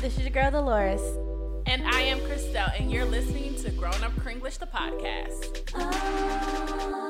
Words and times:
This 0.00 0.16
is 0.18 0.20
your 0.20 0.30
girl 0.30 0.50
Dolores. 0.50 1.00
And 1.66 1.82
I 1.86 2.00
am 2.02 2.18
Christelle, 2.20 2.78
and 2.80 2.90
you're 2.90 3.04
listening 3.04 3.54
to 3.56 3.70
Grown 3.70 3.94
Up 4.02 4.12
Kringlish, 4.16 4.58
the 4.58 4.66
podcast. 4.66 5.70
Ah. 5.74 7.02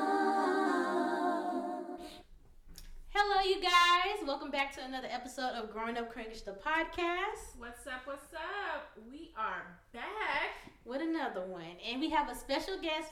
Hello, 3.15 3.43
you 3.48 3.62
guys. 3.62 4.27
Welcome 4.27 4.51
back 4.51 4.75
to 4.77 4.84
another 4.84 5.09
episode 5.11 5.53
of 5.55 5.73
Growing 5.73 5.97
Up 5.97 6.12
Kringlish, 6.15 6.45
the 6.45 6.53
podcast. 6.53 7.57
What's 7.59 7.87
up? 7.87 8.03
What's 8.05 8.33
up? 8.34 8.91
We 9.11 9.33
are 9.39 9.62
back. 9.95 10.73
with 10.85 11.01
another 11.01 11.43
one. 11.46 11.62
And 11.91 12.01
we 12.01 12.11
have 12.11 12.29
a 12.29 12.35
special 12.35 12.79
guest. 12.80 13.11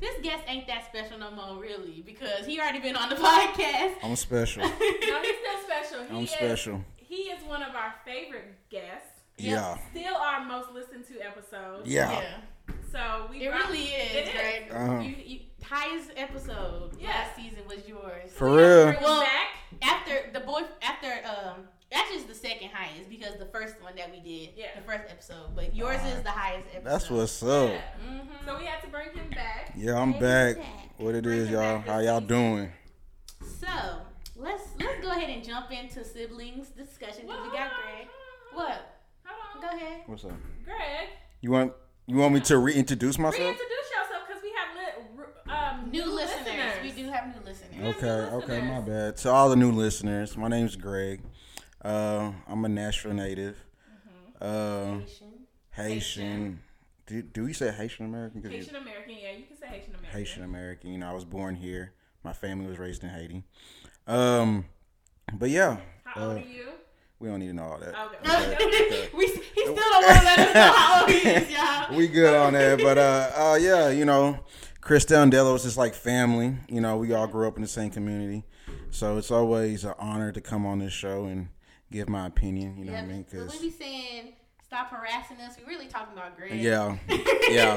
This 0.00 0.14
guest 0.22 0.44
ain't 0.46 0.66
that 0.66 0.86
special 0.86 1.18
no 1.18 1.30
more, 1.30 1.60
really, 1.60 2.02
because 2.06 2.46
he 2.46 2.58
already 2.58 2.80
been 2.80 2.96
on 2.96 3.10
the 3.10 3.16
podcast. 3.16 3.94
I'm 4.02 4.16
special. 4.16 4.62
No, 4.70 4.70
he's 5.22 5.36
still 5.36 5.60
special. 5.66 6.04
He 6.08 6.16
I'm 6.16 6.24
is, 6.24 6.30
special. 6.30 6.84
He 7.10 7.22
is 7.22 7.42
one 7.44 7.60
of 7.60 7.74
our 7.74 7.92
favorite 8.04 8.54
guests. 8.70 9.08
Yeah. 9.36 9.76
Still 9.90 10.14
our 10.14 10.44
most 10.44 10.70
listened 10.70 11.04
to 11.08 11.20
episode. 11.20 11.84
Yeah. 11.84 12.22
So 12.92 13.26
we 13.28 13.38
It 13.38 13.50
brought- 13.50 13.66
really 13.68 13.82
is, 13.82 14.14
It 14.14 14.26
is. 14.28 14.32
Greg. 14.32 14.70
Uh-huh. 14.70 15.00
You, 15.00 15.16
you, 15.26 15.40
highest 15.64 16.10
episode 16.16 16.96
Yeah. 17.00 17.08
last 17.08 17.34
season 17.34 17.66
was 17.68 17.78
yours. 17.88 18.30
For 18.30 18.46
real. 18.54 18.94
Well, 19.00 19.22
back. 19.22 19.48
after 19.82 20.30
the 20.32 20.38
boy, 20.38 20.60
after 20.82 21.08
um, 21.26 21.66
actually 21.90 22.18
it's 22.18 22.26
the 22.26 22.34
second 22.36 22.70
highest 22.72 23.10
because 23.10 23.36
the 23.40 23.46
first 23.46 23.82
one 23.82 23.96
that 23.96 24.12
we 24.12 24.20
did, 24.20 24.50
Yeah. 24.56 24.66
the 24.76 24.82
first 24.82 25.10
episode, 25.10 25.56
but 25.56 25.74
yours 25.74 26.00
is 26.04 26.22
the 26.22 26.30
highest 26.30 26.68
episode. 26.72 26.84
That's 26.92 27.10
what's 27.10 27.42
up. 27.42 27.70
Yeah. 27.70 27.80
Mm-hmm. 28.08 28.46
So 28.46 28.56
we 28.56 28.66
had 28.66 28.80
to 28.82 28.86
bring 28.88 29.10
him 29.16 29.30
back. 29.30 29.72
Yeah, 29.76 29.98
I'm 30.00 30.12
back. 30.12 30.58
What 30.98 31.16
it 31.16 31.26
is, 31.26 31.50
y'all? 31.50 31.80
How 31.80 31.98
y'all 31.98 32.20
doing? 32.20 32.70
So 33.60 33.66
let's 34.40 34.64
let's 34.78 35.00
go 35.02 35.10
ahead 35.10 35.30
and 35.30 35.44
jump 35.44 35.70
into 35.70 36.04
siblings 36.04 36.68
discussion. 36.70 37.26
'cause 37.28 37.38
we 37.42 37.50
got 37.56 37.70
Greg. 37.82 38.08
What? 38.52 38.96
Hold 39.24 39.64
on. 39.64 39.70
Go 39.70 39.76
ahead. 39.76 40.02
What's 40.06 40.24
up? 40.24 40.32
Greg, 40.64 41.08
You 41.40 41.50
want 41.50 41.72
you 42.06 42.16
want 42.16 42.34
me 42.34 42.40
to 42.40 42.58
reintroduce 42.58 43.18
myself? 43.18 43.38
reintroduce 43.40 43.90
yourself 43.90 44.22
because 44.26 44.42
we 44.42 44.52
have 44.52 44.76
lit, 44.76 45.52
um, 45.84 45.90
New 45.90 46.04
listeners. 46.14 46.72
We 46.82 46.90
do 46.92 47.08
have 47.10 47.26
new 47.34 47.42
listeners. 47.44 47.96
Okay, 47.96 48.06
new 48.30 48.36
okay, 48.38 48.60
my 48.62 48.80
bad. 48.80 49.16
To 49.18 49.30
all 49.30 49.48
the 49.50 49.56
new 49.56 49.70
listeners, 49.72 50.36
my 50.36 50.48
name's 50.48 50.76
Greg. 50.76 51.22
Uh, 51.84 52.32
I'm 52.48 52.64
a 52.64 52.68
Nashville 52.68 53.12
native. 53.14 53.56
Uh, 54.40 54.98
Haitian. 55.00 55.46
Haitian. 55.70 56.60
Do, 57.06 57.22
do 57.22 57.44
we 57.44 57.52
say 57.52 57.70
Haitian 57.72 58.06
American? 58.06 58.42
you- 58.42 58.48
Haitian 58.50 58.76
American. 58.76 59.14
Yeah, 59.20 59.32
you 59.32 59.44
can 59.44 59.56
say 59.56 59.66
Haitian 59.66 59.94
American. 59.94 60.18
Haitian 60.18 60.44
American. 60.44 60.90
You 60.92 60.98
know, 60.98 61.10
I 61.10 61.12
was 61.12 61.24
born 61.24 61.54
here. 61.56 61.92
My 62.22 62.32
family 62.32 62.66
was 62.66 62.78
raised 62.78 63.02
in 63.02 63.10
Haiti. 63.10 63.44
Um, 64.06 64.64
but 65.32 65.50
yeah, 65.50 65.78
How 66.04 66.22
old 66.28 66.38
uh, 66.38 66.40
are 66.40 66.44
you? 66.44 66.66
we 67.18 67.28
don't 67.28 67.38
need 67.40 67.48
to 67.48 67.52
know 67.52 67.64
all 67.64 67.78
that. 67.78 67.94
Okay. 68.24 69.08
we, 69.16 69.26
he 69.26 69.32
still 69.62 69.74
don't 69.74 70.04
want 70.04 70.18
to 70.18 70.24
let 70.24 70.38
us 70.38 70.54
know 70.54 70.72
how 70.72 71.00
old 71.02 71.10
he 71.10 71.28
is, 71.28 71.50
y'all. 71.50 71.96
we 71.96 72.08
good 72.08 72.34
on 72.34 72.54
that. 72.54 72.78
But 72.78 72.98
uh, 72.98 73.30
uh, 73.36 73.58
yeah, 73.60 73.90
you 73.90 74.04
know, 74.04 74.40
Christelle 74.80 75.22
and 75.22 75.30
Delos 75.32 75.64
is 75.64 75.76
like 75.76 75.94
family. 75.94 76.56
You 76.68 76.80
know, 76.80 76.96
we 76.96 77.12
all 77.12 77.26
grew 77.26 77.46
up 77.46 77.56
in 77.56 77.62
the 77.62 77.68
same 77.68 77.90
community, 77.90 78.44
so 78.90 79.18
it's 79.18 79.30
always 79.30 79.84
an 79.84 79.94
honor 79.98 80.32
to 80.32 80.40
come 80.40 80.64
on 80.66 80.78
this 80.78 80.92
show 80.92 81.24
and 81.26 81.48
give 81.92 82.08
my 82.08 82.26
opinion. 82.26 82.76
You 82.78 82.86
know 82.86 82.92
Yeah, 82.92 83.02
what 83.02 83.10
I 83.10 83.12
mean? 83.12 83.22
Because 83.30 83.60
we 83.60 83.70
saying 83.70 84.32
stop 84.64 84.88
harassing 84.90 85.36
us, 85.40 85.56
we 85.58 85.64
really 85.72 85.88
talking 85.88 86.16
about 86.16 86.36
Greg. 86.36 86.54
yeah, 86.60 86.96
yeah, 87.50 87.76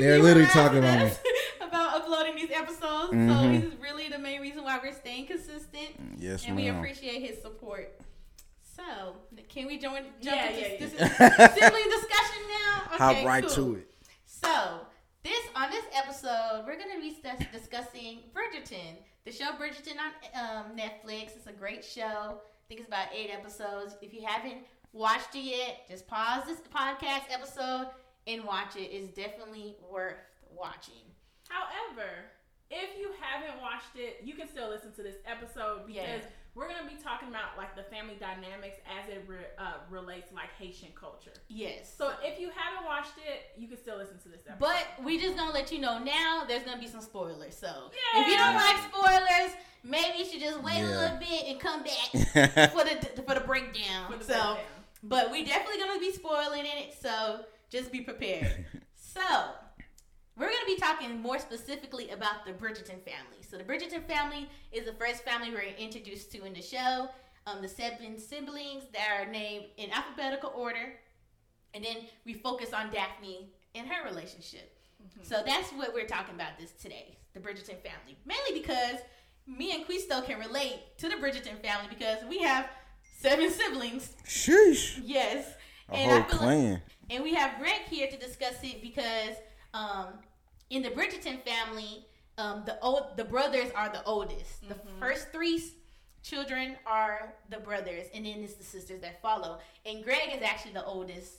They're 0.00 0.18
literally 0.18 0.48
talking 0.48 0.78
about 0.78 0.98
us 1.02 1.18
About 1.60 2.00
uploading 2.02 2.36
these 2.36 2.50
episodes, 2.50 3.10
so 3.10 3.16
Mhm. 3.16 3.62
he's 3.62 3.74
really 3.80 4.08
the 4.08 4.18
main 4.18 4.40
reason 4.40 4.62
why 4.64 4.78
we're 4.82 4.92
staying 4.92 5.26
consistent, 5.26 5.88
yes, 6.18 6.44
and 6.46 6.54
we 6.56 6.68
appreciate 6.68 7.20
his 7.22 7.40
support. 7.42 7.98
So, 8.62 9.16
can 9.48 9.66
we 9.66 9.78
join 9.78 10.02
jump 10.20 10.36
Yeah, 10.36 10.48
into 10.50 10.60
yeah, 10.60 10.76
this 10.78 10.94
yeah. 10.98 11.54
sibling 11.54 11.84
discussion 11.90 12.42
now? 12.48 12.82
Hop 12.98 13.24
right 13.24 13.44
cool. 13.46 13.54
to 13.54 13.74
it. 13.76 13.90
So, 14.26 14.80
this 15.22 15.40
on 15.56 15.70
this 15.70 15.84
episode, 15.94 16.64
we're 16.66 16.78
gonna 16.78 17.00
be 17.00 17.16
discussing 17.52 18.20
Bridgerton, 18.34 18.96
the 19.24 19.32
show 19.32 19.52
Bridgerton 19.52 19.96
on 19.98 20.12
um, 20.66 20.76
Netflix. 20.76 21.34
It's 21.36 21.46
a 21.46 21.52
great 21.52 21.84
show. 21.84 22.02
I 22.38 22.64
think 22.68 22.80
it's 22.80 22.88
about 22.88 23.08
eight 23.14 23.30
episodes. 23.32 23.96
If 24.02 24.12
you 24.14 24.24
haven't 24.24 24.58
watched 24.92 25.34
it 25.34 25.40
yet, 25.44 25.88
just 25.88 26.06
pause 26.06 26.44
this 26.46 26.58
podcast 26.72 27.24
episode 27.32 27.88
and 28.26 28.44
watch. 28.44 28.76
It's 28.76 29.14
definitely 29.14 29.76
worth 29.90 30.16
watching. 30.54 30.94
However, 31.48 32.08
if 32.70 32.98
you 32.98 33.10
haven't 33.20 33.60
watched 33.62 33.94
it, 33.96 34.20
you 34.24 34.34
can 34.34 34.48
still 34.48 34.68
listen 34.68 34.92
to 34.94 35.02
this 35.02 35.16
episode 35.24 35.86
because 35.86 36.22
Yeah. 36.22 36.28
we're 36.56 36.66
gonna 36.68 36.88
be 36.88 36.96
talking 37.00 37.28
about 37.28 37.56
like 37.56 37.76
the 37.76 37.84
family 37.84 38.16
dynamics 38.18 38.78
as 38.98 39.08
it 39.08 39.22
re- 39.28 39.46
uh, 39.58 39.74
relates 39.88 40.32
like 40.32 40.50
Haitian 40.58 40.88
culture. 40.98 41.32
Yes. 41.48 41.94
So 41.96 42.12
if 42.22 42.40
you 42.40 42.50
haven't 42.50 42.84
watched 42.84 43.18
it, 43.24 43.52
you 43.60 43.68
can 43.68 43.76
still 43.78 43.96
listen 43.98 44.18
to 44.18 44.28
this 44.28 44.40
episode. 44.48 44.58
But 44.58 45.04
we 45.04 45.20
just 45.20 45.36
gonna 45.36 45.52
let 45.52 45.70
you 45.70 45.78
know 45.78 45.98
now. 46.00 46.44
There's 46.48 46.64
gonna 46.64 46.80
be 46.80 46.88
some 46.88 47.02
spoilers. 47.02 47.56
So 47.56 47.68
Yeah. 47.68 48.22
if 48.22 48.28
you 48.28 48.36
don't 48.36 48.54
like 48.56 48.78
spoilers, 48.92 49.52
maybe 49.84 50.18
you 50.18 50.24
should 50.24 50.40
just 50.40 50.60
wait 50.64 50.80
a 50.82 50.86
little 50.86 51.18
bit 51.18 51.44
and 51.46 51.60
come 51.60 51.84
back 51.84 52.10
for 52.72 52.82
the 52.82 53.22
for 53.24 53.34
the 53.34 53.42
breakdown. 53.46 54.10
For 54.10 54.18
the 54.18 54.24
so. 54.24 54.32
breakdown. 54.54 54.58
But 55.04 55.30
we 55.30 55.44
definitely 55.44 55.78
gonna 55.78 56.00
be 56.00 56.10
spoiling 56.10 56.64
it, 56.66 56.94
so 57.00 57.44
just 57.70 57.92
be 57.92 58.00
prepared. 58.00 58.64
so 58.94 59.20
we're 60.36 60.46
gonna 60.46 60.66
be 60.66 60.76
talking 60.76 61.20
more 61.20 61.38
specifically 61.38 62.10
about 62.10 62.44
the 62.46 62.52
Bridgerton 62.52 63.00
family. 63.04 63.42
So 63.48 63.56
the 63.56 63.64
Bridgerton 63.64 64.06
family 64.06 64.48
is 64.72 64.84
the 64.84 64.92
first 64.94 65.24
family 65.24 65.50
we're 65.50 65.62
introduced 65.78 66.30
to 66.32 66.44
in 66.44 66.52
the 66.52 66.62
show. 66.62 67.08
Um, 67.46 67.62
the 67.62 67.68
seven 67.68 68.18
siblings 68.18 68.84
that 68.92 69.06
are 69.20 69.30
named 69.30 69.66
in 69.76 69.90
alphabetical 69.92 70.52
order, 70.56 70.94
and 71.74 71.84
then 71.84 71.98
we 72.24 72.34
focus 72.34 72.72
on 72.72 72.90
Daphne 72.90 73.50
and 73.76 73.86
her 73.86 74.04
relationship. 74.04 74.72
So 75.22 75.42
that's 75.46 75.70
what 75.70 75.94
we're 75.94 76.08
talking 76.08 76.34
about 76.34 76.58
this 76.58 76.72
today, 76.72 77.18
the 77.34 77.40
Bridgerton 77.40 77.76
family. 77.82 78.18
Mainly 78.24 78.60
because 78.60 78.96
me 79.46 79.72
and 79.76 79.86
Quisto 79.86 80.24
can 80.26 80.40
relate 80.40 80.80
to 80.98 81.08
the 81.08 81.14
Bridgerton 81.14 81.62
family 81.62 81.86
because 81.88 82.18
we 82.28 82.38
have 82.40 82.68
seven 83.20 83.48
siblings 83.50 84.12
Sheesh, 84.26 85.00
Yes. 85.04 85.46
a 85.88 85.94
And 85.94 86.10
whole 86.10 86.20
I 86.20 86.22
feel 86.24 86.38
like- 86.38 86.38
clan. 86.40 86.82
And 87.10 87.22
we 87.22 87.34
have 87.34 87.58
Greg 87.58 87.82
here 87.88 88.08
to 88.08 88.16
discuss 88.16 88.54
it 88.62 88.82
because 88.82 89.36
um, 89.74 90.08
in 90.70 90.82
the 90.82 90.90
Bridgerton 90.90 91.42
family, 91.44 92.06
um, 92.38 92.62
the 92.66 92.78
old 92.80 93.16
the 93.16 93.24
brothers 93.24 93.70
are 93.74 93.88
the 93.88 94.04
oldest. 94.04 94.68
The 94.68 94.76
first 95.00 95.32
three 95.32 95.62
children 96.22 96.76
are 96.86 97.34
the 97.50 97.58
brothers, 97.58 98.06
and 98.14 98.26
then 98.26 98.38
it's 98.42 98.54
the 98.54 98.64
sisters 98.64 99.00
that 99.02 99.22
follow. 99.22 99.58
And 99.84 100.02
Greg 100.04 100.34
is 100.34 100.42
actually 100.42 100.72
the 100.72 100.84
oldest 100.84 101.34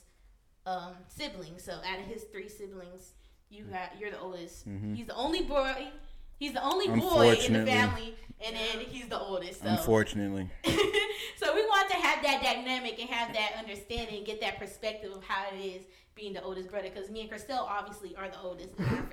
um, 0.66 0.92
sibling. 1.08 1.58
So 1.58 1.72
out 1.72 2.00
of 2.00 2.06
his 2.06 2.24
three 2.24 2.48
siblings, 2.48 3.12
you 3.50 3.64
got 3.64 3.92
you're 4.00 4.10
the 4.10 4.20
oldest. 4.20 4.66
He's 4.94 5.06
the 5.06 5.14
only 5.14 5.42
boy. 5.42 5.88
He's 6.38 6.52
the 6.52 6.62
only 6.62 6.88
boy 6.88 7.34
in 7.34 7.52
the 7.52 7.66
family, 7.66 8.14
and 8.44 8.54
then 8.54 8.84
he's 8.86 9.08
the 9.08 9.18
oldest. 9.18 9.62
So 9.62 9.68
Unfortunately, 9.68 10.48
so 10.64 11.54
we 11.54 11.62
want 11.62 11.90
to 11.90 11.96
have 11.96 12.22
that 12.22 12.42
dynamic 12.42 12.98
and 13.00 13.10
have 13.10 13.34
that 13.34 13.52
understanding, 13.58 14.24
get 14.24 14.40
that 14.40 14.58
perspective 14.58 15.12
of 15.12 15.24
how 15.24 15.46
it 15.52 15.58
is 15.58 15.82
being 16.14 16.32
the 16.32 16.42
oldest 16.42 16.70
brother. 16.70 16.90
Because 16.94 17.10
me 17.10 17.22
and 17.22 17.30
Christelle 17.30 17.66
obviously 17.68 18.14
are 18.16 18.28
the 18.28 18.40
oldest 18.40 18.70
in 18.78 18.84
our 18.84 19.08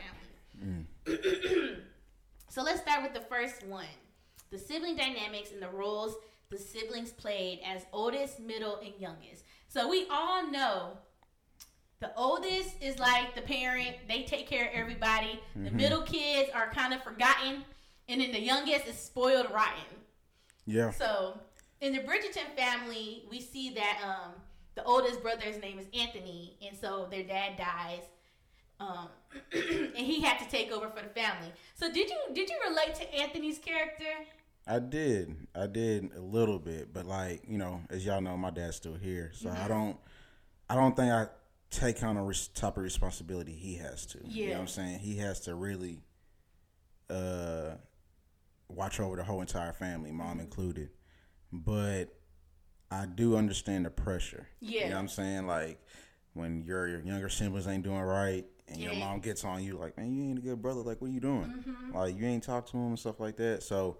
family. 0.58 0.86
Mm. 1.08 1.78
so 2.50 2.62
let's 2.62 2.82
start 2.82 3.04
with 3.04 3.14
the 3.14 3.28
first 3.28 3.66
one: 3.66 3.86
the 4.52 4.58
sibling 4.58 4.96
dynamics 4.96 5.52
and 5.52 5.62
the 5.62 5.70
roles 5.70 6.16
the 6.50 6.58
siblings 6.58 7.12
played 7.12 7.60
as 7.66 7.86
oldest, 7.92 8.40
middle, 8.40 8.78
and 8.78 8.94
youngest. 9.00 9.44
So 9.68 9.90
we 9.90 10.08
all 10.10 10.50
know. 10.50 10.98
The 12.02 12.14
oldest 12.16 12.76
is 12.82 13.00
like 13.00 13.36
the 13.36 13.42
parent; 13.42 13.96
they 14.08 14.24
take 14.24 14.48
care 14.48 14.66
of 14.68 14.72
everybody. 14.74 15.40
The 15.56 15.72
middle 15.72 16.02
kids 16.02 16.50
are 16.54 16.70
kind 16.72 16.94
of 16.94 17.02
forgotten, 17.04 17.64
and 18.10 18.22
then 18.22 18.32
the 18.32 18.40
youngest 18.42 18.86
is 18.88 18.98
spoiled 18.98 19.48
rotten. 19.52 19.84
yeah, 20.66 20.92
So 20.92 21.40
in 21.82 21.94
the 21.94 22.00
Bridgerton 22.00 22.56
family, 22.56 23.24
we 23.30 23.40
see 23.42 23.74
that 23.76 24.00
um, 24.04 24.32
the 24.76 24.84
oldest 24.84 25.22
brother's 25.22 25.58
name 25.62 25.80
is 25.80 25.86
Anthony, 25.98 26.58
and 26.68 26.78
so 26.78 27.08
their 27.10 27.24
dad 27.24 27.58
dies, 27.58 28.02
um, 28.80 29.08
and 29.54 29.96
he 30.06 30.22
had 30.22 30.38
to 30.40 30.50
take 30.50 30.72
over 30.72 30.90
for 30.90 31.02
the 31.02 31.10
family. 31.10 31.52
So 31.76 31.92
did 31.92 32.10
you 32.10 32.18
did 32.34 32.50
you 32.50 32.58
relate 32.68 32.94
to 32.96 33.16
Anthony's 33.16 33.58
character? 33.58 34.04
I 34.68 34.80
did. 34.80 35.36
I 35.56 35.68
did 35.68 36.12
a 36.18 36.22
little 36.22 36.60
bit, 36.60 36.94
but 36.94 37.06
like 37.06 37.44
you 37.48 37.58
know, 37.58 37.82
as 37.90 38.06
y'all 38.06 38.20
know, 38.22 38.36
my 38.36 38.50
dad's 38.50 38.76
still 38.76 38.96
here, 38.96 39.32
so 39.34 39.50
I 39.50 39.68
don't. 39.68 39.98
I 40.70 40.76
don't 40.76 40.96
think 40.96 41.12
I 41.12 41.28
take 41.76 42.02
on 42.04 42.18
a 42.18 42.24
res- 42.24 42.48
type 42.50 42.78
of 42.78 42.84
responsibility 42.84 43.54
he 43.54 43.76
has 43.76 44.06
to. 44.08 44.20
You 44.24 44.46
know 44.46 44.50
Yeah. 44.50 44.56
what 44.56 44.62
I'm 44.62 44.68
saying? 44.68 45.00
He 45.00 45.18
has 45.18 45.40
to 45.42 45.56
really 45.56 46.02
uh 47.10 47.76
watch 48.68 49.00
over 49.00 49.16
the 49.16 49.24
whole 49.24 49.42
entire 49.42 49.74
family, 49.74 50.12
mom 50.12 50.40
included. 50.40 50.90
But 51.54 52.06
I 52.92 53.06
do 53.06 53.36
understand 53.38 53.86
the 53.86 53.90
pressure. 53.92 54.48
Yeah. 54.60 54.70
You 54.72 54.78
Yeah. 54.80 54.90
know 54.90 54.96
what 54.96 55.02
I'm 55.02 55.08
saying? 55.10 55.48
Like 55.48 55.80
when 56.34 56.64
your, 56.64 56.88
your 56.88 57.00
younger 57.02 57.30
siblings 57.30 57.68
ain't 57.68 57.84
doing 57.84 58.00
right 58.02 58.46
and 58.68 58.78
your 58.82 58.96
mom 58.96 59.20
gets 59.20 59.44
on 59.46 59.64
you 59.64 59.78
like, 59.78 59.96
man, 59.98 60.12
you 60.14 60.24
ain't 60.24 60.40
a 60.40 60.42
good 60.42 60.62
brother. 60.62 60.82
Like, 60.82 61.00
what 61.00 61.10
are 61.10 61.14
you 61.14 61.20
doing? 61.20 61.64
Mm-hmm. 61.66 61.96
Like, 61.96 62.18
you 62.18 62.26
ain't 62.26 62.44
talk 62.44 62.66
to 62.72 62.78
him 62.78 62.88
and 62.88 63.00
stuff 63.00 63.20
like 63.20 63.38
that. 63.38 63.62
So 63.64 63.98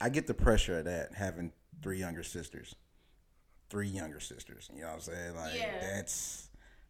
I 0.00 0.10
get 0.10 0.26
the 0.26 0.34
pressure 0.34 0.78
of 0.78 0.84
that 0.84 1.14
having 1.14 1.52
three 1.82 1.98
younger 1.98 2.22
sisters. 2.22 2.74
three 3.70 3.88
younger 3.88 4.18
sisters. 4.20 4.70
You 4.74 4.80
know 4.82 4.86
what 4.88 4.94
I'm 4.94 5.00
saying? 5.00 5.34
Like 5.36 5.54
Yeah. 5.58 5.80
that's 5.80 6.47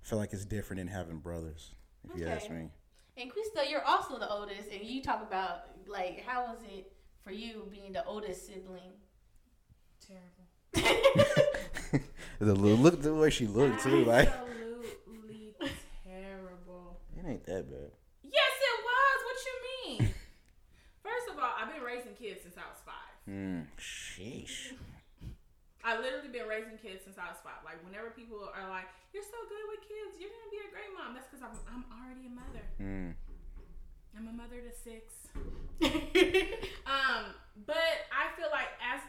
feel 0.09 0.19
like 0.19 0.33
it's 0.33 0.47
different 0.47 0.81
than 0.81 0.89
having 0.89 1.19
brothers. 1.19 1.75
If 2.09 2.19
you 2.19 2.27
ask 2.27 2.51
me. 2.51 2.71
And 3.17 3.31
Krista, 3.31 3.69
you're 3.69 3.85
also 3.85 4.19
the 4.19 4.31
oldest, 4.31 4.71
and 4.73 4.83
you 4.83 5.03
talk 5.03 5.23
about 5.23 5.67
like 5.87 6.25
how 6.25 6.47
was 6.47 6.59
it 6.63 6.93
for 7.23 7.31
you 7.31 7.69
being 7.71 7.93
the 7.93 8.05
oldest 8.05 8.47
sibling? 8.47 8.93
Terrible. 10.07 10.47
the 12.39 12.55
look, 12.55 12.81
look 12.81 13.03
the 13.03 13.15
way 13.15 13.29
she 13.29 13.47
looked 13.47 13.83
too. 13.83 14.05
Like 14.05 14.29
Absolutely 14.29 15.55
terrible. 16.05 17.01
it 17.17 17.27
ain't 17.29 17.45
that 17.47 17.71
bad. 17.71 17.91
Yes, 18.23 18.53
it 18.61 18.85
was. 18.85 19.25
What 19.25 19.37
you 19.47 19.99
mean? 19.99 20.15
First 21.03 21.29
of 21.33 21.39
all, 21.39 21.51
I've 21.61 21.73
been 21.73 21.83
raising 21.83 22.15
kids 22.15 22.43
since 22.43 22.55
I 22.57 22.63
was 22.71 22.79
five. 22.85 22.95
Mm, 23.29 23.67
sheesh. 23.79 24.73
I 25.89 25.97
literally 25.97 26.29
been 26.29 26.45
raising 26.45 26.77
kids 26.77 27.09
since 27.09 27.17
I 27.17 27.33
was 27.33 27.41
five. 27.41 27.65
Like 27.65 27.81
whenever 27.81 28.13
people 28.13 28.45
are 28.45 28.69
like, 28.69 28.93
"You're 29.17 29.25
so 29.25 29.41
good 29.49 29.65
with 29.73 29.81
kids. 29.89 30.21
You're 30.21 30.29
gonna 30.29 30.53
be 30.53 30.61
a 30.61 30.69
great 30.69 30.93
mom." 30.93 31.17
That's 31.17 31.25
because 31.33 31.41
I'm, 31.41 31.57
I'm 31.65 31.85
already 31.97 32.29
a 32.29 32.35
mother. 32.37 32.65
Mm. 32.77 33.17
I'm 34.13 34.29
a 34.29 34.37
mother 34.37 34.61
to 34.61 34.73
six. 34.73 35.33
Um, 36.89 37.37
but 37.67 38.09
I 38.09 38.35
feel 38.35 38.49
like 38.51 38.73
as 38.81 39.01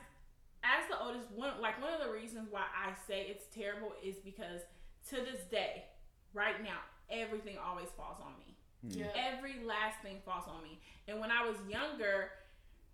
as 0.64 0.84
the 0.92 1.00
oldest 1.00 1.32
one, 1.32 1.60
like 1.62 1.82
one 1.82 1.94
of 1.94 2.04
the 2.06 2.12
reasons 2.12 2.48
why 2.52 2.64
I 2.76 2.92
say 3.08 3.26
it's 3.28 3.46
terrible 3.56 3.94
is 4.04 4.18
because 4.18 4.62
to 5.10 5.16
this 5.16 5.48
day, 5.50 5.86
right 6.34 6.62
now, 6.62 6.84
everything 7.10 7.56
always 7.58 7.88
falls 7.96 8.18
on 8.20 8.34
me. 8.38 8.56
yeah. 8.84 9.08
Every 9.16 9.64
last 9.64 10.04
thing 10.04 10.18
falls 10.26 10.44
on 10.48 10.62
me. 10.62 10.80
And 11.08 11.20
when 11.20 11.32
I 11.32 11.48
was 11.48 11.56
younger, 11.70 12.30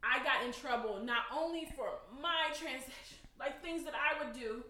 I 0.03 0.23
got 0.23 0.45
in 0.45 0.53
trouble 0.53 1.01
not 1.03 1.25
only 1.35 1.67
for 1.75 1.89
my 2.21 2.53
transaction, 2.53 3.24
like 3.39 3.61
things 3.61 3.83
that 3.85 3.93
I 3.93 4.23
would 4.23 4.33
do, 4.33 4.63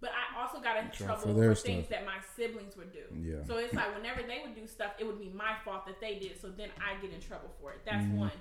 but 0.00 0.10
I 0.10 0.40
also 0.40 0.60
got 0.60 0.76
in 0.78 0.90
Trouble 0.90 1.06
trouble 1.06 1.22
for 1.22 1.28
for, 1.34 1.40
their 1.40 1.54
things 1.54 1.88
that 1.88 2.04
my 2.06 2.18
siblings 2.36 2.76
would 2.76 2.92
do. 2.92 3.04
Yeah. 3.14 3.44
So 3.46 3.58
it's 3.58 3.74
like 3.74 3.94
whenever 3.94 4.22
they 4.22 4.40
would 4.44 4.54
do 4.54 4.66
stuff, 4.66 4.92
it 4.98 5.04
would 5.06 5.18
be 5.20 5.28
my 5.28 5.54
fault 5.64 5.86
that 5.86 6.00
they 6.00 6.18
did. 6.18 6.40
So 6.40 6.48
then 6.48 6.70
I 6.80 7.00
get 7.00 7.12
in 7.12 7.20
trouble 7.20 7.50
for 7.60 7.72
it. 7.72 7.80
That's 7.84 8.04
Mhm. 8.06 8.16
one. 8.16 8.32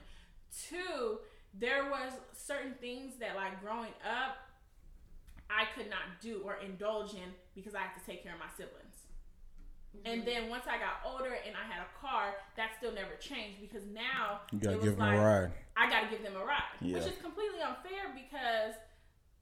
Two, 0.68 1.20
there 1.54 1.90
was 1.90 2.14
certain 2.34 2.74
things 2.76 3.18
that 3.18 3.36
like 3.36 3.60
growing 3.62 3.94
up, 4.06 4.38
I 5.50 5.66
could 5.76 5.90
not 5.90 6.22
do 6.22 6.42
or 6.44 6.56
indulge 6.58 7.14
in 7.16 7.34
because 7.56 7.76
I 7.76 7.80
had 7.82 8.00
to 8.00 8.06
take 8.06 8.24
care 8.24 8.34
of 8.34 8.40
my 8.40 8.50
siblings. 8.56 9.06
And 10.06 10.24
then 10.24 10.50
once 10.50 10.66
I 10.68 10.78
got 10.78 11.02
older 11.04 11.34
and 11.34 11.56
I 11.58 11.66
had 11.66 11.82
a 11.82 11.90
car, 12.00 12.36
that 12.56 12.76
still 12.78 12.92
never 12.94 13.16
changed 13.16 13.60
because 13.60 13.86
now 13.88 14.42
You 14.52 14.60
gotta 14.60 14.76
it 14.76 14.82
was 14.82 14.90
give 14.90 14.98
them 14.98 15.14
a 15.14 15.18
ride. 15.18 15.52
I 15.76 15.90
got 15.90 16.02
to 16.02 16.08
give 16.10 16.22
them 16.22 16.36
a 16.36 16.46
ride, 16.46 16.62
Yeah. 16.80 17.00
which 17.00 17.08
is 17.08 17.18
completely 17.18 17.60
unfair 17.62 18.14
because 18.14 18.76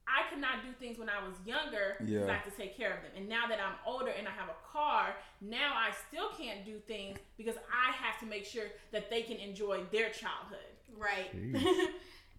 I 0.07 0.29
could 0.29 0.39
not 0.39 0.63
do 0.63 0.71
things 0.79 0.97
when 0.97 1.09
I 1.09 1.19
was 1.25 1.35
younger 1.45 1.95
because 1.99 2.13
Yeah. 2.13 2.25
I 2.31 2.35
had 2.37 2.45
to 2.45 2.51
take 2.51 2.77
care 2.77 2.93
of 2.95 3.01
them. 3.03 3.11
And 3.17 3.27
now 3.27 3.45
that 3.47 3.59
I'm 3.59 3.75
older 3.85 4.11
and 4.11 4.27
I 4.27 4.31
have 4.31 4.47
a 4.49 4.55
car, 4.71 5.15
now 5.41 5.73
I 5.75 5.91
still 6.07 6.29
can't 6.37 6.65
do 6.65 6.79
things 6.79 7.17
because 7.37 7.55
I 7.71 7.91
have 7.91 8.17
to 8.21 8.25
make 8.25 8.45
sure 8.45 8.65
that 8.91 9.09
they 9.09 9.21
can 9.23 9.37
enjoy 9.37 9.83
their 9.91 10.09
childhood. 10.09 10.71
Right. 10.97 11.29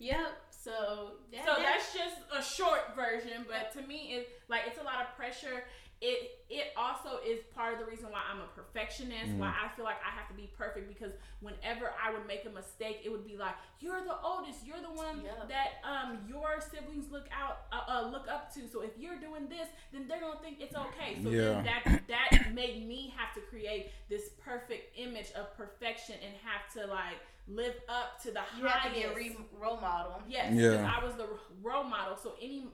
Yep. 0.01 0.29
So 0.51 1.13
that, 1.33 1.45
So 1.45 1.55
that- 1.55 1.63
that's 1.63 1.93
just 1.93 2.17
a 2.33 2.41
short 2.43 2.95
version, 2.95 3.45
but 3.49 3.73
to 3.73 3.83
me, 3.87 4.15
it 4.15 4.41
like 4.49 4.63
it's 4.67 4.79
a 4.79 4.83
lot 4.85 5.01
of 5.03 5.17
pressure. 5.17 5.65
It 6.01 6.31
it 6.49 6.67
also 6.77 7.19
is 7.27 7.41
part 7.55 7.75
of 7.75 7.81
the 7.81 7.85
reason 7.87 8.07
why 8.11 8.21
I'm 8.31 8.39
a 8.41 8.47
perfectionist. 8.55 9.33
Why 9.35 9.49
I 9.51 9.69
feel 9.75 9.85
like 9.85 9.99
I 10.07 10.15
have 10.17 10.29
to 10.29 10.35
be 10.35 10.49
perfect 10.57 10.87
because 10.89 11.13
whenever 11.41 11.91
I 12.01 12.13
would 12.13 12.25
make 12.27 12.45
a 12.47 12.51
mistake, 12.51 13.01
it 13.05 13.11
would 13.11 13.27
be 13.27 13.37
like 13.37 13.55
you're 13.81 14.01
the 14.05 14.15
oldest, 14.23 14.65
you're 14.65 14.81
the 14.81 14.93
one 14.95 15.23
Yeah. 15.25 15.33
that 15.49 15.83
um 15.83 16.19
your 16.29 16.61
siblings 16.61 17.11
look 17.11 17.27
out 17.35 17.67
uh, 17.73 17.83
uh, 17.91 18.09
look 18.11 18.29
up 18.29 18.55
to. 18.55 18.69
So 18.69 18.83
if 18.83 18.93
you're 18.97 19.19
doing 19.19 19.49
this, 19.49 19.67
then 19.93 20.07
they're 20.07 20.21
gonna 20.21 20.39
think 20.41 20.59
it's 20.61 20.77
okay. 20.77 21.19
So 21.21 21.31
then 21.31 21.33
Yeah. 21.33 21.63
that 21.63 22.03
that 22.07 22.55
made 22.55 22.87
me 22.87 23.13
have 23.17 23.35
to 23.35 23.41
create 23.51 23.91
this 24.09 24.31
perfect 24.45 24.97
image 24.97 25.33
of 25.33 25.53
perfection 25.57 26.15
and 26.25 26.33
have 26.45 26.73
to 26.75 26.87
like 26.87 27.19
live 27.49 27.75
up 27.89 28.23
to 28.23 28.31
the 28.31 28.41
you 28.57 28.65
have 28.67 28.83
to 28.85 28.89
highest. 28.91 28.95
be 28.95 29.03
a 29.03 29.15
re- 29.15 29.37
role 29.59 29.79
model. 29.81 30.23
Yes, 30.29 30.55
Yeah. 30.55 30.71
because 30.71 30.87
I 30.97 31.05
was 31.05 31.15
the 31.17 31.27
role 31.61 31.83
model. 31.83 32.17
So 32.17 32.35
any, 32.41 32.69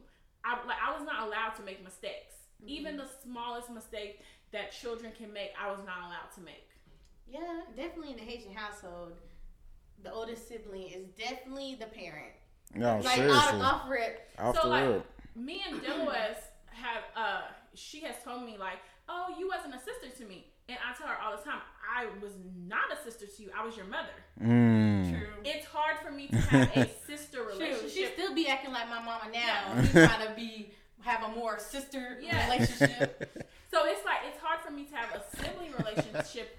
I 0.45 0.59
like 0.67 0.77
I 0.85 0.93
was 0.93 1.07
not 1.07 1.27
allowed 1.27 1.55
to 1.57 1.63
make 1.63 1.83
mistakes. 1.83 2.35
Even 2.67 2.97
the 2.97 3.07
smallest 3.23 3.71
mistake 3.71 4.21
that 4.53 4.73
children 4.73 5.13
can 5.17 5.33
make, 5.33 5.51
I 5.61 5.71
was 5.71 5.81
not 5.87 5.99
allowed 5.99 6.33
to 6.37 6.41
make. 6.41 6.69
Yeah, 7.27 7.61
definitely 7.77 8.13
in 8.13 8.17
the 8.17 8.23
Haitian 8.23 8.55
household, 8.55 9.13
the 10.03 10.13
oldest 10.13 10.49
sibling 10.49 10.89
is 10.89 11.07
definitely 11.19 11.77
the 11.79 11.87
parent. 11.87 12.33
No, 12.75 13.01
like 13.05 13.17
seriously. 13.17 13.61
off, 13.61 13.83
off 13.83 13.91
rip. 13.91 14.31
Off 14.39 14.61
so 14.61 14.69
like 14.69 14.87
rip. 14.87 15.07
me 15.37 15.63
and 15.69 15.81
Deloise 15.81 16.43
have, 16.71 17.03
uh, 17.17 17.43
she 17.75 18.01
has 18.01 18.17
told 18.25 18.45
me 18.45 18.57
like, 18.59 18.79
oh, 19.09 19.35
you 19.39 19.49
wasn't 19.49 19.75
a 19.75 19.79
sister 19.79 20.09
to 20.23 20.29
me, 20.29 20.47
and 20.69 20.79
I 20.79 20.97
tell 20.97 21.09
her 21.09 21.17
all 21.23 21.37
the 21.37 21.43
time, 21.43 21.61
I 21.85 22.07
was 22.23 22.33
not 22.67 22.93
a 22.93 23.03
sister 23.05 23.27
to 23.27 23.43
you. 23.43 23.51
I 23.57 23.65
was 23.65 23.77
your 23.77 23.87
mother. 23.87 24.09
Mm. 24.43 25.11
True. 25.11 25.29
It's 25.45 25.67
hard 25.67 25.99
for 26.05 26.11
me 26.11 26.29
to 26.29 26.37
have 26.37 26.77
a 26.77 26.89
sister 27.07 27.45
True. 27.45 27.53
She 27.57 27.65
relationship. 27.65 28.15
still 28.15 28.35
be 28.35 28.49
acting 28.49 28.73
like 28.73 28.89
my 28.89 29.01
mama 29.01 29.25
now. 29.33 29.39
Yeah. 29.75 29.83
She's 29.83 29.93
trying 29.93 30.27
to 30.27 30.35
be 30.35 30.73
have 31.05 31.23
a 31.23 31.29
more 31.35 31.59
sister 31.59 32.19
Yeah. 32.23 32.45
relationship. 32.51 33.47
So 33.75 33.87
it's 33.87 34.05
like 34.05 34.19
it's 34.29 34.39
hard 34.41 34.61
for 34.65 34.71
me 34.71 34.85
to 34.85 34.95
have 34.95 35.11
a 35.21 35.37
sibling 35.37 35.73
relationship 35.77 36.57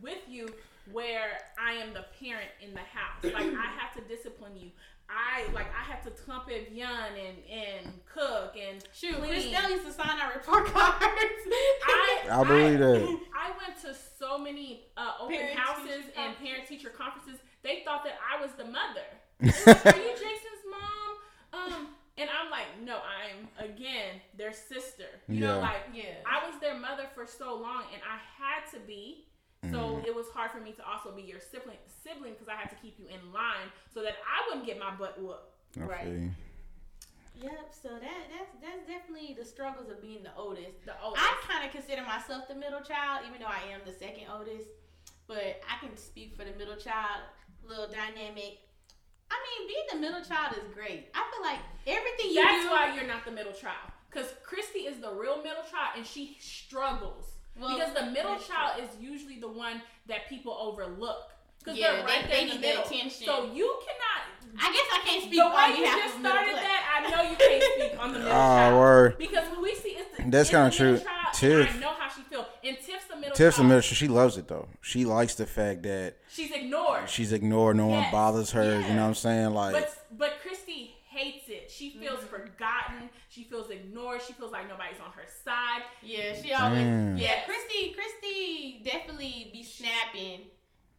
with 0.00 0.18
you 0.28 0.48
where 0.92 1.38
I 1.58 1.72
am 1.72 1.92
the 1.92 2.04
parent 2.20 2.46
in 2.62 2.72
the 2.72 2.78
house. 2.78 3.18
Like 3.24 3.34
I 3.52 3.66
have 3.80 3.92
to 3.96 4.00
discipline 4.08 4.52
you. 4.56 4.70
I 5.10 5.52
like 5.52 5.66
I 5.74 5.82
have 5.90 6.04
to 6.04 6.10
clump 6.10 6.48
it 6.48 6.70
young 6.72 7.10
and 7.18 7.36
and 7.50 7.92
cook 8.12 8.54
and 8.56 8.84
Shoot, 8.94 9.16
clean. 9.16 9.32
Christelle 9.32 9.70
used 9.70 9.86
to 9.86 9.92
sign 9.92 10.20
our 10.20 10.34
report 10.34 10.66
cards. 10.66 11.02
I, 11.02 12.26
I 12.30 12.44
believe 12.44 12.78
that. 12.78 13.18
I 13.34 13.50
went 13.58 13.80
to 13.82 13.92
so 14.16 14.38
many 14.38 14.84
uh, 14.96 15.14
open 15.20 15.34
Parent-teacher 15.36 15.60
houses 15.60 16.04
and 16.16 16.36
parent 16.38 16.68
teacher 16.68 16.90
conferences. 16.90 17.40
They 17.64 17.82
thought 17.84 18.04
that 18.04 18.18
I 18.22 18.40
was 18.40 18.52
the 18.52 18.64
mother. 18.66 19.06
Like, 19.40 19.86
Are 19.96 19.98
you 19.98 20.12
Jason's 20.12 20.62
mom? 20.70 21.72
Um, 21.72 21.88
and 22.18 22.28
I'm 22.30 22.50
like, 22.50 22.66
no, 22.82 22.96
I'm 22.98 23.48
again 23.70 24.20
their 24.36 24.52
sister. 24.52 25.04
You 25.28 25.40
know, 25.40 25.58
like 25.60 25.82
yeah. 25.92 26.14
I 26.26 26.48
was 26.48 26.58
their 26.60 26.74
mother 26.78 27.04
for 27.14 27.26
so 27.26 27.54
long, 27.54 27.84
and 27.92 28.02
I 28.02 28.18
had 28.42 28.70
to 28.72 28.78
be. 28.86 29.26
So 29.72 29.78
Mm. 29.98 30.06
it 30.06 30.14
was 30.14 30.26
hard 30.28 30.52
for 30.52 30.60
me 30.60 30.70
to 30.72 30.86
also 30.86 31.10
be 31.10 31.22
your 31.22 31.40
sibling, 31.40 31.78
sibling, 32.04 32.34
because 32.34 32.46
I 32.46 32.54
had 32.54 32.68
to 32.70 32.76
keep 32.76 33.00
you 33.00 33.06
in 33.08 33.32
line 33.32 33.66
so 33.92 34.00
that 34.02 34.14
I 34.22 34.46
wouldn't 34.46 34.64
get 34.66 34.78
my 34.78 34.94
butt 34.94 35.18
whooped. 35.20 35.50
I 35.80 35.84
Right. 35.84 36.30
Yep. 37.42 37.68
So 37.82 37.88
that 37.88 38.20
that's 38.32 38.52
that's 38.62 38.86
definitely 38.86 39.34
the 39.38 39.44
struggles 39.44 39.90
of 39.90 40.00
being 40.00 40.22
the 40.22 40.34
oldest. 40.36 40.84
The 40.86 40.94
oldest. 41.02 41.24
I 41.24 41.34
kind 41.46 41.66
of 41.66 41.72
consider 41.72 42.02
myself 42.02 42.48
the 42.48 42.54
middle 42.54 42.80
child, 42.80 43.26
even 43.28 43.40
though 43.40 43.50
I 43.52 43.72
am 43.72 43.80
the 43.84 43.92
second 43.92 44.24
oldest. 44.32 44.68
But 45.26 45.60
I 45.68 45.84
can 45.84 45.96
speak 45.96 46.36
for 46.36 46.44
the 46.44 46.56
middle 46.56 46.76
child. 46.76 47.22
Little 47.66 47.88
dynamic. 47.88 48.58
I 49.30 49.36
mean, 49.44 49.68
being 49.68 49.86
the 49.92 49.98
middle 49.98 50.22
child 50.24 50.56
is 50.56 50.64
great. 50.74 51.08
I 51.14 51.24
feel 51.30 51.42
like 51.42 51.58
everything 51.86 52.30
you 52.30 52.42
That's 52.42 52.64
do. 52.64 52.70
why 52.70 52.94
you're 52.94 53.06
not 53.06 53.24
the 53.24 53.32
middle 53.32 53.52
child. 53.52 53.90
Because 54.10 54.32
Christy 54.42 54.80
is 54.80 54.98
the 55.00 55.12
real 55.12 55.36
middle 55.38 55.62
child, 55.70 55.96
and 55.96 56.06
she 56.06 56.36
struggles. 56.40 57.32
Well, 57.58 57.76
because 57.76 57.94
the 57.94 58.06
middle 58.10 58.38
child 58.38 58.82
is 58.82 58.88
usually 59.00 59.40
the 59.40 59.48
one 59.48 59.82
that 60.08 60.28
people 60.28 60.52
overlook. 60.60 61.32
Because 61.58 61.78
Yeah, 61.78 61.92
they're 61.92 62.04
right 62.04 62.22
they- 62.22 62.28
there 62.28 62.36
they 62.36 62.42
in 62.42 62.48
the 62.60 62.66
middle. 62.68 62.84
attention. 62.84 63.26
So 63.26 63.52
you 63.52 63.80
cannot. 63.84 64.25
I 64.58 64.72
guess 64.72 64.86
I 64.92 65.00
can't 65.06 65.22
speak 65.22 65.34
The 65.38 65.44
on 65.46 65.54
way 65.72 65.78
you 65.78 65.84
just 65.84 66.18
started 66.20 66.54
that, 66.54 67.02
I 67.06 67.10
know 67.10 67.30
you 67.30 67.36
can't 67.36 67.62
speak 67.74 68.00
on 68.02 68.12
the 68.12 68.18
middle 68.20 68.32
Ah, 68.32 68.56
child. 68.56 68.78
word. 68.80 69.18
Because 69.18 69.48
when 69.50 69.62
we 69.62 69.74
see 69.74 69.90
it's 69.90 70.16
the, 70.16 70.30
That's 70.30 70.50
kinda 70.50 70.70
true. 70.70 70.98
child, 70.98 71.34
Tiff- 71.34 71.76
I 71.76 71.78
know 71.78 71.92
how 71.98 72.08
she 72.08 72.22
feels. 72.22 72.46
And 72.64 72.76
Tiff's 72.78 73.04
the 73.06 73.16
middle 73.16 73.34
Tiff's 73.34 73.56
the 73.56 73.62
child. 73.62 73.68
middle. 73.68 73.80
She 73.82 74.08
loves 74.08 74.36
it 74.38 74.48
though. 74.48 74.68
She 74.80 75.04
likes 75.04 75.34
the 75.34 75.46
fact 75.46 75.82
that 75.84 76.16
She's 76.28 76.50
ignored. 76.50 77.08
she's 77.08 77.32
ignored. 77.32 77.76
No 77.76 77.86
one 77.88 78.10
bothers 78.10 78.50
her. 78.52 78.62
You 78.80 78.94
know 78.94 79.02
what 79.02 79.08
I'm 79.08 79.14
saying? 79.14 79.50
Like, 79.54 79.72
But 79.74 79.92
but 80.18 80.32
Christy 80.42 80.94
hates 81.08 81.48
it. 81.48 81.70
She 81.70 81.90
feels 81.90 82.20
Mm-hmm. 82.20 82.26
forgotten. 82.28 83.10
She 83.28 83.44
feels 83.44 83.70
ignored. 83.70 84.20
She 84.26 84.32
feels 84.34 84.52
like 84.52 84.68
nobody's 84.68 85.00
on 85.00 85.12
her 85.12 85.24
side. 85.44 85.82
Yeah, 86.02 86.34
she 86.42 86.52
always. 86.52 86.78
Mm. 86.82 87.20
Yeah, 87.20 87.44
Christy. 87.44 87.94
Christy 87.94 88.82
definitely 88.84 89.50
be 89.52 89.62
snapping. 89.62 90.40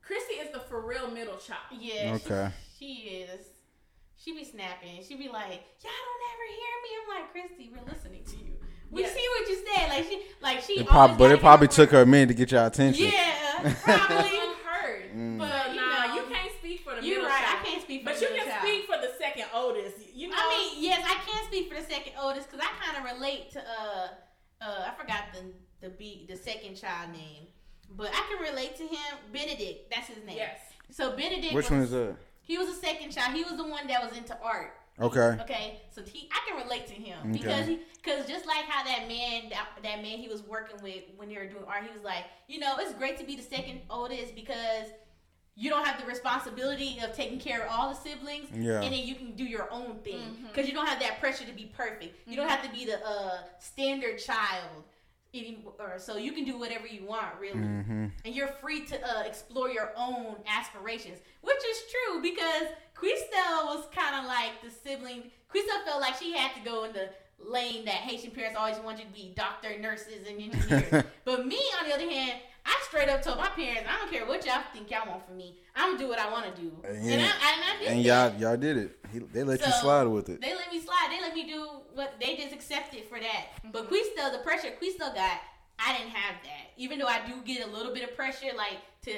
Christy 0.08 0.36
is 0.36 0.52
the 0.54 0.60
for 0.62 0.82
real 0.86 1.12
middle 1.12 1.38
child. 1.38 1.60
Yeah. 1.78 2.14
Okay. 2.26 2.50
She, 2.80 2.86
she 2.86 2.94
is. 3.10 3.46
She 4.16 4.34
be 4.34 4.44
snapping. 4.44 5.04
She 5.08 5.16
be 5.16 5.28
like, 5.30 5.62
"Y'all 5.84 5.92
don't 6.08 6.24
ever 6.34 6.46
hear 6.58 6.74
me." 6.84 6.90
I'm 6.98 7.08
like, 7.22 7.32
Christy, 7.32 7.70
we're 7.72 7.94
listening 7.94 8.24
to 8.24 8.38
you. 8.46 8.54
We 8.90 9.02
Yes. 9.02 9.14
see 9.14 9.28
what 9.38 9.50
you 9.50 9.56
said. 9.76 9.90
Like 9.90 10.04
she, 10.06 10.22
like 10.42 10.62
she. 10.62 10.74
it 10.80 10.88
always 10.88 11.10
prob- 11.10 11.18
but 11.18 11.32
it 11.32 11.40
probably 11.42 11.68
get 11.68 11.76
took 11.76 11.92
her 11.92 12.02
a 12.02 12.06
minute 12.06 12.30
to 12.30 12.34
get 12.34 12.52
your 12.52 12.66
attention. 12.66 13.06
Yeah, 13.06 13.74
probably. 13.84 14.16
unheard. 14.40 15.12
Mm. 15.14 15.38
But 15.40 15.50
But 15.50 15.70
you 15.76 15.82
nah, 15.82 16.08
know, 16.08 16.16
you 16.16 16.22
can't 16.34 16.52
speak 16.58 16.82
for 16.82 16.96
the 16.96 17.06
You're 17.06 17.18
middle 17.18 17.30
right. 17.30 17.44
child. 17.46 17.60
I 17.62 17.66
can't 17.70 17.82
speak 17.84 18.04
for 18.04 18.14
the 18.14 18.20
middle. 18.20 18.28
But 18.28 18.30
the 18.30 18.36
you 18.36 18.42
can 18.42 18.48
child. 18.50 18.68
speak 18.68 18.86
for 18.86 18.98
the 19.02 19.12
second 19.20 19.46
oldest. 19.54 19.98
You 20.16 20.30
know. 20.30 20.36
I 20.40 20.72
mean, 20.74 20.84
yes, 20.84 21.02
I 21.06 21.16
can 21.30 21.46
speak 21.48 21.68
for 21.72 21.76
the 21.80 21.86
second 21.88 22.14
oldest 22.20 22.50
because 22.50 22.66
I 22.66 22.72
kind 22.84 22.98
of 23.06 23.14
relate 23.16 23.52
to 23.52 23.60
uh 23.60 24.08
uh 24.62 24.90
I 24.90 24.92
forgot 25.00 25.26
the 25.34 25.52
the 25.82 25.90
beat 25.94 26.28
the 26.28 26.36
second 26.38 26.76
child 26.76 27.12
name, 27.12 27.48
but 27.96 28.10
I 28.14 28.24
can 28.30 28.50
relate 28.52 28.76
to 28.78 28.84
him. 28.84 29.18
Benedict, 29.32 29.90
that's 29.94 30.08
his 30.08 30.24
name. 30.26 30.38
yes. 30.38 30.60
So 30.90 31.16
Benedict. 31.16 31.54
Which 31.54 31.66
was, 31.70 31.72
one 31.72 31.80
is 31.82 31.92
that? 31.92 32.16
He 32.42 32.58
was 32.58 32.68
the 32.68 32.74
second 32.76 33.12
child. 33.12 33.36
He 33.36 33.44
was 33.44 33.58
the 33.58 33.68
one 33.68 33.88
that 33.88 34.02
was 34.04 34.18
into 34.18 34.38
art. 34.42 34.74
Okay. 35.00 35.38
Okay, 35.42 35.82
so 35.92 36.02
he, 36.02 36.28
I 36.32 36.40
can 36.50 36.64
relate 36.64 36.88
to 36.88 36.94
him 36.94 37.20
Okay. 37.30 37.32
because 37.34 37.68
he, 37.68 37.80
because 38.04 38.26
just 38.28 38.48
like 38.48 38.66
how 38.66 38.84
that 38.84 39.08
man, 39.08 39.50
that, 39.52 39.68
that 39.84 40.02
man 40.02 40.18
he 40.18 40.28
was 40.28 40.42
working 40.42 40.82
with 40.82 41.04
when 41.18 41.30
they 41.30 41.36
were 41.36 41.46
doing 41.46 41.64
art, 41.68 41.84
he 41.84 41.92
was 41.94 42.04
like, 42.04 42.24
you 42.48 42.58
know, 42.60 42.78
it's 42.80 42.94
great 42.94 43.16
to 43.20 43.24
be 43.26 43.36
the 43.36 43.44
second 43.44 43.82
oldest 43.92 44.34
because 44.34 44.88
you 45.56 45.70
don't 45.70 45.86
have 45.86 46.00
the 46.00 46.06
responsibility 46.08 47.00
of 47.04 47.14
taking 47.14 47.40
care 47.40 47.64
of 47.66 47.72
all 47.72 47.90
the 47.90 47.96
siblings, 47.96 48.48
Yeah. 48.56 48.82
and 48.82 48.92
then 48.94 49.04
you 49.06 49.14
can 49.16 49.34
do 49.36 49.44
your 49.44 49.72
own 49.72 49.98
thing 50.04 50.38
because 50.52 50.68
you 50.68 50.74
don't 50.74 50.88
have 50.88 51.00
that 51.02 51.20
pressure 51.20 51.46
to 51.46 51.54
be 51.54 51.66
perfect. 51.78 52.16
You 52.28 52.36
don't 52.36 52.50
have 52.50 52.64
to 52.64 52.70
be 52.72 52.86
the 52.86 53.00
uh, 53.06 53.40
standard 53.60 54.18
child. 54.20 54.84
Anymore, 55.40 55.96
so 55.98 56.18
you 56.18 56.32
can 56.32 56.44
do 56.46 56.58
whatever 56.58 56.88
you 56.88 57.06
want, 57.06 57.28
really, 57.40 57.60
Mm-hmm. 57.60 58.06
and 58.26 58.36
you're 58.36 58.48
free 58.48 58.86
to 58.86 58.96
uh, 59.08 59.24
explore 59.24 59.70
your 59.70 59.92
own 59.98 60.36
aspirations, 60.48 61.20
which 61.42 61.58
is 61.58 61.78
true 61.92 62.22
because 62.22 62.68
Christelle 62.96 63.66
was 63.66 63.86
kind 63.96 64.16
of 64.16 64.26
like 64.26 64.62
the 64.64 64.70
sibling. 64.70 65.24
Christelle 65.54 65.84
felt 65.86 66.02
like 66.02 66.16
she 66.16 66.34
had 66.34 66.54
to 66.56 66.62
go 66.70 66.84
in 66.86 66.94
the 66.94 67.10
lane 67.40 67.86
that 67.86 67.96
Haitian 67.96 68.32
parents 68.32 68.58
always 68.58 68.78
wanted 68.78 69.00
you 69.02 69.06
to 69.06 69.14
be 69.14 69.34
doctor, 69.36 69.78
nurses, 69.80 70.28
and 70.28 70.42
engineers. 70.42 71.06
but 71.26 71.46
me, 71.46 71.60
on 71.80 71.88
the 71.88 71.94
other 71.94 72.10
hand, 72.10 72.40
I 72.70 72.84
straight 72.88 73.08
up 73.08 73.22
told 73.22 73.38
my 73.38 73.48
parents, 73.50 73.90
I 73.90 73.98
don't 74.00 74.12
care 74.12 74.26
what 74.26 74.46
y'all 74.46 74.62
think 74.74 74.92
y'all 74.92 75.08
want 75.08 75.26
from 75.26 75.38
me. 75.38 75.58
I'm 75.76 75.92
gonna 75.94 76.00
do 76.04 76.10
what 76.10 76.20
I 76.20 76.30
want 76.30 76.54
to 76.54 76.62
do, 76.62 76.72
And- 76.84 76.98
and, 76.98 77.22
I, 77.22 77.26
and 77.26 77.32
I 77.32 77.76
did 77.80 77.88
And 77.88 78.02
y'all 78.04 78.34
y'all 78.36 78.58
did 78.58 78.78
it. 78.78 79.00
He, 79.14 79.20
they 79.20 79.44
let 79.44 79.66
you 79.66 79.72
slide 79.72 80.04
with 80.08 80.28
it. 80.30 80.42
They 80.42 80.54
let 80.54 80.70
me 80.72 80.82
slide. 80.82 81.08
They 81.10 81.22
let 81.22 81.34
me 81.34 81.46
do 81.48 81.66
what 81.94 82.16
they 82.20 82.36
just 82.36 82.54
accepted 82.54 83.06
for 83.06 83.20
that. 83.20 83.46
Mm-hmm. 83.64 83.72
But 83.72 83.90
Quisto, 83.90 84.32
the 84.34 84.40
pressure 84.44 84.70
Quisto 84.82 85.14
got, 85.16 85.40
I 85.80 85.98
didn't 85.98 86.12
have 86.12 86.36
that. 86.44 86.72
Even 86.76 87.00
though 87.00 87.08
I 87.08 87.26
do 87.26 87.36
get 87.46 87.66
a 87.66 87.72
little 87.72 87.94
bit 87.94 88.04
of 88.04 88.16
pressure, 88.18 88.48
like 88.58 88.80
to 89.04 89.14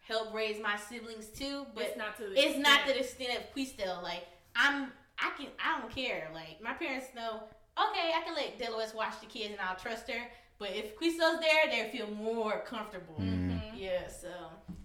help 0.00 0.32
raise 0.32 0.58
my 0.62 0.76
siblings 0.88 1.26
too, 1.26 1.66
but 1.74 1.84
it's 1.84 1.96
not 1.98 2.16
to 2.16 2.22
the 2.30 2.34
it's 2.40 2.58
not 2.58 2.86
to 2.86 2.98
extent- 2.98 3.30
the 3.30 3.36
extent 3.36 3.38
of 3.40 3.54
Quisto. 3.54 4.02
Like 4.02 4.24
I'm, 4.54 4.90
I 5.18 5.32
can, 5.36 5.48
I 5.62 5.80
don't 5.80 5.94
care. 5.94 6.30
Like 6.32 6.62
my 6.62 6.72
parents 6.72 7.08
know. 7.14 7.42
Okay, 7.78 8.10
I 8.16 8.22
can 8.24 8.34
let 8.34 8.58
Deloise 8.58 8.94
watch 8.94 9.20
the 9.20 9.26
kids 9.26 9.50
and 9.50 9.60
I'll 9.60 9.76
trust 9.76 10.08
her. 10.10 10.22
But 10.58 10.70
if 10.74 10.96
Quisto's 10.96 11.40
there, 11.40 11.70
they 11.70 11.90
feel 11.96 12.10
more 12.10 12.62
comfortable. 12.66 13.16
Mm-hmm. 13.20 13.76
Yeah. 13.76 14.08
So 14.08 14.28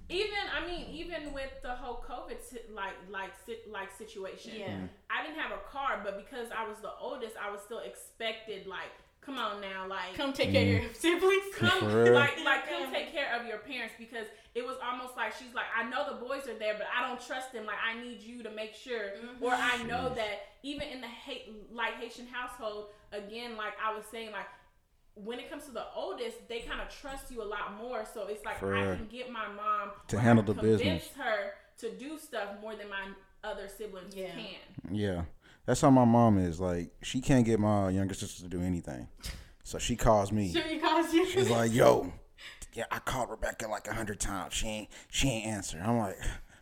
even 0.10 0.44
I 0.52 0.68
mean 0.68 0.88
even 0.92 1.32
with 1.34 1.52
the 1.64 1.70
whole 1.70 2.04
COVID 2.08 2.38
like 2.74 2.96
like 3.10 3.32
like 3.72 3.92
situation. 3.98 4.54
yeah. 4.58 4.78
I 5.10 5.26
didn't 5.26 5.40
have 5.40 5.52
a 5.52 5.70
car, 5.70 6.02
but 6.04 6.18
because 6.18 6.48
I 6.56 6.68
was 6.68 6.78
the 6.82 6.92
oldest, 7.00 7.36
I 7.42 7.50
was 7.52 7.62
still 7.62 7.80
expected 7.80 8.68
like, 8.68 8.92
come 9.22 9.38
on 9.38 9.62
now, 9.62 9.88
like 9.88 10.14
Come 10.16 10.34
take 10.34 10.52
care 10.52 10.64
of 10.64 10.84
your 10.84 10.94
siblings. 10.94 11.44
come 11.56 12.14
like 12.14 12.44
like 12.44 12.68
come 12.70 12.92
take 12.92 13.14
care 13.14 13.40
of 13.40 13.48
your 13.48 13.60
parents 13.60 13.94
because 13.98 14.26
it 14.54 14.66
was 14.66 14.76
almost 14.84 15.16
like 15.16 15.34
she's 15.38 15.54
like 15.54 15.72
I 15.76 15.88
know 15.88 16.06
the 16.12 16.26
boys 16.26 16.48
are 16.50 16.60
there 16.60 16.76
but 16.78 16.88
I 16.92 17.08
don't 17.08 17.26
trust 17.26 17.54
them 17.54 17.66
like 17.66 17.80
I 17.80 18.02
need 18.02 18.22
you 18.22 18.44
to 18.44 18.52
make 18.52 18.76
sure 18.76 19.16
mm-hmm. 19.16 19.44
or 19.44 19.54
I 19.54 19.82
know 19.84 20.14
that 20.16 20.52
even 20.64 20.90
in 20.90 21.00
the 21.00 21.08
hate 21.08 21.50
like 21.72 21.94
Haitian 21.96 22.28
household 22.28 22.88
again 23.14 23.56
like 23.56 23.74
I 23.84 23.96
was 23.96 24.04
saying 24.12 24.32
like 24.32 24.48
when 25.16 25.40
it 25.40 25.50
comes 25.50 25.66
to 25.66 25.72
the 25.72 25.84
oldest 25.96 26.48
they 26.48 26.60
kind 26.60 26.80
of 26.82 26.90
trust 26.90 27.32
you 27.32 27.42
a 27.42 27.46
lot 27.46 27.78
more 27.78 28.06
so 28.14 28.28
it's 28.28 28.46
like 28.46 28.58
For 28.60 28.94
I 28.94 28.96
can 28.96 29.08
get 29.08 29.30
my 29.32 29.48
mom 29.48 29.92
To 30.08 30.20
handle 30.20 30.44
can 30.44 30.56
the 30.56 30.60
convince 30.62 30.82
business. 30.82 31.10
her 31.18 31.52
to 31.80 31.92
do 31.98 32.18
stuff 32.18 32.50
more 32.62 32.76
than 32.76 32.90
my 32.90 33.08
other 33.44 33.68
siblings 33.68 34.16
Yeah. 34.16 34.32
can 34.32 34.96
Yeah, 34.96 35.22
that's 35.66 35.82
how 35.82 35.90
my 35.90 36.06
mom 36.06 36.38
is. 36.38 36.60
Like 36.60 36.92
she 37.02 37.22
can't 37.22 37.46
get 37.46 37.60
my 37.60 37.90
younger 37.90 38.14
sister 38.14 38.44
to 38.44 38.50
do 38.50 38.62
anything, 38.62 39.08
so 39.64 39.78
she 39.80 39.96
calls 39.96 40.32
me. 40.32 40.50
Sure, 40.54 40.80
calls 40.80 41.14
you. 41.14 41.26
She's 41.26 41.50
like, 41.50 41.74
"Yo, 41.74 42.14
yeah, 42.74 42.86
I 42.92 43.00
called 43.00 43.30
Rebecca 43.30 43.68
like 43.68 43.88
a 43.88 43.94
hundred 43.94 44.20
times. 44.20 44.54
She 44.54 44.68
ain't, 44.68 44.90
she 45.10 45.28
ain't 45.30 45.48
answer." 45.48 45.82
I'm 45.84 45.98
like, 45.98 46.18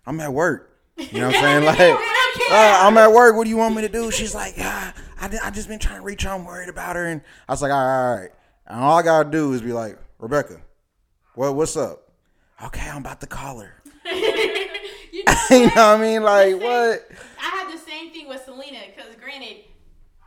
"I'm 0.06 0.20
at 0.22 0.34
work." 0.34 0.78
You 0.98 1.20
know 1.20 1.28
what 1.28 1.36
I'm 1.38 1.42
saying? 1.42 1.64
Like, 2.46 2.52
uh, 2.52 2.82
I'm 2.86 2.98
at 2.98 3.12
work. 3.12 3.36
What 3.36 3.46
do 3.46 3.50
you 3.50 3.58
want 3.58 3.76
me 3.76 3.82
to 3.82 3.90
do? 3.90 4.12
She's 4.12 4.36
like, 4.36 4.54
ah, 4.60 4.94
I, 5.20 5.36
I 5.46 5.50
just 5.50 5.68
been 5.68 5.80
trying 5.80 5.98
to 5.98 6.04
reach 6.04 6.24
her. 6.24 6.30
I'm 6.30 6.46
worried 6.46 6.70
about 6.70 6.96
her. 6.96 7.06
And 7.08 7.22
I 7.48 7.52
was 7.54 7.62
like, 7.62 7.72
all 7.72 7.78
right, 7.84 8.12
all 8.12 8.18
right. 8.18 8.30
And 8.70 8.80
all 8.80 8.98
I 8.98 9.02
gotta 9.04 9.30
do 9.30 9.54
is 9.54 9.62
be 9.62 9.74
like, 9.74 9.98
Rebecca, 10.20 10.62
what, 11.36 11.56
what's 11.56 11.76
up? 11.76 12.12
Okay, 12.64 12.88
I'm 12.90 12.98
about 12.98 13.22
to 13.22 13.28
call 13.28 13.60
her. 13.60 13.74
you 14.06 15.24
know 15.26 15.34
you 15.52 15.60
know 15.68 15.68
what 15.68 15.78
I 15.78 15.98
mean? 15.98 16.24
Like, 16.24 16.56
what? 16.56 17.08
I 17.42 17.50
had 17.50 17.74
the 17.74 17.80
same 17.80 18.12
thing 18.12 18.28
with 18.28 18.44
Selena 18.44 18.80
because 18.96 19.16
granted, 19.16 19.64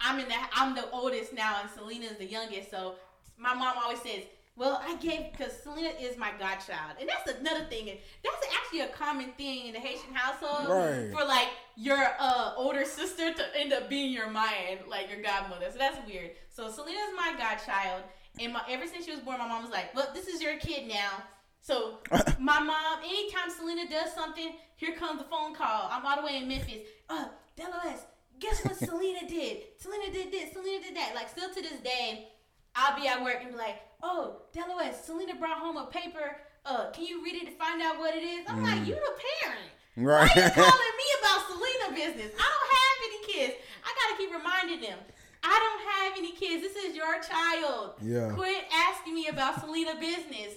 I'm 0.00 0.18
in 0.18 0.28
the 0.28 0.34
I'm 0.54 0.74
the 0.74 0.90
oldest 0.90 1.32
now 1.32 1.58
and 1.60 1.70
Selena's 1.70 2.18
the 2.18 2.26
youngest. 2.26 2.70
So 2.70 2.96
my 3.38 3.54
mom 3.54 3.76
always 3.82 4.00
says, 4.00 4.24
"Well, 4.56 4.80
I 4.84 4.96
gave 4.96 5.30
because 5.32 5.52
Selena 5.62 5.90
is 6.00 6.16
my 6.16 6.30
godchild," 6.38 6.96
and 7.00 7.08
that's 7.08 7.38
another 7.38 7.64
thing. 7.66 7.90
and 7.90 7.98
That's 8.24 8.46
actually 8.56 8.80
a 8.80 8.88
common 8.88 9.32
thing 9.32 9.66
in 9.66 9.74
the 9.74 9.78
Haitian 9.80 10.14
household 10.14 10.68
Right. 10.68 11.10
for 11.12 11.24
like 11.26 11.48
your 11.76 11.98
uh, 12.18 12.54
older 12.56 12.84
sister 12.84 13.32
to 13.32 13.44
end 13.56 13.72
up 13.72 13.88
being 13.88 14.10
your 14.12 14.26
marenn, 14.28 14.78
like 14.88 15.08
your 15.10 15.22
godmother. 15.22 15.66
So 15.70 15.78
that's 15.78 15.98
weird. 16.06 16.30
So 16.50 16.68
Selena's 16.70 17.14
my 17.16 17.34
godchild, 17.38 18.02
and 18.40 18.52
my, 18.52 18.62
ever 18.68 18.86
since 18.86 19.04
she 19.04 19.10
was 19.10 19.20
born, 19.20 19.38
my 19.38 19.46
mom 19.48 19.62
was 19.62 19.70
like, 19.72 19.94
"Well, 19.94 20.08
this 20.14 20.26
is 20.28 20.40
your 20.42 20.56
kid 20.56 20.88
now." 20.88 21.22
So 21.60 21.98
my 22.40 22.60
mom, 22.60 22.98
anytime 23.04 23.50
Selena 23.56 23.88
does 23.88 24.12
something, 24.12 24.54
here 24.76 24.94
comes 24.96 25.18
the 25.20 25.24
phone 25.28 25.54
call. 25.54 25.88
I'm 25.90 26.04
all 26.04 26.16
the 26.16 26.26
way 26.26 26.36
in 26.38 26.48
Memphis. 26.48 26.88
Uh, 27.08 27.26
Deloise, 27.58 28.00
guess 28.40 28.64
what 28.64 28.76
Selena 28.76 29.28
did? 29.28 29.58
Selena 29.78 30.12
did 30.12 30.32
this. 30.32 30.52
Selena 30.52 30.82
did 30.82 30.96
that. 30.96 31.12
Like 31.14 31.28
still 31.28 31.48
to 31.50 31.62
this 31.62 31.80
day, 31.84 32.28
I'll 32.74 32.98
be 33.00 33.06
at 33.06 33.22
work 33.22 33.38
and 33.42 33.52
be 33.52 33.58
like, 33.58 33.76
"Oh, 34.02 34.42
Deloise, 34.54 35.02
Selena 35.04 35.34
brought 35.36 35.58
home 35.58 35.76
a 35.76 35.86
paper. 35.86 36.36
Uh, 36.64 36.90
can 36.92 37.04
you 37.04 37.22
read 37.24 37.34
it 37.42 37.46
to 37.46 37.52
find 37.52 37.82
out 37.82 37.98
what 37.98 38.14
it 38.14 38.22
is?" 38.22 38.44
I'm 38.48 38.62
like, 38.62 38.86
"You 38.86 38.94
the 38.94 39.14
parent." 39.42 39.68
Why 39.94 40.04
Right. 40.24 40.36
you 40.36 40.42
calling 40.56 40.94
me 40.96 41.08
about 41.20 41.46
Selena 41.48 41.94
business? 41.94 42.32
I 42.34 42.48
don't 42.48 42.72
have 42.80 42.98
any 43.08 43.32
kids. 43.32 43.54
I 43.84 43.92
gotta 43.94 44.16
keep 44.16 44.32
reminding 44.32 44.80
them. 44.80 44.98
I 45.44 45.58
don't 45.58 45.92
have 46.08 46.18
any 46.18 46.32
kids. 46.32 46.62
This 46.62 46.76
is 46.84 46.94
your 46.96 47.20
child. 47.20 47.94
Yeah. 48.00 48.30
Quit 48.34 48.64
asking 48.72 49.14
me 49.14 49.28
about 49.28 49.60
Selena 49.60 49.94
business. 49.98 50.54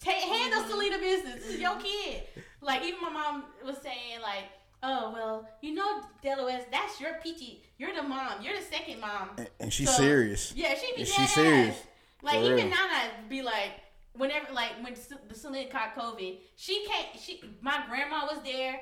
Take 0.00 0.22
handle 0.22 0.64
Selena 0.68 0.98
business. 0.98 1.36
This 1.44 1.54
is 1.54 1.60
your 1.60 1.76
kid. 1.78 2.22
Like 2.60 2.82
even 2.82 3.00
my 3.02 3.10
mom 3.10 3.44
was 3.64 3.76
saying, 3.82 4.20
like, 4.22 4.44
oh 4.82 5.10
well, 5.12 5.48
you 5.62 5.74
know, 5.74 6.02
Delos, 6.22 6.62
that's 6.70 7.00
your 7.00 7.14
peachy. 7.22 7.62
You're 7.78 7.94
the 7.94 8.02
mom. 8.02 8.42
You're 8.42 8.56
the 8.56 8.62
second 8.62 9.00
mom. 9.00 9.30
And- 9.38 9.48
and 9.60 9.72
she's 9.72 9.88
So, 9.90 9.96
serious. 10.02 10.52
Yeah, 10.54 10.74
she 10.74 10.92
be 10.92 10.98
dead 11.04 11.08
she's 11.08 11.32
serious. 11.32 11.76
ass. 11.76 11.82
Like 12.22 12.40
For 12.40 12.44
even 12.52 12.66
real. 12.66 12.74
I'd 12.74 13.28
be 13.28 13.42
like, 13.42 13.72
whenever, 14.14 14.52
like 14.52 14.72
when 14.82 14.94
the 15.28 15.34
Selena 15.34 15.68
caught 15.70 15.94
COVID, 15.96 16.38
she 16.56 16.86
can't. 16.86 17.08
She, 17.20 17.42
my 17.60 17.84
grandma 17.88 18.26
was 18.26 18.42
there. 18.44 18.80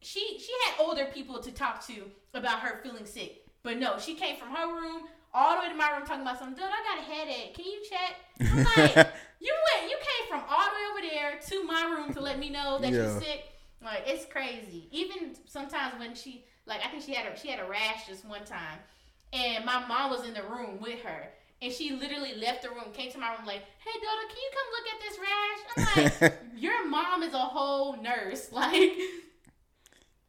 She 0.00 0.38
she 0.38 0.52
had 0.66 0.80
older 0.84 1.06
people 1.14 1.38
to 1.40 1.50
talk 1.52 1.86
to 1.86 2.10
about 2.34 2.60
her 2.60 2.80
feeling 2.82 3.06
sick, 3.06 3.41
but 3.62 3.78
no, 3.78 3.98
she 3.98 4.14
came 4.14 4.36
from 4.36 4.48
her 4.54 4.66
room 4.66 5.02
all 5.34 5.54
the 5.56 5.60
way 5.62 5.68
to 5.68 5.74
my 5.74 5.90
room 5.92 6.04
talking 6.06 6.22
about 6.22 6.38
something. 6.38 6.54
Dude, 6.56 6.64
I 6.64 6.96
got 6.96 6.98
a 7.08 7.10
headache. 7.12 7.54
Can 7.54 7.64
you 7.64 7.80
check? 7.88 8.16
I'm 8.40 8.56
like, 8.96 9.12
you 9.40 9.54
went, 9.74 9.90
you 9.90 9.96
came 9.98 10.28
from 10.28 10.42
all 10.48 10.66
the 10.68 10.74
way 10.74 10.86
over 10.90 11.14
there 11.14 11.38
to 11.40 11.64
my 11.64 11.84
room 11.84 12.12
to 12.14 12.20
let 12.20 12.38
me 12.38 12.50
know 12.50 12.78
that 12.80 12.90
Yeah. 12.92 12.98
you're 13.10 13.20
sick. 13.20 13.44
Like 13.82 14.02
it's 14.06 14.24
crazy. 14.26 14.88
Even 14.92 15.34
sometimes 15.46 15.98
when 15.98 16.14
she, 16.14 16.44
like, 16.66 16.80
I 16.84 16.88
think 16.88 17.02
she 17.02 17.14
had 17.14 17.32
a 17.32 17.36
she 17.38 17.48
had 17.48 17.58
a 17.60 17.68
rash 17.68 18.06
just 18.06 18.24
one 18.24 18.44
time, 18.44 18.78
and 19.32 19.64
my 19.64 19.84
mom 19.88 20.10
was 20.10 20.24
in 20.26 20.34
the 20.34 20.42
room 20.44 20.80
with 20.80 21.00
her. 21.02 21.28
And 21.60 21.72
she 21.72 21.92
literally 21.92 22.34
left 22.34 22.62
the 22.62 22.70
room, 22.70 22.92
came 22.92 23.10
to 23.12 23.18
my 23.18 23.28
room, 23.30 23.46
like, 23.46 23.62
"Hey, 23.84 23.92
Dodo, 23.94 24.28
can 24.28 24.36
you 24.36 24.50
come 24.52 24.68
look 24.72 24.86
at 24.92 25.00
this 25.00 25.18
rash?" 25.18 26.18
I'm 26.18 26.22
like, 26.30 26.34
"Your 26.56 26.86
mom 26.88 27.22
is 27.22 27.34
a 27.34 27.38
whole 27.38 27.96
nurse, 28.00 28.50
like." 28.52 28.92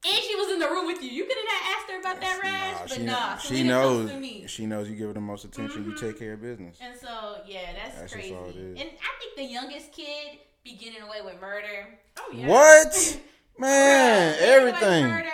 And 0.06 0.24
she 0.24 0.36
was 0.36 0.52
in 0.52 0.60
the 0.60 0.68
room 0.68 0.86
with 0.86 1.02
you. 1.02 1.10
You 1.10 1.24
couldn't 1.26 1.48
have 1.48 1.78
asked 1.78 1.92
her 1.92 2.00
about 2.00 2.22
that 2.22 2.40
rash, 2.44 2.78
but 2.82 2.92
she, 2.92 3.04
nah, 3.04 3.38
she 3.38 3.64
knows. 3.64 4.14
me. 4.14 4.46
She 4.48 4.66
knows 4.66 4.90
you 4.90 4.96
give 4.96 5.08
her 5.08 5.14
the 5.14 5.22
most 5.22 5.46
attention. 5.46 5.86
You 5.86 5.96
take 5.96 6.16
mm-hmm. 6.16 6.20
care 6.20 6.34
of 6.34 6.42
business. 6.42 6.78
And 6.82 7.00
so, 7.00 7.38
yeah, 7.48 7.72
that's, 7.74 8.00
That's 8.00 8.14
crazy. 8.14 8.36
all 8.36 8.50
it 8.50 8.56
is. 8.56 8.80
And 8.82 8.90
I 8.90 9.20
think 9.20 9.36
the 9.38 9.46
youngest 9.46 9.94
kid 9.94 10.40
be 10.64 10.76
getting 10.76 11.02
away 11.02 11.22
with 11.24 11.40
murder. 11.42 11.88
Oh 12.20 12.32
yeah. 12.34 12.48
What? 12.48 13.20
Man, 13.60 14.34
Bruh, 14.34 14.40
they 14.40 14.46
get 14.46 14.62
away 14.62 14.72
with 14.72 14.82
everything. 14.82 15.08
Murder. 15.08 15.30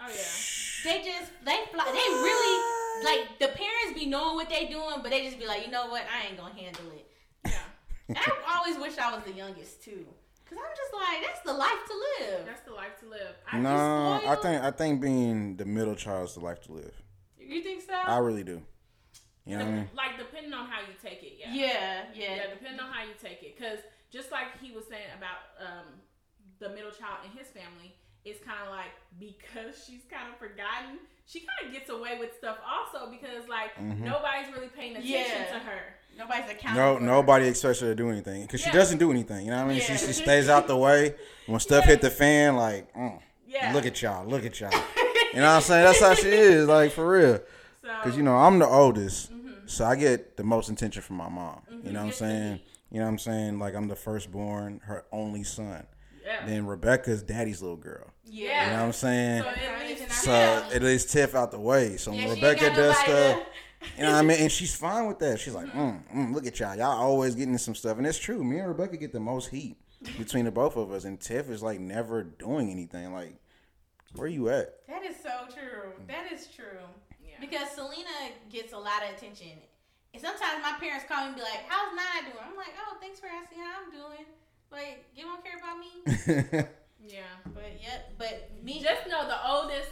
Oh 0.00 0.08
yeah. 0.08 0.84
They 0.84 1.02
just 1.02 1.32
they 1.44 1.58
fly. 1.72 1.84
They 1.86 2.08
really 2.22 2.84
like 3.04 3.38
the 3.38 3.48
parents 3.48 3.98
be 3.98 4.06
knowing 4.06 4.36
what 4.36 4.48
they 4.48 4.66
doing, 4.66 4.96
but 5.02 5.10
they 5.10 5.24
just 5.24 5.38
be 5.38 5.46
like, 5.46 5.64
you 5.64 5.72
know 5.72 5.86
what? 5.88 6.02
I 6.12 6.28
ain't 6.28 6.36
gonna 6.36 6.54
handle 6.54 6.84
it. 6.94 7.06
Yeah. 7.46 8.16
I 8.16 8.58
always 8.58 8.78
wish 8.78 8.98
I 8.98 9.14
was 9.14 9.24
the 9.24 9.32
youngest 9.32 9.82
too, 9.82 10.06
cause 10.54 10.62
I'm 10.64 10.76
just 10.76 10.94
like, 10.94 11.26
that's 11.26 11.40
the 11.44 11.52
life 11.52 11.82
to 11.88 11.94
live. 12.34 12.46
That's 12.46 12.60
the 12.62 12.72
life 12.74 12.98
to 13.00 13.06
live. 13.08 13.34
I 13.50 13.58
No, 13.58 14.20
I 14.26 14.36
think 14.36 14.62
I 14.62 14.70
think 14.70 15.00
being 15.00 15.56
the 15.56 15.64
middle 15.64 15.94
child 15.94 16.28
is 16.28 16.34
the 16.34 16.40
life 16.40 16.60
to 16.62 16.72
live. 16.72 16.94
You 17.38 17.62
think 17.62 17.82
so? 17.82 17.92
I 17.94 18.18
really 18.18 18.44
do. 18.44 18.62
You 19.46 19.58
know 19.58 19.64
what 19.64 19.72
I 19.72 19.76
mean? 19.76 19.88
like 19.94 20.16
depending 20.16 20.54
on 20.54 20.66
how 20.66 20.80
you 20.80 20.94
take 21.02 21.22
it. 21.22 21.34
Yeah. 21.38 21.52
yeah, 21.52 22.04
yeah, 22.14 22.34
Yeah, 22.36 22.42
depending 22.54 22.80
on 22.80 22.90
how 22.90 23.02
you 23.04 23.12
take 23.20 23.42
it. 23.42 23.58
Because 23.58 23.80
just 24.10 24.32
like 24.32 24.56
he 24.62 24.72
was 24.72 24.86
saying 24.88 25.12
about 25.18 25.52
um, 25.60 26.00
the 26.60 26.70
middle 26.70 26.90
child 26.90 27.20
in 27.28 27.36
his 27.36 27.48
family, 27.48 27.92
it's 28.24 28.40
kind 28.42 28.56
of 28.64 28.70
like 28.72 28.96
because 29.20 29.76
she's 29.86 30.00
kind 30.08 30.32
of 30.32 30.38
forgotten, 30.40 30.96
she 31.26 31.40
kind 31.44 31.68
of 31.68 31.76
gets 31.76 31.90
away 31.90 32.16
with 32.18 32.32
stuff 32.38 32.56
also 32.64 33.10
because 33.12 33.44
like 33.48 33.76
Mm-hmm. 33.76 34.04
nobody's 34.04 34.48
really 34.54 34.72
paying 34.72 34.96
attention 34.96 35.44
Yeah. 35.44 35.52
to 35.52 35.60
her. 35.60 35.82
Nobody's 36.18 36.50
accounting. 36.50 36.76
No, 36.76 36.98
nobody 36.98 37.46
expects 37.48 37.80
her 37.80 37.88
to 37.88 37.94
do 37.94 38.08
anything 38.10 38.42
because 38.42 38.60
she 38.60 38.70
doesn't 38.70 38.98
do 38.98 39.10
anything. 39.10 39.44
You 39.46 39.50
know 39.50 39.58
what 39.58 39.64
I 39.66 39.68
mean? 39.68 39.78
Yeah. 39.78 39.96
She, 39.96 40.06
she 40.06 40.12
stays 40.12 40.48
out 40.48 40.66
the 40.68 40.76
way. 40.76 41.14
When 41.46 41.58
stuff 41.60 41.84
hit 41.84 42.00
the 42.00 42.10
fan, 42.10 42.56
like, 42.56 42.92
mm, 42.94 43.20
Yeah. 43.46 43.72
look 43.72 43.86
at 43.86 44.00
y'all, 44.00 44.26
look 44.26 44.44
at 44.44 44.58
y'all. 44.60 44.70
You 45.34 45.40
know 45.40 45.46
what 45.48 45.56
I'm 45.56 45.62
saying? 45.62 45.84
That's 45.84 46.00
how 46.00 46.14
she 46.14 46.28
is, 46.28 46.68
like 46.68 46.92
for 46.92 47.10
real. 47.10 47.40
So, 47.82 47.88
Cause 48.04 48.16
you 48.16 48.22
know 48.22 48.36
I'm 48.36 48.60
the 48.60 48.68
oldest, 48.68 49.32
Mm-hmm. 49.32 49.50
so 49.66 49.84
I 49.84 49.96
get 49.96 50.36
the 50.36 50.44
most 50.44 50.68
attention 50.68 51.02
from 51.02 51.16
my 51.16 51.28
mom. 51.28 51.60
You 51.82 51.90
know 51.90 51.98
what 52.00 52.06
I'm 52.06 52.12
saying? 52.12 52.60
You 52.92 52.98
know 53.00 53.06
what 53.06 53.10
I'm 53.12 53.18
saying? 53.18 53.58
Like 53.58 53.74
I'm 53.74 53.88
the 53.88 53.96
firstborn, 53.96 54.80
her 54.84 55.04
only 55.10 55.42
son. 55.42 55.86
yeah. 56.24 56.46
Then 56.46 56.66
Rebecca's 56.66 57.24
daddy's 57.24 57.60
little 57.62 57.76
girl. 57.76 58.06
Yeah. 58.24 58.66
You 58.66 58.70
know 58.70 58.76
what 58.78 58.86
I'm 58.86 58.92
saying? 58.92 59.42
So 59.42 59.48
it 59.50 59.88
leaves 59.98 60.14
So 60.14 60.66
it 60.72 60.82
is 60.84 61.04
Tiff 61.06 61.34
out 61.34 61.50
the 61.50 61.58
way. 61.58 61.96
So 61.96 62.12
when 62.12 62.20
Yeah, 62.20 62.34
Rebecca 62.34 62.70
does 62.76 62.96
stuff, 62.98 63.40
you 63.96 64.02
know 64.04 64.12
what 64.12 64.18
I 64.18 64.22
mean? 64.22 64.38
And 64.40 64.52
she's 64.52 64.74
fine 64.74 65.06
with 65.06 65.18
that. 65.20 65.40
She's 65.40 65.54
like, 65.54 65.66
mm, 65.72 66.02
mm, 66.14 66.34
look 66.34 66.46
at 66.46 66.58
y'all. 66.58 66.76
Y'all 66.76 67.00
always 67.00 67.34
getting 67.34 67.56
some 67.58 67.74
stuff. 67.74 67.98
And 67.98 68.06
it's 68.06 68.18
true. 68.18 68.42
Me 68.42 68.58
and 68.58 68.68
Rebecca 68.68 68.96
get 68.96 69.12
the 69.12 69.20
most 69.20 69.48
heat 69.48 69.76
between 70.18 70.44
the 70.44 70.50
both 70.50 70.76
of 70.76 70.92
us. 70.92 71.04
And 71.04 71.20
Tiff 71.20 71.50
is 71.50 71.62
like 71.62 71.80
never 71.80 72.22
doing 72.22 72.70
anything. 72.70 73.12
Like, 73.12 73.36
where 74.14 74.28
you 74.28 74.48
at? 74.48 74.86
That 74.88 75.04
is 75.04 75.16
so 75.16 75.46
true. 75.52 75.92
That 76.08 76.32
is 76.32 76.46
true. 76.46 76.86
Yeah. 77.24 77.36
Because 77.40 77.70
Selena 77.70 78.32
gets 78.50 78.72
a 78.72 78.78
lot 78.78 79.02
of 79.08 79.16
attention. 79.16 79.58
And 80.12 80.22
sometimes 80.22 80.62
my 80.62 80.74
parents 80.78 81.04
call 81.08 81.22
me 81.22 81.26
and 81.28 81.36
be 81.36 81.42
like, 81.42 81.64
How's 81.68 81.94
Nana 81.94 82.30
doing? 82.30 82.44
I'm 82.48 82.56
like, 82.56 82.74
Oh, 82.86 82.96
thanks 83.00 83.18
for 83.18 83.26
asking 83.26 83.58
how 83.58 83.82
I'm 83.84 83.90
doing. 83.90 84.26
Like, 84.70 85.04
you 85.16 85.24
don't 85.24 85.44
care 85.44 85.58
about 85.58 85.78
me? 85.78 86.66
yeah. 87.06 87.22
but 87.52 87.78
yep, 87.82 88.12
but 88.18 88.50
me 88.62 88.82
Just 88.82 89.08
know 89.08 89.26
the 89.26 89.48
oldest 89.48 89.90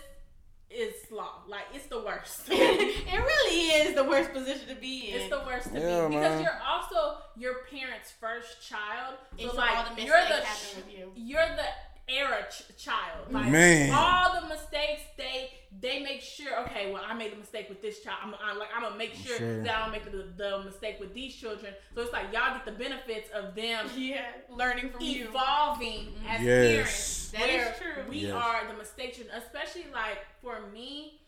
is 0.75 0.95
slaw. 1.09 1.43
Like 1.49 1.65
it's 1.75 1.87
the 1.87 2.01
worst. 2.03 2.43
it 2.51 3.21
really 3.21 3.57
is 3.89 3.95
the 3.95 4.05
worst 4.05 4.33
position 4.33 4.69
to 4.69 4.75
be 4.75 5.11
in. 5.11 5.21
It's 5.21 5.31
the 5.31 5.43
worst 5.47 5.73
to 5.73 5.79
Yeah, 5.81 6.09
be 6.09 6.15
because 6.17 6.35
man. 6.37 6.43
you're 6.43 6.61
also 6.67 7.19
your 7.37 7.55
parents' 7.71 8.13
first 8.21 8.67
child. 8.69 9.17
So 9.39 9.49
so 9.51 9.57
like 9.57 9.77
all 9.77 9.95
the 9.95 10.03
you're 10.03 10.17
the 10.29 10.45
happen 10.45 10.69
with 10.77 10.99
you. 10.99 11.13
you're 11.15 11.49
the 11.57 11.67
era 12.13 12.47
ch- 12.51 12.77
child. 12.85 13.31
Like 13.33 13.51
Man. 13.51 13.91
all 13.95 14.41
the 14.41 14.47
mistakes 14.49 15.03
they 15.17 15.51
they 15.81 16.03
make 16.03 16.21
sure. 16.21 16.61
Okay, 16.67 16.93
well 16.93 17.03
I 17.07 17.15
made 17.15 17.33
a 17.33 17.37
mistake 17.37 17.69
with 17.69 17.81
this 17.81 18.01
child. 18.01 18.19
I'm, 18.23 18.35
I'm 18.45 18.59
like 18.59 18.69
I'm 18.75 18.83
gonna 18.83 18.97
make 18.97 19.15
sure, 19.15 19.39
Sure. 19.39 19.63
that 19.63 19.77
I 19.77 19.83
don't 19.83 19.93
make 19.93 20.05
the, 20.05 20.27
the 20.37 20.63
mistake 20.65 20.99
with 21.01 21.15
these 21.15 21.35
children. 21.35 21.73
So 21.95 22.03
it's 22.03 22.13
like 22.13 22.27
y'all 22.33 22.55
get 22.55 22.65
the 22.65 22.73
benefits 22.73 23.31
of 23.35 23.55
them 23.55 23.87
Yeah, 23.97 24.23
learning 24.51 24.91
from 24.91 25.01
you. 25.03 25.29
evolving 25.29 26.13
as 26.29 26.43
Yes. 26.43 26.71
parents. 26.71 27.31
That 27.31 27.41
where 27.41 27.73
is 27.73 27.79
true. 27.79 28.03
We 28.11 28.19
Yes. 28.19 28.33
are 28.35 28.67
the 28.71 28.75
mistake 28.79 29.15
children, 29.15 29.37
especially 29.43 29.87
like 29.93 30.19
for 30.43 30.67
me. 30.73 31.19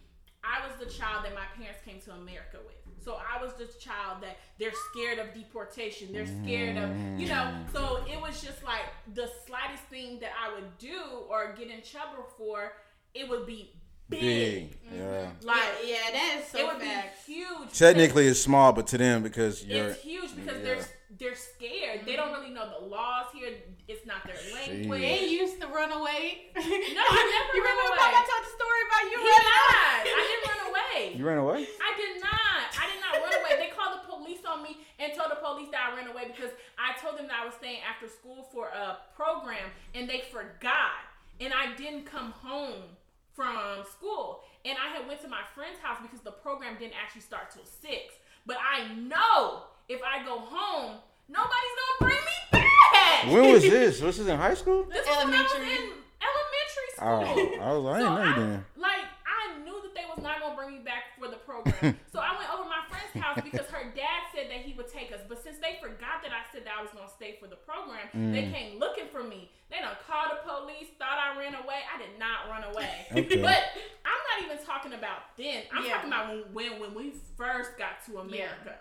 I 0.47 0.61
was 0.69 0.77
the 0.79 0.93
child 0.93 1.25
that 1.25 1.33
my 1.33 1.47
parents 1.57 1.81
came 1.87 2.03
to 2.03 2.11
America 2.13 2.59
with. 2.67 2.77
So 3.05 3.19
I 3.19 3.43
was 3.43 3.53
the 3.55 3.67
child 3.79 4.23
that 4.23 4.39
they're 4.59 4.73
scared 4.91 5.19
of 5.19 5.35
deportation. 5.35 6.13
They're 6.13 6.27
scared 6.27 6.79
of, 6.79 6.91
you 7.21 7.29
know. 7.29 7.53
So 7.73 8.05
it 8.11 8.21
was 8.21 8.43
just 8.43 8.65
like 8.65 8.85
the 9.15 9.29
slightest 9.47 9.83
thing 9.85 10.21
that 10.21 10.31
I 10.43 10.55
would 10.55 10.79
do 10.79 11.01
or 11.29 11.55
get 11.59 11.69
in 11.69 11.83
trouble 11.83 12.25
for, 12.39 12.73
it 13.15 13.29
would 13.29 13.47
be 13.47 13.73
big. 14.09 14.21
Big. 14.21 14.79
Yeah. 14.93 15.01
Mm-hmm. 15.01 15.47
Like 15.47 15.59
yeah, 15.85 15.95
yeah, 15.95 16.11
that 16.13 16.41
is 16.41 16.49
so 16.49 16.59
it 16.59 16.67
would 16.67 16.83
facts. 16.83 17.27
be 17.27 17.35
huge. 17.35 17.73
Technically, 17.73 18.27
it's 18.27 18.41
small, 18.41 18.73
but 18.73 18.87
to 18.89 18.99
them, 18.99 19.23
because 19.23 19.65
you're. 19.65 19.89
it's 19.89 20.01
huge 20.01 20.35
because 20.35 20.59
yeah. 20.59 20.65
they're 20.65 20.85
they're 21.19 21.35
scared. 21.35 22.07
They 22.07 22.17
don't 22.17 22.33
mm-hmm. 22.33 22.41
really 22.43 22.55
know 22.55 22.67
the 22.67 22.87
laws 22.87 23.31
here. 23.35 23.55
It's 23.87 24.07
not 24.07 24.27
their 24.27 24.39
language. 24.51 25.01
They 25.01 25.29
used 25.29 25.61
to 25.61 25.69
run 25.69 25.93
away. 25.93 26.51
No, 26.55 26.63
I 26.63 27.23
never 27.35 27.51
You 27.55 27.63
ran 27.63 27.77
remember 27.77 27.95
away. 27.95 28.11
Papa 28.11 28.21
told 28.27 28.43
the 28.43 28.53
story 28.55 28.81
about 28.89 29.05
you 29.07 29.19
He 29.19 29.27
running 29.31 29.59
lied. 29.63 30.05
I 30.11 30.23
didn't 30.27 30.47
run 30.51 30.63
away. 30.71 31.01
You 31.15 31.25
ran 31.27 31.39
away? 31.39 31.61
I 31.79 31.91
did 31.95 32.15
not. 32.19 32.65
I 32.75 32.85
did 32.91 33.01
not 33.03 33.13
run 33.23 33.35
away. 33.39 33.53
They 33.63 33.71
called 33.71 34.03
the 34.03 34.05
police 34.11 34.43
on 34.43 34.63
me 34.63 34.83
and 34.99 35.15
told 35.15 35.31
the 35.31 35.39
police 35.39 35.71
that 35.71 35.93
I 35.93 35.97
ran 35.97 36.09
away 36.11 36.27
because 36.35 36.51
I 36.75 36.99
told 36.99 37.19
them 37.19 37.31
that 37.31 37.39
I 37.43 37.45
was 37.47 37.55
staying 37.55 37.83
after 37.87 38.11
school 38.11 38.49
for 38.51 38.75
a 38.75 38.99
program 39.15 39.71
and 39.95 40.09
they 40.09 40.27
forgot. 40.33 40.99
And 41.39 41.53
I 41.53 41.75
didn't 41.75 42.07
come 42.07 42.31
home 42.31 42.95
from 43.35 43.83
school. 43.91 44.43
And 44.65 44.79
I 44.79 44.97
had 44.97 45.07
went 45.07 45.21
to 45.23 45.29
my 45.29 45.43
friend's 45.55 45.79
house 45.83 45.99
because 46.01 46.21
the 46.21 46.31
program 46.31 46.79
didn't 46.79 46.95
actually 46.95 47.23
start 47.23 47.51
till 47.51 47.67
six. 47.67 48.15
But 48.47 48.57
I 48.59 48.95
know 48.95 49.74
if 49.89 50.01
I 50.03 50.25
go 50.25 50.39
home, 50.39 50.97
nobody's 51.29 51.75
gonna 52.01 52.11
bring 52.13 52.25
me 52.25 52.39
back. 52.53 53.27
When 53.33 53.53
was 53.53 53.63
this? 53.75 54.01
Was 54.01 54.19
this 54.19 54.27
in 54.27 54.37
high 54.39 54.55
school? 54.55 54.85
This 54.85 55.07
was 55.07 55.25
when 55.25 55.35
I 55.35 55.43
was 55.43 55.53
Elementary. 55.53 55.75
in 55.75 55.93
elementary 56.21 56.89
Oh. 57.01 57.59
I 57.61 57.73
was. 57.73 57.85
I 57.87 57.99
didn't 57.99 58.15
know 58.15 58.55
you. 58.55 58.65
Like 58.81 59.05
I 59.27 59.59
knew 59.65 59.77
that 59.83 59.95
they 59.95 60.07
was 60.09 60.23
not 60.23 60.41
gonna 60.41 60.55
bring 60.57 60.79
me 60.79 60.81
back 60.85 61.19
for 61.19 61.29
the 61.29 61.37
program, 61.43 61.99
so 62.13 62.19
I 62.21 62.33
went 62.39 62.49
over 62.55 62.63
to 62.65 62.69
my 62.71 62.81
friend's 62.89 63.13
house 63.19 63.41
because 63.43 63.67
her 63.69 63.91
dad 63.93 64.31
said 64.33 64.47
that 64.49 64.63
he 64.65 64.73
would 64.75 64.89
take 64.89 65.11
us. 65.13 65.21
But 65.29 65.43
since 65.43 65.59
they 65.59 65.77
forgot 65.83 66.23
that 66.23 66.31
I 66.33 66.47
said 66.53 66.65
that 66.65 66.75
I 66.79 66.83
was 66.83 66.93
gonna 66.95 67.11
stay 67.11 67.37
for 67.43 67.49
the 67.51 67.59
program, 67.61 68.07
mm. 68.15 68.33
they 68.33 68.47
came 68.49 68.79
looking 68.79 69.11
for 69.11 69.23
me. 69.25 69.51
They 69.71 69.81
done 69.83 69.97
called 70.07 70.39
the 70.39 70.41
police, 70.49 70.95
thought 70.99 71.19
I 71.19 71.37
ran 71.37 71.55
away. 71.59 71.83
I 71.91 71.99
did 71.99 72.15
not 72.17 72.47
run 72.49 72.63
away. 72.73 73.11
Okay. 73.11 73.43
But 73.43 73.61
I'm 74.07 74.23
not 74.31 74.39
even 74.47 74.65
talking 74.65 74.95
about 74.95 75.35
then. 75.37 75.65
I'm 75.75 75.85
Yeah. 75.85 75.99
talking 75.99 76.09
about 76.15 76.31
when, 76.55 76.79
when 76.79 76.81
when 76.81 76.95
we 76.95 77.13
first 77.37 77.77
got 77.77 78.01
to 78.07 78.19
America. 78.23 78.79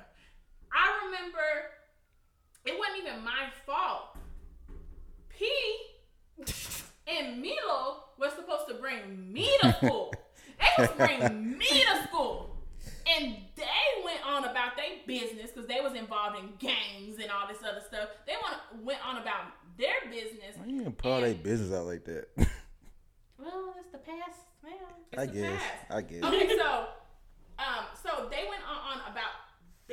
I 0.73 1.05
remember 1.05 1.39
it 2.65 2.77
wasn't 2.77 2.97
even 3.07 3.23
my 3.23 3.49
fault. 3.65 4.17
P 5.29 5.49
and 7.07 7.41
Milo 7.41 8.03
were 8.19 8.29
supposed 8.29 8.67
to 8.69 8.75
bring 8.75 9.31
me 9.31 9.49
to 9.61 9.73
school. 9.77 10.13
they 10.59 10.83
was 10.83 10.89
bring 10.97 11.57
me 11.57 11.65
to 11.65 12.03
school. 12.07 12.49
And 13.05 13.35
they 13.55 14.03
went 14.03 14.25
on 14.25 14.45
about 14.45 14.77
their 14.77 14.85
business 15.05 15.51
because 15.51 15.67
they 15.67 15.81
was 15.81 15.93
involved 15.93 16.39
in 16.39 16.49
gangs 16.57 17.19
and 17.21 17.29
all 17.29 17.47
this 17.47 17.57
other 17.61 17.81
stuff. 17.85 18.09
They 18.25 18.33
went, 18.41 18.85
went 18.85 19.05
on 19.05 19.17
about 19.21 19.51
their 19.77 20.09
business. 20.09 20.55
Why 20.55 20.65
you 20.67 20.77
gonna 20.79 20.91
put 20.91 21.11
all 21.11 21.21
their 21.21 21.33
business 21.33 21.71
out 21.77 21.85
like 21.85 22.05
that? 22.05 22.27
Well, 23.39 23.75
it's 23.77 23.91
the 23.91 23.97
past 23.97 24.39
now. 24.63 25.19
I 25.21 25.25
the 25.25 25.33
guess. 25.33 25.59
past. 25.61 25.91
I 25.91 26.01
guess. 26.01 26.23
Okay, 26.23 26.47
so 26.57 26.85
um, 27.59 27.85
so 28.01 28.29
they 28.29 28.45
went 28.47 28.61
on, 28.63 28.77
on 28.77 29.11
about 29.11 29.42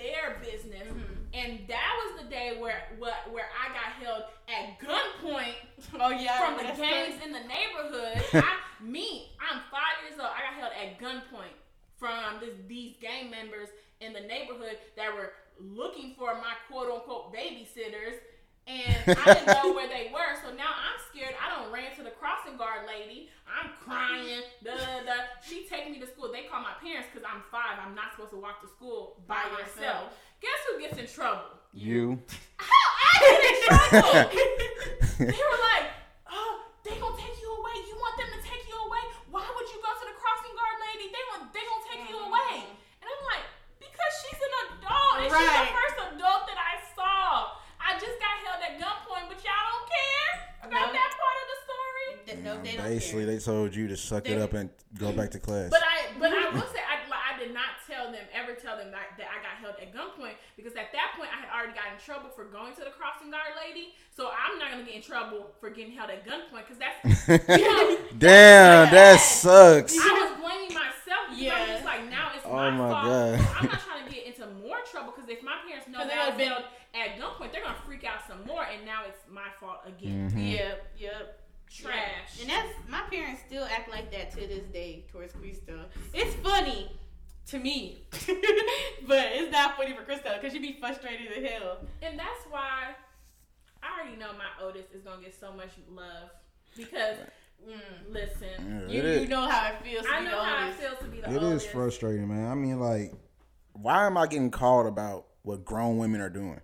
their 0.00 0.40
business, 0.40 0.88
mm-hmm. 0.88 1.34
and 1.34 1.60
that 1.68 1.92
was 2.00 2.22
the 2.22 2.28
day 2.30 2.56
where 2.58 2.88
where, 2.98 3.20
where 3.30 3.48
I 3.52 3.68
got 3.68 4.00
held 4.00 4.24
at 4.48 4.80
gunpoint 4.80 5.60
Oh 6.00 6.10
yeah, 6.10 6.56
from 6.56 6.56
the 6.56 6.72
gangs 6.72 7.20
in 7.24 7.32
the 7.32 7.44
neighborhood. 7.44 8.24
I, 8.44 8.56
me, 8.82 9.30
I'm 9.40 9.60
five 9.70 10.00
years 10.08 10.18
old. 10.18 10.30
I 10.32 10.48
got 10.48 10.54
held 10.58 10.72
at 10.72 10.98
gunpoint 10.98 11.56
from 11.98 12.40
this, 12.40 12.54
these 12.66 12.96
gang 13.00 13.30
members 13.30 13.68
in 14.00 14.12
the 14.12 14.20
neighborhood 14.20 14.78
that 14.96 15.14
were 15.14 15.32
looking 15.60 16.14
for 16.18 16.34
my 16.34 16.54
quote 16.70 16.90
unquote 16.90 17.34
babysitters. 17.34 18.16
And 18.66 19.18
I 19.18 19.34
didn't 19.34 19.46
know 19.50 19.72
where 19.74 19.88
they 19.88 20.10
were, 20.14 20.36
so 20.42 20.54
now 20.54 20.70
I'm 20.70 20.98
scared. 21.10 21.34
I 21.40 21.50
don't 21.50 21.72
ran 21.72 21.90
to 21.96 22.02
the 22.02 22.14
crossing 22.14 22.56
guard 22.56 22.86
lady. 22.86 23.28
I'm 23.48 23.70
crying. 23.82 24.42
Da, 24.62 24.76
da, 24.78 25.02
da. 25.02 25.16
She 25.42 25.66
taking 25.66 25.92
me 25.92 25.98
to 26.00 26.06
school. 26.06 26.30
They 26.30 26.46
call 26.46 26.62
my 26.62 26.78
parents 26.78 27.08
because 27.10 27.26
I'm 27.26 27.42
five. 27.50 27.82
I'm 27.82 27.94
not 27.98 28.14
supposed 28.14 28.30
to 28.30 28.38
walk 28.38 28.62
to 28.62 28.68
school 28.70 29.18
by, 29.26 29.42
By 29.50 29.66
myself. 29.66 29.74
myself. 29.74 30.06
Guess 30.40 30.60
who 30.70 30.74
gets 30.80 30.96
in 31.02 31.06
trouble? 31.10 31.50
You. 31.74 32.18
How 32.62 32.70
I 32.70 33.14
get 33.20 33.42
in 33.42 33.56
trouble? 33.66 34.14
they 35.34 35.42
were 35.50 35.62
like, 35.74 35.86
"Oh, 36.30 36.52
they 36.86 36.94
gonna 36.96 37.18
take 37.18 37.36
you 37.42 37.50
away. 37.58 37.76
You 37.90 37.94
want 37.98 38.14
them 38.22 38.30
to 38.38 38.40
take 38.46 38.64
you 38.70 38.78
away? 38.86 39.02
Why 39.34 39.44
would 39.44 39.68
you 39.68 39.78
go 39.82 39.90
to 39.90 40.04
the 40.08 40.16
crossing 40.16 40.54
guard 40.54 40.76
lady? 40.88 41.10
They 41.12 41.24
want 41.34 41.50
they 41.52 41.60
gonna 41.66 41.86
take 41.90 42.04
you 42.08 42.16
mm-hmm. 42.22 42.30
away." 42.32 42.54
And 43.02 43.06
I'm 43.10 43.22
like, 43.34 43.44
"Because 43.82 44.12
she's 44.24 44.40
an 44.40 44.54
adult, 44.64 45.14
and 45.20 45.28
she's 45.28 45.44
the 45.44 45.60
Right. 45.68 45.74
first 45.76 45.98
adult 46.14 46.42
that 46.48 46.58
I 46.58 46.74
saw. 46.96 47.58
I 47.76 47.98
just 48.00 48.16
got 48.16 48.34
held 48.48 48.60
at 48.64 48.74
gunpoint, 48.80 49.28
but 49.28 49.38
y'all 49.44 49.66
don't 49.76 49.86
care 49.88 50.32
about 50.64 50.88
No. 50.88 50.96
that 50.96 51.10
part 51.20 51.36
of 51.42 51.46
the 51.52 51.58
story." 52.30 52.42
Th- 52.42 52.44
No, 52.44 52.62
they 52.62 52.76
don't 52.76 52.86
Basically, 52.86 53.24
care. 53.24 53.34
they 53.34 53.38
told 53.42 53.74
you 53.74 53.88
to 53.88 53.96
suck 53.96 54.28
it 54.28 54.38
up 54.38 54.52
and 54.54 54.70
go 54.98 55.12
back 55.12 55.30
to 55.32 55.38
class. 55.38 55.70
But 55.70 55.82
I, 55.82 56.12
but 56.18 56.32
I 56.32 56.50
will 56.54 56.66
say, 56.72 56.80
I, 56.80 57.08
like, 57.10 57.20
I 57.34 57.38
did 57.38 57.52
not 57.54 57.80
tell 57.86 58.12
them 58.12 58.22
ever 58.34 58.54
tell 58.54 58.76
them 58.76 58.90
that, 58.92 59.16
that 59.18 59.26
I 59.30 59.42
got 59.42 59.56
held 59.60 59.74
at 59.80 59.92
gunpoint 59.94 60.34
because 60.56 60.72
at 60.76 60.92
that 60.92 61.14
point 61.16 61.30
I 61.32 61.40
had 61.46 61.50
already 61.54 61.74
gotten 61.74 61.94
in 61.94 62.00
trouble 62.00 62.30
for 62.30 62.44
going 62.44 62.74
to 62.74 62.80
the 62.84 62.90
crossing 62.94 63.30
guard 63.30 63.54
lady. 63.58 63.94
So 64.14 64.28
I'm 64.30 64.58
not 64.58 64.70
gonna 64.70 64.84
get 64.84 64.94
in 64.96 65.02
trouble 65.02 65.50
for 65.60 65.70
getting 65.70 65.92
held 65.92 66.10
at 66.10 66.26
gunpoint 66.26 66.66
because 66.68 66.78
that's 66.78 67.00
you 67.48 67.64
know, 67.64 67.98
Damn, 68.18 68.90
that 68.92 69.18
sucks. 69.20 69.96
I 69.98 70.04
was 70.12 70.38
blaming 70.40 70.74
myself. 70.74 71.32
because 71.32 71.40
I'm 71.40 71.40
Yeah. 71.40 71.66
just 71.72 71.84
like 71.84 72.04
now 72.10 72.30
it's 72.34 72.44
Oh 72.44 72.52
my, 72.52 72.70
my 72.70 72.90
fault. 72.90 73.04
God. 73.06 73.38
So 73.40 73.46
I'm 73.58 73.66
not 73.66 73.80
trying 73.86 74.04
to 74.06 74.10
get 74.12 74.26
into 74.26 74.46
more 74.60 74.78
trouble 74.90 75.12
because 75.16 75.30
if 75.30 75.42
my 75.42 75.56
parents 75.66 75.88
know 75.88 75.98
'Cause 76.04 76.08
that 76.08 76.18
I 76.18 76.28
was 76.30 76.36
would've 76.36 76.38
been- 76.38 76.52
held 76.52 76.64
at 76.94 77.08
gunpoint, 77.18 77.52
they're 77.52 77.62
gonna 77.62 77.78
freak 77.86 78.04
out 78.04 78.26
some 78.26 78.44
more, 78.46 78.64
and 78.66 78.84
now 78.84 79.02
it's 79.08 79.18
my 79.30 79.48
fault 79.60 79.78
again. 79.86 80.28
Mm-hmm. 80.28 80.38
Yep, 80.58 80.86
yep. 80.98 81.39
Trash. 81.72 82.40
And 82.40 82.50
that's 82.50 82.68
my 82.88 83.02
parents 83.10 83.42
still 83.46 83.64
act 83.64 83.90
like 83.90 84.10
that 84.12 84.30
to 84.32 84.46
this 84.46 84.64
day 84.72 85.04
towards 85.12 85.32
Cristo. 85.34 85.84
It's 86.12 86.34
funny 86.36 86.90
to 87.46 87.58
me, 87.58 88.02
but 89.06 89.26
it's 89.32 89.52
not 89.52 89.76
funny 89.76 89.94
for 89.94 90.02
Cristo 90.02 90.30
because 90.34 90.52
she'd 90.52 90.62
be 90.62 90.76
frustrated 90.80 91.28
as 91.32 91.50
hell. 91.50 91.78
And 92.02 92.18
that's 92.18 92.44
why 92.50 92.94
I 93.82 94.00
already 94.00 94.16
know 94.16 94.32
my 94.32 94.64
oldest 94.64 94.88
is 94.92 95.02
gonna 95.02 95.22
get 95.22 95.38
so 95.38 95.52
much 95.52 95.70
love 95.90 96.30
because 96.76 97.16
Mm. 97.68 97.78
listen, 98.08 98.48
Yeah, 98.58 98.88
You, 98.88 98.98
it 99.00 99.04
is- 99.04 99.22
you 99.24 99.28
know 99.28 99.46
how 99.46 99.68
it 99.68 99.82
feels 99.84 100.06
to 100.06 100.10
I 100.10 100.20
be 100.20 100.24
know 100.24 100.30
the 100.30 100.36
how 100.44 100.56
it 100.56 100.60
oldest. 100.62 100.80
feels 100.80 100.98
to 101.00 101.04
be 101.04 101.20
the 101.20 101.28
It 101.30 101.36
is 101.36 101.42
oldest. 101.42 101.68
frustrating, 101.68 102.26
man. 102.26 102.50
I 102.50 102.54
mean, 102.54 102.80
like, 102.80 103.12
why 103.74 104.06
am 104.06 104.16
I 104.16 104.26
getting 104.28 104.50
called 104.50 104.86
about 104.86 105.26
what 105.42 105.62
grown 105.62 105.98
women 105.98 106.22
are 106.22 106.30
doing? 106.30 106.58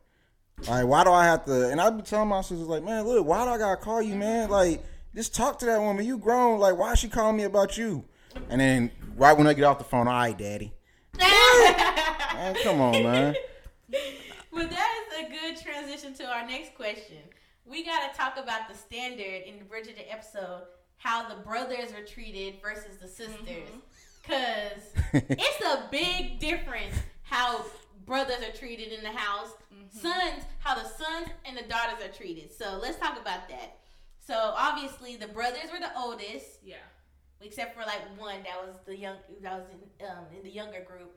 Like, 0.66 0.86
why 0.86 1.04
do 1.04 1.10
I 1.12 1.24
have 1.26 1.44
to? 1.44 1.68
And 1.68 1.82
I 1.82 1.90
be 1.90 2.00
telling 2.00 2.28
my 2.30 2.40
sisters, 2.40 2.60
like, 2.66 2.82
man, 2.82 3.04
look, 3.04 3.26
why 3.26 3.44
do 3.44 3.50
I 3.50 3.58
gotta 3.58 3.76
call 3.76 4.00
you, 4.00 4.14
man? 4.14 4.48
Like, 4.48 4.82
just 5.16 5.34
talk 5.34 5.58
to 5.60 5.66
that 5.66 5.80
woman. 5.80 6.04
You 6.04 6.18
grown. 6.18 6.60
Like, 6.60 6.76
why 6.76 6.92
is 6.92 6.98
she 6.98 7.08
calling 7.08 7.36
me 7.36 7.44
about 7.44 7.78
you? 7.78 8.04
And 8.50 8.60
then 8.60 8.90
right 9.16 9.36
when 9.36 9.46
I 9.46 9.54
get 9.54 9.64
off 9.64 9.78
the 9.78 9.84
phone, 9.84 10.06
all 10.06 10.14
right, 10.14 10.36
daddy. 10.36 10.74
Man, 11.18 12.54
come 12.62 12.82
on, 12.82 13.02
man. 13.02 13.34
But 13.88 14.70
that 14.70 15.04
is 15.08 15.26
a 15.26 15.30
good 15.30 15.56
transition 15.56 16.12
to 16.14 16.24
our 16.26 16.46
next 16.46 16.74
question. 16.74 17.16
We 17.64 17.82
got 17.82 18.12
to 18.12 18.18
talk 18.18 18.36
about 18.36 18.68
the 18.68 18.74
standard 18.76 19.42
in 19.46 19.58
the 19.58 19.64
Bridgerton 19.64 20.04
episode, 20.10 20.64
how 20.98 21.26
the 21.26 21.36
brothers 21.36 21.92
are 21.92 22.04
treated 22.04 22.56
versus 22.62 22.98
the 23.00 23.08
sisters. 23.08 23.38
Mm-hmm. 23.48 23.78
Because 24.22 24.82
it's 25.30 25.64
a 25.64 25.88
big 25.90 26.38
difference 26.38 26.94
how 27.22 27.64
brothers 28.04 28.42
are 28.46 28.56
treated 28.56 28.92
in 28.92 29.02
the 29.02 29.12
house. 29.12 29.52
Mm-hmm. 29.74 29.98
Sons, 29.98 30.44
how 30.58 30.74
the 30.74 30.86
sons 30.86 31.28
and 31.46 31.56
the 31.56 31.62
daughters 31.62 32.04
are 32.04 32.12
treated. 32.12 32.52
So 32.52 32.78
let's 32.82 32.98
talk 32.98 33.18
about 33.18 33.48
that. 33.48 33.78
So 34.26 34.34
obviously 34.56 35.16
the 35.16 35.28
brothers 35.28 35.70
were 35.72 35.78
the 35.78 35.96
oldest, 35.96 36.58
Yeah. 36.64 36.76
except 37.40 37.74
for 37.74 37.82
like 37.82 38.00
one 38.18 38.42
that 38.42 38.66
was 38.66 38.74
the 38.84 38.96
young 38.96 39.18
that 39.42 39.52
was 39.58 39.66
in, 39.70 40.06
um, 40.06 40.24
in 40.36 40.42
the 40.42 40.50
younger 40.50 40.80
group. 40.80 41.14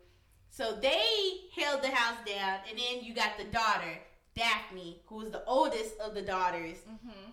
So 0.51 0.75
they 0.75 1.49
held 1.55 1.81
the 1.81 1.89
house 1.89 2.17
down, 2.25 2.59
and 2.69 2.77
then 2.77 3.03
you 3.03 3.13
got 3.13 3.37
the 3.37 3.45
daughter 3.45 3.97
Daphne, 4.35 5.01
who 5.07 5.15
was 5.17 5.31
the 5.31 5.43
oldest 5.45 5.99
of 5.99 6.13
the 6.13 6.21
daughters. 6.21 6.77
Mm-hmm. 6.89 7.31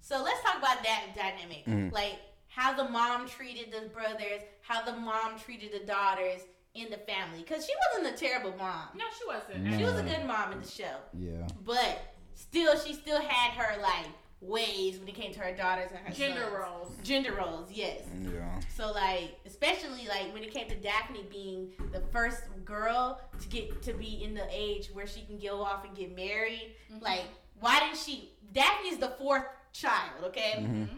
So 0.00 0.22
let's 0.22 0.40
talk 0.42 0.58
about 0.58 0.82
that 0.84 1.06
dynamic, 1.14 1.92
like 1.92 2.18
how 2.46 2.74
the 2.74 2.88
mom 2.88 3.28
treated 3.28 3.72
the 3.72 3.88
brothers, 3.88 4.42
how 4.62 4.82
the 4.84 4.92
mom 4.92 5.38
treated 5.38 5.72
the 5.72 5.84
daughters 5.86 6.40
in 6.74 6.90
the 6.90 6.96
family. 6.98 7.40
Because 7.40 7.66
she 7.66 7.72
wasn't 7.92 8.14
a 8.14 8.18
terrible 8.18 8.56
mom. 8.56 8.88
No, 8.94 9.04
she 9.18 9.26
wasn't. 9.26 9.64
No. 9.64 9.76
She 9.76 9.84
was 9.84 9.98
a 9.98 10.02
good 10.02 10.24
mom 10.26 10.52
in 10.52 10.60
the 10.62 10.68
show, 10.68 10.96
Yeah. 11.12 11.46
but 11.64 12.14
still, 12.34 12.78
she 12.78 12.94
still 12.94 13.20
had 13.20 13.50
her 13.52 13.80
like 13.82 14.06
ways 14.40 14.98
when 14.98 15.08
it 15.08 15.14
came 15.14 15.32
to 15.32 15.40
her 15.40 15.54
daughters 15.54 15.90
and 15.90 15.98
her 16.06 16.12
Gender 16.14 16.42
sons. 16.42 16.54
roles. 16.54 16.92
Gender 17.02 17.32
roles, 17.34 17.70
yes. 17.72 18.02
Yeah. 18.22 18.60
So 18.74 18.92
like, 18.92 19.36
especially 19.46 20.06
like 20.08 20.32
when 20.32 20.42
it 20.44 20.52
came 20.52 20.68
to 20.68 20.76
Daphne 20.76 21.24
being 21.30 21.72
the 21.92 22.00
first 22.12 22.42
girl 22.64 23.20
to 23.40 23.48
get 23.48 23.82
to 23.82 23.92
be 23.94 24.22
in 24.22 24.34
the 24.34 24.46
age 24.50 24.90
where 24.92 25.06
she 25.06 25.22
can 25.22 25.38
go 25.38 25.60
off 25.62 25.84
and 25.84 25.96
get 25.96 26.14
married. 26.14 26.76
Like, 27.00 27.24
why 27.60 27.80
didn't 27.80 27.96
she? 27.98 28.32
Daphne's 28.52 28.98
the 28.98 29.08
fourth 29.18 29.44
child. 29.72 30.24
Okay, 30.26 30.54
Mm-hmm. 30.58 30.96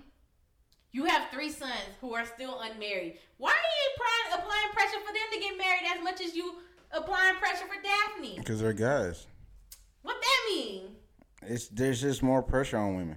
you 0.92 1.05
have 1.07 1.31
three 1.33 1.50
sons 1.50 1.72
who 2.00 2.14
are 2.14 2.26
still 2.26 2.61
unmarried. 2.61 3.18
Why 3.38 3.50
are 3.50 3.55
you 3.55 3.90
applying, 3.94 4.42
applying 4.44 4.70
pressure 4.72 5.00
for 5.07 5.12
them 5.12 5.22
to 5.33 5.40
get 5.40 5.57
married 5.57 5.83
as 5.96 6.05
much 6.05 6.20
as 6.20 6.35
you 6.37 6.57
applying 6.92 7.37
pressure 7.37 7.64
for 7.66 7.81
Daphne? 7.83 8.37
Because 8.38 8.61
they're 8.61 8.72
guys. 8.74 9.26
What 10.03 10.16
that 10.20 10.40
mean? 10.55 10.83
It's 11.42 11.68
there's 11.68 12.03
just 12.03 12.22
more 12.22 12.42
pressure 12.42 12.76
on 12.76 12.96
women. 12.96 13.16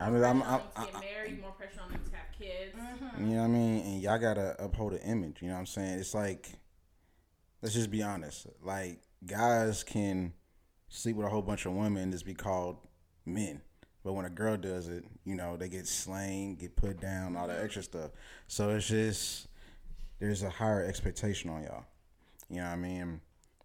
I 0.00 0.10
mean, 0.10 0.22
I'm, 0.22 0.42
I'm, 0.42 0.60
More 0.60 0.60
pressure 0.60 0.60
on 0.60 0.60
them 0.60 0.70
to 0.74 0.80
I, 0.80 0.84
get 0.86 1.00
married, 1.00 1.40
more 1.40 1.50
pressure 1.52 1.80
on 1.84 1.92
them 1.92 2.00
to 2.04 2.16
have 2.16 2.38
kids. 2.38 2.74
Mm-hmm. 2.76 3.28
You 3.28 3.34
know 3.34 3.42
what 3.42 3.46
I 3.46 3.48
mean? 3.48 3.80
And 3.84 4.02
y'all 4.02 4.18
gotta 4.18 4.56
uphold 4.62 4.92
an 4.92 5.00
image. 5.00 5.38
You 5.40 5.48
know 5.48 5.54
what 5.54 5.60
I'm 5.60 5.66
saying? 5.66 5.98
It's 5.98 6.14
like, 6.14 6.50
let's 7.62 7.74
just 7.74 7.90
be 7.90 8.02
honest. 8.02 8.46
Like 8.62 9.00
guys 9.26 9.82
can 9.82 10.32
sleep 10.88 11.16
with 11.16 11.26
a 11.26 11.30
whole 11.30 11.42
bunch 11.42 11.66
of 11.66 11.72
women 11.72 12.04
and 12.04 12.12
just 12.12 12.24
be 12.24 12.34
called 12.34 12.76
men, 13.26 13.60
but 14.04 14.12
when 14.12 14.24
a 14.24 14.30
girl 14.30 14.56
does 14.56 14.88
it, 14.88 15.04
you 15.24 15.34
know 15.34 15.56
they 15.56 15.68
get 15.68 15.86
slain, 15.86 16.54
get 16.54 16.76
put 16.76 17.00
down, 17.00 17.36
all 17.36 17.48
that 17.48 17.62
extra 17.62 17.82
stuff. 17.82 18.10
So 18.46 18.70
it's 18.70 18.88
just 18.88 19.48
there's 20.20 20.42
a 20.42 20.50
higher 20.50 20.84
expectation 20.84 21.50
on 21.50 21.64
y'all. 21.64 21.84
You 22.48 22.56
know 22.56 22.64
what 22.64 22.72
I 22.72 22.76
mean? 22.76 23.20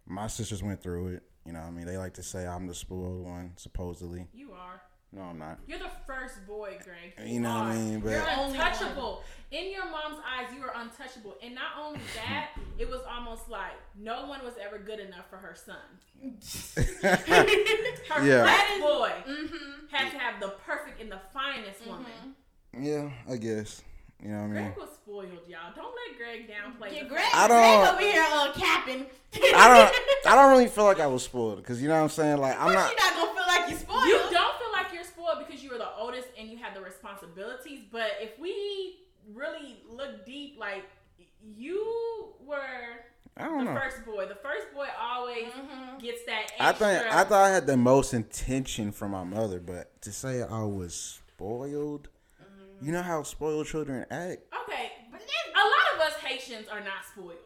My 0.06 0.28
sisters 0.28 0.62
went 0.62 0.82
through 0.82 1.16
it. 1.16 1.24
You 1.46 1.54
know 1.54 1.60
what 1.60 1.68
I 1.68 1.72
mean? 1.72 1.86
They 1.86 1.98
like 1.98 2.14
to 2.16 2.24
say 2.24 2.46
I'm 2.48 2.68
the 2.68 2.74
spoiled 2.74 3.24
one, 3.24 3.54
supposedly. 3.58 4.28
You 4.34 4.52
are. 4.54 4.82
No, 5.16 5.22
I'm 5.22 5.38
not. 5.38 5.60
You're 5.68 5.78
the 5.80 5.92
first 6.08 6.46
boy, 6.48 6.78
Greg. 6.84 7.14
You 7.30 7.40
know 7.42 7.54
what 7.54 7.64
I 7.66 7.76
mean? 7.76 8.00
But- 8.00 8.10
You're 8.12 8.26
untouchable. 8.28 9.22
In 9.52 9.72
your 9.72 9.86
mom's 9.86 10.18
eyes, 10.26 10.48
you 10.58 10.64
are 10.64 10.74
untouchable. 10.76 11.36
And 11.44 11.54
not 11.54 11.74
only 11.80 12.00
that, 12.16 12.50
it 12.80 12.90
was 12.90 13.02
almost 13.08 13.48
like 13.48 13.74
no 13.96 14.26
one 14.26 14.44
was 14.44 14.56
ever 14.60 14.80
good 14.80 15.00
enough 15.00 15.30
for 15.30 15.38
her 15.38 15.56
son. 15.56 15.76
Her 17.04 18.26
Yeah. 18.26 18.46
first 18.46 18.82
boy 18.82 19.12
Mm-hmm. 19.28 19.86
had 19.96 20.12
to 20.12 20.18
have 20.18 20.40
the 20.42 20.50
perfect 20.66 21.00
and 21.02 21.12
the 21.12 21.20
finest 21.34 21.86
woman. 21.86 22.36
Yeah, 22.78 23.12
I 23.30 23.36
guess. 23.38 23.82
You 24.24 24.30
know 24.30 24.38
what 24.38 24.44
I 24.44 24.48
mean? 24.48 24.54
Greg 24.64 24.78
was 24.78 24.90
spoiled, 24.94 25.26
y'all. 25.50 25.74
Don't 25.76 25.94
let 25.94 26.18
Greg 26.18 26.48
downplay. 26.50 26.96
Yeah, 26.96 27.04
the 27.04 27.10
Greg, 27.10 27.26
I 27.34 27.48
don't- 27.48 27.88
over 27.94 28.02
here 28.02 28.26
uh, 28.32 28.54
capping. 28.54 29.06
I 29.36 29.68
don't. 29.68 30.26
I 30.32 30.36
don't 30.36 30.52
really 30.52 30.68
feel 30.70 30.86
like 30.86 31.00
I 31.02 31.08
was 31.08 31.24
spoiled 31.24 31.58
because 31.58 31.82
you 31.82 31.90
know 31.90 31.96
what 31.96 32.04
I'm 32.04 32.10
saying. 32.10 32.38
Like 32.38 32.58
I'm 32.60 32.72
not. 32.72 32.90
course 32.90 32.94
you're 33.00 33.10
not 33.12 33.16
gonna 33.20 33.34
feel 33.40 33.48
like 33.48 33.70
you're 33.70 33.80
spoiled. 33.80 34.06
You 34.06 34.18
don't 34.32 34.58
feel 34.60 34.72
like 34.72 34.94
you're 34.94 35.04
spoiled 35.04 35.46
because 35.46 35.62
you 35.64 35.70
were 35.72 35.78
the 35.78 35.94
oldest 35.98 36.28
and 36.40 36.48
you 36.50 36.58
had 36.58 36.74
the 36.74 36.82
responsibilities. 36.82 37.82
But 37.92 38.12
if 38.22 38.40
we 38.40 39.00
really 39.34 39.78
look 39.90 40.26
deep, 40.26 40.58
like 40.58 40.84
you 41.58 42.34
were 42.46 42.60
I 43.36 43.46
don't 43.46 43.66
the 43.66 43.74
know. 43.74 43.80
first 43.80 44.06
boy. 44.06 44.28
The 44.28 44.36
first 44.36 44.74
boy 44.74 44.88
always 45.02 45.48
Mhm. 45.48 46.00
gets 46.02 46.24
that 46.26 46.48
I 46.60 46.72
think 46.72 47.04
I 47.14 47.24
thought 47.26 47.44
I 47.44 47.50
had 47.50 47.68
the 47.68 47.76
most 47.78 48.14
intention 48.14 48.92
from 48.94 49.12
my 49.12 49.24
mother, 49.26 49.60
but 49.60 50.00
to 50.04 50.12
say 50.14 50.42
I 50.44 50.64
was 50.64 51.20
spoiled, 51.36 52.08
you 52.82 52.92
know 52.92 53.02
how 53.02 53.24
spoiled 53.24 53.66
children 53.68 54.06
act. 54.12 54.42
Okay, 54.68 54.92
but 55.12 55.20
then 55.20 55.46
a 55.56 55.66
lot 55.66 55.86
of 55.96 56.00
us 56.02 56.20
Haitians 56.22 56.68
are 56.68 56.80
not 56.82 57.06
spoiled. 57.12 57.38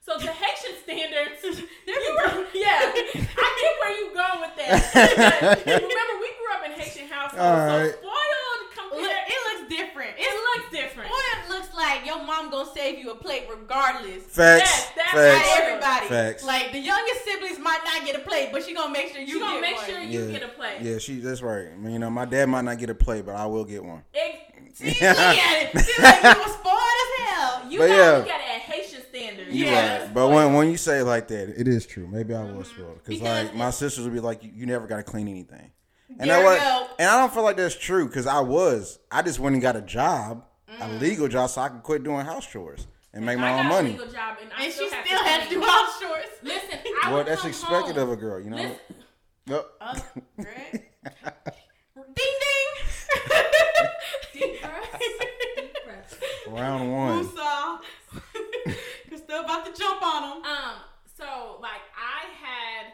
So 0.00 0.16
the 0.18 0.30
Haitian 0.30 0.78
standards, 0.84 1.42
you 1.42 2.14
were, 2.14 2.46
yeah, 2.54 2.94
I 2.94 3.48
get 3.58 3.74
where 3.82 3.90
you 3.98 4.14
going 4.14 4.40
with 4.40 4.54
that. 4.56 4.78
But 4.94 5.66
remember, 5.66 6.14
we 6.22 6.30
grew 6.38 6.50
up 6.54 6.62
in 6.64 6.72
Haitian 6.78 7.08
households, 7.08 7.42
All 7.42 7.66
so 7.66 7.78
right. 7.82 7.90
spoiled 7.90 8.62
Look, 8.86 9.02
compared. 9.02 9.26
it 9.26 9.40
looks 9.50 9.64
different. 9.68 10.10
It 10.16 10.22
It's 10.30 10.38
looks 10.54 10.70
different. 10.70 11.10
spoiled 11.10 11.48
looks 11.50 11.74
like 11.74 12.05
your 12.16 12.26
mom 12.26 12.50
gonna 12.50 12.68
save 12.74 12.98
you 12.98 13.10
a 13.10 13.14
plate 13.14 13.44
regardless. 13.50 14.22
Facts. 14.24 14.62
Yes, 14.64 14.92
that's 14.96 15.14
Not 15.14 15.22
facts. 15.22 15.48
right. 15.48 15.60
everybody. 15.62 16.06
Facts. 16.08 16.44
Like 16.44 16.72
the 16.72 16.78
youngest 16.80 17.24
siblings 17.24 17.58
might 17.58 17.80
not 17.84 18.04
get 18.06 18.16
a 18.16 18.20
plate, 18.20 18.50
but 18.52 18.64
she 18.64 18.74
gonna 18.74 18.92
make 18.92 19.12
sure 19.12 19.20
you 19.22 19.34
You 19.34 19.40
gonna 19.40 19.54
get 19.54 19.60
make 19.62 19.76
one. 19.76 19.86
sure 19.86 20.00
you 20.00 20.24
Yeah. 20.26 20.30
get 20.38 20.42
a 20.42 20.48
plate. 20.48 20.80
Yeah, 20.82 20.98
she. 20.98 21.16
That's 21.20 21.42
right. 21.42 21.68
I 21.72 21.76
mean, 21.76 21.92
you 21.94 21.98
know, 21.98 22.10
my 22.10 22.24
dad 22.24 22.46
might 22.46 22.64
not 22.64 22.78
get 22.78 22.90
a 22.90 22.94
plate, 22.94 23.26
but 23.26 23.34
I 23.36 23.46
will 23.46 23.64
get 23.64 23.84
one. 23.84 24.02
Ex- 24.14 24.42
See, 24.76 24.88
look 24.88 25.02
at 25.02 25.74
it. 25.74 25.78
Seems 25.80 25.98
like 26.00 26.22
you 26.22 26.28
were 26.44 26.52
spoiled 26.52 26.76
as 26.76 27.26
hell. 27.28 27.62
you 27.70 27.78
But 27.78 27.86
gotta 27.88 27.98
yeah. 28.02 28.10
look 28.18 28.28
at 28.28 28.40
it 28.40 28.54
at 28.56 28.60
Haitian 28.62 29.00
standards. 29.08 29.50
You 29.54 29.64
Yeah. 29.64 30.00
right. 30.02 30.12
But 30.14 30.28
when 30.28 30.52
when 30.54 30.70
you 30.70 30.76
say 30.76 30.98
it 30.98 31.04
like 31.04 31.28
that, 31.28 31.58
it 31.58 31.66
is 31.66 31.86
true. 31.86 32.06
Maybe 32.06 32.34
I 32.34 32.42
was 32.44 32.68
mm-hmm. 32.68 32.82
spoiled 32.82 32.94
because 33.02 33.18
Because 33.20 33.44
like 33.46 33.54
my 33.54 33.70
sisters 33.70 34.04
would 34.04 34.12
be 34.12 34.20
like, 34.20 34.44
you, 34.44 34.50
you 34.54 34.66
never 34.66 34.86
got 34.86 34.96
to 34.98 35.02
clean 35.02 35.28
anything. 35.28 35.70
And 36.18 36.28
There 36.30 36.36
that 36.36 36.38
we 36.40 36.44
what? 36.44 36.60
go. 36.60 36.94
And 36.98 37.08
I 37.08 37.18
don't 37.20 37.32
feel 37.32 37.42
like 37.42 37.56
that's 37.56 37.74
true 37.74 38.06
because 38.06 38.26
I 38.26 38.40
was. 38.40 38.98
I 39.10 39.22
just 39.22 39.38
went 39.38 39.54
and 39.54 39.62
got 39.62 39.76
a 39.76 39.80
job, 39.82 40.44
a 40.68 40.84
Mm. 40.88 41.00
legal 41.00 41.28
job, 41.28 41.48
so 41.50 41.60
I 41.62 41.68
could 41.68 41.82
quit 41.82 42.02
doing 42.04 42.24
house 42.26 42.46
chores 42.46 42.86
and 43.12 43.24
make 43.24 43.38
my 43.38 43.48
I 43.50 43.58
own 43.58 43.62
got 43.64 43.68
money. 43.72 43.88
a 43.90 43.92
legal 43.92 44.06
job, 44.12 44.36
and, 44.40 44.50
I 44.56 44.64
and 44.64 44.72
she 44.72 44.88
still, 44.88 44.88
still 44.88 45.18
have 45.24 45.40
had 45.40 45.48
to 45.48 45.54
do 45.54 45.60
house 45.62 46.00
chores. 46.00 46.26
Listen, 46.42 46.78
I 47.04 47.12
Well, 47.12 47.24
that's 47.24 47.44
expected 47.44 47.96
home. 47.96 48.10
of 48.10 48.10
a 48.12 48.16
girl, 48.16 48.40
you 48.40 48.50
know. 48.50 48.56
Listen, 48.56 48.76
Yep. 49.46 49.66
Uh, 49.80 49.94
ding 52.14 52.14
ding. 52.16 52.70
Deep 54.32 54.60
breaths. 54.60 54.98
Deep 55.56 55.76
breaths. 55.84 56.14
Round 56.48 56.92
one. 56.92 57.24
Woosah. 57.26 57.78
You're 59.08 59.18
still 59.18 59.44
about 59.44 59.66
to 59.66 59.72
jump 59.80 60.02
on 60.02 60.22
them. 60.42 60.44
Um, 60.50 60.74
so 61.16 61.58
like 61.60 61.80
I 61.96 62.26
had 62.44 62.92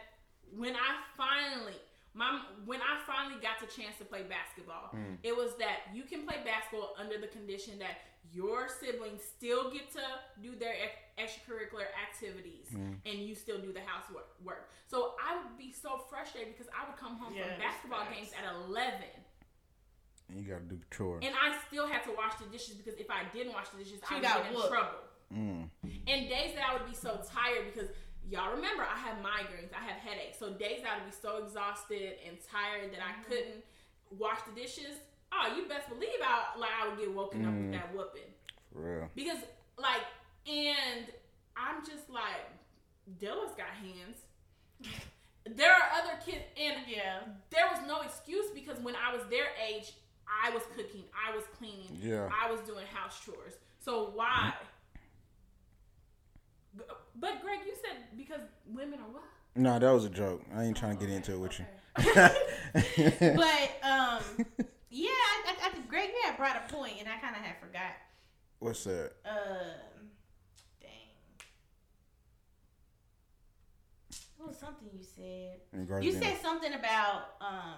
when 0.55 0.75
I 0.75 0.95
finally 1.17 1.73
my 2.13 2.39
when 2.65 2.79
I 2.81 2.99
finally 3.05 3.41
got 3.41 3.57
the 3.59 3.65
chance 3.67 3.97
to 3.97 4.05
play 4.05 4.23
basketball, 4.23 4.93
it 5.23 5.35
was 5.35 5.55
that 5.57 5.89
you 5.93 6.03
can 6.03 6.25
play 6.25 6.37
basketball 6.45 6.93
under 6.99 7.17
the 7.17 7.27
condition 7.27 7.79
that 7.79 7.97
your 8.31 8.67
siblings 8.69 9.21
still 9.21 9.69
get 9.69 9.91
to 9.91 9.99
do 10.41 10.55
their 10.55 10.73
ex- 10.73 11.35
extracurricular 11.37 11.85
activities 12.01 12.67
and 12.73 13.19
you 13.19 13.35
still 13.35 13.59
do 13.59 13.73
the 13.73 13.81
housework. 13.85 14.27
Work. 14.43 14.69
So 14.87 15.13
I 15.21 15.35
would 15.37 15.57
be 15.57 15.71
so 15.73 16.05
frustrated 16.09 16.53
because 16.55 16.71
I 16.71 16.87
would 16.87 16.97
come 16.97 17.17
home 17.17 17.33
Yes, 17.35 17.49
from 17.49 17.59
basketball 17.59 18.05
facts. 18.05 18.15
games 18.15 18.31
at 18.37 18.45
eleven. 18.55 19.09
And 20.29 20.39
you 20.39 20.45
got 20.49 20.59
to 20.69 20.75
do 20.75 20.79
chores. 20.95 21.21
And 21.25 21.35
I 21.35 21.57
still 21.67 21.85
had 21.87 22.03
to 22.05 22.11
wash 22.15 22.35
the 22.39 22.45
dishes 22.47 22.75
because 22.75 22.95
if 22.99 23.09
I 23.11 23.23
didn't 23.33 23.53
wash 23.53 23.69
the 23.69 23.83
dishes, 23.83 23.99
She 24.07 24.15
I 24.15 24.17
would 24.17 24.23
got 24.23 24.37
get 24.43 24.47
in 24.51 24.53
whooped. 24.55 24.69
trouble. 24.69 24.99
Mm. 25.33 25.69
And 26.07 26.29
days 26.29 26.53
that 26.55 26.63
I 26.69 26.73
would 26.77 26.87
be 26.87 26.95
so 26.95 27.19
tired 27.27 27.65
because 27.73 27.89
y'all 28.29 28.55
remember 28.55 28.83
I 28.83 28.97
have 28.99 29.17
migraines, 29.17 29.73
I 29.73 29.83
have 29.83 29.97
headaches. 29.97 30.39
So 30.39 30.51
days 30.51 30.81
that 30.83 30.91
I 30.91 31.03
would 31.03 31.11
be 31.11 31.15
so 31.19 31.43
exhausted 31.43 32.15
and 32.27 32.37
tired 32.51 32.91
that 32.91 32.99
I 32.99 33.11
mm-hmm. 33.13 33.31
couldn't 33.31 33.63
wash 34.17 34.39
the 34.47 34.59
dishes. 34.59 34.95
Oh, 35.31 35.55
you 35.55 35.67
best 35.67 35.89
believe 35.89 36.09
I 36.21 36.57
like 36.59 36.69
I 36.81 36.89
would 36.89 36.99
get 36.99 37.13
woken 37.13 37.45
up 37.45 37.53
with 37.53 37.63
mm. 37.63 37.71
that 37.71 37.93
whooping. 37.93 38.29
For 38.71 38.81
real. 38.81 39.09
Because 39.15 39.39
like 39.77 40.05
and 40.47 41.07
I'm 41.57 41.85
just 41.85 42.09
like 42.09 42.45
Dilla's 43.19 43.53
got 43.57 43.69
hands. 43.69 44.17
There 45.45 45.73
are 45.73 45.89
other 46.01 46.17
kids 46.25 46.45
and 46.57 46.87
Yeah. 46.87 47.19
there 47.49 47.67
was 47.69 47.85
no 47.85 47.99
excuse 47.99 48.49
because 48.51 48.79
when 48.79 48.95
I 48.95 49.13
was 49.13 49.25
their 49.29 49.47
age, 49.61 49.91
I 50.25 50.51
was 50.51 50.63
cooking, 50.73 51.03
I 51.13 51.35
was 51.35 51.43
cleaning, 51.57 51.97
Yeah. 52.01 52.29
I 52.31 52.49
was 52.49 52.61
doing 52.61 52.85
house 52.87 53.19
chores. 53.19 53.55
So 53.79 54.11
why? 54.11 54.53
Mm-hmm. 56.77 56.79
G- 56.79 56.95
But 57.15 57.41
Greg, 57.41 57.59
you 57.65 57.73
said 57.75 57.97
because 58.17 58.41
women 58.67 58.99
are 58.99 59.11
what? 59.11 59.23
No, 59.55 59.77
that 59.77 59.91
was 59.91 60.05
a 60.05 60.09
joke. 60.09 60.41
I 60.55 60.63
ain't 60.63 60.77
trying 60.77 60.97
to 60.97 61.05
get 61.05 61.13
into 61.13 61.33
it 61.33 61.39
with 61.39 61.59
you. 61.59 61.65
But 63.35 63.69
um, 63.83 64.23
yeah, 64.89 65.09
I, 65.11 65.45
I, 65.47 65.67
I, 65.67 65.71
Greg, 65.87 66.09
you 66.09 66.21
had 66.25 66.37
brought 66.37 66.55
a 66.55 66.73
point, 66.73 66.93
and 66.99 67.07
I 67.07 67.17
kind 67.17 67.35
of 67.35 67.41
had 67.41 67.55
forgot. 67.59 67.91
What's 68.59 68.83
that? 68.85 69.11
Um, 69.25 70.09
dang. 70.81 70.89
What 74.37 74.49
was 74.49 74.57
something 74.57 74.89
you 74.91 75.03
said? 75.03 75.59
You 76.03 76.11
said 76.13 76.37
something 76.41 76.73
about 76.73 77.35
um 77.41 77.77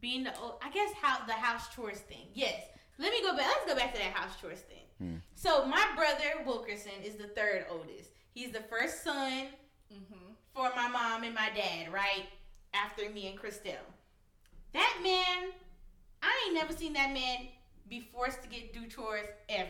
being 0.00 0.24
the 0.24 0.30
I 0.62 0.70
guess 0.72 0.92
how 1.00 1.26
the 1.26 1.32
house 1.32 1.74
chores 1.74 1.98
thing. 1.98 2.26
Yes. 2.34 2.62
Let 2.98 3.12
me 3.12 3.22
go 3.22 3.36
back. 3.36 3.46
Let's 3.46 3.66
go 3.66 3.76
back 3.76 3.92
to 3.94 3.98
that 4.00 4.12
house 4.12 4.32
chores 4.40 4.60
thing. 4.60 4.84
Hmm. 4.98 5.16
So 5.34 5.66
my 5.66 5.84
brother 5.96 6.44
Wilkerson 6.46 6.92
is 7.04 7.16
the 7.16 7.28
third 7.28 7.66
oldest. 7.70 8.10
He's 8.32 8.50
the 8.52 8.62
first 8.62 9.02
son 9.04 9.46
Mm-hmm. 9.92 10.32
for 10.54 10.70
my 10.74 10.88
mom 10.88 11.22
and 11.22 11.34
my 11.34 11.50
dad, 11.54 11.92
right? 11.92 12.24
After 12.72 13.08
me 13.10 13.28
and 13.28 13.38
Christelle. 13.38 13.76
That 14.72 14.98
man, 15.04 15.52
I 16.22 16.44
ain't 16.46 16.54
never 16.54 16.72
seen 16.72 16.94
that 16.94 17.12
man 17.12 17.48
be 17.88 18.00
forced 18.00 18.42
to 18.42 18.48
get 18.48 18.72
do 18.72 18.86
chores 18.88 19.28
ever. 19.48 19.68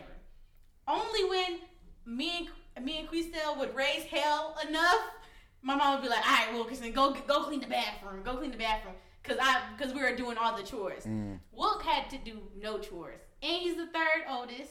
Only 0.88 1.24
when 1.28 1.58
me 2.06 2.48
and 2.76 2.84
me 2.86 3.00
and 3.00 3.08
Christelle 3.08 3.58
would 3.58 3.74
raise 3.74 4.04
hell 4.04 4.56
enough, 4.66 5.00
my 5.62 5.74
mom 5.74 5.94
would 5.94 6.02
be 6.02 6.08
like, 6.08 6.24
"All 6.26 6.32
right, 6.32 6.54
Wilkerson, 6.54 6.92
go 6.92 7.12
go 7.26 7.42
clean 7.42 7.60
the 7.60 7.66
bathroom, 7.66 8.22
go 8.22 8.36
clean 8.36 8.52
the 8.52 8.56
bathroom," 8.56 8.94
because 9.24 9.38
I 9.42 9.62
because 9.76 9.92
we 9.94 10.00
were 10.02 10.14
doing 10.14 10.36
all 10.38 10.56
the 10.56 10.62
chores. 10.62 11.04
Mm. 11.04 11.40
Wilk 11.52 11.82
had 11.82 12.08
to 12.10 12.18
do 12.18 12.38
no 12.60 12.78
chores, 12.78 13.20
and 13.42 13.56
he's 13.56 13.76
the 13.76 13.86
third 13.86 14.24
oldest. 14.30 14.70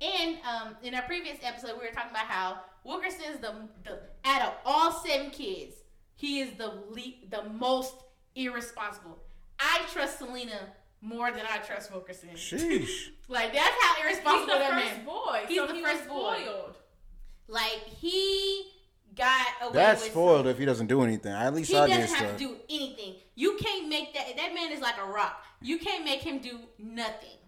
And 0.00 0.36
um, 0.44 0.76
in 0.82 0.94
our 0.94 1.02
previous 1.02 1.38
episode, 1.42 1.72
we 1.80 1.86
were 1.86 1.92
talking 1.94 2.10
about 2.10 2.26
how 2.26 2.58
Wilkerson's 2.84 3.38
the 3.40 3.54
the 3.84 4.00
out 4.24 4.42
of 4.42 4.52
all 4.66 4.92
seven 4.92 5.30
kids, 5.30 5.74
he 6.16 6.40
is 6.40 6.52
the 6.58 6.66
le- 6.66 7.28
the 7.30 7.44
most 7.50 7.94
irresponsible. 8.34 9.18
I 9.58 9.80
trust 9.90 10.18
Selena 10.18 10.68
more 11.00 11.30
than 11.30 11.42
I 11.50 11.58
trust 11.58 11.90
Wilkerson. 11.92 12.30
Sheesh. 12.34 13.08
Like 13.28 13.52
that's 13.52 13.74
how 13.82 13.94
He's 13.96 14.04
irresponsible 14.04 14.52
the 14.52 14.58
that 14.60 14.70
first 14.70 14.96
man. 14.98 15.04
boy. 15.04 15.44
He's 15.48 15.56
so 15.58 15.66
the 15.66 15.74
he 15.74 15.82
first 15.82 15.98
was 16.02 16.08
boy. 16.08 16.36
spoiled. 16.42 16.76
Like 17.48 17.82
he 17.98 18.64
got 19.16 19.46
away 19.62 19.72
That's 19.72 20.02
with 20.02 20.10
spoiled 20.12 20.46
if 20.46 20.58
he 20.58 20.64
doesn't 20.64 20.86
do 20.86 21.02
anything. 21.02 21.32
At 21.32 21.54
least 21.54 21.70
He 21.70 21.76
I 21.76 21.86
doesn't 21.86 22.00
have 22.02 22.10
stuff. 22.10 22.32
to 22.32 22.38
do 22.38 22.56
anything. 22.68 23.14
You 23.34 23.56
can't 23.56 23.88
make 23.88 24.14
that. 24.14 24.36
That 24.36 24.54
man 24.54 24.72
is 24.72 24.80
like 24.80 24.96
a 24.98 25.06
rock. 25.06 25.42
You 25.62 25.78
can't 25.78 26.04
make 26.04 26.20
him 26.20 26.38
do 26.38 26.58
nothing 26.78 27.38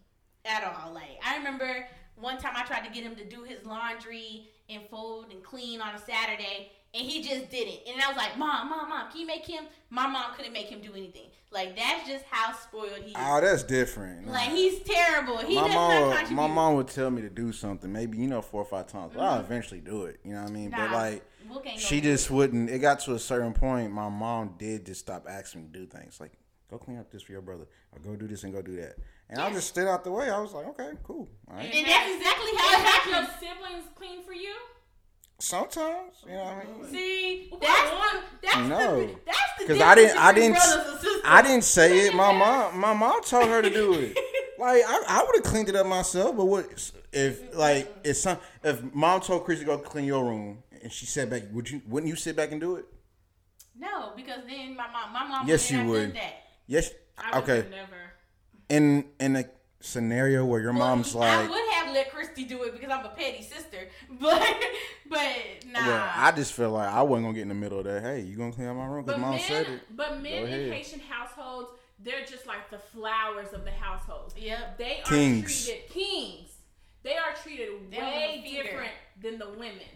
at 0.45 0.65
all. 0.65 0.93
Like 0.95 1.21
I 1.25 1.37
remember 1.37 1.87
one 2.17 2.39
time 2.39 2.53
I 2.57 2.65
tried 2.65 2.85
to 2.87 2.91
get 2.93 3.05
him 3.05 3.15
to 3.17 3.25
do 3.25 3.45
his 3.45 3.65
laundry 3.65 4.49
and 4.69 4.83
fold 4.91 5.27
and 5.31 5.43
clean 5.43 5.81
on 5.81 5.95
a 5.95 5.99
Saturday, 5.99 6.71
and 6.95 7.03
he 7.07 7.23
just 7.23 7.51
didn't. 7.51 7.81
And 7.89 8.03
I 8.03 8.09
was 8.09 8.17
like, 8.17 8.37
"Mom, 8.37 8.69
mom, 8.69 8.89
mom, 8.89 9.11
can 9.11 9.21
you 9.21 9.27
make 9.27 9.47
him?" 9.47 9.65
My 9.91 10.07
mom 10.07 10.35
couldn't 10.37 10.53
make 10.53 10.67
him 10.69 10.81
do 10.81 10.93
anything. 10.95 11.27
Like 11.51 11.77
that's 11.77 12.07
just 12.07 12.25
how 12.31 12.53
spoiled 12.53 13.01
he 13.03 13.11
is. 13.13 13.17
Oh, 13.17 13.41
that's 13.41 13.63
different. 13.63 14.29
like 14.29 14.51
he's 14.51 14.81
terrible. 14.81 15.39
He 15.39 15.55
my 15.55 15.63
does 15.69 15.75
mom, 15.75 16.11
not 16.11 16.23
would, 16.25 16.33
my 16.33 16.47
mom 16.47 16.75
would 16.75 16.89
tell 16.89 17.11
me 17.11 17.23
to 17.23 17.31
do 17.31 17.53
something, 17.53 17.91
maybe 17.91 18.19
you 18.19 18.27
know 18.27 18.43
four 18.43 18.61
or 18.61 18.67
five 18.67 18.87
times, 18.89 19.13
but 19.15 19.23
I'll 19.23 19.41
eventually 19.41 19.81
do 19.81 20.05
it. 20.05 20.21
You 20.25 20.35
know 20.35 20.43
what 20.43 20.51
I 20.51 20.53
mean? 20.53 20.71
But 20.71 20.79
Mm-hmm. 20.81 20.95
Like, 20.95 21.25
she 21.77 21.97
gonna 21.97 22.01
do 22.03 22.13
just 22.13 22.31
wouldn't. 22.31 22.71
It 22.71 22.79
got 22.79 23.01
to 23.01 23.15
a 23.15 23.19
certain 23.19 23.53
point. 23.53 23.93
My 23.93 24.09
mom 24.09 24.55
did 24.59 24.87
just 24.87 25.01
stop 25.01 25.27
asking 25.29 25.63
me 25.63 25.69
to 25.73 25.79
do 25.81 25.87
things 25.87 26.21
like 26.21 26.33
go 26.71 26.79
clean 26.79 26.99
up 26.99 27.11
this 27.11 27.23
for 27.23 27.33
your 27.33 27.41
brother, 27.43 27.67
or 27.93 27.99
go 28.01 28.17
do 28.17 28.27
this 28.29 28.45
and 28.45 28.53
go 28.53 28.63
do 28.63 28.77
that. 28.77 28.97
And 29.31 29.41
I 29.41 29.53
just 29.53 29.69
stood 29.69 29.87
out 29.89 30.05
the 30.05 30.11
way. 30.11 30.31
I 30.31 30.39
was 30.41 30.53
like, 30.55 30.67
okay, 30.69 30.91
cool. 31.05 31.29
All 31.51 31.57
right. 31.57 31.65
And 31.73 31.87
that's 31.87 32.11
exactly 32.17 32.51
how 32.57 32.71
it 32.71 32.79
And 32.79 32.87
have 32.87 33.07
your 33.07 33.35
siblings 33.41 33.85
clean 33.95 34.23
for 34.25 34.33
you? 34.33 34.55
Sometimes, 35.41 36.15
you 36.27 36.33
know 36.33 36.45
what 36.45 36.53
I 36.53 36.65
mean. 36.65 36.67
Oh, 36.83 36.87
see, 36.91 37.49
Well, 37.53 37.61
that's 37.61 37.93
one- 37.93 38.25
the 38.41 38.47
that's 38.47 38.69
No. 38.69 39.01
the 39.07 39.15
that's 39.25 39.39
the 39.59 39.67
'Cause 39.67 39.81
I 39.81 39.95
didn't- 39.95 40.19
I 40.19 40.33
didn't- 40.33 40.53
brothers 40.55 40.87
and 40.93 41.01
sisters. 41.01 41.23
I 41.25 41.43
didn't 41.43 41.65
say 41.65 42.07
it. 42.07 42.15
My 42.15 42.33
mom, 42.33 42.79
my 42.81 42.93
mom 42.93 43.23
told 43.23 43.47
her 43.49 43.63
to 43.63 43.71
do 43.71 43.93
it. 43.95 44.19
Like 44.59 44.83
I, 44.85 45.05
I 45.07 45.23
would 45.25 45.37
have 45.37 45.45
cleaned 45.45 45.69
it 45.69 45.77
up 45.77 45.87
myself, 45.87 46.37
but 46.37 46.47
what 46.47 46.67
if 47.13 47.55
like 47.57 47.89
if 48.03 48.17
some 48.17 48.39
if 48.65 48.83
mom 48.93 49.21
told 49.21 49.45
Chris 49.45 49.61
to 49.61 49.65
go 49.65 49.79
clean 49.79 50.05
your 50.05 50.25
room 50.25 50.65
and 50.83 50.93
she 50.93 51.07
sat 51.07 51.31
back, 51.31 51.43
would 51.53 51.71
you 51.71 51.83
wouldn't 51.89 52.09
you 52.11 52.17
sit 52.17 52.37
back 52.37 52.53
and 52.53 52.61
do 52.61 52.77
it? 52.77 52.87
No, 53.79 54.13
because 54.17 54.41
then 54.49 54.77
my 54.77 54.87
mom, 54.91 55.13
my 55.13 55.27
mom. 55.27 55.47
Yes, 55.49 55.71
wouldn't 55.71 55.87
you 55.87 55.93
would. 55.93 56.15
That. 56.15 56.35
Yes. 56.67 56.91
I 57.17 57.39
would 57.41 57.49
Okay. 57.51 57.69
never. 57.71 57.97
In 58.69 59.07
in 59.21 59.37
a 59.37 59.45
scenario 59.81 60.45
where 60.45 60.61
your 60.61 60.73
mom's 60.73 61.15
Well, 61.15 61.23
I 61.23 61.43
like, 61.43 61.51
would 61.51 61.71
have 61.75 61.95
let 61.95 62.11
Christy 62.13 62.45
do 62.45 62.63
it 62.65 62.73
because 62.73 62.91
I'm 62.91 63.05
a 63.05 63.11
petty 63.11 63.43
sister, 63.43 63.89
but 64.21 64.43
but 65.09 65.29
nah. 65.71 65.87
well, 65.87 66.11
I 66.17 66.33
just 66.33 66.53
feel 66.53 66.71
like 66.73 66.89
I 66.89 67.03
wasn't 67.03 67.27
gonna 67.27 67.35
get 67.35 67.43
in 67.43 67.49
the 67.49 67.55
middle 67.55 67.79
of 67.79 67.85
that. 67.85 68.03
Hey, 68.03 68.21
you 68.23 68.37
gonna 68.37 68.53
clean 68.53 68.67
out 68.69 68.77
my 68.77 68.87
room 68.87 69.05
because 69.05 69.21
But 69.21 69.21
mom 69.21 69.37
men, 69.37 69.41
said 69.47 69.67
it. 69.69 69.97
but 69.97 70.21
men 70.21 70.43
Go 70.45 70.49
in. 70.53 70.73
Haitian 70.73 71.01
households, 71.01 71.71
they're 72.01 72.25
just 72.27 72.47
like 72.47 72.69
the 72.71 72.79
flowers 72.79 73.53
of 73.53 73.65
the 73.65 73.71
household. 73.71 74.35
Yep. 74.37 74.79
They 74.79 75.01
are 75.01 75.05
treated 75.05 75.89
kings. 75.89 76.53
They 77.05 77.17
are 77.17 77.33
treated 77.43 77.69
They're 77.91 78.01
way 78.01 78.35
on 78.39 78.43
the 78.45 78.51
feeder. 78.51 78.63
different 78.65 78.93
than 79.23 79.39
the 79.39 79.49
women. 79.51 79.87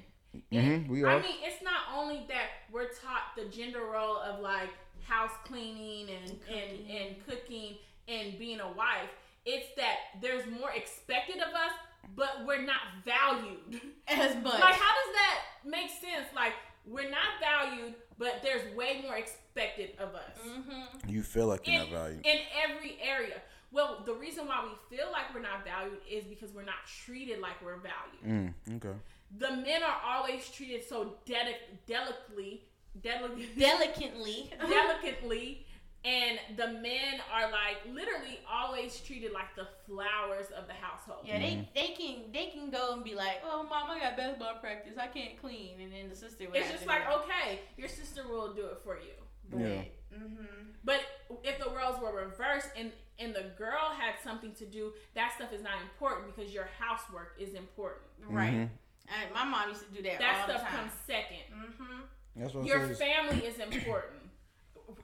Mhm, 0.53 0.89
we 0.89 1.05
I 1.05 1.21
mean, 1.21 1.37
it's 1.43 1.63
not 1.63 1.83
only 1.95 2.25
that 2.29 2.47
we're 2.71 2.89
taught 2.89 3.37
the 3.37 3.45
gender 3.47 3.85
role 3.85 4.17
of 4.17 4.41
like 4.41 4.71
house 5.05 5.33
cleaning 5.45 6.09
and 6.09 6.39
and, 6.49 6.91
and 6.91 7.27
cooking 7.27 7.77
and 8.09 8.39
being 8.39 8.61
a 8.61 8.69
wife. 8.73 9.11
It's 9.45 9.75
that 9.77 9.97
there's 10.21 10.47
more 10.47 10.71
expected 10.71 11.37
of 11.37 11.53
us, 11.53 11.73
but 12.17 12.47
we're 12.47 12.63
not 12.63 12.81
valued. 13.05 13.81
as 14.09 14.35
much. 14.37 14.61
Like, 14.61 14.75
how 14.75 14.95
does 14.95 15.15
that 15.15 15.39
make 15.65 15.91
sense? 15.91 16.27
Like, 16.35 16.53
we're 16.87 17.11
not 17.11 17.41
valued, 17.41 17.95
but 18.19 18.41
there's 18.43 18.75
way 18.77 19.01
more 19.03 19.17
expected 19.17 19.91
of 19.99 20.15
us 20.15 20.37
mm-hmm. 20.47 21.11
You 21.11 21.23
feel 21.23 21.47
like 21.47 21.67
you're 21.67 21.83
in, 21.83 21.91
not 21.91 21.91
valued. 21.91 22.27
in 22.27 22.39
every 22.69 22.97
area. 23.03 23.37
Well, 23.71 24.03
the 24.05 24.15
reason 24.15 24.47
why 24.47 24.65
we 24.65 24.97
feel 24.97 25.11
like 25.11 25.35
we're 25.35 25.41
not 25.41 25.65
valued 25.65 25.99
is 26.11 26.25
because 26.25 26.53
we're 26.53 26.65
not 26.65 26.87
treated 27.05 27.41
like 27.41 27.63
we're 27.65 27.79
valued. 27.79 28.55
Mm, 28.67 28.77
okay. 28.77 28.97
The 29.39 29.51
men 29.57 29.83
are 29.83 29.97
always 30.05 30.49
treated 30.51 30.85
so 30.85 31.15
delic- 31.27 31.79
delicately, 31.87 32.65
delicately, 33.01 33.49
Delicately. 33.59 34.51
delicately, 34.69 35.67
and 36.05 36.39
the 36.57 36.67
men 36.81 37.21
are 37.33 37.51
like 37.51 37.77
literally 37.93 38.41
always 38.51 39.01
treated 39.01 39.33
like 39.33 39.55
the 39.57 39.69
flowers 39.87 40.47
of 40.57 40.67
the 40.67 40.75
household. 40.75 41.21
Yeah, 41.25 41.39
Mm-hmm. 41.39 41.63
they 41.75 41.81
they 41.81 41.89
can 41.95 42.17
they 42.33 42.47
can 42.49 42.71
go 42.71 42.93
and 42.93 43.05
be 43.05 43.15
like, 43.15 43.41
oh 43.45 43.63
mom, 43.63 43.91
I 43.91 44.01
got 44.01 44.17
basketball 44.17 44.59
practice, 44.61 44.95
I 45.01 45.07
can't 45.07 45.41
clean, 45.41 45.81
and 45.81 45.93
then 45.93 46.09
the 46.11 46.17
sister. 46.17 46.45
Would 46.49 46.57
It's 46.57 46.67
have 46.67 46.75
just 46.75 46.85
to 46.85 46.89
like, 46.91 47.07
do 47.07 47.13
it. 47.13 47.17
okay, 47.25 47.61
your 47.77 47.89
sister 47.89 48.23
will 48.29 48.53
do 48.53 48.67
it 48.67 48.79
for 48.85 48.97
you. 48.97 49.15
But, 49.51 49.61
Yeah. 49.61 49.83
Mm-hmm. 50.13 50.45
But 50.85 51.01
if 51.45 51.59
the 51.59 51.71
roles 51.71 51.99
were 52.03 52.13
reversed 52.27 52.69
and 52.77 52.93
and 53.19 53.35
the 53.35 53.45
girl 53.57 53.93
had 53.97 54.15
something 54.25 54.53
to 54.55 54.67
do, 54.67 54.93
that 55.15 55.33
stuff 55.37 55.53
is 55.53 55.63
not 55.63 55.81
important 55.83 56.35
because 56.35 56.53
your 56.53 56.69
housework 56.79 57.37
is 57.39 57.55
important. 57.55 58.03
Right. 58.29 58.53
Mhm. 58.53 58.69
And 59.13 59.35
my 59.35 59.45
mom 59.45 59.69
used 59.69 59.87
to 59.87 59.93
do 59.95 60.03
that, 60.05 60.19
That 60.19 60.41
all 60.41 60.47
the 60.47 60.59
stuff 60.59 60.69
time. 60.71 60.79
comes 60.81 60.93
second. 61.07 61.45
Mm-hmm. 61.53 62.01
That's 62.37 62.55
what 62.55 62.65
Your 62.67 62.95
said. 62.95 62.97
family 62.99 63.45
is 63.47 63.59
important. 63.59 64.21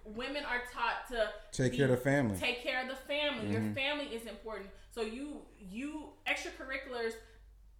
Women 0.04 0.44
are 0.44 0.62
taught 0.72 1.06
to 1.10 1.30
Take 1.52 1.72
be- 1.72 1.76
care 1.78 1.86
of 1.86 1.90
the 1.92 1.96
family. 1.98 2.36
Take 2.38 2.62
care 2.62 2.82
of 2.82 2.88
the 2.88 2.96
family. 2.96 3.50
Your 3.50 3.60
Mhm. 3.60 3.74
family 3.74 4.06
is 4.14 4.26
important. 4.26 4.70
So 4.90 5.02
you 5.02 5.42
you 5.58 6.12
extracurriculars 6.26 7.12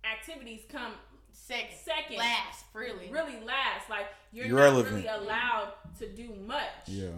activities 0.04 0.62
come 0.68 0.94
Sex 1.32 1.80
second. 1.84 2.16
last 2.18 2.64
really. 2.74 3.08
Really 3.10 3.40
last. 3.40 3.88
Like 3.88 4.06
you're 4.32 4.46
Irrelevant. 4.46 5.04
not 5.04 5.12
really 5.18 5.24
allowed 5.26 5.72
to 5.98 6.08
do 6.08 6.34
much. 6.34 6.86
Yeah. 6.86 7.08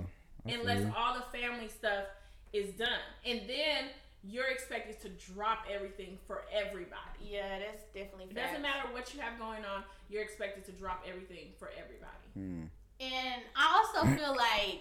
Unless 0.44 0.86
all 0.96 1.14
the 1.14 1.38
family 1.38 1.68
stuff 1.68 2.04
is 2.52 2.72
done. 2.74 3.00
And 3.24 3.48
then 3.48 3.90
you're 4.22 4.48
expected 4.48 5.00
to 5.00 5.08
drop 5.32 5.64
everything 5.72 6.18
for 6.26 6.42
everybody. 6.52 7.20
Yeah, 7.22 7.58
that's 7.58 7.84
definitely. 7.94 8.26
It 8.30 8.34
doesn't 8.34 8.62
matter 8.62 8.88
what 8.92 9.14
you 9.14 9.20
have 9.20 9.38
going 9.38 9.64
on, 9.64 9.84
you're 10.08 10.22
expected 10.22 10.64
to 10.66 10.72
drop 10.72 11.04
everything 11.08 11.48
for 11.58 11.70
everybody. 11.78 12.28
Mm. 12.38 12.68
And 13.00 13.42
I 13.56 13.82
also 13.82 14.06
feel 14.14 14.36
like 14.36 14.80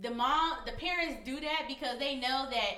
the 0.00 0.10
mom, 0.10 0.58
the 0.66 0.72
parents 0.72 1.16
do 1.24 1.38
that 1.40 1.64
because 1.68 1.98
they 1.98 2.16
know 2.16 2.46
that 2.50 2.74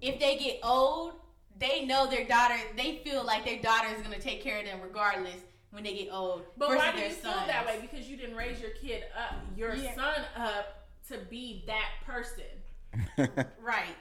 if 0.00 0.20
they 0.20 0.36
get 0.36 0.60
old, 0.62 1.14
they 1.58 1.84
know 1.84 2.06
their 2.08 2.26
daughter. 2.26 2.56
They 2.76 3.00
feel 3.04 3.24
like 3.24 3.44
their 3.44 3.60
daughter 3.60 3.88
is 3.96 4.02
gonna 4.02 4.20
take 4.20 4.42
care 4.42 4.58
of 4.60 4.66
them 4.66 4.80
regardless 4.82 5.40
when 5.70 5.82
they 5.84 5.94
get 5.94 6.08
old. 6.12 6.42
But 6.56 6.68
why 6.70 6.92
do 6.92 6.98
their 6.98 7.08
you 7.08 7.14
feel 7.14 7.32
sons. 7.32 7.46
that 7.48 7.66
way? 7.66 7.78
Because 7.80 8.08
you 8.08 8.16
didn't 8.16 8.36
raise 8.36 8.60
your 8.60 8.70
kid 8.70 9.04
up, 9.18 9.34
your 9.56 9.74
Yeah. 9.74 9.94
son 9.94 10.20
up 10.36 10.86
to 11.08 11.18
be 11.30 11.64
that 11.66 11.90
person. 12.04 12.44
Right. 13.60 13.96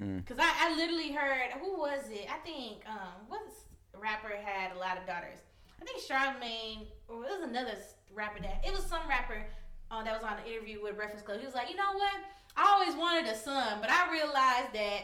Mm. 0.00 0.26
Cause 0.26 0.36
I, 0.40 0.52
I 0.68 0.76
literally 0.76 1.12
heard 1.12 1.52
who 1.60 1.78
was 1.78 2.08
it? 2.10 2.26
I 2.30 2.38
think 2.38 2.82
um 2.88 3.24
what's 3.28 3.64
rapper 3.98 4.28
had 4.44 4.76
a 4.76 4.78
lot 4.78 4.98
of 4.98 5.06
daughters. 5.06 5.38
I 5.80 5.84
think 5.84 6.00
Charlamagne 6.02 6.86
or 7.08 7.24
it 7.24 7.30
was 7.40 7.48
another 7.48 7.76
rapper 8.14 8.40
that 8.42 8.62
it 8.66 8.72
was 8.72 8.84
some 8.84 9.08
rapper 9.08 9.46
uh, 9.90 10.02
that 10.02 10.12
was 10.12 10.22
on 10.22 10.38
an 10.38 10.46
interview 10.50 10.82
with 10.82 10.96
Breakfast 10.96 11.24
Club. 11.24 11.38
He 11.40 11.46
was 11.46 11.54
like, 11.54 11.70
you 11.70 11.76
know 11.76 11.92
what? 11.94 12.12
I 12.56 12.72
always 12.72 12.96
wanted 12.96 13.30
a 13.30 13.36
son, 13.36 13.78
but 13.80 13.88
I 13.90 14.10
realized 14.10 14.72
that 14.74 15.00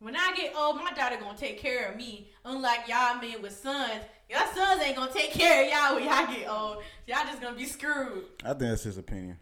when 0.00 0.16
I 0.16 0.32
get 0.36 0.54
old, 0.56 0.76
my 0.76 0.92
daughter 0.92 1.16
gonna 1.18 1.36
take 1.38 1.58
care 1.58 1.88
of 1.90 1.96
me. 1.96 2.28
Unlike 2.44 2.88
y'all 2.88 3.20
men 3.20 3.40
with 3.40 3.56
sons, 3.56 4.02
y'all 4.28 4.46
sons 4.54 4.82
ain't 4.82 4.96
gonna 4.96 5.12
take 5.12 5.30
care 5.32 5.64
of 5.64 5.70
y'all 5.70 5.94
when 5.94 6.04
y'all 6.04 6.26
get 6.34 6.48
old. 6.50 6.82
Y'all 7.06 7.24
just 7.24 7.40
gonna 7.40 7.56
be 7.56 7.64
screwed. 7.64 8.24
I 8.44 8.48
think 8.48 8.60
that's 8.60 8.82
his 8.84 8.98
opinion. 8.98 9.38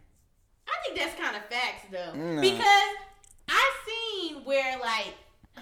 I 0.67 0.73
think 0.85 0.97
that's 0.99 1.19
kind 1.19 1.35
of 1.35 1.43
facts 1.45 1.85
though, 1.91 2.13
Nah. 2.13 2.41
because 2.41 2.95
I've 3.49 3.75
seen 3.85 4.04
where 4.45 4.79
like 4.79 5.13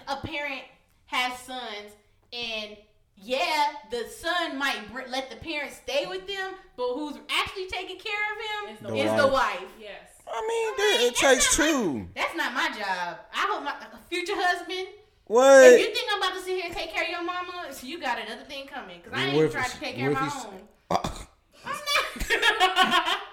a 0.07 0.17
parent 0.17 0.61
has 1.07 1.37
sons 1.39 1.91
and 2.31 2.77
yeah, 3.15 3.67
the 3.91 4.05
son 4.09 4.57
might 4.57 4.91
br- 4.91 5.01
let 5.07 5.29
the 5.29 5.35
parents 5.37 5.77
stay 5.77 6.05
with 6.07 6.27
them, 6.27 6.53
but 6.75 6.93
who's 6.93 7.15
actually 7.29 7.67
taking 7.67 7.97
care 7.97 8.13
of 8.31 8.69
him 8.79 8.87
the 8.89 8.95
is 8.95 9.09
wife. 9.09 9.21
the 9.21 9.27
wife. 9.27 9.69
Yes. 9.79 10.09
I 10.27 10.41
mean, 10.47 10.67
Right, 10.67 10.77
that- 10.77 11.07
it 11.07 11.15
takes 11.15 11.57
not 11.57 11.65
my- 11.65 11.71
two. 11.71 12.07
That's 12.15 12.35
not 12.35 12.53
my 12.53 12.67
job. 12.69 13.17
I 13.33 13.47
hope 13.49 13.63
my 13.63 13.75
future 14.09 14.33
husband. 14.35 14.87
What? 15.25 15.63
If 15.73 15.79
you 15.79 15.93
think 15.93 16.07
I'm 16.11 16.21
about 16.21 16.33
to 16.35 16.41
sit 16.41 16.55
here 16.55 16.65
and 16.65 16.75
take 16.75 16.91
care 16.91 17.03
of 17.03 17.09
your 17.09 17.23
mama, 17.23 17.67
so 17.71 17.87
you 17.87 17.99
got 18.01 18.19
another 18.19 18.43
thing 18.43 18.65
coming. 18.67 18.99
Cause 19.01 19.13
I 19.13 19.25
What 19.27 19.33
ain't 19.35 19.43
if 19.45 19.51
trying 19.53 19.69
to 19.69 19.79
take 19.79 19.95
care 19.95 20.09
of 20.09 20.15
my 20.15 20.31
own. 20.47 20.61
Uh, 20.89 21.09
I'm 21.65 21.73
not. 21.73 23.17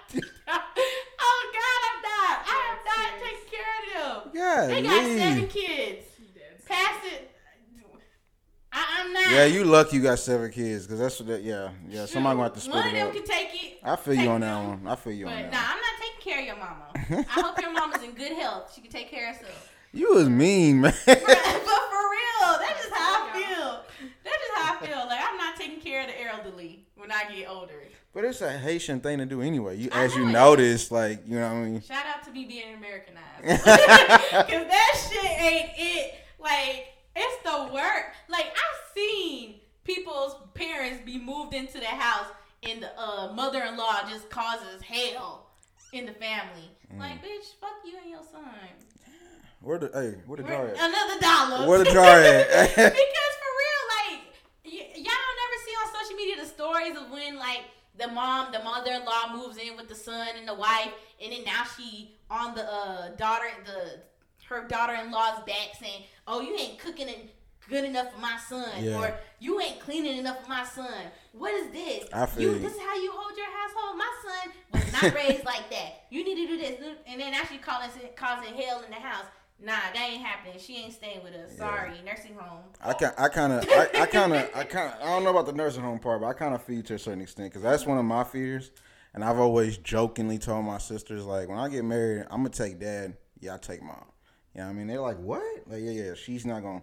of 4.59 4.67
them. 4.69 4.69
yeah, 4.69 4.75
They 4.75 4.81
got 4.83 5.05
seven 5.19 5.47
kids. 5.47 6.05
Pass 6.67 7.05
it. 7.05 7.27
I, 8.73 8.85
I'm 9.01 9.11
not. 9.13 9.31
Yeah, 9.31 9.45
you 9.45 9.65
lucky 9.65 9.97
you 9.97 10.03
got 10.03 10.17
seven 10.19 10.49
kids, 10.49 10.87
cause 10.87 10.97
that's 10.97 11.19
what 11.19 11.27
that. 11.27 11.43
Yeah, 11.43 11.71
yeah. 11.89 12.05
Somebody 12.05 12.37
gonna 12.37 12.43
have 12.53 12.53
to 12.63 12.69
One 12.69 12.79
split 12.79 12.85
of 12.85 12.91
them 12.93 13.07
up. 13.07 13.13
can 13.13 13.23
take 13.25 13.49
it. 13.65 13.79
I 13.83 13.95
feel 13.97 14.13
you 14.13 14.19
take 14.21 14.29
on 14.29 14.41
that 14.41 14.53
them. 14.61 14.83
one. 14.83 14.87
I 14.87 14.95
feel 14.95 15.11
you 15.13 15.27
on 15.27 15.33
that. 15.35 15.51
nah, 15.51 15.57
one. 15.57 15.67
I'm 15.67 15.77
not 15.77 15.99
taking 15.99 16.21
care 16.31 16.39
of 16.39 16.45
your 16.45 16.55
mama. 16.55 17.25
I 17.29 17.41
hope 17.41 17.61
your 17.61 17.73
mama's 17.73 18.01
in 18.03 18.11
good 18.11 18.31
health. 18.31 18.71
She 18.73 18.79
can 18.79 18.89
take 18.89 19.09
care 19.11 19.29
of 19.31 19.35
herself. 19.37 19.69
You 19.91 20.13
was 20.15 20.29
mean, 20.29 20.79
man. 20.79 20.93
but 21.05 21.17
for 21.17 21.25
real, 21.27 22.59
that's 22.59 22.81
just 22.81 22.93
how 22.95 23.27
I 23.27 23.31
feel. 23.33 23.83
That's 24.23 24.37
just 24.37 24.39
how 24.39 24.39
I 24.39 24.40
feel. 24.85 24.97
Like 25.07 25.19
I'm 25.21 25.37
not 25.37 25.55
taking 25.55 25.79
care 25.79 26.01
of 26.01 26.07
the 26.07 26.27
elderly 26.27 26.85
when 26.95 27.11
I 27.11 27.23
get 27.33 27.49
older. 27.49 27.83
But 28.13 28.25
it's 28.25 28.41
a 28.41 28.57
Haitian 28.57 28.99
thing 28.99 29.19
to 29.19 29.25
do 29.25 29.41
anyway. 29.41 29.77
You, 29.77 29.89
I 29.93 30.03
as 30.03 30.15
you 30.15 30.25
notice, 30.25 30.91
like 30.91 31.21
you 31.25 31.39
know 31.39 31.47
what 31.47 31.55
I 31.55 31.63
mean. 31.63 31.81
Shout 31.81 32.05
out 32.05 32.23
to 32.25 32.31
me 32.31 32.45
being 32.45 32.75
Americanized. 32.75 33.63
Cause 34.31 34.67
that 34.67 35.07
shit 35.09 35.41
ain't 35.41 35.71
it. 35.77 36.15
Like, 36.41 36.87
it's 37.15 37.43
the 37.43 37.73
work. 37.73 38.13
Like, 38.27 38.47
I've 38.47 38.95
seen 38.95 39.55
people's 39.83 40.35
parents 40.53 41.03
be 41.05 41.19
moved 41.19 41.53
into 41.53 41.79
the 41.79 41.85
house 41.85 42.27
and 42.63 42.81
the 42.81 42.99
uh, 42.99 43.31
mother-in-law 43.33 44.09
just 44.09 44.29
causes 44.29 44.81
hell 44.81 45.51
in 45.93 46.05
the 46.05 46.13
family. 46.13 46.69
Mm. 46.93 46.99
Like, 46.99 47.23
bitch, 47.23 47.53
fuck 47.59 47.77
you 47.85 47.93
and 48.01 48.09
your 48.09 48.23
son. 48.31 48.43
Where 49.61 49.77
the 49.77 49.91
hey, 49.93 50.17
where 50.25 50.37
the 50.37 50.43
jar 50.43 50.69
at? 50.69 50.73
Another 50.73 51.19
dollar. 51.21 51.69
Where 51.69 51.77
the 51.79 51.91
jar 51.91 52.17
at? 52.17 52.49
because 52.75 53.33
for 53.37 53.51
real, 53.61 53.83
like 53.93 54.25
y- 54.65 54.89
y'all 54.97 55.33
never 55.37 55.57
see 55.61 55.75
on 55.77 55.87
social 55.93 56.10
media 56.21 56.41
the 56.41 56.47
stories 56.47 56.97
of 56.97 57.09
when 57.11 57.37
like 57.37 57.63
the 57.97 58.07
mom, 58.07 58.51
the 58.51 58.59
mother-in-law 58.63 59.35
moves 59.35 59.57
in 59.57 59.75
with 59.75 59.89
the 59.89 59.95
son 59.95 60.29
and 60.37 60.47
the 60.47 60.53
wife, 60.53 60.91
and 61.21 61.33
then 61.33 61.43
now 61.43 61.63
she 61.77 62.15
on 62.29 62.55
the 62.55 62.63
uh, 62.63 63.09
daughter, 63.17 63.47
the 63.65 63.99
her 64.47 64.67
daughter-in-law's 64.67 65.43
back 65.45 65.69
saying, 65.79 66.03
"Oh, 66.27 66.41
you 66.41 66.55
ain't 66.57 66.77
cooking 66.79 67.07
it 67.07 67.33
good 67.69 67.85
enough 67.85 68.13
for 68.13 68.19
my 68.19 68.37
son," 68.49 68.83
Yeah. 68.83 68.97
or 68.99 69.13
"You 69.39 69.59
ain't 69.61 69.79
cleaning 69.79 70.17
enough 70.17 70.43
for 70.43 70.49
my 70.49 70.63
son." 70.65 71.03
What 71.33 71.53
is 71.53 71.71
this? 71.71 72.07
I 72.13 72.25
feel 72.25 72.53
you. 72.53 72.59
This 72.59 72.73
is 72.73 72.79
how 72.81 72.95
you 72.95 73.11
hold 73.13 73.37
your 73.37 73.47
household. 73.51 73.97
My 73.97 74.13
son 74.25 74.53
was 74.73 74.93
not 74.93 75.13
raised 75.13 75.45
like 75.53 75.69
that. 75.69 76.05
You 76.09 76.23
need 76.23 76.35
to 76.35 76.47
do 76.47 76.57
this, 76.57 76.79
and 77.07 77.19
then 77.21 77.33
actually 77.33 77.59
calling 77.59 77.89
causing 78.15 78.53
hell 78.55 78.81
in 78.83 78.89
the 78.89 78.97
house. 78.97 79.25
Nah, 79.63 79.73
that 79.93 80.09
ain't 80.11 80.23
happening. 80.23 80.55
She 80.59 80.77
ain't 80.77 80.93
staying 80.93 81.23
with 81.23 81.33
us. 81.33 81.55
Sorry, 81.55 81.91
nursing 82.05 82.33
home. 82.35 82.63
I 82.83 82.93
can 82.93 83.11
I 83.17 83.27
kind 83.27 83.53
of 83.53 83.65
I, 83.69 83.89
I 84.01 84.05
kind 84.07 84.33
of 84.33 84.49
I 84.55 84.63
kind 84.63 84.93
I 85.01 85.05
don't 85.05 85.23
know 85.23 85.29
about 85.29 85.45
the 85.45 85.53
nursing 85.53 85.83
home 85.83 85.99
part, 85.99 86.21
but 86.21 86.27
I 86.27 86.33
kind 86.33 86.55
of 86.55 86.63
feel 86.63 86.77
you 86.77 86.83
to 86.83 86.95
a 86.95 86.99
certain 86.99 87.21
extent 87.21 87.49
because 87.51 87.61
that's 87.61 87.85
one 87.85 87.97
of 87.99 88.05
my 88.05 88.23
fears, 88.23 88.71
and 89.13 89.23
I've 89.23 89.37
always 89.39 89.77
jokingly 89.77 90.39
told 90.39 90.65
my 90.65 90.79
sisters 90.79 91.25
like 91.25 91.47
when 91.47 91.59
I 91.59 91.69
get 91.69 91.85
married, 91.85 92.25
I'm 92.31 92.37
gonna 92.37 92.49
take 92.49 92.79
dad, 92.79 93.15
yeah, 93.39 93.53
I 93.53 93.57
take 93.57 93.83
mom. 93.83 94.03
You 94.55 94.61
know 94.61 94.65
what 94.65 94.71
I 94.71 94.73
mean? 94.73 94.87
They're 94.87 94.99
like, 94.99 95.17
what? 95.19 95.43
Like, 95.67 95.81
yeah, 95.83 95.91
yeah, 95.91 96.13
she's 96.15 96.45
not 96.45 96.61
gonna. 96.63 96.81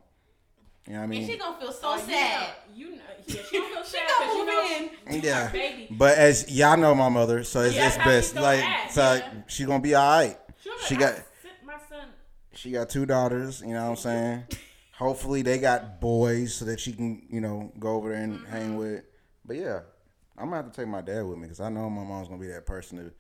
You 0.86 0.94
know 0.94 1.00
what 1.00 1.00
I 1.00 1.02
And 1.02 1.10
mean? 1.10 1.26
she 1.28 1.36
gonna 1.36 1.60
feel 1.60 1.72
so 1.72 1.80
Oh, 1.88 1.96
you 1.96 2.00
sad. 2.02 2.40
know- 2.40 2.74
You 2.76 2.90
know, 2.92 3.02
yeah, 3.26 3.42
she 3.50 3.58
don't 3.58 3.72
feel 3.74 3.84
She 3.84 3.90
sad 3.90 4.08
gonna 4.08 4.24
because 4.24 4.34
you 4.34 4.46
move 4.46 4.90
know 5.10 5.16
in. 5.16 5.22
Yeah. 5.22 5.50
baby. 5.50 5.86
But 5.90 6.16
as 6.16 6.50
y'all 6.50 6.76
know 6.78 6.94
my 6.94 7.08
mother, 7.10 7.42
so 7.44 7.60
it's, 7.62 7.74
Yeah, 7.74 7.88
it's 7.88 7.96
best. 7.98 8.30
she's 8.34 8.40
Like, 8.40 8.64
act, 8.64 8.92
so 8.92 9.14
yeah. 9.16 9.30
she 9.48 9.64
gonna 9.64 9.80
be 9.82 9.94
all 9.96 10.08
right. 10.18 10.38
She, 10.62 10.70
was 10.70 10.80
She 10.86 10.94
like, 10.94 11.00
got 11.00 11.12
I 11.12 11.16
sent 11.42 11.64
my 11.66 11.74
son. 11.90 12.08
She 12.54 12.70
got 12.70 12.88
two 12.88 13.06
daughters. 13.06 13.61
You 13.61 13.74
know 13.74 13.84
what 13.84 13.90
I'm 13.90 13.96
saying? 13.96 14.44
Hopefully 14.96 15.42
they 15.42 15.58
got 15.58 16.00
boys 16.00 16.54
so 16.54 16.64
that 16.64 16.80
she 16.80 16.92
can 16.92 17.26
you 17.30 17.40
know 17.40 17.72
go 17.78 17.94
over 17.96 18.11
there 18.11 18.22
and 18.22 18.40
mm-hmm. 18.40 18.50
hang 18.50 18.76
with. 18.76 19.04
But 19.44 19.56
yeah, 19.56 19.80
I'm 20.37 20.46
gonna 20.46 20.56
have 20.56 20.72
to 20.72 20.80
take 20.80 20.88
my 20.88 21.00
dad 21.00 21.22
with 21.22 21.38
me 21.38 21.44
because 21.44 21.61
I 21.61 21.68
know 21.68 21.88
my 21.88 22.04
mom's 22.04 22.28
gonna 22.28 22.40
be 22.40 22.48
that 22.48 22.66
person 22.66 22.98
to 22.98 23.12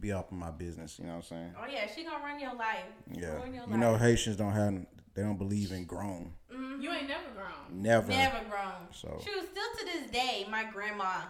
be 0.00 0.12
up 0.12 0.32
in 0.32 0.38
my 0.38 0.50
business. 0.50 0.98
You 0.98 1.06
know 1.06 1.12
what 1.12 1.16
I'm 1.16 1.22
saying? 1.22 1.54
Oh 1.58 1.66
yeah, 1.70 1.86
she 1.94 2.04
gonna 2.04 2.22
run 2.24 2.40
your 2.40 2.54
life. 2.54 2.84
Yeah. 3.12 3.44
Your 3.44 3.46
You 3.46 3.60
life. 3.60 3.70
know 3.70 3.96
Haitians 3.96 4.36
don't 4.36 4.52
have 4.52 4.86
they 5.14 5.22
don't 5.22 5.38
believe 5.38 5.72
in 5.72 5.84
grown. 5.84 6.32
Mm-hmm. 6.52 6.82
You 6.82 6.92
ain't 6.92 7.08
never 7.08 7.30
grown. 7.34 7.82
Never. 7.82 8.08
Never 8.08 8.44
grown. 8.50 8.92
So- 8.92 9.18
Shoot, 9.24 9.48
still 9.50 9.64
to 9.78 9.84
this 9.86 10.10
day, 10.10 10.46
my 10.50 10.64
grandma 10.64 11.22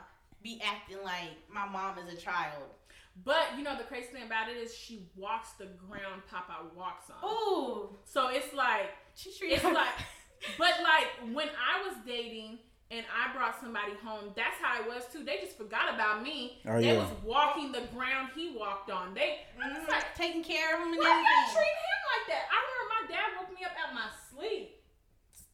be 0.42 0.61
acting 0.64 0.99
like 1.05 1.31
my 1.49 1.66
mom 1.69 1.97
is 1.99 2.12
a 2.12 2.16
child. 2.16 2.64
But 3.24 3.57
you 3.57 3.62
know 3.64 3.76
the 3.76 3.85
crazy 3.85 4.09
thing 4.09 4.24
about 4.24 4.48
it 4.50 4.57
is 4.57 4.74
she 4.76 5.09
walks 5.16 5.52
the 5.52 5.66
ground 5.88 6.22
Papa 6.31 6.66
walks 6.76 7.07
on. 7.11 7.16
Ooh, 7.29 7.96
So 8.05 8.29
it's 8.29 8.52
like 8.55 8.90
she 9.14 9.33
treated 9.37 9.57
it's 9.57 9.64
like, 9.64 9.88
but 10.59 10.74
like 10.83 11.09
when 11.35 11.48
I 11.48 11.83
was 11.88 11.96
dating 12.07 12.59
and 12.90 13.05
I 13.11 13.33
brought 13.35 13.59
somebody 13.61 13.92
home, 14.05 14.31
that's 14.37 14.59
how 14.61 14.79
it 14.81 14.87
was 14.87 15.02
too. 15.11 15.24
They 15.24 15.38
just 15.38 15.57
forgot 15.57 15.94
about 15.94 16.22
me. 16.22 16.61
Oh, 16.68 16.79
they 16.79 16.92
yeah. 16.92 16.98
was 16.98 17.11
walking 17.24 17.72
the 17.72 17.83
ground 17.94 18.29
he 18.37 18.55
walked 18.57 18.90
on. 18.90 19.14
They 19.14 19.38
Mm, 19.59 19.88
like, 19.88 20.14
taking 20.14 20.44
care 20.44 20.74
of 20.76 20.83
him 20.83 20.92
and 20.92 20.98
why 20.98 21.09
y'all 21.09 21.24
everything. 21.24 21.57
treat 21.57 21.76
him 21.83 22.02
like 22.12 22.26
that? 22.37 22.44
I 22.52 22.57
remember 22.61 22.87
my 22.92 23.05
dad 23.11 23.29
woke 23.40 23.50
me 23.59 23.64
up 23.64 23.72
out 23.81 23.94
my 23.94 24.07
sleep, 24.31 24.76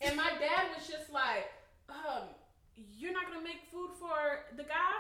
and 0.03 0.16
my 0.16 0.31
dad 0.42 0.75
was 0.77 0.87
just 0.88 1.09
like, 1.11 1.46
um, 1.88 2.29
"You're 2.75 3.12
not 3.12 3.31
gonna 3.31 3.40
make 3.44 3.62
food 3.70 3.90
for 3.98 4.44
the 4.57 4.64
guy." 4.64 4.92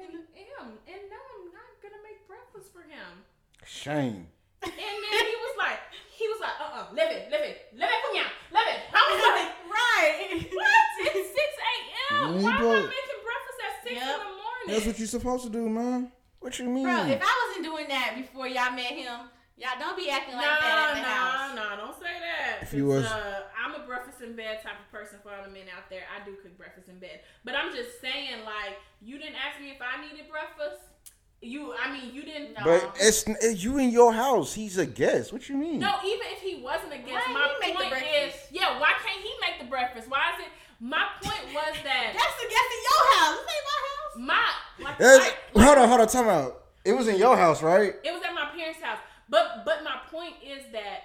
I'm 0.00 0.12
six 0.12 0.26
a.m. 0.36 0.78
and 0.88 1.00
no, 1.12 1.20
I'm 1.20 1.52
not 1.52 1.70
gonna 1.82 2.00
make 2.06 2.24
breakfast 2.26 2.72
for 2.72 2.82
him." 2.82 3.26
Shame. 3.64 4.26
And 4.62 4.72
then 4.72 5.24
he 5.26 5.36
was 5.42 5.56
like, 5.58 5.80
he 6.14 6.28
was 6.28 6.38
like, 6.40 6.54
uh 6.62 6.70
uh, 6.70 6.86
live 6.94 7.10
it, 7.10 7.30
live 7.30 7.42
it, 7.42 7.66
live 7.74 7.90
it, 7.90 8.00
punya, 8.06 8.26
live 8.54 8.68
it. 8.70 8.80
I 8.94 9.02
was 9.10 9.20
like, 9.26 9.50
right. 9.66 10.46
what? 10.54 11.16
It's 11.18 11.30
6 11.34 11.38
a.m. 11.74 12.38
You 12.38 12.44
Why 12.46 12.56
am 12.56 12.62
I 12.62 12.80
making 12.86 13.20
breakfast 13.26 13.58
at 13.66 13.74
6 13.82 13.94
Yep. 13.94 14.02
in 14.02 14.18
the 14.22 14.24
morning? 14.38 14.66
That's 14.68 14.86
what 14.86 14.98
you're 14.98 15.08
supposed 15.08 15.44
to 15.44 15.50
do, 15.50 15.68
man. 15.68 16.12
What 16.38 16.58
you 16.58 16.66
mean? 16.68 16.84
Bro, 16.84 17.06
if 17.06 17.22
I 17.22 17.46
wasn't 17.48 17.64
doing 17.66 17.88
that 17.88 18.14
before 18.16 18.46
y'all 18.46 18.70
met 18.70 18.92
him, 18.94 19.30
y'all 19.62 19.78
don't 19.78 19.96
be 19.96 20.10
acting 20.10 20.34
like 20.34 20.42
no, 20.42 20.58
that 20.58 20.88
at 20.90 20.94
the 20.98 21.00
no, 21.00 21.06
house. 21.06 21.54
no, 21.54 21.66
don't 21.86 21.94
say 22.02 22.10
that. 22.18 22.62
If 22.66 22.74
you 22.74 22.88
'Cause, 22.90 23.02
was- 23.04 23.12
uh, 23.12 23.42
I'm 23.54 23.78
a 23.80 23.86
breakfast 23.86 24.20
in 24.20 24.34
bed 24.34 24.58
type 24.62 24.74
of 24.82 24.90
person 24.90 25.18
for 25.22 25.30
all 25.30 25.44
the 25.46 25.50
men 25.50 25.70
out 25.70 25.86
there. 25.88 26.02
I 26.10 26.24
do 26.26 26.34
cook 26.42 26.58
breakfast 26.58 26.88
in 26.88 26.98
bed. 26.98 27.20
But 27.44 27.54
I'm 27.54 27.70
just 27.72 28.00
saying, 28.00 28.42
like, 28.44 28.76
you 29.00 29.18
didn't 29.18 29.36
ask 29.38 29.60
me 29.62 29.70
if 29.70 29.78
I 29.80 30.02
needed 30.02 30.26
breakfast. 30.28 30.82
You, 31.44 31.74
I 31.74 31.90
mean, 31.90 32.14
you 32.14 32.22
didn't. 32.22 32.54
No. 32.54 32.62
but 32.64 32.94
it's, 33.00 33.24
it's 33.26 33.62
you 33.64 33.78
in 33.78 33.90
your 33.90 34.12
house. 34.12 34.54
He's 34.54 34.78
a 34.78 34.86
guest. 34.86 35.32
What 35.32 35.48
you 35.48 35.56
mean? 35.56 35.80
No, 35.80 35.94
even 36.06 36.26
if 36.30 36.40
he 36.40 36.62
wasn't 36.62 36.92
a 36.92 36.98
guest, 36.98 37.26
Why 37.26 37.32
my 37.34 37.48
he 37.66 37.66
make 37.72 37.78
the 37.78 37.84
point 37.96 38.06
is, 38.14 38.34
yeah, 38.52 38.78
why 38.78 38.92
can't 39.04 39.20
he 39.22 39.32
make 39.40 39.58
the 39.60 39.66
breakfast? 39.66 40.08
Why 40.08 40.30
is 40.38 40.46
it? 40.46 40.52
My 40.78 41.04
point 41.22 41.42
was 41.54 41.74
that 41.84 42.14
That's 42.14 42.36
the 42.38 42.48
guest 42.48 42.68
in 42.74 42.82
your 42.86 43.02
house. 43.18 43.38
This 43.38 43.54
ain't 43.54 44.26
my 44.26 44.34
house. 44.36 44.58
my 44.78 44.84
like, 44.84 44.98
like- 45.54 45.64
hold 45.66 45.78
on, 45.78 45.88
hold 45.88 46.00
on. 46.00 46.06
Time 46.08 46.28
out. 46.28 46.62
It 46.84 46.92
was 46.92 47.08
in 47.08 47.16
your 47.16 47.36
house, 47.36 47.60
right? 47.62 47.94
it 48.04 48.12
was 48.12 48.22
at 48.22 48.34
my 48.34 48.46
parents' 48.56 48.80
house. 48.80 48.98
But 49.32 49.64
but 49.64 49.82
my 49.82 49.96
point 50.10 50.34
is 50.44 50.62
that 50.72 51.00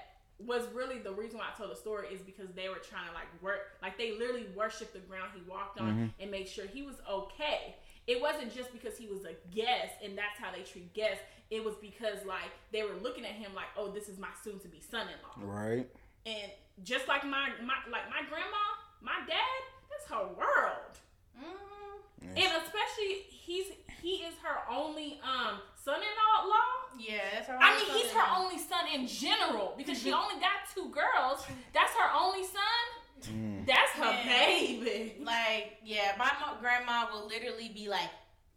was 0.45 0.63
really 0.75 0.99
the 0.99 1.11
reason 1.13 1.39
why 1.39 1.45
I 1.51 1.57
told 1.57 1.71
the 1.71 1.75
story 1.75 2.07
is 2.13 2.21
because 2.21 2.49
they 2.55 2.69
were 2.69 2.81
trying 2.91 3.07
to 3.07 3.13
like 3.13 3.25
work 3.41 3.61
like 3.81 3.97
they 3.97 4.11
literally 4.11 4.45
worshipped 4.55 4.93
the 4.93 4.99
ground 4.99 5.29
he 5.33 5.41
walked 5.49 5.79
on 5.79 6.13
and 6.19 6.29
make 6.29 6.47
sure 6.47 6.65
he 6.67 6.83
was 6.83 6.97
okay. 7.09 7.75
It 8.05 8.21
wasn't 8.21 8.53
just 8.53 8.71
because 8.71 8.97
he 8.97 9.07
was 9.07 9.25
a 9.25 9.33
guest 9.55 9.95
and 10.03 10.17
that's 10.17 10.37
how 10.39 10.51
they 10.51 10.61
treat 10.61 10.93
guests. 10.93 11.23
It 11.49 11.63
was 11.63 11.75
because 11.81 12.19
like 12.27 12.51
they 12.73 12.83
were 12.83 12.97
looking 13.01 13.25
at 13.25 13.31
him 13.31 13.51
like, 13.55 13.71
oh, 13.77 13.89
this 13.89 14.07
is 14.09 14.19
my 14.19 14.29
soon 14.43 14.59
to 14.59 14.67
be 14.67 14.79
son 14.91 15.07
in 15.07 15.17
law. 15.23 15.51
Right. 15.51 15.87
And 16.25 16.51
just 16.83 17.07
like 17.07 17.23
my, 17.23 17.49
my 17.63 17.79
like 17.89 18.07
my 18.11 18.21
grandma, 18.29 18.63
my 19.01 19.19
dad, 19.25 19.59
that's 19.89 20.05
her 20.11 20.27
world. 20.37 20.93
Mm, 21.39 22.29
And 22.35 22.51
especially 22.63 23.25
he's 23.29 23.67
he 24.07 24.15
is 24.27 24.35
her 24.43 24.57
only 24.73 25.19
um 25.23 25.59
son-in-law 25.83 26.47
law. 26.47 26.69
yeah, 26.99 27.17
that's 27.33 27.47
her 27.47 27.57
I 27.59 27.71
only 27.73 27.83
mean, 27.83 28.03
he's 28.03 28.11
son-in-law. 28.11 28.35
her 28.35 28.43
only 28.43 28.57
son 28.59 28.83
in 28.95 29.07
general 29.07 29.73
because 29.77 29.97
she 30.01 30.11
only 30.21 30.35
got 30.35 30.63
two 30.73 30.89
girls. 30.89 31.45
That's 31.73 31.91
her 31.93 32.09
only 32.23 32.43
son. 32.43 32.85
Mm. 33.33 33.65
That's 33.65 33.91
her 33.93 34.11
Man. 34.11 34.27
baby. 34.27 35.15
Like, 35.23 35.77
yeah, 35.83 36.13
my 36.19 36.31
grandma 36.61 37.07
will 37.11 37.27
literally 37.27 37.69
be 37.73 37.89
like, 37.89 38.09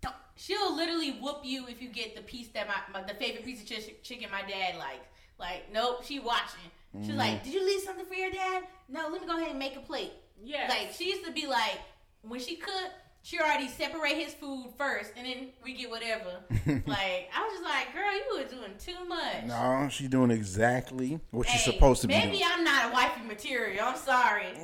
"Don't-" 0.02 0.14
she'll 0.36 0.76
literally 0.76 1.12
whoop 1.12 1.40
you 1.44 1.66
if 1.66 1.80
you 1.82 1.88
get 1.88 2.14
the 2.14 2.22
piece 2.22 2.48
that 2.48 2.68
my, 2.68 2.74
my 2.92 3.02
the 3.10 3.14
favorite 3.14 3.44
piece 3.44 3.62
of 3.62 3.68
chi- 3.68 3.94
chicken 4.02 4.28
my 4.30 4.42
dad 4.42 4.76
likes. 4.78 5.06
Like, 5.38 5.72
nope, 5.72 6.04
she 6.04 6.18
watching. 6.20 6.68
She's 7.06 7.14
like, 7.14 7.42
did 7.44 7.54
you 7.54 7.64
leave 7.64 7.80
something 7.80 8.04
for 8.04 8.14
your 8.14 8.30
dad? 8.32 8.64
No, 8.88 9.08
let 9.10 9.20
me 9.22 9.26
go 9.26 9.36
ahead 9.36 9.50
and 9.50 9.58
make 9.58 9.76
a 9.76 9.80
plate. 9.80 10.12
Yeah. 10.44 10.66
Like, 10.68 10.92
she 10.92 11.08
used 11.08 11.24
to 11.24 11.30
be 11.32 11.46
like, 11.46 11.78
when 12.22 12.40
she 12.40 12.56
cooked, 12.56 12.92
she 13.22 13.38
already 13.38 13.68
separate 13.68 14.14
his 14.16 14.32
food 14.34 14.68
first, 14.78 15.12
and 15.16 15.26
then 15.26 15.48
we 15.62 15.74
get 15.74 15.90
whatever. 15.90 16.40
like 16.86 17.30
I 17.34 17.42
was 17.42 17.52
just 17.52 17.64
like, 17.64 17.92
girl, 17.94 18.12
you 18.12 18.38
were 18.38 18.48
doing 18.48 18.72
too 18.78 19.04
much. 19.08 19.44
No, 19.46 19.88
she's 19.90 20.08
doing 20.08 20.30
exactly 20.30 21.20
what 21.30 21.46
she's 21.48 21.60
Hey, 21.62 21.72
supposed 21.72 22.00
to 22.02 22.08
be 22.08 22.14
doing. 22.14 22.26
maybe. 22.30 22.44
I'm 22.44 22.64
not 22.64 22.90
a 22.90 22.92
wifey 22.92 23.22
material. 23.26 23.84
I'm 23.86 23.96
sorry. 23.96 24.46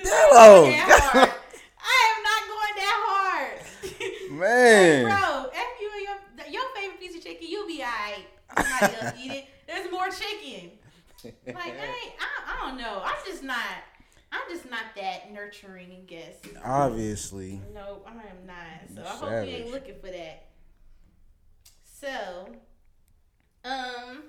Hello. 0.00 0.64
I 0.66 2.14
am 2.16 2.22
not 2.22 2.42
going 2.48 2.74
that 2.76 2.98
hard. 3.06 4.30
Man. 4.32 5.04
Bro, 5.04 5.50
if 5.52 5.80
you 5.80 5.90
and 5.94 6.02
your 6.02 6.62
your 6.62 6.74
favorite 6.74 6.98
piece 7.00 7.16
of 7.16 7.22
chicken, 7.22 7.46
you'll 7.48 7.66
be 7.68 7.82
alright. 7.82 8.26
Somebody 8.56 8.96
else 9.04 9.14
eat 9.22 9.32
it. 9.32 9.44
There's 9.66 9.90
more 9.90 10.08
chicken. 10.08 10.70
Like, 11.46 11.76
hey, 11.76 12.14
I, 12.20 12.52
I 12.52 12.68
don't 12.68 12.76
know. 12.78 13.00
I'm 13.02 13.14
just 13.26 13.42
not. 13.42 13.56
I'm 14.34 14.40
just 14.54 14.68
not 14.68 14.82
that 14.96 15.32
nurturing. 15.32 15.92
I 15.92 16.04
guess. 16.06 16.36
Obviously. 16.64 17.60
No, 17.72 18.02
I 18.06 18.10
am 18.12 18.46
not. 18.46 18.56
So 18.94 19.02
I 19.02 19.38
hope 19.38 19.48
you 19.48 19.54
ain't 19.56 19.70
looking 19.70 19.94
for 20.00 20.08
that. 20.10 20.46
So, 21.84 22.48
um, 23.64 24.24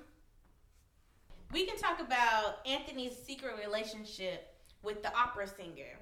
we 1.52 1.66
can 1.66 1.76
talk 1.76 2.00
about 2.00 2.58
Anthony's 2.66 3.16
secret 3.16 3.54
relationship 3.62 4.54
with 4.82 5.02
the 5.02 5.12
opera 5.16 5.46
singer. 5.48 5.98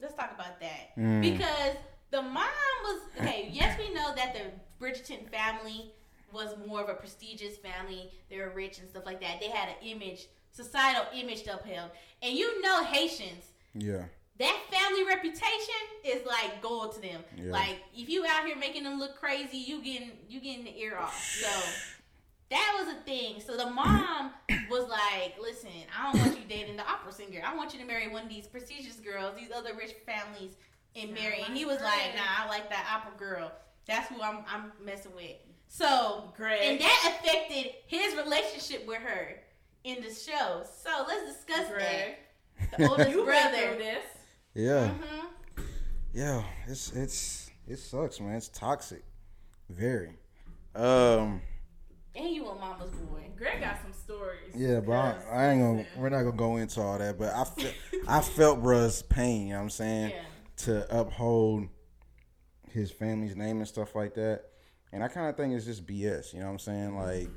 Let's 0.00 0.14
talk 0.14 0.30
about 0.34 0.60
that 0.60 0.94
Mm. 0.96 1.20
because 1.22 1.76
the 2.10 2.22
mom 2.22 2.48
was 2.84 3.00
okay. 3.18 3.48
Yes, 3.52 3.78
we 3.78 3.92
know 3.92 4.14
that 4.14 4.34
the 4.34 4.52
Bridgerton 4.84 5.28
family 5.30 5.92
was 6.32 6.54
more 6.66 6.82
of 6.82 6.88
a 6.88 6.94
prestigious 6.94 7.56
family. 7.56 8.12
They 8.30 8.38
were 8.38 8.50
rich 8.50 8.78
and 8.78 8.88
stuff 8.88 9.06
like 9.06 9.20
that. 9.22 9.40
They 9.40 9.48
had 9.48 9.68
an 9.70 9.76
image, 9.82 10.26
societal 10.52 11.04
image 11.14 11.42
to 11.44 11.54
uphold, 11.54 11.90
and 12.22 12.36
you 12.36 12.60
know 12.62 12.84
Haitians 12.84 13.44
Yeah. 13.74 14.04
that 14.38 14.60
family 14.70 15.04
reputation 15.04 15.82
is 16.04 16.24
like 16.26 16.60
gold 16.62 16.94
to 16.94 17.00
them. 17.00 17.22
Yeah. 17.36 17.52
Like 17.52 17.76
if 17.94 18.08
you 18.08 18.24
out 18.26 18.46
here 18.46 18.56
making 18.56 18.84
them 18.84 18.98
look 18.98 19.16
crazy, 19.18 19.58
you 19.58 19.82
getting 19.82 20.12
you 20.28 20.40
getting 20.40 20.64
the 20.64 20.76
ear 20.78 20.96
off. 20.98 21.18
So 21.40 21.48
that 22.50 22.76
was 22.78 22.94
a 22.94 23.00
thing. 23.02 23.40
So 23.40 23.56
the 23.56 23.70
mom 23.70 24.30
was 24.70 24.88
like, 24.88 25.34
"Listen, 25.40 25.70
I 25.96 26.10
don't 26.12 26.20
want 26.22 26.38
you 26.38 26.44
dating 26.48 26.76
the 26.76 26.88
opera 26.88 27.12
singer. 27.12 27.42
I 27.44 27.54
want 27.56 27.74
you 27.74 27.80
to 27.80 27.86
marry 27.86 28.08
one 28.08 28.22
of 28.24 28.28
these 28.28 28.46
prestigious 28.46 28.96
girls, 28.96 29.34
these 29.38 29.50
other 29.54 29.74
rich 29.74 29.94
families, 30.06 30.52
and 30.96 31.12
marry." 31.12 31.42
And 31.46 31.56
he 31.56 31.64
was 31.66 31.80
like, 31.80 32.14
"Nah, 32.16 32.44
I 32.44 32.48
like 32.48 32.70
that 32.70 32.86
opera 32.92 33.18
girl. 33.18 33.52
That's 33.86 34.08
who 34.08 34.20
I'm 34.22 34.38
I'm 34.48 34.72
messing 34.84 35.14
with." 35.14 35.36
So 35.70 36.32
great, 36.36 36.60
and 36.62 36.80
that 36.80 37.20
affected 37.20 37.72
his 37.86 38.14
relationship 38.16 38.86
with 38.86 38.98
her 39.02 39.36
in 39.84 39.96
the 40.02 40.12
show. 40.14 40.62
So 40.82 41.04
let's 41.06 41.34
discuss 41.36 41.68
Greg, 41.70 42.16
that. 42.70 42.78
The 42.78 42.88
oldest 42.90 43.10
you 43.10 43.24
brother. 43.24 43.56
through 43.56 43.78
this. 43.78 44.04
Yeah. 44.54 44.88
hmm 44.88 45.62
Yeah. 46.12 46.42
It's 46.66 46.92
it's 46.92 47.50
it 47.66 47.78
sucks, 47.78 48.20
man. 48.20 48.34
It's 48.36 48.48
toxic. 48.48 49.04
Very. 49.68 50.16
Um. 50.74 51.42
And 52.14 52.30
you 52.34 52.46
a 52.48 52.54
mama's 52.58 52.90
boy. 52.90 53.22
Greg 53.36 53.60
got 53.60 53.80
some 53.82 53.92
stories. 53.92 54.52
Yeah, 54.56 54.80
but 54.80 54.92
I, 54.92 55.16
I 55.30 55.48
ain't 55.50 55.60
gonna. 55.62 55.78
listen, 55.78 56.00
We're 56.00 56.08
not 56.08 56.22
gonna 56.22 56.36
go 56.36 56.56
into 56.56 56.80
all 56.80 56.98
that. 56.98 57.16
But 57.18 57.32
I 57.34 57.44
felt, 57.44 57.74
I 58.08 58.20
felt 58.20 58.62
bruh's 58.62 59.02
pain. 59.02 59.42
You 59.48 59.52
know 59.52 59.56
what 59.58 59.62
I'm 59.64 59.70
saying? 59.70 60.10
Yeah. 60.10 60.22
To 60.64 61.00
uphold 61.00 61.68
his 62.72 62.90
family's 62.90 63.36
name 63.36 63.58
and 63.58 63.68
stuff 63.68 63.94
like 63.94 64.14
that. 64.14 64.46
And 64.92 65.04
I 65.04 65.08
kind 65.08 65.28
of 65.28 65.36
think 65.36 65.54
it's 65.54 65.66
just 65.66 65.86
BS. 65.86 66.32
You 66.32 66.40
know 66.40 66.46
what 66.46 66.52
I'm 66.52 66.58
saying? 66.58 66.96
Like, 66.96 67.28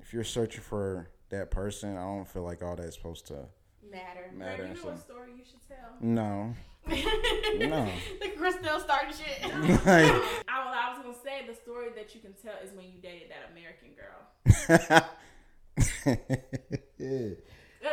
if 0.00 0.12
you're 0.12 0.24
searching 0.24 0.60
for 0.60 1.08
that 1.32 1.50
person, 1.50 1.96
I 1.96 2.02
don't 2.04 2.28
feel 2.28 2.42
like 2.42 2.62
all 2.62 2.76
that's 2.76 2.94
supposed 2.96 3.26
to 3.28 3.46
Matter. 3.90 4.30
matter. 4.34 4.56
Greg, 4.56 4.60
and 4.70 4.76
you 4.78 4.82
know 4.84 4.90
what 4.90 4.98
stuff. 4.98 5.06
story 5.10 5.32
you 5.36 5.44
should 5.44 5.66
tell? 5.68 5.96
No. 6.00 6.54
No. 7.68 7.88
the 8.20 8.28
Christelle 8.38 8.80
starting 8.82 9.12
shit. 9.12 9.42
Like, 9.86 9.86
I, 9.86 10.12
was- 10.18 10.48
I 10.48 10.92
was 10.94 10.98
gonna 11.02 11.16
say 11.24 11.46
the 11.46 11.54
story 11.54 11.88
that 11.96 12.14
you 12.14 12.20
can 12.20 12.32
tell 12.42 12.54
is 12.64 12.72
when 12.74 12.86
you 12.86 12.98
dated 13.02 13.30
that 13.30 13.50
American 13.52 13.90
girl. 13.94 15.08
yeah. 16.98 17.30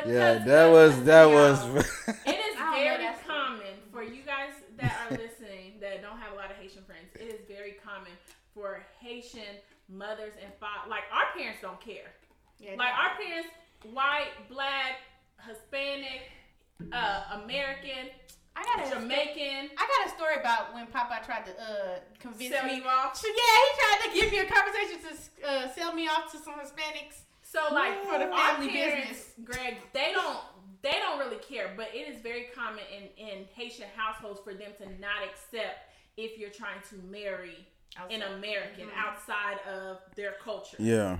Yeah, 0.05 0.43
that 0.45 0.71
was 0.71 1.03
that 1.03 1.23
y'all, 1.23 1.33
was. 1.33 1.65
It 1.65 1.75
is 1.75 1.85
I 2.07 2.25
don't 2.25 2.71
know 2.71 2.73
very 2.77 2.97
that 3.03 3.23
story. 3.23 3.37
common 3.37 3.73
for 3.91 4.03
you 4.03 4.21
guys 4.23 4.53
that 4.79 4.95
are 5.05 5.17
listening 5.17 5.79
that 5.81 6.01
don't 6.01 6.17
have 6.19 6.33
a 6.33 6.35
lot 6.35 6.51
of 6.51 6.57
Haitian 6.57 6.83
friends. 6.85 7.09
It 7.15 7.33
is 7.33 7.41
very 7.47 7.75
common 7.83 8.11
for 8.53 8.83
Haitian 9.01 9.57
mothers 9.89 10.33
and 10.43 10.51
fathers. 10.59 10.89
Like 10.89 11.03
our 11.11 11.33
parents 11.37 11.59
don't 11.61 11.79
care. 11.81 12.13
Yeah, 12.60 12.72
Like 12.78 12.93
our 12.93 13.16
parents, 13.18 13.49
white, 13.93 14.32
black, 14.49 14.99
Hispanic, 15.47 16.22
uh, 16.91 17.39
American, 17.43 18.10
I 18.55 18.64
got 18.64 18.86
a 18.88 18.89
Jamaican, 18.99 19.70
I 19.78 19.88
got 19.88 20.07
a 20.07 20.16
story 20.16 20.36
about 20.39 20.74
when 20.74 20.88
Papa 20.88 21.22
tried 21.26 21.45
to 21.45 21.51
uh 21.51 21.99
convince 22.20 22.53
sell 22.53 22.66
me. 22.66 22.76
you 22.78 22.84
off. 22.84 23.24
Yeah, 23.26 23.32
he 23.64 23.70
tried 23.80 23.99
to 24.03 24.20
give 24.20 24.32
me 24.34 24.39
a 24.39 24.45
conversation 24.45 24.99
to 25.07 25.47
uh, 25.49 25.74
sell 25.74 25.93
me 25.93 26.07
off 26.07 26.32
to 26.34 26.38
some 26.38 26.55
Hispanics. 26.55 27.22
So 27.41 27.74
like 27.74 28.03
For 28.03 28.20
the 28.20 28.26
our 28.30 28.38
family 28.55 28.70
parents, 28.70 29.07
business. 29.10 29.34
Greg, 29.45 29.78
they 29.93 30.12
don't 30.12 30.39
they 30.82 30.97
don't 30.99 31.20
really 31.20 31.38
care, 31.38 31.72
but 31.78 31.89
it 31.93 32.07
is 32.14 32.22
very 32.22 32.47
common 32.53 32.84
in 32.95 33.28
in 33.28 33.45
Haitian 33.55 33.88
households 33.95 34.41
for 34.43 34.53
them 34.53 34.72
to 34.80 34.86
not 34.99 35.24
accept 35.24 35.89
if 36.18 36.38
you're 36.38 36.49
trying 36.51 36.82
to 36.89 36.95
marry 37.10 37.66
an 38.10 38.22
Outside. 38.22 38.34
American 38.34 38.88
Mhm. 38.88 38.97
outside 39.07 39.60
of 39.70 39.99
their 40.16 40.34
culture. 40.43 40.78
Yeah. 40.80 41.18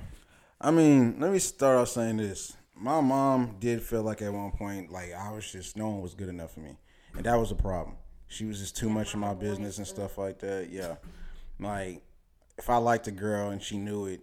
I 0.62 0.72
mean, 0.72 1.20
let 1.20 1.32
me 1.32 1.40
start 1.40 1.78
off 1.78 1.90
saying 1.90 2.18
this. 2.18 2.56
My 2.76 3.00
mom 3.02 3.56
did 3.60 3.82
feel 3.82 4.04
like 4.04 4.22
at 4.22 4.34
one 4.34 4.52
point, 4.52 4.92
like 4.92 5.14
I 5.14 5.32
was 5.32 5.50
just, 5.50 5.78
no 5.78 5.90
one 5.90 6.02
was 6.02 6.14
good 6.14 6.30
enough 6.30 6.54
for 6.54 6.60
me. 6.60 6.78
And 7.16 7.26
that 7.26 7.36
was 7.40 7.52
a 7.52 7.56
problem. 7.56 7.96
She 8.28 8.46
was 8.46 8.60
just 8.60 8.78
too 8.78 8.90
much 8.90 9.14
in 9.14 9.20
my 9.20 9.34
business 9.34 9.78
and 9.78 9.88
stuff 9.88 10.18
like 10.18 10.40
that. 10.40 10.70
Yeah. 10.70 10.96
Like, 11.60 12.04
if 12.58 12.70
I 12.70 12.78
liked 12.78 13.08
a 13.08 13.12
girl 13.12 13.50
and 13.50 13.62
she 13.62 13.78
knew 13.78 14.06
it, 14.06 14.22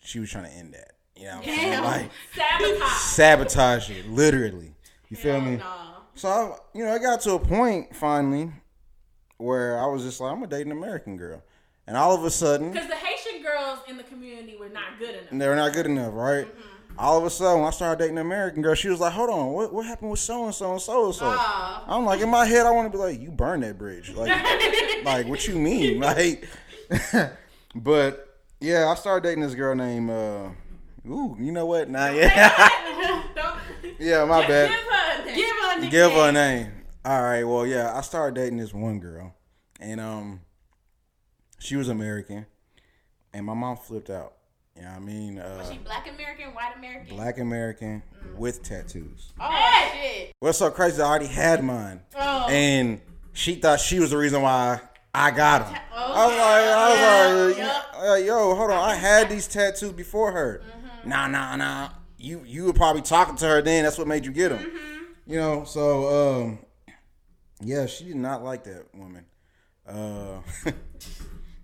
she 0.00 0.20
was 0.20 0.30
trying 0.30 0.44
to 0.44 0.50
end 0.50 0.74
that. 0.74 0.92
You 1.16 1.26
know 1.26 1.36
what 1.36 1.48
I'm 1.48 1.54
saying? 1.54 1.82
Like, 1.82 2.10
Sabotage. 2.34 2.92
sabotage 2.92 3.90
it, 3.90 4.08
literally. 4.08 4.74
You 5.08 5.16
feel 5.16 5.40
me? 5.40 5.56
Nah. 5.56 5.96
So, 6.14 6.28
I, 6.28 6.58
you 6.78 6.84
know, 6.84 6.94
I 6.94 6.98
got 6.98 7.20
to 7.22 7.34
a 7.34 7.38
point 7.38 7.94
finally 7.94 8.52
where 9.36 9.78
I 9.78 9.86
was 9.86 10.02
just 10.02 10.20
like, 10.20 10.32
I'm 10.32 10.40
to 10.40 10.46
date 10.46 10.66
an 10.66 10.72
American 10.72 11.16
girl. 11.16 11.42
And 11.86 11.96
all 11.96 12.14
of 12.14 12.24
a 12.24 12.30
sudden, 12.30 12.70
Because 12.70 12.88
the 12.88 12.94
girls 13.70 13.84
in 13.88 13.96
the 13.96 14.02
community 14.04 14.56
were 14.58 14.68
not 14.68 14.98
good 14.98 15.10
enough. 15.10 15.30
they 15.30 15.48
were 15.48 15.56
not 15.56 15.72
good 15.72 15.86
enough, 15.86 16.12
right? 16.14 16.46
All 16.98 17.16
of 17.16 17.24
a 17.24 17.30
sudden, 17.30 17.60
when 17.60 17.68
I 17.68 17.70
started 17.70 17.98
dating 18.02 18.18
an 18.18 18.26
American 18.26 18.62
girl, 18.62 18.74
she 18.74 18.88
was 18.88 19.00
like, 19.00 19.12
"Hold 19.12 19.30
on, 19.30 19.52
what 19.52 19.72
what 19.72 19.86
happened 19.86 20.10
with 20.10 20.20
so 20.20 20.44
and 20.44 20.54
so 20.54 20.72
and 20.72 20.80
so 20.82 21.06
and 21.06 21.14
so?" 21.14 21.26
I'm 21.26 22.04
like, 22.04 22.20
in 22.20 22.28
my 22.28 22.44
head, 22.44 22.66
I 22.66 22.70
want 22.72 22.90
to 22.92 22.96
be 22.96 23.02
like, 23.02 23.20
"You 23.20 23.30
burn 23.30 23.60
that 23.60 23.78
bridge, 23.78 24.10
like, 24.10 24.30
like 25.04 25.26
what 25.26 25.46
you 25.46 25.56
mean, 25.56 26.00
like?" 26.00 26.46
but 27.74 28.38
yeah, 28.60 28.88
I 28.88 28.94
started 28.96 29.26
dating 29.26 29.42
this 29.42 29.54
girl 29.54 29.74
named, 29.74 30.10
uh, 30.10 30.50
ooh, 31.08 31.36
you 31.40 31.52
know 31.52 31.64
what? 31.64 31.88
Nah, 31.88 32.10
yeah, 32.10 32.68
yeah, 33.98 34.24
my 34.24 34.46
bad. 34.46 34.70
Give 34.70 34.80
her 34.80 35.22
a 35.22 35.24
name. 35.24 35.34
Give 35.36 35.56
her 35.56 35.86
a 35.86 35.90
Give 35.90 36.12
her 36.12 36.28
a 36.28 36.32
name. 36.32 36.72
All 37.04 37.22
right, 37.22 37.44
well, 37.44 37.66
yeah, 37.66 37.96
I 37.96 38.02
started 38.02 38.34
dating 38.34 38.58
this 38.58 38.74
one 38.74 39.00
girl, 39.00 39.34
and 39.80 40.00
um, 40.00 40.40
she 41.58 41.76
was 41.76 41.88
American, 41.88 42.44
and 43.32 43.44
my 43.46 43.54
mom 43.54 43.76
flipped 43.76 44.10
out. 44.10 44.34
You 44.76 44.82
know 44.82 44.88
what 44.90 44.96
I 44.96 45.00
mean? 45.00 45.38
Uh, 45.38 45.56
Was 45.58 45.70
she 45.72 45.78
black 45.78 46.08
American, 46.08 46.54
white 46.54 46.76
American? 46.76 47.16
black 47.16 47.38
American 47.38 48.02
with 48.36 48.62
tattoos. 48.62 49.32
Oh 49.40 49.50
Hey! 49.50 50.26
shit. 50.26 50.32
What's 50.40 50.58
so 50.58 50.70
crazy? 50.70 51.02
I 51.02 51.06
already 51.06 51.26
had 51.26 51.62
mine, 51.64 52.00
Oh. 52.16 52.46
and 52.48 53.00
she 53.32 53.56
thought 53.56 53.80
she 53.80 53.98
was 53.98 54.10
the 54.10 54.16
reason 54.16 54.42
why 54.42 54.80
I 55.12 55.30
got 55.32 55.66
them. 55.66 55.80
Oh, 55.92 56.12
I 56.12 56.26
was 56.26 56.36
like, 56.36 56.64
I 56.64 57.46
was 57.46 57.58
yeah, 57.58 57.66
like, 57.66 58.10
uh, 58.10 58.14
yo, 58.24 58.54
hold 58.54 58.70
on, 58.70 58.78
I 58.88 58.94
had 58.94 59.28
these 59.28 59.48
tattoos 59.48 59.92
before 59.92 60.32
her. 60.32 60.62
Mm-hmm. 60.64 61.08
Nah, 61.08 61.26
nah, 61.26 61.56
nah. 61.56 61.88
You 62.16 62.42
you 62.46 62.64
were 62.66 62.72
probably 62.72 63.02
talking 63.02 63.34
to 63.36 63.46
her 63.46 63.62
then. 63.62 63.84
That's 63.84 63.98
what 63.98 64.06
made 64.06 64.24
you 64.24 64.32
get 64.32 64.50
them. 64.50 64.58
Mm-hmm. 64.60 65.32
You 65.32 65.38
know, 65.38 65.64
so 65.64 66.40
um, 66.42 66.58
yeah, 67.60 67.86
she 67.86 68.04
did 68.04 68.16
not 68.16 68.42
like 68.44 68.64
that 68.64 68.86
woman. 68.94 69.24
Uh, 69.86 70.38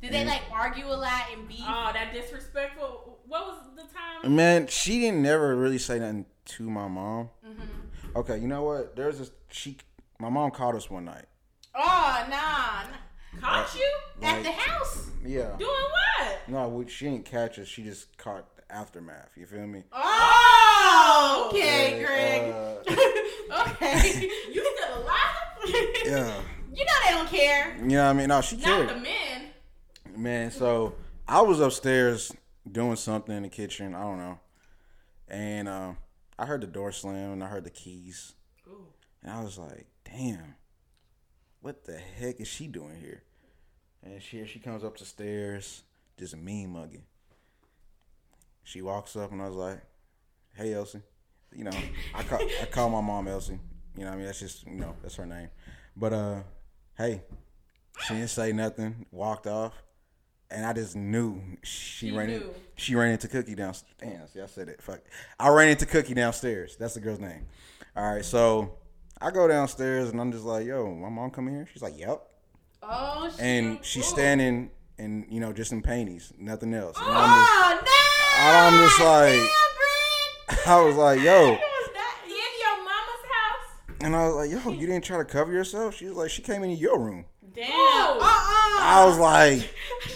Did 0.00 0.12
they 0.12 0.24
like 0.24 0.42
argue 0.52 0.86
a 0.86 0.94
lot 0.94 1.24
and 1.32 1.48
be? 1.48 1.56
Oh, 1.60 1.90
that 1.92 2.12
disrespectful. 2.12 3.18
What 3.26 3.46
was 3.46 3.58
the 3.74 3.82
time? 3.82 4.34
man, 4.36 4.66
she 4.68 5.00
didn't 5.00 5.22
never 5.22 5.56
really 5.56 5.78
say 5.78 5.98
nothing 5.98 6.26
to 6.46 6.62
my 6.70 6.86
mom. 6.86 7.30
Mm-hmm. 7.46 8.16
Okay, 8.18 8.38
you 8.38 8.46
know 8.48 8.62
what? 8.62 8.94
There's 8.96 9.18
this. 9.18 9.30
She, 9.50 9.78
my 10.20 10.28
mom 10.28 10.50
called 10.50 10.74
us 10.74 10.90
one 10.90 11.04
night. 11.06 11.24
oh 11.74 12.26
nah. 12.30 12.90
nah. 12.90 13.40
Caught 13.40 13.74
you? 13.74 13.90
At 14.22 14.34
Like- 14.36 14.42
the 14.44 14.52
house? 14.52 15.10
Yeah. 15.24 15.56
Doing 15.58 15.70
what? 15.70 16.48
No, 16.48 16.68
we- 16.68 16.88
she 16.88 17.06
didn't 17.06 17.24
catch 17.26 17.58
us. 17.58 17.66
She 17.68 17.82
just 17.82 18.16
caught 18.16 18.46
the 18.56 18.72
aftermath. 18.74 19.30
You 19.36 19.44
feel 19.46 19.66
me? 19.66 19.82
Oh, 19.92 21.50
okay, 21.52 22.00
Yeah, 22.00 22.06
Greg. 22.06 22.52
uh, 22.52 23.62
okay. 23.72 24.30
You 24.52 24.74
still 24.76 25.02
alive? 25.02 26.04
yeah. 26.06 26.40
You 26.76 26.84
know 26.84 26.92
they 27.06 27.10
don't 27.12 27.28
care. 27.30 27.74
You 27.78 27.84
know 27.86 28.04
what 28.04 28.10
I 28.10 28.12
mean? 28.12 28.28
No, 28.28 28.40
she 28.42 28.56
Not 28.56 28.64
cared. 28.66 28.88
the 28.90 28.94
men. 28.96 29.35
Man, 30.16 30.50
so 30.50 30.94
I 31.28 31.42
was 31.42 31.60
upstairs 31.60 32.32
doing 32.70 32.96
something 32.96 33.36
in 33.36 33.42
the 33.42 33.48
kitchen. 33.48 33.94
I 33.94 34.02
don't 34.02 34.18
know. 34.18 34.40
And 35.28 35.68
uh, 35.68 35.92
I 36.38 36.46
heard 36.46 36.62
the 36.62 36.66
door 36.66 36.90
slam 36.92 37.32
and 37.32 37.44
I 37.44 37.48
heard 37.48 37.64
the 37.64 37.70
keys. 37.70 38.34
Ooh. 38.66 38.86
And 39.22 39.32
I 39.32 39.42
was 39.42 39.58
like, 39.58 39.86
damn. 40.04 40.54
what 41.60 41.84
the 41.84 41.96
heck 41.96 42.40
is 42.40 42.48
she 42.48 42.68
doing 42.68 42.96
here? 43.00 43.22
And 44.02 44.22
she 44.22 44.44
she 44.46 44.60
comes 44.60 44.84
up 44.84 44.96
the 44.96 45.04
stairs, 45.04 45.82
just 46.16 46.34
a 46.34 46.36
mean 46.36 46.70
mugging. 46.70 47.02
She 48.62 48.82
walks 48.82 49.16
up 49.16 49.32
and 49.32 49.42
I 49.42 49.48
was 49.48 49.56
like, 49.56 49.80
"Hey, 50.54 50.74
Elsie," 50.74 51.02
you 51.52 51.64
know, 51.64 51.76
I 52.14 52.22
call 52.22 52.38
I 52.62 52.66
call 52.66 52.88
my 52.88 53.00
mom 53.00 53.26
Elsie. 53.26 53.58
You 53.96 54.04
know, 54.04 54.10
what 54.10 54.14
I 54.14 54.16
mean 54.16 54.26
that's 54.26 54.38
just 54.38 54.64
you 54.64 54.76
know 54.76 54.94
that's 55.02 55.16
her 55.16 55.26
name. 55.26 55.48
But 55.96 56.12
uh, 56.12 56.42
hey, 56.96 57.22
she 58.06 58.14
didn't 58.14 58.30
say 58.30 58.52
nothing. 58.52 59.06
Walked 59.10 59.48
off, 59.48 59.72
and 60.50 60.64
I 60.66 60.72
just 60.72 60.96
knew 60.96 61.40
she, 61.62 62.08
She 62.08 62.12
ran 62.16 62.30
in, 62.30 62.42
she 62.76 62.94
ran 62.94 63.10
into 63.12 63.28
Cookie 63.28 63.54
downstairs. 63.54 63.94
Damn, 64.00 64.26
see, 64.28 64.40
I 64.40 64.46
said 64.46 64.68
it. 64.68 64.82
Fuck, 64.82 65.00
I 65.40 65.48
ran 65.48 65.68
into 65.68 65.86
Cookie 65.86 66.14
downstairs. 66.14 66.76
That's 66.76 66.94
the 66.94 67.00
girl's 67.00 67.20
name. 67.20 67.46
All 67.96 68.14
right, 68.14 68.24
so 68.24 68.74
I 69.20 69.30
go 69.30 69.48
downstairs 69.48 70.10
and 70.10 70.20
I'm 70.20 70.30
just 70.32 70.44
like, 70.44 70.66
"Yo, 70.66 70.94
my 70.94 71.08
mom 71.08 71.30
coming 71.30 71.54
here?" 71.54 71.66
She's 71.72 71.82
like, 71.82 71.98
"Yep." 71.98 72.20
Oh 72.82 73.28
shit. 73.30 73.40
and 73.40 73.84
she's 73.84 74.04
Ooh. 74.06 74.10
standing 74.14 74.70
and 74.98 75.26
you 75.30 75.40
know 75.40 75.52
just 75.52 75.72
in 75.72 75.82
panties, 75.82 76.32
nothing 76.38 76.72
else. 76.74 76.96
And 76.98 77.06
I'm 77.08 77.38
just, 77.38 77.52
Oh 77.52 77.80
no! 77.84 78.42
I'm 78.42 78.88
just 78.88 79.00
like- 79.00 79.50
Damn, 80.66 80.72
I 80.74 80.80
was 80.86 80.94
like, 80.96 81.20
yo, 81.22 81.32
It 81.54 81.58
was 81.58 81.90
that- 81.94 82.18
In 82.26 82.30
your 82.60 82.76
mama's 82.84 83.24
house? 83.32 83.96
and 84.02 84.14
I 84.14 84.26
was 84.28 84.34
like, 84.36 84.50
yo, 84.64 84.70
you 84.72 84.86
didn't 84.86 85.04
try 85.04 85.16
to 85.16 85.24
cover 85.24 85.52
yourself. 85.52 85.94
She 85.96 86.04
was 86.06 86.16
like, 86.16 86.30
she 86.30 86.42
came 86.42 86.62
into 86.62 86.76
your 86.76 86.98
room. 87.00 87.24
Damn. 87.54 87.70
Ooh. 87.70 87.72
Uh-uh. 87.72 88.22
I 88.22 89.04
was 89.06 89.18
like, 89.18 89.68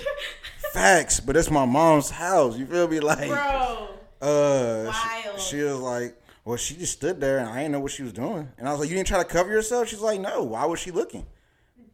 facts, 0.81 1.21
but 1.21 1.37
it's 1.37 1.51
my 1.51 1.65
mom's 1.67 2.11
house. 2.11 2.57
You 2.57 2.67
feel 2.67 2.89
me? 2.89 3.01
Like, 3.11 3.29
Bro. 3.29 3.89
uh, 4.23 4.85
Wild. 4.93 5.41
she, 5.41 5.57
she 5.59 5.63
was 5.63 5.75
like, 5.81 6.17
well, 6.45 6.57
she 6.57 6.75
just 6.77 6.93
stood 6.95 7.21
there 7.21 7.39
and 7.39 7.49
I 7.49 7.57
didn't 7.59 7.73
know 7.73 7.81
what 7.81 7.93
she 7.93 8.03
was 8.03 8.13
doing. 8.13 8.49
And 8.59 8.69
I 8.69 8.71
was 8.73 8.81
like, 8.81 8.89
you 8.89 8.97
didn't 8.97 9.09
try 9.09 9.19
to 9.19 9.25
cover 9.29 9.51
yourself? 9.51 9.89
She's 9.89 10.01
like, 10.01 10.21
no. 10.21 10.43
Why 10.45 10.65
was 10.67 10.81
she 10.81 10.91
looking? 10.91 11.27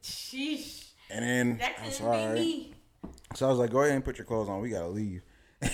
Sheesh. 0.03 0.85
And 1.11 1.25
then 1.25 1.59
That 1.59 1.77
I 1.81 1.89
could 1.91 2.05
was 2.05 2.35
be 2.35 2.41
me. 2.41 2.75
So 3.35 3.47
I 3.47 3.51
was 3.51 3.59
like, 3.59 3.71
go 3.71 3.81
ahead 3.83 3.95
and 3.95 4.05
put 4.05 4.19
your 4.19 4.25
clothes 4.25 4.49
on. 4.49 4.61
We 4.61 4.71
gotta 4.71 4.89
leave. 4.89 5.23
I'm 5.63 5.71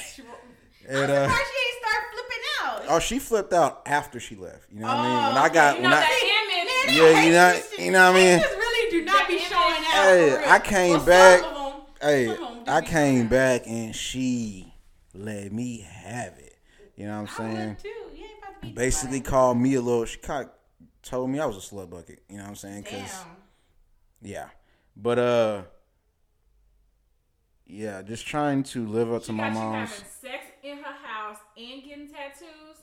And, 0.89 1.11
uh, 1.11 1.29
surprised 1.29 1.51
she 1.53 1.77
ain't 1.77 1.85
start 1.87 2.05
flipping 2.13 2.43
out. 2.63 2.83
Oh, 2.89 2.99
she 2.99 3.19
flipped 3.19 3.53
out 3.53 3.83
after 3.87 4.21
she 4.21 4.37
left. 4.37 4.67
You 4.73 4.81
know 4.81 4.87
what 4.87 4.97
I 4.97 5.03
mean? 5.03 5.13
Oh, 5.13 5.29
When 5.29 5.37
I 5.39 5.49
got 5.49 5.77
You 5.77 5.83
when 5.83 5.91
know 5.91 5.97
I 5.97 6.01
that 6.01 6.89
image. 6.89 6.97
Yeah, 6.97 7.23
you 7.25 7.33
know- 7.33 7.85
you 7.85 7.91
know 7.93 8.11
what 8.13 8.17
I 8.17 8.21
mean? 8.21 8.39
Haters 8.39 8.57
really 8.57 8.91
do 8.91 9.05
not 9.05 9.29
be 9.29 9.39
That 9.39 9.45
showing 9.49 9.75
image. 9.77 10.35
out. 10.35 10.45
Hey. 10.45 10.51
I 10.51 10.59
came 10.59 10.91
Well, 10.97 11.07
back- 11.07 11.45
hey, 12.03 12.37
some 12.67 12.75
of 12.77 12.83
'em 12.85 12.85
do 12.85 12.87
I 12.87 12.91
came 12.91 13.29
back 13.29 13.63
and 13.67 13.95
she 13.95 14.73
let 15.15 15.53
me 15.53 15.81
have 15.81 16.39
it. 16.39 16.57
You 16.97 17.07
know 17.07 17.23
what 17.23 17.31
I'm 17.39 17.47
I 17.47 17.55
saying? 17.55 17.69
would 17.71 17.79
too. 17.79 17.89
You 17.89 18.25
ain't 18.25 18.39
about 18.39 18.61
to 18.63 18.67
be 18.69 18.73
Basically 18.73 19.21
called 19.21 19.59
me 19.59 19.75
a 19.75 19.81
little. 19.81 20.05
She 20.05 20.19
kind 20.19 20.47
of 20.47 20.53
told 21.03 21.31
me 21.31 21.41
I 21.41 21.47
was 21.47 21.57
a 21.57 21.61
slut 21.75 21.91
bucket. 21.91 22.23
You 22.29 22.37
know 22.37 22.43
what 22.45 22.49
I'm 22.51 22.57
saying? 22.57 22.87
Damn. 22.89 23.09
yeah, 24.21 24.49
but 24.97 25.19
uh, 25.19 25.63
yeah, 27.67 28.03
just 28.03 28.27
trying 28.27 28.63
to 28.65 28.87
live 28.87 29.13
up 29.13 29.23
She 29.23 29.27
to 29.29 29.33
my 29.33 29.51
mom's. 29.51 29.91
having 29.91 30.05
sex 30.21 30.45
in 30.63 30.79
her 30.79 30.93
house 30.93 31.39
and 31.57 31.83
getting 31.83 32.09
tattoos. 32.09 32.77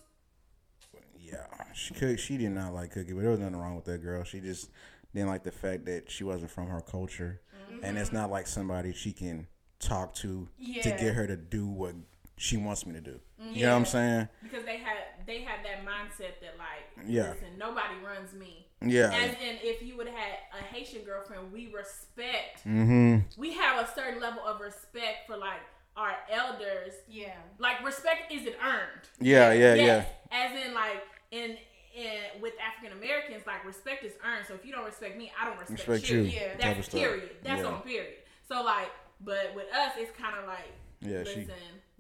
Yeah, 1.20 1.46
she 1.74 1.94
could. 1.94 2.20
She 2.20 2.38
did 2.38 2.50
not 2.52 2.74
like 2.74 2.92
Cookie, 2.92 3.14
but 3.14 3.22
there 3.22 3.30
was 3.32 3.40
nothing 3.40 3.56
wrong 3.58 3.76
with 3.76 3.86
that 3.86 4.02
girl. 4.02 4.24
She 4.24 4.40
just 4.40 4.72
didn't 5.14 5.30
like 5.30 5.44
the 5.44 5.52
fact 5.52 5.86
that 5.86 6.10
she 6.10 6.24
wasn't 6.24 6.50
from 6.52 6.68
her 6.68 6.82
culture, 6.82 7.40
and 7.84 7.98
it's 7.98 8.12
not 8.12 8.32
like 8.32 8.48
somebody 8.48 8.94
she 8.94 9.12
can 9.12 9.48
talk 9.80 10.14
to 10.16 10.48
to 10.84 10.90
get 10.92 11.14
her 11.14 11.26
to 11.28 11.36
do 11.38 11.68
what 11.68 11.96
she 12.38 12.58
wants 12.58 12.86
me 12.86 12.94
to 12.94 13.02
do. 13.02 13.20
You 13.52 13.66
know 13.66 13.72
what 13.72 13.78
I'm 13.80 13.86
saying? 13.86 14.28
Because 14.44 14.66
they 14.66 14.78
had 14.78 14.98
they 15.26 15.42
had 15.42 15.60
that 15.66 15.86
mindset 15.86 16.40
that 16.42 16.56
like 16.58 17.08
Yeah. 17.08 17.30
listen, 17.32 17.58
nobody 17.58 17.96
runs 18.06 18.34
me. 18.34 18.68
Yeah. 18.86 19.12
As 19.14 19.32
in 19.42 19.58
if 19.62 19.82
you 19.82 19.98
would 19.98 20.08
have 20.08 20.16
had 20.16 20.34
a 20.60 20.64
Haitian 20.64 21.04
girlfriend, 21.04 21.52
we 21.52 21.72
respect 21.74 22.66
Mm-hmm. 22.66 23.20
we 23.38 23.54
have 23.54 23.84
a 23.88 23.92
certain 23.94 24.22
level 24.22 24.44
of 24.46 24.60
respect 24.62 25.28
for 25.28 25.38
like 25.38 25.60
our 25.98 26.16
elders. 26.32 26.94
Yeah. 27.10 27.34
Like 27.58 27.84
respect 27.84 28.32
isn't 28.32 28.56
earned. 28.64 29.04
Yeah, 29.20 29.52
yeah, 29.54 29.74
Yes. 29.76 30.08
As 30.32 30.52
in 30.66 30.74
like 30.74 31.02
in 31.32 31.58
in 31.96 32.42
with 32.42 32.54
African 32.66 32.98
Americans, 32.98 33.44
like 33.48 33.66
respect 33.66 34.04
is 34.06 34.14
earned. 34.26 34.46
So 34.48 34.54
if 34.54 34.66
you 34.66 34.72
don't 34.72 34.86
respect 34.86 35.18
me, 35.18 35.32
I 35.42 35.46
don't 35.46 35.60
respect, 35.60 35.88
Respect 35.88 36.10
you. 36.10 36.20
you. 36.20 36.24
Yeah. 36.30 36.48
type 36.52 36.60
That's 36.76 36.88
of 36.88 36.94
period. 36.94 37.30
That's 37.44 37.62
yeah. 37.62 37.68
on 37.68 37.82
period. 37.82 38.14
So 38.48 38.64
like, 38.64 38.90
but 39.22 39.54
with 39.56 39.68
us, 39.74 39.94
it's 39.98 40.16
kind 40.18 40.36
of 40.40 40.46
like, 40.46 40.72
Yeah, 41.02 41.24
she- 41.24 41.42
listen, 41.42 41.54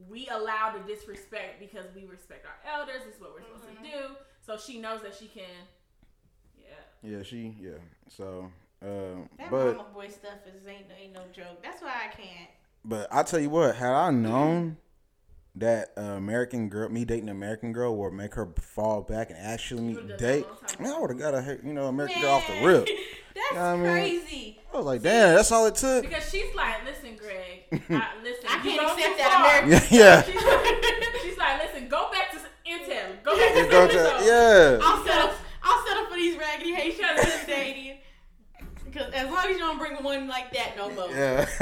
we 0.09 0.27
allow 0.29 0.73
the 0.77 0.79
disrespect 0.93 1.59
because 1.59 1.85
we 1.95 2.05
respect 2.05 2.45
our 2.45 2.71
elders. 2.79 3.01
This 3.05 3.15
is 3.15 3.21
what 3.21 3.33
we're 3.33 3.41
supposed 3.41 3.65
Mm-hmm. 3.77 3.83
to 3.83 3.91
do. 3.91 4.15
So 4.41 4.57
she 4.57 4.79
knows 4.79 5.01
that 5.03 5.13
she 5.15 5.27
can. 5.27 5.43
Yeah. 6.57 7.17
Yeah, 7.17 7.23
she. 7.23 7.55
Yeah. 7.59 7.71
So, 8.07 8.51
uh, 8.81 8.87
That 9.37 9.51
but 9.51 9.75
mama 9.77 9.89
boy 9.93 10.07
stuff 10.07 10.39
is 10.47 10.65
ain't 10.67 10.85
ain't 11.01 11.13
no 11.13 11.21
joke. 11.33 11.61
That's 11.63 11.81
why 11.81 11.93
I 12.09 12.15
can't. 12.15 12.49
but 12.85 13.07
I 13.11 13.23
tell 13.23 13.39
you 13.39 13.49
what, 13.49 13.75
had 13.75 13.91
I 13.91 14.09
known 14.11 14.77
that 15.55 15.89
uh, 15.97 16.01
American 16.01 16.69
girl, 16.69 16.87
me 16.89 17.03
dating 17.05 17.27
an 17.29 17.35
American 17.35 17.73
girl, 17.73 17.95
would 17.97 18.13
make 18.13 18.35
her 18.35 18.47
fall 18.61 19.01
back 19.01 19.29
and 19.29 19.37
actually 19.39 19.93
You 19.93 20.01
date, 20.17 20.19
that 20.19 20.45
a 20.45 20.47
long 20.47 20.57
time 20.65 20.83
man, 20.83 20.93
I 20.93 20.99
would 20.99 21.09
have 21.09 21.19
got 21.19 21.33
a 21.35 21.59
you 21.63 21.73
know 21.73 21.87
American 21.87 22.21
girl 22.21 22.31
off 22.31 22.47
the 22.47 22.53
Man, 22.53 22.63
rip. 22.65 22.87
That's 23.39 23.55
know 23.55 23.61
what 23.61 23.89
I 23.89 24.01
mean? 24.03 24.21
crazy. 24.21 24.59
I 24.73 24.77
was 24.77 24.85
like, 24.85 25.01
damn, 25.01 25.35
that's 25.35 25.51
all 25.51 25.65
it 25.65 25.75
took. 25.75 26.03
Because 26.03 26.29
she's 26.29 26.53
like, 26.55 26.75
listen, 26.85 27.15
Greg. 27.17 27.63
I, 27.89 28.07
listen, 28.23 28.45
I 28.49 28.55
you 28.63 28.77
can't 28.77 28.81
accept 28.99 29.17
that. 29.17 29.61
American- 29.65 29.87
Yeah, 29.97 29.99
yeah. 29.99 30.21
She's 30.23 30.35
like, 30.35 31.21
she's 31.23 31.37
like, 31.37 31.61
listen, 31.63 31.87
go 31.89 32.09
back 32.11 32.31
to 32.31 32.37
Intel. 32.69 33.23
Go 33.23 33.35
back 33.37 33.53
to 33.55 33.71
go 33.71 33.87
to, 33.87 33.93
Intel. 33.93 34.25
yeah. 34.25 34.79
I'll 34.83 35.03
settle. 35.05 35.31
I'll 35.63 35.87
settle 35.87 36.05
for 36.07 36.15
these 36.15 36.37
raggedy 36.37 36.73
Haitians 36.73 37.07
Because- 37.15 37.39
in 37.41 37.45
dating. 37.47 37.95
Because 38.85 39.13
as 39.13 39.29
long 39.29 39.45
as 39.45 39.49
you 39.51 39.59
don't 39.59 39.77
bring 39.77 39.93
one 40.03 40.27
like 40.27 40.51
that 40.53 40.75
no 40.75 40.89
more. 40.89 41.09
Yeah. 41.11 41.45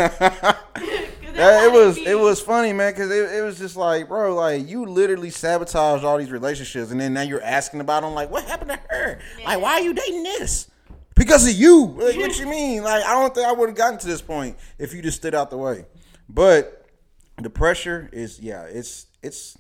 'Cause 0.78 1.36
Yeah, 1.36 1.60
how 1.60 1.66
it 1.66 1.72
was 1.74 1.96
be. 1.98 2.06
it 2.06 2.16
was 2.18 2.40
funny, 2.40 2.72
man, 2.74 2.94
because 2.94 3.12
it, 3.12 3.32
it 3.38 3.42
was 3.42 3.58
just 3.60 3.76
like, 3.76 4.08
bro, 4.08 4.34
like 4.36 4.68
you 4.68 4.86
literally 4.86 5.30
sabotaged 5.30 6.06
all 6.06 6.18
these 6.18 6.32
relationships, 6.32 6.90
and 6.92 7.00
then 7.02 7.14
now 7.14 7.22
you're 7.24 7.42
asking 7.44 7.82
about 7.82 8.04
them, 8.04 8.14
like, 8.14 8.32
what 8.32 8.46
happened 8.46 8.72
to 8.72 8.80
her? 8.90 9.20
Like, 9.46 9.60
why 9.62 9.74
are 9.74 9.82
you 9.82 9.94
dating 9.94 10.24
this? 10.24 10.70
Because 11.18 11.48
of 11.48 11.56
you. 11.56 11.86
Like, 11.98 12.18
what 12.18 12.40
you 12.40 12.48
mean? 12.48 12.84
Like, 12.84 13.04
I 13.04 13.14
don't 13.14 13.34
think 13.34 13.48
I 13.48 13.52
would 13.52 13.70
have 13.70 13.78
gotten 13.78 14.00
to 14.00 14.08
this 14.08 14.22
point 14.22 14.58
if 14.78 14.94
you 14.94 15.02
just 15.02 15.18
stood 15.18 15.36
out 15.36 15.50
the 15.50 15.58
way. 15.58 15.86
But 16.30 16.86
the 17.42 17.50
pressure 17.50 18.10
is, 18.12 18.40
yeah, 18.40 18.64
it's 18.64 19.08
it's 19.22 19.58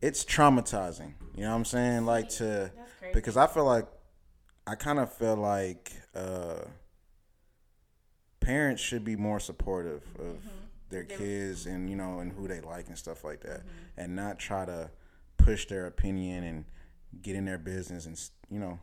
it's 0.00 0.24
traumatizing. 0.24 1.14
You 1.34 1.42
know 1.44 1.50
what 1.50 1.56
I'm 1.56 1.64
saying? 1.64 2.04
Like 2.04 2.28
to 2.30 2.70
because 3.12 3.36
I 3.36 3.46
feel 3.46 3.64
like 3.64 3.86
I 4.66 4.74
kind 4.74 4.98
of 4.98 5.12
feel 5.12 5.36
like 5.36 5.92
uh 6.14 6.60
parents 8.40 8.82
should 8.82 9.04
be 9.04 9.16
more 9.16 9.40
supportive 9.40 10.02
of 10.18 10.36
their 10.90 11.04
kids 11.04 11.66
and 11.66 11.90
you 11.90 11.96
know 11.96 12.20
and 12.20 12.32
who 12.32 12.48
they 12.48 12.60
like 12.60 12.88
and 12.88 12.96
stuff 12.96 13.24
like 13.24 13.40
that 13.40 13.62
and 13.96 14.16
not 14.16 14.38
try 14.38 14.64
to 14.64 14.90
push 15.36 15.66
their 15.66 15.86
opinion 15.86 16.44
and 16.44 16.64
get 17.22 17.36
in 17.36 17.44
their 17.44 17.58
business 17.58 18.06
and 18.06 18.18
you 18.50 18.58
know 18.58 18.78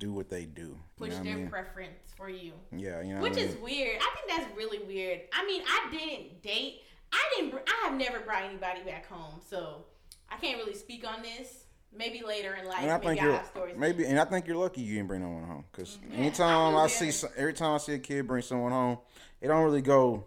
do 0.00 0.12
what 0.12 0.28
they 0.28 0.46
do 0.46 0.76
push 0.96 1.10
their 1.10 1.20
I 1.20 1.22
mean? 1.22 1.48
preference 1.48 2.00
for 2.16 2.28
you. 2.28 2.52
yeah 2.76 3.00
you 3.02 3.14
know 3.14 3.20
Which 3.20 3.34
what 3.34 3.42
I 3.42 3.44
is 3.44 3.56
weird. 3.62 4.00
I 4.00 4.16
think 4.16 4.26
that's 4.40 4.56
really 4.56 4.80
weird. 4.80 5.20
I 5.32 5.46
mean, 5.46 5.62
I 5.64 5.88
didn't 5.92 6.42
date. 6.42 6.80
I 7.12 7.22
didn't. 7.36 7.54
I 7.66 7.88
have 7.88 7.96
never 7.98 8.20
brought 8.20 8.42
anybody 8.44 8.82
back 8.84 9.06
home, 9.06 9.40
so 9.48 9.84
I 10.28 10.36
can't 10.36 10.58
really 10.58 10.74
speak 10.74 11.06
on 11.06 11.22
this. 11.22 11.64
Maybe 11.92 12.22
later 12.24 12.54
in 12.54 12.66
life, 12.66 12.78
and 12.80 12.90
I 12.90 12.98
maybe 12.98 13.06
think 13.08 13.20
I 13.22 13.32
have 13.36 13.46
stories. 13.46 13.76
maybe, 13.76 14.06
and 14.06 14.18
I 14.20 14.24
think 14.24 14.46
you're 14.46 14.56
lucky 14.56 14.80
you 14.80 14.94
didn't 14.94 15.08
bring 15.08 15.22
no 15.22 15.28
one 15.30 15.42
home. 15.42 15.64
Cause 15.72 15.98
I 16.12 16.16
anytime 16.16 16.76
I, 16.76 16.82
feel 16.86 16.88
see, 16.88 17.10
some, 17.10 17.30
every 17.36 17.52
time 17.52 17.74
I 17.74 17.78
see 17.78 17.94
a 17.94 17.98
kid 17.98 18.28
bring 18.28 18.42
someone 18.42 18.70
home, 18.70 18.98
it 19.40 19.48
don't 19.48 19.64
really 19.64 19.82
go, 19.82 20.24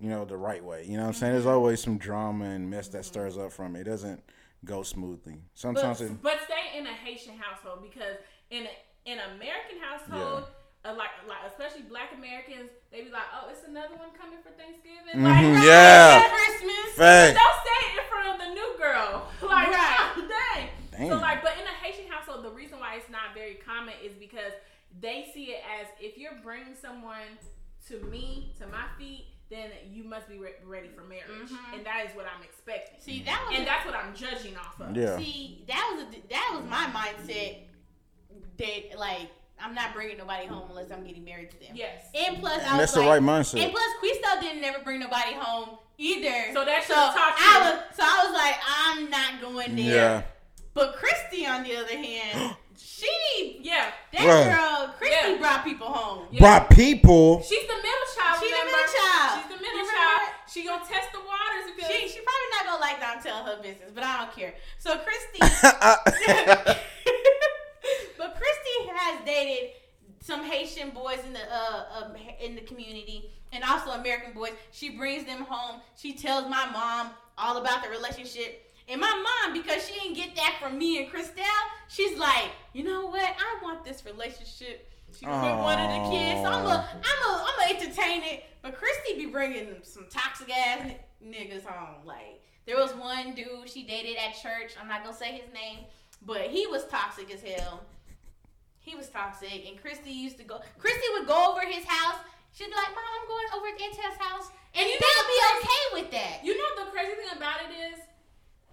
you 0.00 0.08
know, 0.08 0.24
the 0.24 0.38
right 0.38 0.64
way. 0.64 0.86
You 0.88 0.96
know 0.96 1.02
what 1.02 1.08
I'm 1.08 1.12
saying? 1.14 1.32
There's 1.34 1.44
Mm-hmm. 1.44 1.52
always 1.52 1.82
some 1.82 1.98
drama 1.98 2.46
and 2.46 2.70
mess 2.70 2.88
that 2.88 3.04
stirs 3.04 3.36
up 3.36 3.52
from 3.52 3.76
it. 3.76 3.82
It 3.82 3.90
doesn't 3.90 4.22
go 4.64 4.82
smoothly. 4.82 5.42
Sometimes 5.54 6.00
it, 6.00 6.22
But 6.22 6.38
stay 6.46 6.78
in 6.78 6.86
a 6.86 6.92
Haitian 6.94 7.34
household 7.36 7.82
because 7.82 8.16
in 8.50 8.62
a, 8.64 8.70
in 9.08 9.16
American 9.32 9.80
household, 9.80 10.44
uh, 10.84 10.92
like 10.92 11.10
like 11.26 11.40
especially 11.48 11.82
Black 11.88 12.12
Americans, 12.12 12.68
they 12.92 13.00
be 13.02 13.10
like, 13.10 13.24
oh, 13.32 13.48
it's 13.48 13.64
another 13.66 13.96
one 13.96 14.12
coming 14.12 14.38
for 14.44 14.52
Thanksgiving. 14.60 15.16
Mhm, 15.16 15.24
Like, 15.24 15.64
yeah. 15.64 16.28
Christmas. 16.28 16.92
fact. 16.94 17.34
Don't 17.40 17.60
say 17.64 17.78
it 17.88 17.92
in 17.96 18.04
front 18.12 18.26
of 18.28 18.36
the 18.44 18.50
new 18.52 18.70
girl. 18.76 19.24
Like, 19.42 19.68
Right. 19.72 19.96
oh, 20.16 20.28
dang. 20.36 20.68
Damn. 20.92 21.08
So 21.08 21.16
like, 21.24 21.42
but 21.42 21.54
in 21.56 21.64
a 21.64 21.76
Haitian 21.82 22.10
household, 22.12 22.44
the 22.44 22.50
reason 22.50 22.78
why 22.80 22.96
it's 22.96 23.08
not 23.08 23.32
very 23.34 23.54
common 23.64 23.94
is 24.04 24.12
because 24.14 24.52
they 25.00 25.30
see 25.32 25.56
it 25.56 25.62
as 25.80 25.86
if 26.00 26.18
you're 26.18 26.36
bringing 26.42 26.74
someone 26.74 27.38
to 27.88 27.96
me, 28.12 28.52
to 28.60 28.66
my 28.66 28.84
feet, 28.98 29.24
then 29.48 29.70
you 29.90 30.04
must 30.04 30.28
be 30.28 30.36
re- 30.38 30.60
ready 30.66 30.88
for 30.88 31.02
marriage, 31.04 31.50
and 31.72 31.80
that 31.86 32.04
is 32.06 32.14
what 32.14 32.26
I'm 32.26 32.42
expecting. 32.42 33.00
See, 33.00 33.22
that 33.24 33.40
was 33.48 33.56
and 33.58 33.66
that's 33.66 33.86
what 33.86 33.94
I'm 33.94 34.12
judging 34.14 34.54
off 34.58 34.78
of. 34.80 34.94
Yeah. 34.94 35.16
See, 35.16 35.64
that 35.68 35.84
was 35.96 36.04
a, 36.14 36.28
that 36.28 36.48
was 36.52 36.64
my 36.68 36.84
mindset. 36.92 37.62
That 38.58 38.98
like 38.98 39.30
I'm 39.60 39.74
not 39.74 39.92
bringing 39.94 40.18
nobody 40.18 40.46
home 40.46 40.64
unless 40.70 40.90
I'm 40.90 41.04
getting 41.04 41.24
married 41.24 41.50
to 41.50 41.58
them. 41.60 41.70
Yes. 41.74 42.04
And 42.14 42.38
plus, 42.38 42.58
I 42.60 42.62
And 42.62 42.70
was 42.72 42.78
that's 42.78 42.92
the 42.92 43.00
like, 43.00 43.20
right 43.20 43.22
mindset. 43.22 43.62
And 43.64 43.72
plus, 43.72 43.84
Quisto 44.02 44.40
didn't 44.40 44.60
never 44.62 44.78
bring 44.84 45.00
nobody 45.00 45.32
home 45.34 45.78
either. 45.98 46.52
So 46.52 46.64
that's 46.64 46.86
so 46.86 46.94
should've 46.94 47.14
I 47.16 47.58
you. 47.58 47.76
was 47.76 47.96
so 47.96 48.02
I 48.04 48.24
was 48.24 48.34
like, 48.34 48.56
I'm 48.66 49.10
not 49.10 49.40
going 49.40 49.76
there. 49.76 49.94
Yeah. 49.94 50.22
But 50.74 50.94
Christy, 50.96 51.44
on 51.46 51.62
the 51.64 51.76
other 51.76 51.96
hand, 51.96 52.54
she 52.76 53.58
Yeah. 53.62 53.90
that 54.12 54.26
Right. 54.26 54.54
girl, 54.54 54.94
Christy 54.98 55.32
Yeah. 55.32 55.38
brought 55.38 55.64
people 55.64 55.86
home. 55.88 56.26
Yeah. 56.30 56.40
Brought 56.40 56.70
people. 56.70 57.42
She's 57.42 57.62
the 57.66 57.74
middle 57.74 58.08
child. 58.16 58.38
She 58.42 58.50
the 58.50 58.56
middle 58.64 58.94
child. 58.94 59.40
She's 59.42 59.56
the 59.56 59.62
middle 59.62 59.78
You 59.78 59.90
child. 59.90 60.20
remember? 60.22 60.34
She 60.52 60.64
gonna 60.64 60.84
test 60.86 61.12
the 61.12 61.18
waters 61.18 61.72
because 61.74 61.90
She 61.90 62.08
she 62.08 62.20
probably 62.20 62.48
not 62.54 62.66
gonna 62.66 62.80
like 62.80 63.00
that 63.00 63.14
and 63.16 63.24
tell 63.24 63.42
her 63.44 63.56
business, 63.62 63.90
but 63.94 64.04
I 64.04 64.18
don't 64.18 64.32
care. 64.36 64.54
So 64.78 64.98
Christy 64.98 65.40
has 68.98 69.24
dated 69.24 69.70
some 70.20 70.44
Haitian 70.44 70.90
boys 70.90 71.18
in 71.26 71.32
the 71.32 71.40
uh 71.52 72.04
um, 72.04 72.12
in 72.40 72.54
the 72.54 72.60
community 72.62 73.30
and 73.52 73.64
also 73.64 73.90
American 73.92 74.32
boys. 74.32 74.52
She 74.72 74.90
brings 74.90 75.24
them 75.24 75.42
home. 75.42 75.80
She 75.96 76.14
tells 76.14 76.48
my 76.48 76.66
mom 76.70 77.10
all 77.36 77.56
about 77.56 77.82
the 77.82 77.90
relationship. 77.90 78.64
And 78.88 79.00
my 79.00 79.42
mom, 79.44 79.52
because 79.52 79.86
she 79.86 80.00
didn't 80.00 80.16
get 80.16 80.34
that 80.36 80.56
from 80.60 80.78
me 80.78 80.98
and 81.02 81.12
Christelle, 81.12 81.44
she's 81.88 82.18
like, 82.18 82.50
you 82.72 82.84
know 82.84 83.06
what? 83.06 83.20
I 83.22 83.62
want 83.62 83.84
this 83.84 84.04
relationship. 84.06 84.90
She 85.18 85.26
with 85.26 85.34
one 85.34 85.78
of 85.78 85.88
the 85.88 86.10
kids. 86.10 86.40
So 86.42 86.48
I'm 86.48 86.66
a, 86.66 86.88
I'm 87.04 87.30
a, 87.30 87.46
I'm 87.46 87.70
a 87.70 87.74
entertain 87.74 88.22
it. 88.24 88.44
But 88.62 88.76
Christy 88.76 89.14
be 89.16 89.26
bringing 89.26 89.76
some 89.82 90.06
toxic 90.10 90.50
ass 90.54 90.80
n- 90.82 90.94
niggas 91.24 91.64
home. 91.64 92.04
Like 92.04 92.42
there 92.66 92.76
was 92.76 92.92
one 92.94 93.34
dude 93.34 93.68
she 93.68 93.84
dated 93.84 94.16
at 94.16 94.34
church. 94.34 94.72
I'm 94.80 94.88
not 94.88 95.04
gonna 95.04 95.16
say 95.16 95.32
his 95.32 95.52
name, 95.54 95.80
but 96.26 96.42
he 96.42 96.66
was 96.66 96.84
toxic 96.86 97.32
as 97.32 97.42
hell. 97.42 97.82
He 98.88 98.96
was 98.96 99.08
toxic, 99.12 99.68
and 99.68 99.76
Christy 99.80 100.10
used 100.10 100.38
to 100.38 100.44
go. 100.44 100.60
Christy 100.78 101.06
would 101.18 101.28
go 101.28 101.52
over 101.52 101.60
his 101.60 101.84
house. 101.84 102.16
She'd 102.56 102.72
be 102.72 102.74
like, 102.74 102.88
"Mom, 102.96 103.04
I'm 103.04 103.28
going 103.28 103.48
over 103.52 103.68
to 103.68 103.84
Antel's 103.84 104.16
house," 104.16 104.48
and 104.74 104.88
you 104.88 104.96
they'll 104.96 105.28
be 105.28 105.36
what's 105.36 105.64
okay 105.64 105.84
with 106.00 106.10
that. 106.16 106.40
You 106.42 106.56
know 106.56 106.84
the 106.84 106.90
crazy 106.90 107.12
thing 107.20 107.36
about 107.36 107.60
it 107.68 107.72
is, 107.92 108.00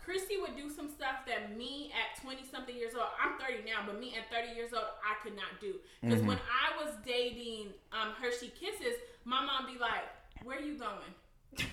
Christy 0.05 0.37
would 0.37 0.55
do 0.55 0.69
some 0.69 0.87
stuff 0.87 1.25
that 1.27 1.57
me 1.57 1.91
at 1.91 2.21
20 2.21 2.45
something 2.45 2.75
years 2.75 2.93
old, 2.93 3.09
I'm 3.17 3.39
30 3.39 3.65
now, 3.65 3.81
but 3.85 3.99
me 3.99 4.13
at 4.15 4.29
30 4.29 4.55
years 4.55 4.71
old, 4.71 4.85
I 5.01 5.17
could 5.23 5.35
not 5.35 5.59
do. 5.59 5.75
Because 6.01 6.21
when 6.21 6.37
I 6.37 6.77
was 6.77 6.93
dating 7.03 7.73
um, 7.91 8.13
Hershey 8.21 8.53
Kisses, 8.53 8.95
my 9.25 9.43
mom 9.43 9.65
be 9.65 9.79
like, 9.79 10.05
Where 10.43 10.61
you 10.61 10.77
going? 10.77 11.13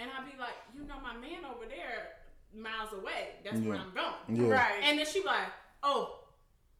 And 0.00 0.08
I'd 0.14 0.30
be 0.30 0.38
like, 0.38 0.54
You 0.76 0.86
know, 0.86 1.00
my 1.02 1.14
man 1.14 1.44
over 1.44 1.64
there, 1.66 2.22
miles 2.54 2.92
away. 2.92 3.40
That's 3.42 3.58
where 3.58 3.78
I'm 3.78 3.92
going. 3.94 4.46
Yeah. 4.46 4.54
Right. 4.54 4.80
And 4.84 4.98
then 4.98 5.06
she 5.06 5.20
be 5.22 5.26
like, 5.26 5.48
Oh, 5.82 6.17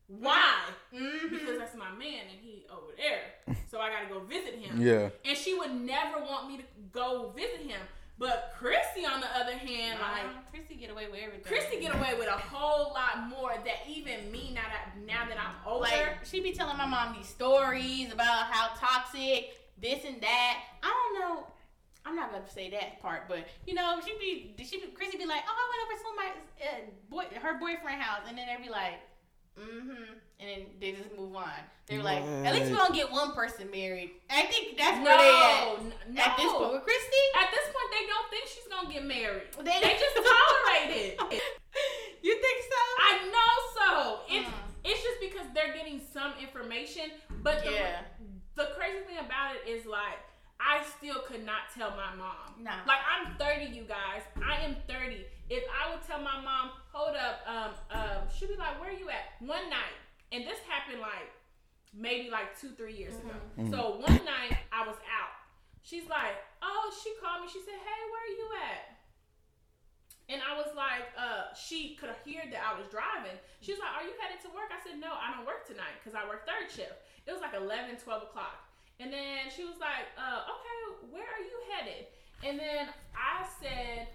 why? 0.09 0.55
Mhm. 0.93 1.31
Because 1.31 1.59
that's 1.59 1.77
my 1.77 1.91
man 1.91 2.23
and 2.31 2.41
he 2.41 2.67
over 2.71 2.93
there. 2.97 3.57
So 3.71 3.79
I 3.81 3.91
gotta 3.91 4.07
go 4.13 4.21
visit 4.21 4.55
him. 4.55 4.81
Yeah. 4.81 5.11
And 5.25 5.37
she 5.37 5.55
would 5.55 5.73
never 5.73 6.19
want 6.21 6.49
me 6.49 6.57
to 6.59 6.65
go 6.91 7.31
visit 7.37 7.61
him. 7.61 7.81
But 8.19 8.53
Christy, 8.59 9.07
on 9.07 9.21
the 9.21 9.29
other 9.37 9.57
hand, 9.57 10.01
like 10.01 10.25
Nah, 10.25 10.41
Christy 10.51 10.75
get 10.75 10.91
away 10.91 11.07
with 11.07 11.21
everything. 11.21 11.45
Christy 11.45 11.79
get 11.79 11.95
away 11.95 12.15
with 12.19 12.27
a 12.27 12.33
whole 12.33 12.93
lot 12.93 13.29
more 13.29 13.55
that 13.65 13.87
even 13.87 14.33
me 14.33 14.51
now 14.55 14.63
that 14.63 14.97
now 15.07 15.29
that 15.29 15.39
I'm 15.39 15.55
older. 15.65 15.83
Like 15.83 16.25
she 16.25 16.41
be 16.41 16.53
telling 16.53 16.77
my 16.79 16.87
mom 16.87 17.15
these 17.15 17.29
stories 17.29 18.13
about 18.13 18.47
how 18.51 18.75
toxic 18.75 19.55
this 19.81 20.05
and 20.05 20.21
that. 20.23 20.61
I 20.83 20.87
don't 20.89 21.21
know. 21.21 21.47
I'm 22.07 22.17
not 22.17 22.33
gonna 22.33 22.49
say 22.49 22.71
that 22.71 23.01
part, 23.03 23.29
but 23.29 23.47
you 23.67 23.75
know, 23.75 24.01
she 24.05 24.13
be 24.19 24.65
she 24.65 24.81
be 24.81 24.87
Chrissy 24.89 25.19
be 25.19 25.27
like, 25.27 25.43
oh, 25.47 25.55
I 25.55 25.65
went 25.71 25.83
over 25.85 25.93
to 25.93 26.03
somebody's 26.03 26.43
uh, 26.67 26.91
boy 27.11 27.25
her 27.41 27.59
boyfriend 27.61 28.01
house, 28.03 28.23
and 28.27 28.37
then 28.39 28.47
they'd 28.49 28.65
be 28.65 28.71
like, 28.71 28.95
mm-hmm, 29.59 30.13
and 30.41 30.49
then 30.49 30.61
they 30.81 30.93
just 30.93 31.11
move 31.17 31.35
on. 31.37 31.51
They're 31.87 32.03
like, 32.03 32.23
at 32.23 32.55
least 32.55 32.71
we're 32.71 32.77
gonna 32.79 32.95
get 32.95 33.11
one 33.11 33.33
person 33.33 33.71
married. 33.71 34.11
I 34.31 34.43
think 34.43 34.77
that's 34.77 34.99
where 35.03 35.17
they 35.17 35.29
at. 35.31 35.83
no, 35.83 36.15
no. 36.15 36.23
At 36.23 36.37
this 36.37 36.53
point, 36.53 36.73
with 36.73 36.83
Christy, 36.85 37.25
At 37.41 37.51
this 37.51 37.65
point, 37.73 37.89
they 37.93 38.05
don't 38.07 38.29
think 38.31 38.45
she's 38.47 38.69
gonna 38.71 38.93
get 38.93 39.05
married. 39.07 39.49
they, 39.59 39.81
They 39.81 39.97
just 39.99 40.17
tolerate 40.17 40.93
it. 40.95 41.21
you 42.23 42.35
think 42.41 42.59
so? 42.63 42.81
I 43.01 43.13
know 43.33 43.55
so. 43.75 44.21
It's 44.29 44.49
Mm. 44.49 44.55
it's 44.85 45.03
just 45.03 45.21
because 45.21 45.47
they're 45.55 45.73
getting 45.75 46.01
some 46.13 46.33
information, 46.41 47.11
but 47.43 47.65
the, 47.65 47.73
Yeah. 47.73 48.01
the 48.55 48.69
crazy 48.77 49.05
thing 49.07 49.19
about 49.19 49.57
it 49.57 49.69
is 49.69 49.87
like 49.87 50.19
I 50.61 50.83
still 50.99 51.23
could 51.27 51.47
not 51.47 51.71
tell 51.77 51.91
my 51.91 52.15
mom. 52.17 52.59
Nah. 52.61 52.83
Like 52.87 52.99
I'm 53.07 53.37
30, 53.39 53.71
you 53.75 53.85
guys. 53.85 54.23
I 54.43 54.59
am 54.65 54.77
30. 54.89 55.25
If 55.51 55.65
I 55.71 55.91
would 55.91 56.03
tell 56.07 56.19
my 56.19 56.41
mom, 56.43 56.71
hold 56.93 57.17
up, 57.17 57.41
um, 57.47 57.73
um, 57.91 58.19
she'd 58.29 58.49
be 58.49 58.57
like, 58.57 58.81
where 58.81 58.91
are 58.91 58.99
you 58.99 59.09
at? 59.09 59.39
One 59.41 59.71
night, 59.71 59.97
and 60.33 60.45
this 60.45 60.59
happened 60.69 61.01
like 61.01 61.31
maybe 61.95 62.29
like 62.29 62.59
two, 62.59 62.71
three 62.77 62.95
years 62.95 63.15
ago. 63.17 63.39
So 63.71 64.03
one 64.03 64.21
night 64.27 64.59
I 64.73 64.85
was 64.87 64.99
out. 65.09 65.33
She's 65.83 66.05
like, 66.11 66.37
oh, 66.61 66.93
she 67.03 67.15
called 67.23 67.47
me. 67.47 67.49
She 67.49 67.61
said, 67.65 67.79
hey, 67.81 68.01
where 68.13 68.25
are 68.29 68.37
you 68.37 68.49
at? 68.61 68.99
And 70.29 70.45
I 70.45 70.53
was 70.61 70.69
like, 70.77 71.09
uh, 71.17 71.57
she 71.57 71.97
could 71.97 72.13
hear 72.21 72.45
that 72.53 72.61
I 72.61 72.77
was 72.77 72.85
driving. 72.93 73.41
She 73.65 73.73
was 73.73 73.81
like, 73.81 73.97
Are 73.97 74.05
you 74.05 74.13
headed 74.21 74.45
to 74.45 74.53
work? 74.53 74.69
I 74.69 74.77
said, 74.85 75.01
No, 75.01 75.17
I 75.17 75.33
don't 75.33 75.49
work 75.49 75.65
tonight 75.65 75.97
because 75.97 76.13
I 76.13 76.29
work 76.29 76.45
third 76.45 76.69
shift. 76.69 77.01
It 77.25 77.33
was 77.33 77.41
like 77.41 77.57
11, 77.57 77.97
12 77.97 78.29
o'clock. 78.29 78.68
And 79.01 79.13
then 79.13 79.51
she 79.55 79.65
was 79.65 79.79
like, 79.81 80.11
uh, 80.19 80.43
Okay, 80.49 81.09
where 81.11 81.27
are 81.27 81.45
you 81.45 81.59
headed? 81.71 82.07
And 82.45 82.59
then 82.59 82.89
I 83.15 83.47
said 83.61 84.09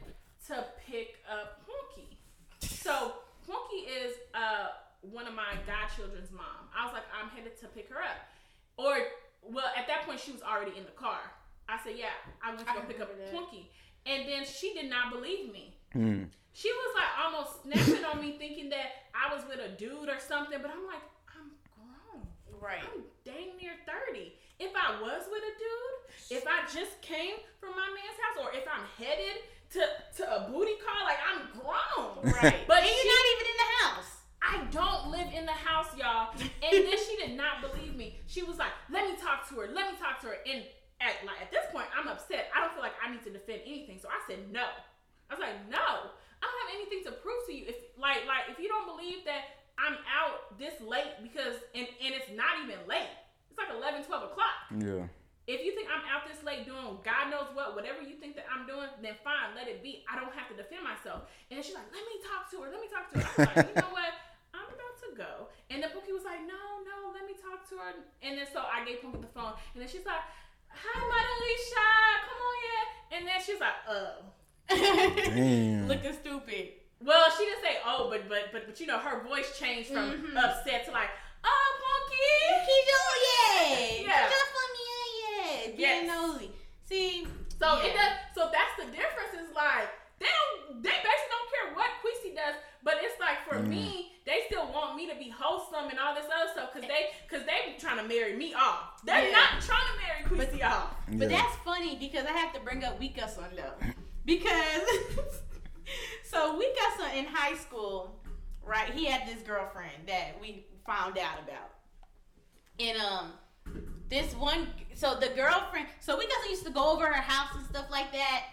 to 0.47 0.65
pick 0.85 1.15
up 1.29 1.61
Punky. 1.65 2.17
So 2.59 3.13
Punky 3.47 3.87
is 3.87 4.15
uh, 4.33 4.75
one 5.01 5.27
of 5.27 5.33
my 5.33 5.55
godchildren's 5.67 6.31
mom. 6.31 6.71
I 6.75 6.85
was 6.85 6.93
like, 6.93 7.03
I'm 7.11 7.29
headed 7.29 7.59
to 7.59 7.67
pick 7.67 7.89
her 7.89 7.99
up. 7.99 8.27
Or, 8.77 8.97
well, 9.41 9.71
at 9.77 9.87
that 9.87 10.05
point, 10.05 10.19
she 10.19 10.31
was 10.31 10.41
already 10.41 10.77
in 10.77 10.85
the 10.85 10.95
car. 10.95 11.19
I 11.67 11.77
said, 11.83 11.93
Yeah, 11.97 12.15
I'm 12.43 12.55
going 12.55 12.65
to 12.65 12.87
pick 12.87 12.99
up 12.99 13.09
remember 13.11 13.31
that. 13.31 13.33
Punky. 13.33 13.69
And 14.05 14.27
then 14.27 14.43
she 14.45 14.73
did 14.73 14.89
not 14.89 15.11
believe 15.11 15.51
me. 15.51 15.75
Mm. 15.95 16.27
She 16.51 16.69
was 16.69 16.95
like 16.95 17.11
almost 17.23 17.63
snapping 17.63 18.03
on 18.05 18.19
me, 18.19 18.35
thinking 18.37 18.69
that 18.69 19.07
I 19.15 19.33
was 19.33 19.43
with 19.47 19.59
a 19.59 19.69
dude 19.77 20.09
or 20.09 20.19
something. 20.19 20.59
But 20.61 20.71
I'm 20.71 20.85
like, 20.85 21.03
I'm 21.31 21.51
grown. 21.71 22.27
Right. 22.59 22.83
I'm 22.83 23.03
dang 23.23 23.55
near 23.61 23.73
30. 23.87 24.33
If 24.63 24.71
I 24.79 24.95
was 25.03 25.27
with 25.27 25.43
a 25.43 25.53
dude, 25.59 26.39
if 26.39 26.47
I 26.47 26.63
just 26.71 27.01
came 27.03 27.35
from 27.59 27.75
my 27.75 27.87
man's 27.91 28.17
house, 28.23 28.37
or 28.39 28.49
if 28.55 28.63
I'm 28.63 28.87
headed 28.95 29.43
to, 29.75 29.81
to 30.17 30.23
a 30.23 30.39
booty 30.47 30.79
call, 30.79 31.03
like 31.03 31.19
I'm 31.19 31.51
grown. 31.51 32.23
Right. 32.39 32.63
But 32.67 32.79
and 32.79 32.87
you're 32.87 33.03
she- 33.03 33.11
not 33.11 33.25
even 33.35 33.45
in 33.51 33.57
the 33.59 33.71
house. 33.83 34.09
I 34.43 34.55
don't 34.71 35.03
live 35.11 35.27
in 35.35 35.45
the 35.45 35.55
house, 35.55 35.91
y'all. 35.95 36.31
And 36.35 36.71
then 36.71 36.97
she 36.99 37.15
did 37.19 37.35
not 37.35 37.59
believe 37.63 37.95
me. 37.95 38.19
She 38.27 38.43
was 38.43 38.57
like, 38.59 38.71
"Let 38.91 39.07
me 39.07 39.15
talk 39.15 39.47
to 39.49 39.55
her. 39.63 39.67
Let 39.71 39.91
me 39.91 39.95
talk 39.99 40.19
to 40.23 40.27
her." 40.35 40.37
And 40.47 40.63
at 40.99 41.23
like 41.27 41.39
at 41.43 41.51
this 41.51 41.63
point, 41.71 41.87
I'm 41.95 42.07
upset. 42.07 42.51
I 42.55 42.59
don't 42.59 42.71
feel 42.75 42.83
like 42.83 42.95
I 43.03 43.11
need 43.11 43.23
to 43.23 43.31
defend 43.31 43.63
anything. 43.65 43.99
So 43.99 44.07
I 44.11 44.19
said 44.27 44.51
no. 44.51 44.67
I 45.31 45.35
was 45.35 45.39
like, 45.39 45.55
"No, 45.71 45.79
I 45.79 46.43
don't 46.43 46.59
have 46.67 46.75
anything 46.75 47.03
to 47.07 47.11
prove 47.23 47.43
to 47.47 47.53
you. 47.55 47.71
If 47.71 47.75
like 47.95 48.27
like 48.27 48.51
if 48.51 48.59
you 48.59 48.67
don't 48.67 48.83
believe 48.87 49.23
that 49.23 49.63
I'm 49.79 49.95
out 50.11 50.59
this 50.59 50.75
late 50.83 51.23
because 51.23 51.55
and 51.73 51.87
and 52.03 52.11
it's 52.11 52.31
not 52.35 52.59
even 52.67 52.83
late. 52.87 53.11
It's 53.53 53.61
like 53.61 53.69
11, 53.69 54.01
12 54.09 54.33
o'clock. 54.33 54.57
Yeah. 54.73 55.05
If 55.45 55.61
you 55.61 55.77
think 55.77 55.85
I'm 55.93 56.01
out 56.09 56.25
this 56.25 56.41
late 56.41 56.65
doing 56.65 56.97
God 57.05 57.29
knows 57.29 57.53
what, 57.53 57.77
whatever 57.77 58.01
you 58.01 58.17
think 58.17 58.33
that 58.39 58.49
I'm 58.49 58.65
doing, 58.65 58.89
then 59.05 59.13
fine, 59.21 59.53
let 59.53 59.69
it 59.69 59.85
be. 59.85 60.01
I 60.09 60.17
don't 60.17 60.33
have 60.33 60.49
to 60.49 60.57
defend 60.57 60.81
myself. 60.81 61.29
And 61.53 61.61
she's 61.61 61.77
like, 61.77 61.85
let 61.93 62.01
me 62.09 62.17
talk 62.25 62.49
to 62.49 62.65
her, 62.65 62.67
let 62.73 62.81
me 62.81 62.89
talk 62.89 63.05
to 63.13 63.21
her. 63.21 63.29
I 63.29 63.45
was 63.45 63.53
like, 63.61 63.69
you 63.69 63.77
know 63.77 63.93
what? 64.01 64.13
I'm 64.57 64.65
about 64.73 64.95
to 65.05 65.09
go. 65.13 65.31
And 65.69 65.83
then 65.85 65.93
Pookie 65.93 66.15
was 66.15 66.25
like, 66.25 66.41
no, 66.49 66.81
no, 66.81 67.13
let 67.13 67.29
me 67.29 67.37
talk 67.37 67.61
to 67.69 67.75
her. 67.77 67.93
And 68.25 68.39
then 68.41 68.47
so 68.49 68.65
I 68.65 68.81
gave 68.87 69.05
Pookie 69.05 69.21
the 69.21 69.29
phone. 69.29 69.53
And 69.75 69.85
then 69.85 69.89
she's 69.91 70.01
like, 70.07 70.23
hi, 70.73 70.97
Madalisha, 70.97 71.85
come 72.25 72.41
on 72.41 72.57
yeah. 72.65 72.85
And 73.13 73.21
then 73.29 73.37
she's 73.43 73.61
like, 73.61 73.77
oh. 73.85 74.33
Damn. 74.73 75.87
Looking 75.91 76.13
stupid. 76.17 76.65
Well, 77.03 77.27
she 77.37 77.43
didn't 77.45 77.61
say 77.61 77.77
oh, 77.85 78.07
but 78.09 78.29
but 78.29 78.55
but 78.55 78.65
but 78.65 78.79
you 78.79 78.87
know 78.87 78.97
her 78.97 79.27
voice 79.27 79.59
changed 79.59 79.89
from 79.91 80.23
Mhm. 80.23 80.37
upset 80.39 80.85
to 80.85 80.91
like, 80.91 81.09
oh, 81.45 81.67
Pookie. 81.81 82.65
He's 82.67 82.85
your 82.91 83.11
yeah. 83.27 84.07
Yeah. 84.07 84.29
Just 84.29 84.49
for 84.55 84.67
me, 84.75 84.83
yeah, 85.21 85.51
yeah. 85.51 85.67
Being 85.75 85.79
Yes. 85.79 86.07
nosy. 86.07 86.51
See, 86.85 87.27
So 87.59 87.67
yeah. 87.79 87.85
it 87.87 87.93
does. 87.93 88.13
So 88.35 88.49
that's 88.51 88.75
the 88.79 88.87
difference. 88.91 89.33
Is 89.35 89.53
like 89.55 89.89
they 90.19 90.27
don't. 90.27 90.81
They 90.83 90.89
basically 90.89 91.31
don't 91.35 91.49
care 91.53 91.67
what 91.75 91.89
Queasy 92.01 92.35
does. 92.35 92.55
But 92.83 92.95
it's 93.01 93.19
like 93.19 93.47
for 93.47 93.55
Mm. 93.63 93.69
me, 93.69 94.11
they 94.25 94.43
still 94.47 94.67
want 94.71 94.95
me 94.95 95.07
to 95.07 95.15
be 95.15 95.29
wholesome 95.29 95.89
and 95.89 95.97
all 95.99 96.13
this 96.15 96.25
other 96.25 96.51
stuff 96.51 96.73
because 96.73 96.87
they 96.87 97.11
because 97.27 97.45
they 97.45 97.71
be 97.73 97.79
trying 97.79 97.97
to 97.97 98.03
marry 98.03 98.35
me 98.35 98.53
off. 98.53 99.01
They're 99.03 99.27
Yeah. 99.29 99.31
not 99.31 99.61
trying 99.61 99.87
to 99.91 99.95
marry 100.03 100.21
Queasy 100.47 100.63
off. 100.63 100.93
But 101.07 101.29
that's 101.29 101.55
funny 101.63 101.95
because 101.97 102.25
I 102.25 102.31
have 102.31 102.53
to 102.53 102.59
bring 102.59 102.83
up 102.83 102.99
Wilkerson 102.99 103.55
though. 103.55 103.73
Because 104.25 104.87
so 106.23 106.57
Wilkerson 106.57 107.17
in 107.17 107.25
high 107.25 107.55
school, 107.57 108.15
right? 108.65 108.89
He 108.93 109.05
had 109.05 109.27
this 109.27 109.41
girlfriend 109.43 110.07
that 110.07 110.39
we 110.41 110.65
found 110.85 111.17
out 111.17 111.39
about. 111.43 111.71
And 112.79 112.97
um 112.97 113.33
this 114.09 114.33
one 114.35 114.67
so 114.93 115.15
the 115.15 115.29
girlfriend 115.29 115.87
so 115.99 116.17
we 116.17 116.23
Son 116.23 116.49
used 116.49 116.65
to 116.65 116.71
go 116.71 116.91
over 116.91 117.07
her 117.07 117.21
house 117.21 117.55
and 117.55 117.65
stuff 117.65 117.85
like 117.89 118.11
that. 118.11 118.43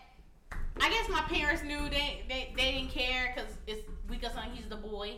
I 0.80 0.88
guess 0.88 1.08
my 1.08 1.20
parents 1.22 1.62
knew 1.62 1.88
they 1.90 2.24
they, 2.28 2.52
they 2.56 2.72
didn't 2.72 2.90
care 2.90 3.34
because 3.34 3.50
it's 3.66 3.86
Wilkerson, 4.08 4.50
he's 4.52 4.68
the 4.68 4.76
boy. 4.76 5.16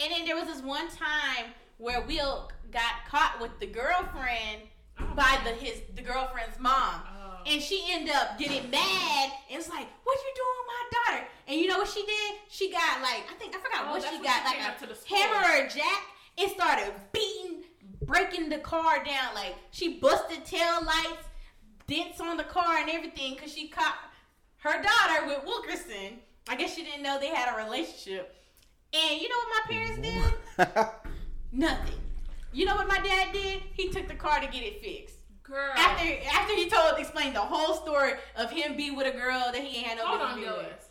And 0.00 0.12
then 0.12 0.24
there 0.26 0.36
was 0.36 0.46
this 0.46 0.62
one 0.62 0.88
time 0.88 1.52
where 1.78 2.00
Will 2.02 2.50
got 2.70 3.04
caught 3.08 3.40
with 3.40 3.58
the 3.60 3.66
girlfriend 3.66 4.62
by 5.14 5.38
the 5.44 5.50
his 5.50 5.82
the 5.94 6.02
girlfriend's 6.02 6.58
mom. 6.58 7.02
Oh. 7.04 7.38
And 7.46 7.62
she 7.62 7.84
ended 7.90 8.14
up 8.14 8.38
getting 8.38 8.70
mad 8.70 9.30
and 9.50 9.56
was 9.56 9.68
like, 9.68 9.86
What 10.04 10.18
you 10.18 10.32
doing 10.34 10.56
with 10.58 10.68
my 10.68 10.84
daughter? 10.90 11.26
And 11.48 11.60
you 11.60 11.68
know 11.68 11.78
what 11.78 11.88
she 11.88 12.04
did? 12.04 12.34
She 12.48 12.70
got 12.70 13.02
like 13.02 13.24
I 13.30 13.34
think 13.38 13.54
I 13.54 13.58
forgot 13.58 13.86
Oh, 13.86 13.92
what 13.92 14.02
she 14.02 14.22
got, 14.22 14.44
like 14.44 14.58
a 14.58 15.14
hammer 15.14 15.62
or 15.62 15.66
a 15.66 15.68
jack 15.68 16.15
and 16.38 16.50
started 16.50 16.92
beating 17.12 17.62
breaking 18.02 18.48
the 18.48 18.58
car 18.58 19.04
down. 19.04 19.34
Like 19.34 19.54
she 19.70 19.98
busted 19.98 20.44
tail 20.44 20.84
lights, 20.84 21.26
dents 21.86 22.20
on 22.20 22.36
the 22.36 22.44
car 22.44 22.78
and 22.78 22.90
everything 22.90 23.34
because 23.34 23.52
she 23.52 23.68
caught 23.68 23.96
her 24.58 24.82
daughter 24.82 25.26
with 25.26 25.44
Wilkerson. 25.44 26.18
I 26.48 26.56
guess 26.56 26.74
she 26.74 26.84
didn't 26.84 27.02
know 27.02 27.18
they 27.18 27.28
had 27.28 27.52
a 27.54 27.64
relationship. 27.64 28.34
And 28.94 29.20
you 29.20 29.28
know 29.28 29.36
what 29.36 29.68
my 29.68 29.74
parents 29.74 30.08
did? 30.08 30.86
Nothing. 31.52 31.94
You 32.52 32.64
know 32.64 32.76
what 32.76 32.88
my 32.88 33.00
dad 33.00 33.32
did? 33.32 33.62
He 33.74 33.88
took 33.90 34.08
the 34.08 34.14
car 34.14 34.40
to 34.40 34.46
get 34.46 34.62
it 34.62 34.80
fixed. 34.80 35.16
Girl. 35.42 35.72
After 35.76 36.04
after 36.32 36.56
he 36.56 36.68
told 36.68 36.98
explained 36.98 37.36
the 37.36 37.40
whole 37.40 37.76
story 37.76 38.14
of 38.36 38.50
him 38.50 38.76
be 38.76 38.90
with 38.90 39.06
a 39.06 39.16
girl 39.16 39.44
that 39.52 39.62
he 39.62 39.78
ain't 39.78 39.86
had 39.86 39.98
no 39.98 40.06
Hold 40.06 40.40
business 40.40 40.85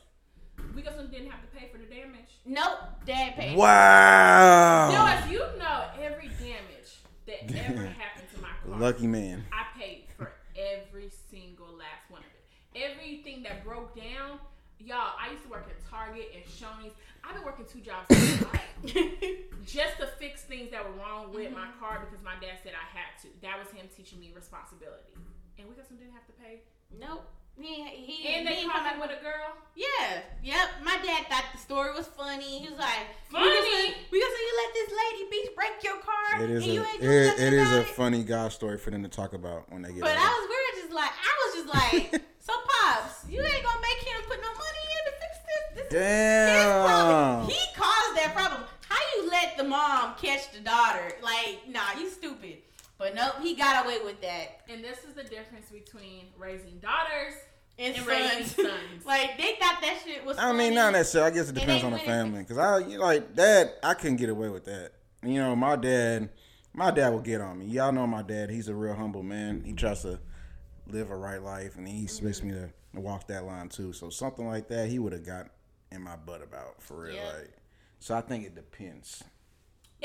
on, 0.78 0.84
being 0.84 1.06
with. 1.06 1.12
Gillis. 1.12 1.12
Wilkerson 1.12 1.12
didn't 1.12 1.32
have 1.32 1.42
to 1.42 1.48
pay 1.58 1.70
for 1.72 1.78
the 1.78 1.86
damage. 1.86 2.40
Nope, 2.46 2.80
dad 3.06 3.36
paid. 3.36 3.58
wow. 3.58 4.92
Gillis, 4.92 5.32
you 5.32 5.40
know 5.60 5.86
every 6.02 6.30
damage 6.40 7.00
that 7.28 7.44
ever 7.70 7.86
happened 7.86 8.28
to 8.36 8.42
my 8.42 8.50
car. 8.66 8.80
Lucky 8.80 9.08
man. 9.08 9.46
I 9.52 9.78
paid 9.78 10.06
for 10.18 10.32
every 10.56 11.10
single 11.30 11.68
last 11.68 12.10
one 12.10 12.22
of 12.22 12.28
it. 12.28 12.92
Everything 12.92 13.44
that 13.44 13.64
broke 13.64 13.96
down, 13.96 14.40
y'all. 14.80 15.14
I 15.20 15.32
used 15.32 15.44
to 15.44 15.50
work 15.50 15.68
at 15.70 15.90
Target 15.90 16.32
and 16.36 16.44
Shoney's. 16.46 16.94
I've 17.24 17.34
been 17.34 17.46
working 17.46 17.66
two 17.66 17.80
jobs 17.80 18.06
in 18.12 18.46
my 18.46 18.60
life 18.94 19.40
just 19.66 19.98
to 19.98 20.08
fix 20.20 20.44
things 20.44 20.70
that 20.72 20.86
were 20.86 20.94
wrong 21.02 21.34
with 21.34 21.52
my 21.52 21.66
mm-hmm. 21.66 21.80
car 21.80 22.06
because 22.06 22.24
my 22.24 22.36
dad 22.40 22.60
said 22.64 22.74
I 22.76 22.86
had 22.96 23.18
to. 23.24 23.28
That 23.42 23.58
was 23.58 23.70
him 23.70 23.88
teaching 23.96 24.20
me 24.20 24.32
responsibility. 24.36 25.16
And 25.58 25.68
Wilkerson 25.68 25.98
didn't 25.98 26.14
have 26.14 26.28
to 26.28 26.34
pay. 26.34 26.62
nope. 27.00 27.26
He, 27.60 27.84
he, 27.88 28.36
And 28.36 28.46
they 28.48 28.52
ain't 28.52 28.72
caught 28.72 28.84
come 28.84 29.00
me 29.00 29.08
with 29.08 29.18
a 29.18 29.24
girl. 29.24 29.56
Yeah, 29.76 30.20
yep. 30.44 30.70
My 30.84 30.98
dad 31.04 31.28
thought 31.30 31.46
the 31.54 31.58
story 31.58 31.94
was 31.94 32.08
funny. 32.08 32.60
He 32.60 32.68
was 32.70 32.78
like, 32.80 33.08
Funny? 33.32 33.96
We 34.12 34.20
gonna 34.20 34.40
you 34.44 34.54
let 34.64 34.74
this 34.74 34.90
lady 34.92 35.24
bitch 35.32 35.56
break 35.56 35.84
your 35.84 35.98
car, 36.00 36.44
it 36.44 36.50
is 36.50 36.64
and 36.64 36.72
a, 36.72 36.76
you 36.76 36.82
ain't 36.84 37.04
It, 37.04 37.40
it 37.40 37.54
is 37.54 37.72
a 37.72 37.82
it." 37.82 37.88
funny 37.88 38.24
God 38.24 38.52
story 38.52 38.78
for 38.78 38.92
them 38.92 39.04
to 39.04 39.10
talk 39.10 39.34
about 39.34 39.72
when 39.72 39.82
they 39.82 39.92
get 39.92 40.02
But 40.02 40.12
older. 40.12 40.22
I 40.22 40.28
was, 40.28 40.50
we 40.50 40.56
were 40.56 40.82
just 40.84 40.94
like, 40.94 41.12
I 41.12 41.34
was 41.44 41.52
just 41.56 41.70
like, 41.74 42.22
so 42.40 42.54
pops, 42.68 43.26
you 43.30 43.42
ain't 43.42 43.64
gonna 43.64 43.82
make 43.82 44.04
him 44.08 44.22
put 44.28 44.40
no 44.42 44.52
money 44.52 44.84
in 44.96 45.02
to 45.08 45.14
fix 45.20 45.34
this. 45.48 45.64
This 45.76 45.86
is 45.88 46.60
his 46.60 46.72
problem. 46.84 47.48
Damn. 47.48 47.50
He 47.50 47.60
caused 47.76 48.14
that 48.20 48.32
problem. 48.36 48.62
How 48.88 49.02
you 49.16 49.30
let 49.30 49.58
the 49.58 49.64
mom 49.64 50.16
catch 50.22 50.52
the 50.54 50.60
daughter? 50.60 51.12
Like, 51.24 51.68
nah, 51.68 52.00
you 52.00 52.10
stupid. 52.10 52.58
But 52.98 53.16
nope, 53.16 53.36
he 53.42 53.56
got 53.56 53.86
away 53.86 54.00
with 54.04 54.22
that. 54.22 54.62
And 54.70 54.84
this 54.84 55.00
is 55.04 55.14
the 55.16 55.24
difference 55.24 55.70
between 55.70 56.28
raising 56.38 56.80
daughters 56.80 57.34
And, 57.78 57.96
And 57.96 58.06
sons. 58.06 58.08
raising 58.08 58.46
sons. 58.66 59.06
like 59.06 59.38
they 59.38 59.56
thought 59.60 59.82
that 59.82 60.02
shit 60.06 60.26
was. 60.26 60.38
I 60.38 60.44
funny. 60.44 60.58
mean, 60.58 60.76
not 60.76 60.94
necessarily. 60.94 61.32
I 61.32 61.36
guess 61.36 61.50
it 61.50 61.56
depends 61.56 61.84
on 61.84 61.92
the 61.92 62.00
family. 62.00 62.44
Cause 62.46 62.58
I, 62.58 62.80
you 62.80 62.98
know, 62.98 63.04
like 63.04 63.36
dad, 63.36 63.74
I 63.84 63.94
couldn't 63.94 64.18
get 64.18 64.30
away 64.30 64.50
with 64.50 64.66
that. 64.66 64.92
You 65.24 65.36
know, 65.36 65.56
my 65.56 65.76
dad, 65.76 66.30
my 66.74 66.92
dad 66.92 67.10
will 67.10 67.20
get 67.20 67.42
on 67.42 67.60
me. 67.60 67.66
Y'all 67.66 67.92
know 67.92 68.08
my 68.08 68.22
dad. 68.22 68.50
He's 68.50 68.70
a 68.70 68.76
real 68.76 68.94
humble 68.94 69.24
man. 69.24 69.64
He 69.66 69.74
tries 69.74 70.04
to 70.04 70.20
live 70.88 71.10
a 71.10 71.16
right 71.16 71.42
life, 71.42 71.76
and 71.76 71.88
he 71.88 71.96
mm-hmm. 71.96 72.04
expects 72.04 72.44
me 72.44 72.52
to 72.52 72.70
walk 72.94 73.28
that 73.28 73.46
line 73.46 73.70
too. 73.70 73.92
So 73.92 74.10
something 74.10 74.48
like 74.48 74.68
that, 74.70 74.88
he 74.88 75.00
would 75.00 75.14
have 75.14 75.26
got 75.26 75.50
in 75.92 76.02
my 76.02 76.16
butt 76.16 76.42
about 76.42 76.82
for 76.82 77.02
real. 77.04 77.16
Yeah. 77.16 77.28
Like, 77.28 77.54
so 78.00 78.16
I 78.16 78.22
think 78.22 78.46
it 78.46 78.56
depends. 78.56 79.24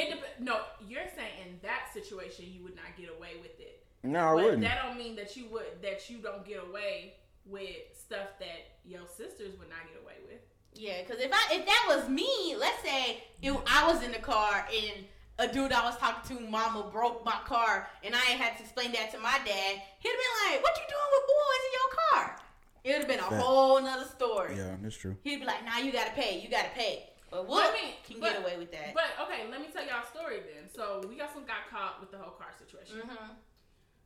It 0.01 0.11
dep- 0.11 0.41
no, 0.41 0.61
you're 0.89 1.09
saying 1.15 1.47
in 1.49 1.59
that 1.63 1.91
situation 1.93 2.47
you 2.53 2.63
would 2.65 2.77
not 2.77 2.97
get 2.97 3.09
away 3.17 3.33
with 3.41 3.59
it. 3.61 3.85
No, 4.03 4.19
I 4.21 4.35
but 4.35 4.45
wouldn't. 4.45 4.63
that 4.63 4.83
don't 4.83 4.97
mean 4.99 5.17
that 5.17 5.37
you 5.37 5.47
would 5.53 5.83
that 5.83 6.09
you 6.09 6.19
don't 6.19 6.45
get 6.47 6.63
away 6.63 7.15
with 7.47 7.77
stuff 7.93 8.29
that 8.39 8.79
your 8.85 9.07
sisters 9.07 9.59
would 9.59 9.69
not 9.69 9.81
get 9.93 10.03
away 10.03 10.15
with. 10.27 10.41
Yeah, 10.75 11.03
because 11.03 11.21
if 11.23 11.31
I 11.33 11.55
if 11.55 11.67
that 11.67 11.85
was 11.89 12.09
me, 12.09 12.55
let's 12.59 12.83
say 12.83 13.23
it, 13.43 13.57
I 13.67 13.93
was 13.93 14.03
in 14.03 14.13
the 14.13 14.19
car 14.19 14.67
and 14.73 15.05
a 15.39 15.49
dude 15.53 15.73
I 15.73 15.85
was 15.85 15.97
talking 15.97 16.37
to, 16.37 16.43
mama 16.51 16.89
broke 16.93 17.25
my 17.25 17.39
car, 17.47 17.89
and 18.05 18.15
I 18.15 18.19
ain't 18.31 18.41
had 18.41 18.57
to 18.59 18.63
explain 18.63 18.93
that 18.93 19.11
to 19.13 19.19
my 19.19 19.39
dad. 19.45 19.83
He'd 20.01 20.09
have 20.09 20.19
been 20.19 20.53
like, 20.53 20.63
"What 20.63 20.77
you 20.77 20.85
doing 20.89 21.11
with 21.13 21.27
boys 21.27 21.63
in 21.67 21.73
your 21.81 21.91
car?" 22.13 22.37
It 22.85 22.89
would 22.91 22.99
have 22.99 23.09
been 23.09 23.19
a 23.19 23.23
Fact. 23.23 23.43
whole 23.43 23.81
nother 23.83 24.05
story. 24.07 24.57
Yeah, 24.57 24.77
that's 24.81 24.97
true. 24.97 25.17
He'd 25.25 25.41
be 25.41 25.45
like, 25.47 25.65
"Nah, 25.65 25.79
you 25.79 25.93
gotta 25.93 26.13
pay. 26.13 26.41
You 26.41 26.49
gotta 26.49 26.71
pay." 26.75 27.10
But 27.31 27.47
Wook 27.49 27.63
I 27.63 27.73
mean, 27.73 27.93
can 28.05 28.19
but- 28.21 28.33
get 28.33 28.43
away 28.43 28.59
with 28.59 28.73
that. 28.73 28.93
But 28.95 29.15
okay, 29.27 29.47
let 29.51 29.61
me 29.61 29.69
tell 29.73 29.85
y'all 29.87 30.03
a 30.03 30.11
story 30.11 30.41
then. 30.43 30.69
So 30.69 31.01
we 31.09 31.15
got 31.17 31.33
some 31.33 31.45
got 31.47 31.71
caught 31.71 32.01
with 32.01 32.11
the 32.11 32.19
whole 32.19 32.35
car 32.35 32.51
situation. 32.59 33.07
hmm 33.07 33.33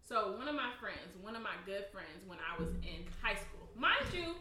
So 0.04 0.36
one 0.36 0.46
of 0.48 0.54
my 0.54 0.70
friends, 0.78 1.16
one 1.22 1.34
of 1.34 1.42
my 1.42 1.56
good 1.64 1.86
friends, 1.90 2.20
when 2.26 2.38
I 2.38 2.60
was 2.60 2.68
in 2.84 3.08
high 3.22 3.36
school, 3.40 3.68
mind 3.74 4.04
you, 4.12 4.34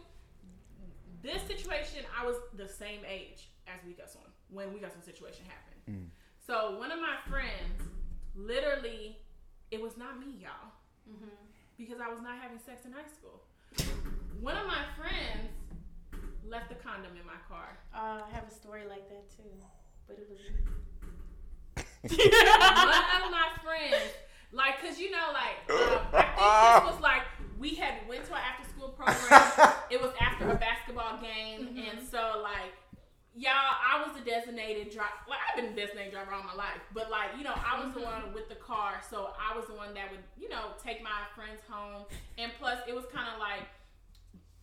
this 1.22 1.40
situation 1.48 2.04
I 2.12 2.26
was 2.26 2.36
the 2.56 2.68
same 2.68 3.00
age 3.08 3.48
as 3.66 3.80
we 3.86 3.92
got 3.94 4.10
some 4.10 4.20
when 4.50 4.72
we 4.74 4.80
got 4.80 4.92
some 4.92 5.02
situation 5.02 5.44
happened. 5.48 5.80
Mm. 5.88 6.08
So 6.46 6.76
one 6.78 6.92
of 6.92 7.00
my 7.00 7.16
friends, 7.30 7.80
literally, 8.36 9.16
it 9.70 9.80
was 9.80 9.96
not 9.96 10.20
me, 10.20 10.36
y'all, 10.40 10.70
hmm 11.08 11.28
because 11.76 11.98
I 12.00 12.08
was 12.08 12.20
not 12.22 12.38
having 12.38 12.58
sex 12.60 12.84
in 12.84 12.92
high 12.92 13.08
school. 13.10 13.42
One 14.40 14.56
of 14.56 14.64
my 14.66 14.84
friends 14.96 15.50
left 16.48 16.68
the 16.68 16.74
condom 16.76 17.12
in 17.18 17.26
my 17.26 17.38
car. 17.48 17.78
Uh, 17.94 18.22
I 18.26 18.30
have 18.34 18.44
a 18.48 18.54
story 18.54 18.82
like 18.88 19.08
that 19.08 19.30
too, 19.36 19.50
but 20.06 20.18
it 20.18 20.28
was. 20.30 20.40
one 22.04 23.22
of 23.24 23.30
my 23.32 23.48
friends, 23.64 24.12
like, 24.52 24.80
cause 24.82 24.98
you 24.98 25.10
know, 25.10 25.32
like, 25.32 25.56
um, 25.70 25.98
I 26.12 26.80
think 26.80 26.84
this 26.84 26.92
was 26.94 27.00
like 27.02 27.22
we 27.58 27.74
had 27.74 27.94
went 28.08 28.24
to 28.26 28.32
an 28.34 28.40
after 28.44 28.68
school 28.68 28.88
program. 28.90 29.72
it 29.90 30.00
was 30.00 30.12
after 30.20 30.50
a 30.50 30.54
basketball 30.56 31.18
game, 31.20 31.68
Mhm. 31.74 31.90
and 31.98 32.08
so 32.08 32.40
like, 32.42 32.72
y'all, 33.34 33.50
I 33.56 34.04
was 34.06 34.14
the 34.18 34.24
designated 34.28 34.92
driver. 34.92 35.16
Like, 35.28 35.38
I've 35.48 35.56
been 35.56 35.74
the 35.74 35.80
designated 35.80 36.12
driver 36.12 36.32
all 36.34 36.42
my 36.42 36.54
life, 36.54 36.80
but 36.92 37.10
like, 37.10 37.30
you 37.38 37.44
know, 37.44 37.54
I 37.56 37.82
was 37.82 37.94
the 37.94 38.00
one 38.00 38.34
with 38.34 38.48
the 38.50 38.56
car, 38.56 39.00
so 39.08 39.30
I 39.40 39.56
was 39.56 39.66
the 39.66 39.74
one 39.74 39.94
that 39.94 40.10
would, 40.10 40.20
you 40.38 40.48
know, 40.50 40.76
take 40.84 41.02
my 41.02 41.24
friends 41.34 41.60
home, 41.68 42.04
and 42.36 42.52
plus, 42.60 42.78
it 42.86 42.94
was 42.94 43.04
kind 43.14 43.28
of 43.32 43.40
like 43.40 43.64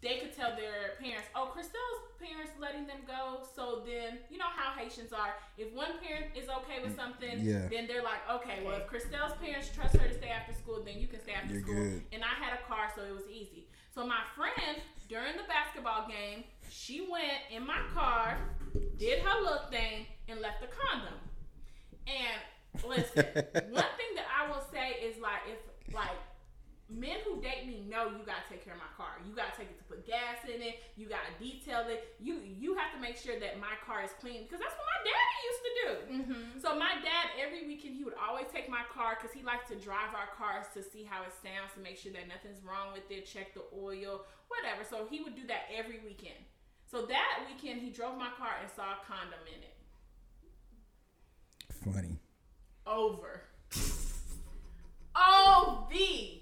they 0.01 0.17
could 0.17 0.35
tell 0.35 0.55
their 0.55 0.97
parents, 0.99 1.27
oh, 1.35 1.51
Christelle's 1.53 2.01
parents 2.19 2.51
letting 2.59 2.87
them 2.87 3.05
go. 3.05 3.45
So 3.55 3.83
then, 3.85 4.17
you 4.29 4.37
know 4.37 4.49
how 4.49 4.73
Haitians 4.73 5.13
are. 5.13 5.35
If 5.57 5.71
one 5.73 5.99
parent 6.01 6.33
is 6.35 6.49
okay 6.49 6.81
with 6.81 6.93
mm, 6.93 6.95
something, 6.95 7.39
Yeah. 7.39 7.67
then 7.69 7.85
they're 7.85 8.01
like, 8.01 8.25
okay, 8.41 8.65
well, 8.65 8.77
if 8.81 8.87
Christelle's 8.87 9.33
parents 9.41 9.69
trust 9.69 9.95
her 9.97 10.07
to 10.07 10.13
stay 10.13 10.29
after 10.29 10.53
school, 10.53 10.81
then 10.83 10.97
you 10.99 11.05
can 11.07 11.21
stay 11.21 11.33
after 11.33 11.53
You're 11.53 11.61
school. 11.61 11.75
good. 11.75 12.01
And 12.13 12.23
I 12.23 12.33
had 12.33 12.57
a 12.57 12.61
car, 12.67 12.89
so 12.95 13.03
it 13.03 13.13
was 13.13 13.29
easy. 13.29 13.67
So 13.93 14.05
my 14.07 14.21
friend, 14.35 14.81
during 15.07 15.37
the 15.37 15.43
basketball 15.47 16.07
game, 16.09 16.45
she 16.69 17.01
went 17.01 17.45
in 17.51 17.65
my 17.67 17.79
car, 17.93 18.37
did 18.97 19.19
her 19.19 19.41
look 19.43 19.69
thing, 19.69 20.07
and 20.27 20.39
left 20.41 20.61
the 20.61 20.67
condom. 20.67 21.13
And 22.07 22.41
listen, 22.87 23.25
one 23.69 23.91
thing 23.99 24.11
that 24.15 24.25
I 24.33 24.49
will 24.49 24.63
say 24.73 24.97
is 25.05 25.19
like, 25.21 25.41
if 25.45 25.93
like 25.93 26.09
men 26.91 27.23
who 27.23 27.39
date 27.39 27.63
me 27.63 27.87
know 27.87 28.11
you 28.11 28.19
gotta 28.27 28.43
take 28.51 28.67
care 28.67 28.75
of 28.75 28.83
my 28.83 28.91
car. 28.99 29.15
You 29.23 29.31
gotta 29.31 29.55
take 29.55 29.71
it 29.71 29.79
to 29.79 29.87
put 29.87 30.03
gas 30.03 30.43
in 30.43 30.59
it. 30.59 30.83
You 30.99 31.07
gotta 31.07 31.31
detail 31.39 31.87
it. 31.87 32.19
You 32.19 32.43
you 32.43 32.75
have 32.75 32.91
to 32.91 32.99
make 32.99 33.15
sure 33.15 33.39
that 33.39 33.63
my 33.63 33.79
car 33.79 34.03
is 34.03 34.11
clean 34.19 34.43
because 34.43 34.59
that's 34.59 34.75
what 34.75 34.87
my 34.91 35.01
daddy 35.07 35.37
used 35.47 35.63
to 35.63 35.73
do. 35.79 35.89
Mm-hmm. 36.11 36.59
So 36.59 36.75
my 36.75 36.99
dad 36.99 37.31
every 37.39 37.63
weekend 37.63 37.95
he 37.95 38.03
would 38.03 38.19
always 38.19 38.51
take 38.51 38.67
my 38.67 38.83
car 38.91 39.15
because 39.15 39.31
he 39.31 39.41
liked 39.41 39.71
to 39.71 39.79
drive 39.79 40.11
our 40.11 40.27
cars 40.35 40.67
to 40.75 40.83
see 40.83 41.07
how 41.07 41.23
it 41.23 41.31
sounds 41.39 41.71
to 41.75 41.79
make 41.79 41.95
sure 41.95 42.11
that 42.11 42.27
nothing's 42.27 42.59
wrong 42.59 42.91
with 42.91 43.07
it, 43.07 43.23
check 43.23 43.55
the 43.55 43.63
oil, 43.71 44.27
whatever. 44.51 44.83
So 44.83 45.07
he 45.07 45.23
would 45.23 45.39
do 45.39 45.47
that 45.47 45.71
every 45.71 46.03
weekend. 46.03 46.43
So 46.91 47.07
that 47.07 47.47
weekend 47.47 47.79
he 47.79 47.89
drove 47.89 48.19
my 48.19 48.35
car 48.35 48.59
and 48.59 48.67
saw 48.67 48.99
a 48.99 48.99
condom 49.07 49.39
in 49.47 49.63
it. 49.63 49.79
Funny. 51.71 52.19
Over. 52.85 53.47
OV. 55.15 56.40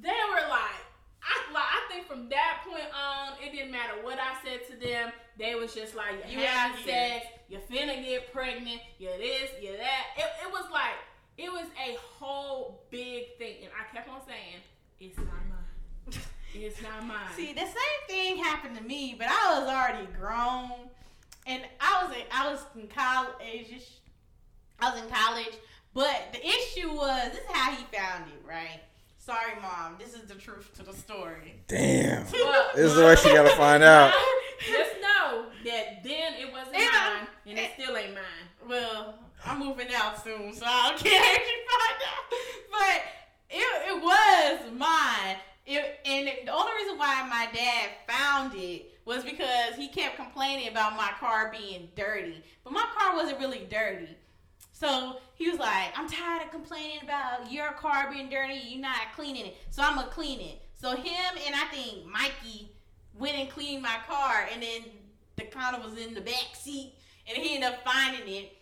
They 0.00 0.20
were 0.30 0.48
like, 0.48 0.82
I 1.22 1.52
like 1.52 1.62
I 1.62 1.80
think 1.90 2.06
from 2.06 2.28
that 2.28 2.64
point 2.66 2.88
on, 2.94 3.32
it 3.42 3.52
didn't 3.52 3.72
matter 3.72 3.94
what 4.02 4.18
I 4.18 4.34
said 4.44 4.66
to 4.70 4.86
them. 4.86 5.12
They 5.38 5.54
was 5.54 5.74
just 5.74 5.94
like, 5.94 6.14
you 6.28 6.38
You 6.38 6.46
having 6.46 6.84
sex, 6.84 7.26
you're 7.48 7.60
finna 7.60 8.02
get 8.04 8.32
pregnant, 8.32 8.80
you 8.98 9.08
this, 9.18 9.50
you 9.60 9.76
that. 9.76 10.04
It, 10.16 10.46
it 10.46 10.52
was 10.52 10.66
like, 10.72 10.94
it 11.36 11.50
was 11.50 11.66
a 11.78 11.96
whole 12.00 12.82
big 12.90 13.36
thing. 13.38 13.56
And 13.62 13.70
I 13.72 13.94
kept 13.94 14.08
on 14.08 14.20
saying, 14.26 14.62
it's 15.00 15.16
not 15.16 15.26
mine. 15.26 16.20
It's 16.54 16.80
not 16.82 17.06
mine. 17.06 17.28
See, 17.36 17.52
the 17.52 17.60
same 17.60 18.00
thing 18.08 18.38
happened 18.38 18.76
to 18.78 18.82
me, 18.82 19.14
but 19.18 19.28
I 19.28 19.60
was 19.60 19.68
already 19.68 20.08
grown, 20.18 20.88
and 21.46 21.62
I 21.78 22.04
was 22.04 22.16
in, 22.16 22.22
I 22.32 22.50
was 22.50 22.60
in 22.74 22.88
college. 22.88 23.84
I 24.80 24.90
was 24.90 25.02
in 25.02 25.10
college, 25.10 25.54
but 25.92 26.32
the 26.32 26.44
issue 26.44 26.90
was 26.90 27.32
this 27.32 27.40
is 27.42 27.50
how 27.50 27.72
he 27.72 27.84
found 27.94 28.24
it, 28.28 28.48
right? 28.48 28.80
Sorry, 29.28 29.60
mom. 29.60 29.96
This 29.98 30.14
is 30.14 30.22
the 30.22 30.36
truth 30.36 30.72
to 30.78 30.82
the 30.82 30.94
story. 30.94 31.60
Damn. 31.66 32.22
But 32.24 32.72
This 32.74 32.86
is 32.92 32.94
the 32.96 33.04
way 33.04 33.14
she 33.14 33.28
gotta 33.28 33.54
find 33.56 33.82
out. 33.82 34.10
Just 34.66 34.92
know 35.02 35.44
that 35.66 36.02
then 36.02 36.32
it 36.40 36.50
wasn't 36.50 36.78
Yeah. 36.78 36.88
mine, 37.18 37.28
and 37.46 37.58
it 37.58 37.72
still 37.78 37.94
ain't 37.94 38.14
mine. 38.14 38.46
Well, 38.66 39.16
I'm 39.44 39.58
moving 39.58 39.88
out 39.94 40.24
soon, 40.24 40.54
so 40.54 40.64
I 40.64 40.94
can't 40.96 41.36
actually 41.36 41.62
find 41.68 42.00
out. 42.08 42.24
But 42.70 43.02
it, 43.50 43.90
it 43.90 44.02
was 44.02 44.72
mine. 44.72 45.36
It, 45.66 46.00
and 46.06 46.26
the 46.46 46.50
only 46.54 46.72
reason 46.82 46.96
why 46.96 47.28
my 47.28 47.48
dad 47.54 47.90
found 48.08 48.54
it 48.54 48.98
was 49.04 49.24
because 49.24 49.74
he 49.76 49.88
kept 49.88 50.16
complaining 50.16 50.68
about 50.68 50.96
my 50.96 51.10
car 51.20 51.52
being 51.54 51.90
dirty. 51.94 52.42
But 52.64 52.72
my 52.72 52.86
car 52.98 53.14
wasn't 53.14 53.40
really 53.40 53.66
dirty. 53.70 54.16
So 54.78 55.16
he 55.34 55.50
was 55.50 55.58
like, 55.58 55.88
I'm 55.96 56.08
tired 56.08 56.44
of 56.44 56.52
complaining 56.52 56.98
about 57.02 57.50
your 57.50 57.72
car 57.72 58.08
being 58.12 58.30
dirty. 58.30 58.60
You're 58.68 58.80
not 58.80 59.12
cleaning 59.16 59.46
it. 59.46 59.56
So 59.70 59.82
I'm 59.82 59.98
to 59.98 60.04
clean 60.04 60.40
it. 60.40 60.60
So 60.74 60.94
him 60.94 61.38
and 61.46 61.54
I 61.54 61.64
think 61.72 62.06
Mikey 62.06 62.70
went 63.18 63.36
and 63.36 63.50
cleaned 63.50 63.82
my 63.82 63.96
car. 64.08 64.46
And 64.52 64.62
then 64.62 64.82
the 65.34 65.44
counter 65.44 65.80
was 65.80 65.98
in 65.98 66.14
the 66.14 66.20
back 66.20 66.54
seat. 66.54 66.94
And 67.26 67.36
he 67.36 67.56
ended 67.56 67.70
up 67.70 67.84
finding 67.84 68.32
it. 68.32 68.52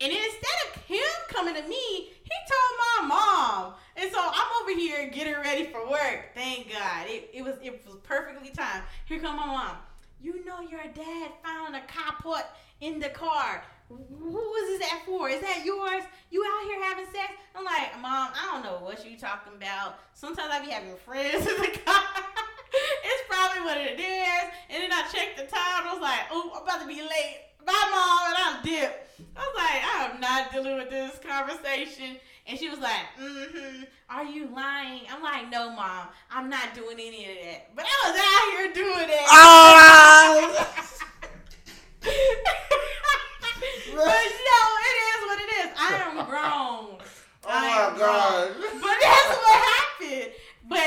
And 0.00 0.12
instead 0.12 0.76
of 0.76 0.82
him 0.82 0.98
coming 1.28 1.54
to 1.54 1.62
me, 1.62 2.10
he 2.22 2.36
told 2.48 2.78
my 2.78 3.08
mom. 3.08 3.74
And 3.96 4.12
so 4.12 4.18
I'm 4.20 4.62
over 4.62 4.78
here 4.78 5.08
getting 5.08 5.34
ready 5.34 5.66
for 5.66 5.90
work. 5.90 6.34
Thank 6.36 6.72
God. 6.72 7.06
It, 7.06 7.30
it 7.32 7.42
was 7.42 7.54
it 7.62 7.84
was 7.84 7.96
perfectly 8.04 8.50
timed. 8.50 8.84
Here 9.06 9.18
come 9.18 9.36
my 9.36 9.46
mom. 9.46 9.76
You 10.20 10.44
know 10.44 10.60
your 10.60 10.84
dad 10.94 11.32
found 11.44 11.74
a 11.74 11.80
carport 11.80 12.44
in 12.80 12.98
the 12.98 13.08
car. 13.08 13.62
Who 13.88 13.96
was 14.32 14.78
this 14.78 14.92
at 14.92 15.04
for? 15.04 15.28
Is 15.28 15.40
that 15.42 15.62
yours? 15.64 16.02
You 16.30 16.42
out 16.44 16.64
here 16.64 16.82
having 16.82 17.06
sex? 17.06 17.32
I'm 17.54 17.64
like, 17.64 17.94
Mom, 18.00 18.30
I 18.34 18.48
don't 18.50 18.64
know 18.64 18.84
what 18.84 19.08
you 19.08 19.16
talking 19.18 19.52
about. 19.54 19.98
Sometimes 20.14 20.50
I 20.50 20.64
be 20.64 20.70
having 20.70 20.96
friends 20.96 21.46
in 21.46 21.56
the 21.60 21.78
car. 21.84 22.04
it's 23.04 23.22
probably 23.28 23.60
what 23.60 23.76
it 23.76 24.00
is. 24.00 24.44
And 24.70 24.82
then 24.82 24.92
I 24.92 25.02
checked 25.12 25.36
the 25.36 25.44
time. 25.44 25.86
I 25.86 25.92
was 25.92 26.02
like, 26.02 26.20
oh, 26.30 26.52
I'm 26.56 26.62
about 26.62 26.80
to 26.80 26.86
be 26.86 27.02
late. 27.02 27.40
Bye, 27.64 27.88
Mom. 27.90 28.28
And 28.28 28.36
I'm 28.38 28.64
dipped. 28.64 29.04
I 29.36 29.40
was 29.40 29.54
like, 29.56 29.84
I 29.84 30.10
am 30.12 30.20
not 30.20 30.52
dealing 30.52 30.76
with 30.76 30.90
this 30.90 31.18
conversation. 31.18 32.16
And 32.46 32.58
she 32.58 32.68
was 32.68 32.78
like, 32.78 33.00
mm-hmm, 33.18 33.84
are 34.10 34.24
you 34.24 34.48
lying? 34.54 35.02
I'm 35.10 35.22
like, 35.22 35.50
no, 35.50 35.70
Mom, 35.70 36.08
I'm 36.30 36.50
not 36.50 36.74
doing 36.74 36.98
any 36.98 37.24
of 37.24 37.36
that. 37.42 37.74
But 37.74 37.86
I 37.86 38.10
was 38.10 38.20
out 38.20 38.52
here 38.52 38.72
doing 38.84 39.08
it. 39.08 39.26
Oh! 39.28 40.66
but 43.94 44.24
no, 44.50 44.60
it 44.84 44.96
is 45.08 45.20
what 45.24 45.38
it 45.40 45.50
is. 45.56 45.68
I 45.78 46.02
am 46.06 46.13
grown. 46.28 46.98
Oh 47.46 47.50
I 47.50 47.90
my 47.92 47.98
God. 47.98 48.50
But 48.58 48.96
that's 49.02 49.36
what 49.36 49.60
happened. 49.76 50.32
But 50.66 50.78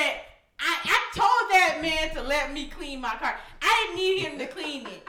I, 0.59 0.73
I 0.85 0.99
told 1.13 1.51
that 1.51 1.77
man 1.83 2.15
to 2.15 2.23
let 2.27 2.51
me 2.51 2.65
clean 2.67 2.99
my 2.99 3.11
car. 3.13 3.35
I 3.61 3.85
didn't 3.85 3.95
need 4.03 4.19
him 4.21 4.39
to 4.39 4.47
clean 4.47 4.87
it. 4.87 5.07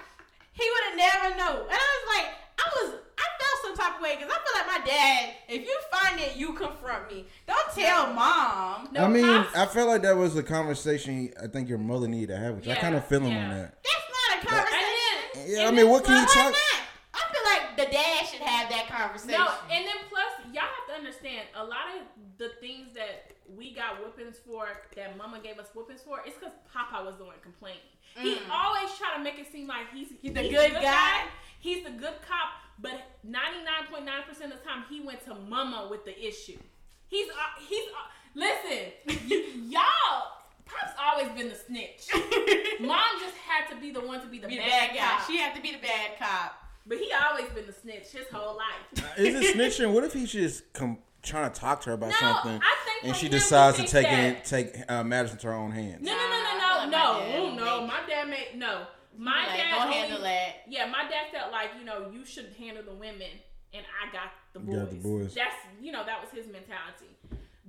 He 0.53 0.69
would 0.69 0.85
have 0.91 0.97
never 0.99 1.37
known. 1.39 1.63
And 1.63 1.73
I 1.73 1.89
was 1.97 2.17
like, 2.17 2.27
I 2.59 2.69
was, 2.83 3.01
I 3.17 3.25
felt 3.41 3.63
some 3.65 3.77
type 3.79 3.97
of 3.97 4.03
way 4.03 4.17
because 4.17 4.31
I 4.31 4.39
feel 4.45 4.61
like 4.61 4.81
my 4.81 4.87
dad. 4.87 5.35
If 5.49 5.63
you 5.65 5.81
find 5.91 6.21
it, 6.21 6.37
you 6.37 6.53
confront 6.53 7.11
me. 7.11 7.25
Don't 7.47 7.71
tell 7.75 8.13
mom. 8.13 8.89
No, 8.93 9.05
I 9.05 9.09
mean, 9.09 9.25
pops- 9.45 9.57
I 9.57 9.65
felt 9.65 9.89
like 9.89 10.03
that 10.03 10.19
was 10.19 10.37
a 10.37 10.43
conversation 10.43 11.33
I 11.43 11.47
think 11.47 11.71
your 11.71 11.79
mother 11.79 12.09
needed 12.09 12.29
to 12.35 12.37
have, 12.37 12.57
which 12.57 12.67
I 12.67 12.73
Yeah, 12.73 12.81
kind 12.83 12.95
of 12.95 13.07
feel 13.07 13.21
him 13.21 13.33
yeah. 13.33 13.43
on 13.45 13.49
that. 13.57 13.75
That's 13.83 14.45
not 14.45 14.45
a 14.45 14.47
conversation. 14.47 15.51
Yeah, 15.57 15.69
I 15.69 15.71
mean, 15.71 15.89
what 15.89 16.05
can 16.05 16.13
you 16.13 16.21
Why 16.21 16.35
talk? 16.35 16.53
not? 16.53 16.83
I 17.15 17.33
feel 17.33 17.43
like 17.45 17.77
the 17.89 17.93
dad 17.97 18.27
should 18.27 18.41
have 18.41 18.69
that 18.71 18.87
conversation. 18.89 19.33
No, 19.41 19.49
and 19.73 19.85
then 19.87 19.97
plus, 20.09 20.53
y'all 20.53 20.63
have 20.63 20.87
to 20.88 20.88
understand 20.99 21.47
a 21.55 21.65
lot 21.65 21.87
of 21.97 22.03
the 22.39 22.51
things 22.61 22.89
that 22.95 23.33
we 23.57 23.73
got 23.75 24.03
whoopings 24.05 24.37
for, 24.45 24.67
that 24.97 25.17
Mama 25.17 25.39
gave 25.43 25.59
us 25.59 25.69
whoopings 25.75 26.03
for, 26.03 26.21
it's 26.27 26.37
because 26.39 26.55
Papa 26.73 27.05
was 27.05 27.17
the 27.17 27.25
one 27.25 27.37
complaining. 27.43 27.81
He 28.17 28.35
Mm. 28.35 28.51
always 28.51 28.91
try 28.99 29.15
to 29.17 29.23
make 29.23 29.39
it 29.39 29.51
seem 29.53 29.67
like 29.69 29.91
he's 29.93 30.09
He's 30.21 30.33
the 30.35 30.49
good 30.49 30.73
guy. 30.73 31.25
He's 31.61 31.85
the 31.85 31.91
good 31.91 32.15
cop, 32.27 32.49
but 32.81 33.01
ninety 33.23 33.63
nine 33.65 33.87
point 33.91 34.05
nine 34.05 34.23
percent 34.29 34.53
of 34.53 34.59
the 34.61 34.65
time 34.65 34.85
he 34.91 35.01
went 35.01 35.25
to 35.27 35.35
Mama 35.35 35.89
with 35.91 36.05
the 36.05 36.17
issue. 36.27 36.59
He's 37.09 37.29
uh, 37.31 37.61
he's 37.69 37.85
uh, 37.89 38.09
listen, 38.35 38.93
y- 39.29 39.45
y'all. 39.69 40.33
Pop's 40.67 40.93
always 41.01 41.29
been 41.31 41.49
the 41.49 41.55
snitch. 41.55 42.09
Mom 42.81 43.01
just 43.21 43.37
had 43.37 43.69
to 43.71 43.81
be 43.81 43.91
the 43.91 44.01
one 44.03 44.21
to 44.21 44.27
be 44.27 44.39
the 44.39 44.49
be 44.49 44.57
the 44.57 44.61
bad, 44.61 44.91
bad 44.91 44.97
guy. 44.97 45.25
She 45.27 45.39
had 45.39 45.55
to 45.55 45.63
be 45.63 45.73
the 45.73 45.79
bad 45.79 46.19
cop. 46.19 46.68
But 46.89 46.99
he 46.99 47.13
always 47.13 47.49
been 47.53 47.67
the 47.67 47.73
snitch 47.73 48.09
his 48.13 48.27
whole 48.33 48.57
life. 48.57 49.19
Is 49.19 49.35
it 49.35 49.57
snitching? 49.57 49.93
What 49.93 50.05
if 50.05 50.13
he's 50.13 50.33
just 50.33 50.73
com- 50.73 50.99
trying 51.23 51.51
to 51.53 51.61
talk 51.61 51.81
to 51.83 51.91
her 51.91 51.95
about 51.95 52.11
No, 52.11 52.17
something, 52.17 52.61
I 52.63 52.77
think 52.85 53.05
and 53.05 53.17
she 53.17 53.29
decides 53.29 53.77
to 53.77 53.85
take 53.85 54.07
that- 54.07 54.37
it, 54.39 54.45
take 54.45 54.91
uh, 54.91 55.05
matters 55.05 55.33
into 55.33 55.47
her 55.49 55.53
own 55.55 55.71
hands? 55.73 56.03
No, 56.05 56.13
no, 56.17 56.29
no, 56.29 56.43
no, 56.43 56.59
no, 56.59 56.91
no, 56.91 57.21
my 57.21 57.39
Ooh, 57.39 57.57
no. 57.57 57.87
My 57.87 58.01
dad 58.09 58.29
made 58.29 58.49
no. 58.57 58.87
My 59.17 59.47
like, 59.49 59.57
dad 59.57 59.75
go 59.77 59.83
only- 59.85 59.97
handle 59.97 60.23
that. 60.23 60.55
Yeah, 60.69 60.87
my 60.87 61.03
dad 61.03 61.27
felt 61.33 61.51
like 61.53 61.71
you 61.79 61.85
know 61.85 62.11
you 62.13 62.25
should 62.25 62.55
handle 62.59 62.83
the 62.85 62.93
women, 62.95 63.31
and 63.75 63.85
I 63.85 64.13
got 64.13 64.31
the 64.53 64.61
boys. 64.61 64.75
You 64.75 64.81
got 64.81 64.91
the 64.91 64.97
boys. 64.97 65.35
That's 65.35 65.55
you 65.83 65.93
know 65.93 66.05
that 66.07 66.21
was 66.21 66.31
his 66.31 66.47
mentality. 66.47 67.11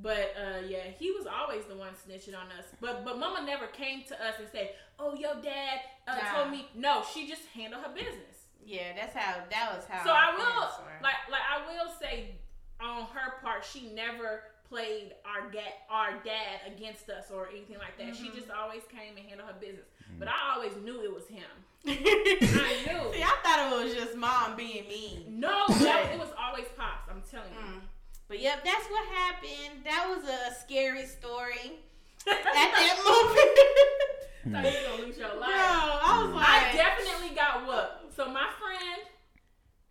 But 0.02 0.34
uh, 0.40 0.62
yeah, 0.68 0.84
he 0.98 1.12
was 1.12 1.26
always 1.28 1.66
the 1.66 1.76
one 1.76 1.90
snitching 1.94 2.38
on 2.38 2.48
us. 2.58 2.66
But 2.80 3.04
but 3.04 3.18
Mama 3.20 3.46
never 3.46 3.68
came 3.68 4.04
to 4.10 4.14
us 4.16 4.36
and 4.40 4.48
said, 4.52 4.70
"Oh, 5.00 5.14
your 5.16 5.36
dad 5.42 5.80
uh, 6.08 6.16
Nah. 6.16 6.34
told 6.38 6.52
me." 6.52 6.68
No, 6.76 7.04
she 7.14 7.28
just 7.28 7.42
handled 7.54 7.84
her 7.84 7.94
business. 7.94 8.39
Yeah, 8.66 8.94
that's 8.96 9.16
how. 9.16 9.36
That 9.50 9.76
was 9.76 9.86
how. 9.90 10.04
So 10.04 10.12
I 10.12 10.32
will 10.36 10.68
were. 10.86 11.02
like 11.02 11.16
like 11.32 11.42
I 11.50 11.66
will 11.68 11.92
say 12.00 12.36
on 12.82 13.06
her 13.14 13.40
part, 13.42 13.66
she 13.66 13.90
never 13.94 14.44
played 14.68 15.14
our 15.26 15.50
dad 15.52 15.74
our 15.90 16.12
dad 16.24 16.62
against 16.68 17.10
us 17.10 17.26
or 17.34 17.50
anything 17.50 17.78
like 17.80 17.98
that. 17.98 18.16
She 18.16 18.30
Mhm. 18.30 18.36
just 18.36 18.50
always 18.52 18.84
came 18.92 19.18
and 19.18 19.26
handled 19.28 19.50
her 19.50 19.56
business. 19.60 19.88
But 20.18 20.28
I 20.28 20.54
always 20.56 20.76
knew 20.78 21.02
it 21.04 21.14
was 21.14 21.28
him. 21.28 21.50
I 21.88 21.92
knew. 21.94 23.14
See, 23.14 23.24
I 23.24 23.36
thought 23.44 23.72
it 23.72 23.84
was 23.86 23.94
just 23.96 24.16
mom 24.16 24.56
being 24.56 24.88
mean. 24.88 25.40
No, 25.40 25.66
that, 25.70 26.12
it 26.14 26.20
was 26.20 26.30
always 26.38 26.66
pops. 26.78 27.10
I'm 27.10 27.22
telling 27.30 27.52
you. 27.54 27.60
Mm. 27.60 27.82
But 28.28 28.40
yep, 28.42 28.64
that's 28.64 28.86
what 28.88 29.08
happened. 29.08 29.84
That 29.86 30.08
was 30.10 30.28
a 30.30 30.54
scary 30.62 31.06
story 31.08 31.80
at 32.28 32.44
that 32.44 33.02
moment. 33.06 34.19
Thought 34.44 34.64
you 34.64 34.72
were 34.72 34.90
gonna 34.92 35.04
lose 35.06 35.18
your 35.18 35.30
Bro, 35.30 35.40
life. 35.40 35.50
I 35.52 36.24
was 36.26 36.34
like, 36.34 36.46
I 36.48 36.74
definitely 36.76 37.36
got 37.36 37.68
whooped. 37.68 38.16
So 38.16 38.26
my 38.28 38.48
friend, 38.60 39.02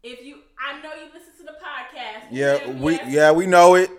if 0.03 0.25
you, 0.25 0.39
I 0.59 0.81
know 0.83 0.95
you 0.95 1.07
listen 1.13 1.33
to 1.39 1.45
the 1.45 1.53
podcast. 1.63 2.29
Yeah, 2.31 2.55
Yes, 2.67 2.81
we 2.81 3.01
yeah 3.13 3.31
we 3.33 3.47
know 3.47 3.75
it. 3.75 3.91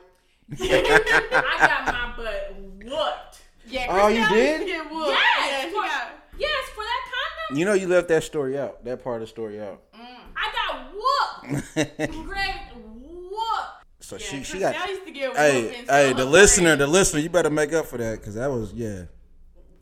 I 0.59 1.55
got 1.59 1.85
my 1.85 2.13
butt 2.17 2.55
whooped. 2.83 3.41
yeah, 3.67 3.85
Oh, 3.89 4.07
you 4.07 4.21
Christelle 4.23 4.29
did? 4.33 4.67
used 4.67 4.89
whooped. 4.91 5.09
Yes, 5.09 5.63
yeah, 5.65 5.69
for- 5.69 5.87
got. 5.87 6.11
Yes, 6.39 6.69
for 6.69 6.83
that 6.83 7.11
condom, 7.11 7.57
You 7.59 7.65
know, 7.65 7.73
you 7.73 7.87
left 7.87 8.07
that 8.07 8.23
story 8.23 8.57
out. 8.57 8.83
That 8.85 9.03
part 9.03 9.17
of 9.17 9.21
the 9.21 9.27
story 9.27 9.61
out. 9.61 9.81
Mm. 9.93 10.17
I 10.35 10.51
got 10.55 10.93
whooped. 10.93 11.75
Greg 12.25 12.55
whooped. 12.75 13.69
so 13.99 14.15
Yeah, 14.15 14.21
she 14.25 14.43
she 14.43 14.57
Christelle 14.57 14.73
got. 14.73 14.89
used 14.89 15.05
to 15.05 15.11
get 15.11 15.35
Hey 15.35 15.83
hey, 15.87 16.13
the 16.13 16.25
listener, 16.25 16.75
the 16.75 16.87
listener, 16.87 17.19
you 17.19 17.29
better 17.29 17.49
make 17.49 17.73
up 17.73 17.85
for 17.87 17.97
that 17.97 18.19
because 18.19 18.35
that 18.35 18.49
was 18.49 18.73
yeah. 18.73 19.03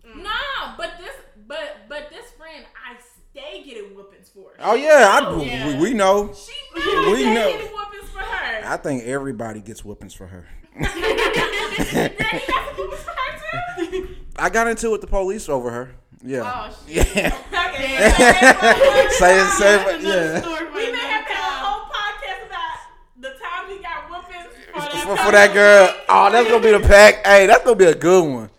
Mm. 0.05 0.23
Nah, 0.23 0.75
but 0.77 0.93
this, 0.99 1.13
but 1.47 1.77
but 1.87 2.09
this 2.09 2.31
friend, 2.31 2.65
I 2.75 2.97
stay 3.31 3.56
getting 3.67 3.95
whoopings 3.95 4.29
for. 4.29 4.51
Oh 4.59 4.75
yeah, 4.75 5.19
I, 5.21 5.25
Oh, 5.25 5.41
yeah. 5.41 5.67
We, 5.67 5.75
we 5.89 5.93
know. 5.93 6.33
She 6.33 6.53
never 6.79 7.11
We 7.11 7.25
know. 7.25 7.51
getting 7.51 7.67
whoopings 7.67 8.09
for 8.11 8.19
her. 8.19 8.61
I 8.65 8.77
think 8.77 9.03
everybody 9.03 9.61
gets 9.61 9.83
whoopings 9.83 10.13
for 10.13 10.27
her. 10.27 10.45
Greg, 10.73 10.95
you 10.95 11.15
got 11.35 12.15
some 12.47 12.75
whoopings 12.77 13.01
for 13.03 13.11
her 13.11 13.91
too. 13.91 14.15
I 14.39 14.49
got 14.49 14.67
into 14.67 14.87
it 14.87 14.91
with 14.91 15.01
the 15.01 15.07
police 15.07 15.49
over 15.49 15.69
her. 15.71 15.91
Yeah. 16.23 16.41
Oh 16.69 16.75
shit. 16.87 17.15
Yeah. 17.15 17.37
Okay. 17.53 17.97
say 19.11 19.39
it, 19.39 19.49
say 19.53 19.95
it, 19.95 20.01
yeah. 20.01 20.41
story 20.41 20.65
We 20.73 20.91
may 20.91 20.97
have 20.99 21.25
to 21.27 21.33
a 21.33 21.35
whole 21.35 21.85
podcast 21.91 22.45
about 22.47 22.79
the 23.19 23.29
time 23.29 23.69
we 23.69 23.81
got 23.81 24.09
whoopings 24.09 24.53
for 24.73 24.79
that. 24.79 25.03
For, 25.03 25.15
for 25.17 25.31
that 25.31 25.53
girl, 25.53 25.93
oh, 26.09 26.31
that's 26.31 26.49
gonna 26.49 26.63
be 26.63 26.71
the 26.71 26.79
pack. 26.87 27.25
Hey, 27.25 27.45
that's 27.47 27.63
gonna 27.63 27.75
be 27.75 27.85
a 27.85 27.95
good 27.95 28.23
one, 28.23 28.49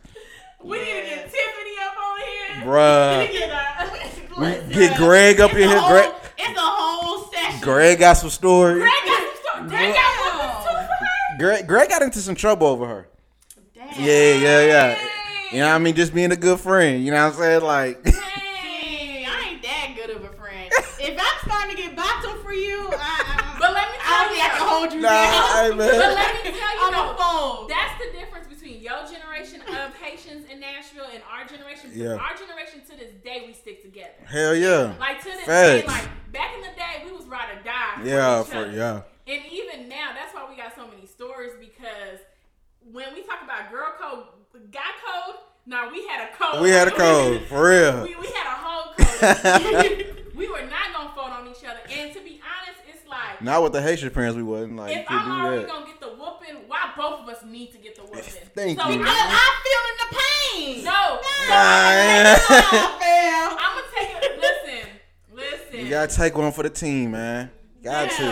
We 0.62 0.78
need 0.78 0.84
to 0.86 1.02
get 1.02 1.24
Tiffany 1.24 1.74
up 1.84 1.96
on 1.98 2.20
here. 2.20 2.64
bruh. 2.66 3.57
We 4.38 4.46
need 4.46 4.54
get, 4.54 4.60
uh, 4.60 4.68
We 4.68 4.74
Listen, 4.74 4.88
get 4.88 4.96
Greg 4.98 5.40
up 5.40 5.50
it's 5.52 5.60
in 5.60 5.68
here. 5.68 5.78
whole- 5.78 5.88
Greg, 5.90 6.10
It's 6.38 6.58
a 6.58 6.60
whole 6.62 7.32
session. 7.32 7.60
Greg 7.60 7.98
got 7.98 8.16
some 8.16 8.30
stories. 8.30 8.78
Greg 8.82 8.92
got 9.04 9.22
some 9.22 9.36
stuff. 9.42 9.68
Greg 9.68 9.94
got 9.94 10.12
whoopings 10.24 10.88
too. 10.88 11.38
Greg, 11.38 11.66
Greg 11.66 11.88
got 11.88 12.02
into 12.02 12.18
some 12.20 12.34
trouble 12.34 12.66
over 12.66 12.86
her. 12.86 13.08
Damn. 13.74 13.88
Yeah, 14.04 14.34
yeah, 14.34 14.60
yeah. 14.66 14.98
You 15.52 15.58
know 15.60 15.68
what 15.68 15.74
I 15.74 15.78
mean? 15.78 15.94
Just 15.94 16.12
being 16.14 16.30
a 16.32 16.36
good 16.36 16.60
friend. 16.60 17.02
You 17.04 17.10
know 17.10 17.24
what 17.24 17.34
I'm 17.34 17.38
saying? 17.40 17.62
Like, 17.62 18.02
Dang. 18.04 18.12
Dang, 18.12 18.22
I 19.26 19.48
ain't 19.50 19.62
that 19.62 19.94
good 19.96 20.10
of 20.10 20.24
a 20.24 20.32
friend. 20.36 20.70
if 21.00 21.18
I'm 21.18 21.48
starting 21.50 21.76
to 21.76 21.82
get 21.82 21.96
bottom 21.96 22.38
for 22.42 22.52
you, 22.52 22.88
I, 22.92 22.94
I, 22.98 23.56
But 23.58 23.72
let 23.72 23.88
me 23.90 23.96
I 24.04 24.24
don't 24.24 24.32
think 24.34 24.44
I 24.44 24.48
can 24.58 24.68
hold 24.68 24.92
you 24.92 25.00
nah, 25.00 25.08
down. 25.08 25.32
hey, 25.56 25.70
But 25.70 26.14
let 26.14 26.44
me 26.44 26.50
tell 26.50 26.52
you 26.52 26.80
I'm 26.82 26.92
though, 26.92 27.12
a 27.12 27.16
fold. 27.16 27.70
That's 27.70 27.94
the 28.04 28.18
difference 28.18 28.47
between 28.78 28.84
your 28.84 29.10
generation 29.10 29.60
of 29.62 29.94
Haitians 29.94 30.46
in 30.50 30.60
Nashville 30.60 31.06
and 31.12 31.22
our 31.30 31.46
generation. 31.46 31.90
Yeah. 31.94 32.14
Our 32.14 32.34
generation 32.36 32.80
to 32.90 32.96
this 32.96 33.12
day 33.24 33.44
we 33.46 33.52
stick 33.52 33.82
together. 33.82 34.12
Hell 34.24 34.54
yeah. 34.54 34.94
Like 34.98 35.20
to 35.20 35.30
this 35.30 35.46
day, 35.46 35.84
like 35.86 36.08
back 36.32 36.54
in 36.54 36.60
the 36.60 36.76
day 36.76 37.04
we 37.04 37.12
was 37.12 37.26
ride 37.26 37.58
or 37.58 37.62
die. 37.62 38.02
Yeah, 38.04 38.40
each 38.40 38.48
for 38.48 38.70
yeah. 38.70 39.02
And 39.26 39.42
even 39.50 39.88
now, 39.88 40.12
that's 40.14 40.34
why 40.34 40.46
we 40.48 40.56
got 40.56 40.74
so 40.74 40.86
many 40.86 41.06
stories 41.06 41.52
because 41.60 42.20
when 42.90 43.12
we 43.12 43.22
talk 43.22 43.42
about 43.44 43.70
girl 43.70 43.92
code, 44.00 44.70
guy 44.70 44.80
code, 45.04 45.36
no, 45.66 45.90
we 45.92 46.06
had 46.06 46.28
a 46.28 46.34
code. 46.34 46.62
We 46.62 46.70
had 46.70 46.88
a 46.88 46.92
code 46.92 47.42
for 47.42 47.68
real. 47.68 48.02
we, 48.02 48.16
we 48.16 48.26
had 48.28 48.46
a 48.46 48.56
whole 48.56 48.94
code. 48.96 50.16
we 50.34 50.48
were 50.48 50.62
not 50.62 50.94
gonna 50.94 51.12
fold 51.14 51.30
on 51.30 51.46
each 51.48 51.64
other. 51.64 51.80
And 51.90 52.14
to 52.14 52.20
be 52.20 52.24
honest, 52.24 52.28
it's 52.28 52.40
like 52.40 52.47
Not 53.40 53.62
with 53.62 53.72
the 53.72 53.82
Haitian 53.82 54.10
parents, 54.10 54.36
we 54.36 54.42
wasn't 54.42 54.76
like. 54.76 54.94
You 54.94 55.00
if 55.00 55.06
could 55.06 55.16
I'm 55.16 55.40
already 55.46 55.60
do 55.62 55.66
that. 55.66 55.72
gonna 55.72 55.86
get 55.86 56.00
the 56.00 56.08
whooping, 56.08 56.56
why 56.68 56.90
both 56.96 57.20
of 57.20 57.28
us 57.28 57.44
need 57.44 57.72
to 57.72 57.78
get 57.78 57.94
the 57.96 58.02
whooping? 58.02 58.22
Thank 58.54 58.80
so 58.80 58.88
you. 58.88 58.98
Because 58.98 59.14
I'm, 59.16 59.30
I'm 59.30 59.56
feeling 59.64 59.96
the 60.00 60.16
pain. 60.16 60.84
no, 60.84 61.20
Nah, 61.48 62.34
fam. 62.36 63.56
I'm 63.58 63.76
gonna 63.76 63.86
take 63.96 64.10
it. 64.22 64.40
Listen, 64.40 64.88
listen. 65.34 65.80
You 65.80 65.90
gotta 65.90 66.14
take 66.14 66.36
one 66.36 66.52
for 66.52 66.62
the 66.62 66.70
team, 66.70 67.12
man. 67.12 67.50
Got 67.82 68.10
to. 68.10 68.24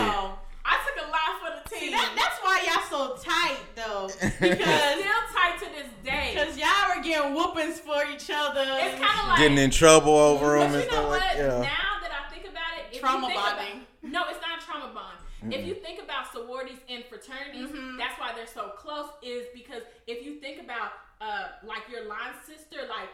I 0.65 0.77
took 0.85 1.05
a 1.05 1.09
lot 1.09 1.39
for 1.39 1.63
the 1.63 1.69
team. 1.75 1.79
See, 1.79 1.91
that, 1.91 2.13
that's 2.15 2.37
why 2.43 2.63
y'all 2.67 3.15
so 3.17 3.23
tight 3.23 3.57
though, 3.75 4.07
because 4.39 4.99
Still 4.99 5.23
tight 5.33 5.55
to 5.59 5.65
this 5.73 5.87
day. 6.03 6.31
because 6.33 6.57
y'all 6.57 6.95
were 6.97 7.01
getting 7.03 7.33
whoopings 7.33 7.79
for 7.79 8.03
each 8.13 8.29
other. 8.33 8.61
It's 8.65 8.99
kind 8.99 9.19
of 9.21 9.27
like 9.29 9.39
Getting 9.39 9.57
in 9.57 9.71
trouble 9.71 10.15
over 10.15 10.59
them 10.59 10.71
But 10.71 10.81
and 10.81 10.83
you 10.83 10.91
know 10.91 10.97
stuff 10.97 11.07
what? 11.07 11.19
like 11.21 11.37
yeah. 11.37 11.47
Now 11.47 12.01
that 12.01 12.11
I 12.27 12.33
think 12.33 12.43
about 12.45 12.63
it, 12.77 12.93
if 12.95 12.99
Trauma 12.99 13.27
you 13.27 13.33
think 13.33 13.39
about- 13.39 13.57
bonding. 13.57 13.81
No, 14.09 14.23
it's 14.29 14.41
not 14.41 14.61
a 14.61 14.65
trauma 14.65 14.93
bond. 14.93 15.53
If 15.53 15.65
you 15.65 15.75
think 15.75 16.01
about 16.01 16.31
sororities 16.31 16.79
and 16.89 17.05
fraternities, 17.05 17.69
Mhm. 17.69 17.97
that's 17.97 18.19
why 18.19 18.33
they're 18.33 18.47
so 18.47 18.69
close. 18.69 19.09
Is 19.21 19.45
because 19.53 19.83
if 20.07 20.25
you 20.25 20.39
think 20.39 20.61
about 20.61 20.91
uh, 21.21 21.49
like 21.63 21.87
your 21.89 22.05
line 22.05 22.33
sister, 22.45 22.87
like 22.87 23.09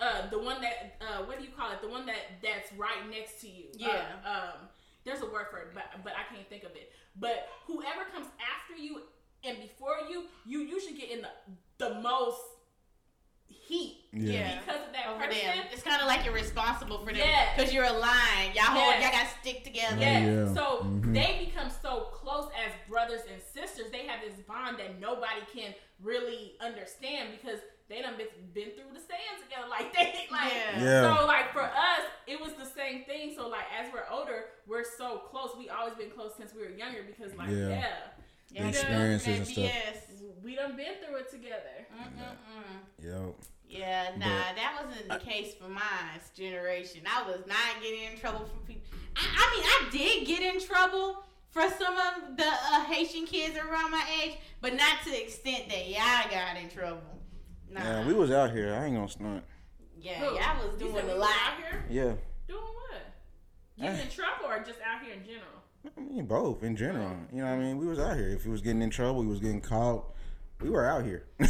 uh, 0.00 0.28
the 0.30 0.38
one 0.38 0.60
that 0.60 0.96
uh, 1.00 1.24
what 1.24 1.38
do 1.38 1.44
you 1.44 1.50
call 1.50 1.70
it? 1.72 1.80
The 1.80 1.88
one 1.88 2.04
that 2.06 2.40
that's 2.42 2.72
right 2.74 3.08
next 3.10 3.40
to 3.42 3.48
you. 3.48 3.66
Yeah. 3.74 4.04
Uh, 4.24 4.28
um, 4.28 4.68
there's 5.04 5.20
a 5.22 5.26
word 5.26 5.46
for 5.50 5.58
it, 5.58 5.68
but 5.74 5.84
but 6.04 6.12
I 6.14 6.24
can't 6.34 6.48
think 6.48 6.64
of 6.64 6.72
it. 6.76 6.92
But 7.16 7.48
whoever 7.66 8.04
comes 8.12 8.26
after 8.40 8.74
you 8.80 9.02
and 9.44 9.58
before 9.60 9.98
you, 10.10 10.26
you 10.44 10.60
usually 10.60 10.94
get 10.98 11.10
in 11.10 11.22
the 11.22 11.30
the 11.78 11.94
most 12.00 12.40
heat 13.68 14.06
Yeah. 14.12 14.58
because 14.60 14.80
of 14.86 14.92
that 14.92 15.06
over 15.08 15.24
person. 15.26 15.40
them. 15.46 15.64
It's 15.72 15.82
kind 15.82 16.00
of 16.00 16.08
like 16.08 16.24
you're 16.24 16.34
responsible 16.34 16.98
for 17.00 17.12
them 17.12 17.16
Yeah. 17.16 17.54
because 17.54 17.72
you're 17.72 17.84
aligned. 17.84 18.54
Y'all 18.54 18.64
hold, 18.64 18.94
Yeah. 18.94 19.02
y'all 19.02 19.12
got 19.12 19.28
to 19.28 19.38
stick 19.40 19.64
together. 19.64 19.96
Yes. 20.00 20.48
Yeah. 20.48 20.54
So 20.54 20.80
Mhm. 20.84 21.12
they 21.14 21.44
become 21.46 21.70
so 21.70 22.08
close 22.12 22.50
as 22.56 22.72
brothers 22.88 23.22
and 23.30 23.40
sisters. 23.42 23.90
They 23.92 24.06
have 24.06 24.20
this 24.22 24.34
bond 24.46 24.78
that 24.78 24.98
nobody 24.98 25.42
can 25.52 25.74
really 26.02 26.54
understand 26.60 27.30
because 27.32 27.60
they 27.88 28.02
done 28.02 28.16
been, 28.16 28.28
been 28.52 28.70
through 28.72 28.92
the 28.94 29.00
stands 29.00 29.42
together. 29.42 29.66
Like 29.70 29.92
they 29.92 30.26
like 30.30 30.52
Yeah. 30.52 30.82
Yeah. 30.82 31.16
so 31.18 31.26
like 31.26 31.52
for 31.52 31.62
us, 31.62 32.02
it 32.26 32.40
was 32.40 32.52
the 32.54 32.64
same 32.66 33.04
thing. 33.04 33.34
So 33.36 33.48
like 33.48 33.66
as 33.78 33.92
we're 33.92 34.06
older, 34.10 34.46
we're 34.66 34.84
so 34.84 35.18
close. 35.30 35.54
We 35.58 35.68
always 35.68 35.94
been 35.94 36.10
close 36.10 36.32
since 36.36 36.54
we 36.54 36.62
were 36.62 36.70
younger 36.70 37.02
because 37.02 37.34
like 37.34 37.50
Yeah. 37.50 37.68
yeah, 37.68 37.96
Yeah, 38.50 38.62
The 38.62 38.68
experiences 38.70 39.38
and 39.38 39.46
stuff. 39.46 39.64
BS. 39.64 40.22
we 40.42 40.54
done 40.54 40.74
been 40.74 40.94
through 41.04 41.16
it 41.16 41.30
together. 41.30 41.86
Mm-mm-mm. 41.94 43.04
Yo. 43.04 43.34
Yeah, 43.68 44.10
nah, 44.16 44.24
that 44.24 44.82
wasn't 44.84 45.08
the 45.08 45.18
case 45.18 45.54
for 45.54 45.68
my 45.68 45.82
generation. 46.34 47.02
I 47.06 47.22
was 47.28 47.40
not 47.46 47.82
getting 47.82 48.04
in 48.12 48.18
trouble 48.18 48.46
from 48.46 48.60
people. 48.66 48.82
I, 49.16 49.20
I 49.26 49.56
mean, 49.56 49.64
I 49.66 49.88
did 50.18 50.26
get 50.26 50.40
in 50.54 50.60
trouble 50.60 51.22
for 51.50 51.62
some 51.62 51.94
of 51.94 52.36
the 52.36 52.46
uh, 52.46 52.84
Haitian 52.84 53.26
kids 53.26 53.56
around 53.58 53.90
my 53.90 54.04
age, 54.22 54.38
but 54.60 54.74
not 54.74 55.02
to 55.04 55.10
the 55.10 55.22
extent 55.22 55.68
that 55.68 55.86
y'all 55.88 56.30
got 56.30 56.56
in 56.62 56.68
trouble. 56.70 57.02
Nah. 57.70 57.80
Yeah, 57.82 58.06
we 58.06 58.14
was 58.14 58.30
out 58.30 58.52
here. 58.52 58.72
I 58.74 58.86
ain't 58.86 58.94
gonna 58.94 59.08
stunt. 59.08 59.44
yeah, 60.00 60.14
Who? 60.20 60.24
y'all 60.36 60.64
was 60.66 60.72
You 60.80 60.88
doing 60.88 60.94
said 60.94 61.04
a 61.04 61.08
was 61.08 61.18
lot. 61.18 61.30
out 61.30 61.58
here 61.58 61.84
Yeah. 61.90 62.12
doing 62.48 62.62
what? 62.62 63.02
Getting 63.78 64.00
in 64.00 64.08
trouble 64.10 64.46
or 64.46 64.58
just 64.60 64.78
out 64.80 65.02
here 65.04 65.12
in 65.14 65.24
general? 65.24 65.44
I 65.96 66.00
mean 66.00 66.24
both 66.26 66.62
in 66.62 66.74
general. 66.74 67.14
You 67.32 67.42
know 67.42 67.44
what 67.50 67.52
I 67.52 67.58
mean? 67.58 67.76
We 67.78 67.86
was 67.86 67.98
out 67.98 68.16
here. 68.16 68.30
If 68.30 68.44
we 68.46 68.50
was 68.50 68.62
getting 68.62 68.80
in 68.82 68.90
trouble, 68.90 69.20
we 69.20 69.26
was 69.26 69.40
getting 69.40 69.60
caught. 69.60 70.04
We 70.60 70.70
were 70.70 70.84
out 70.86 71.04
here. 71.04 71.24
y'all 71.38 71.46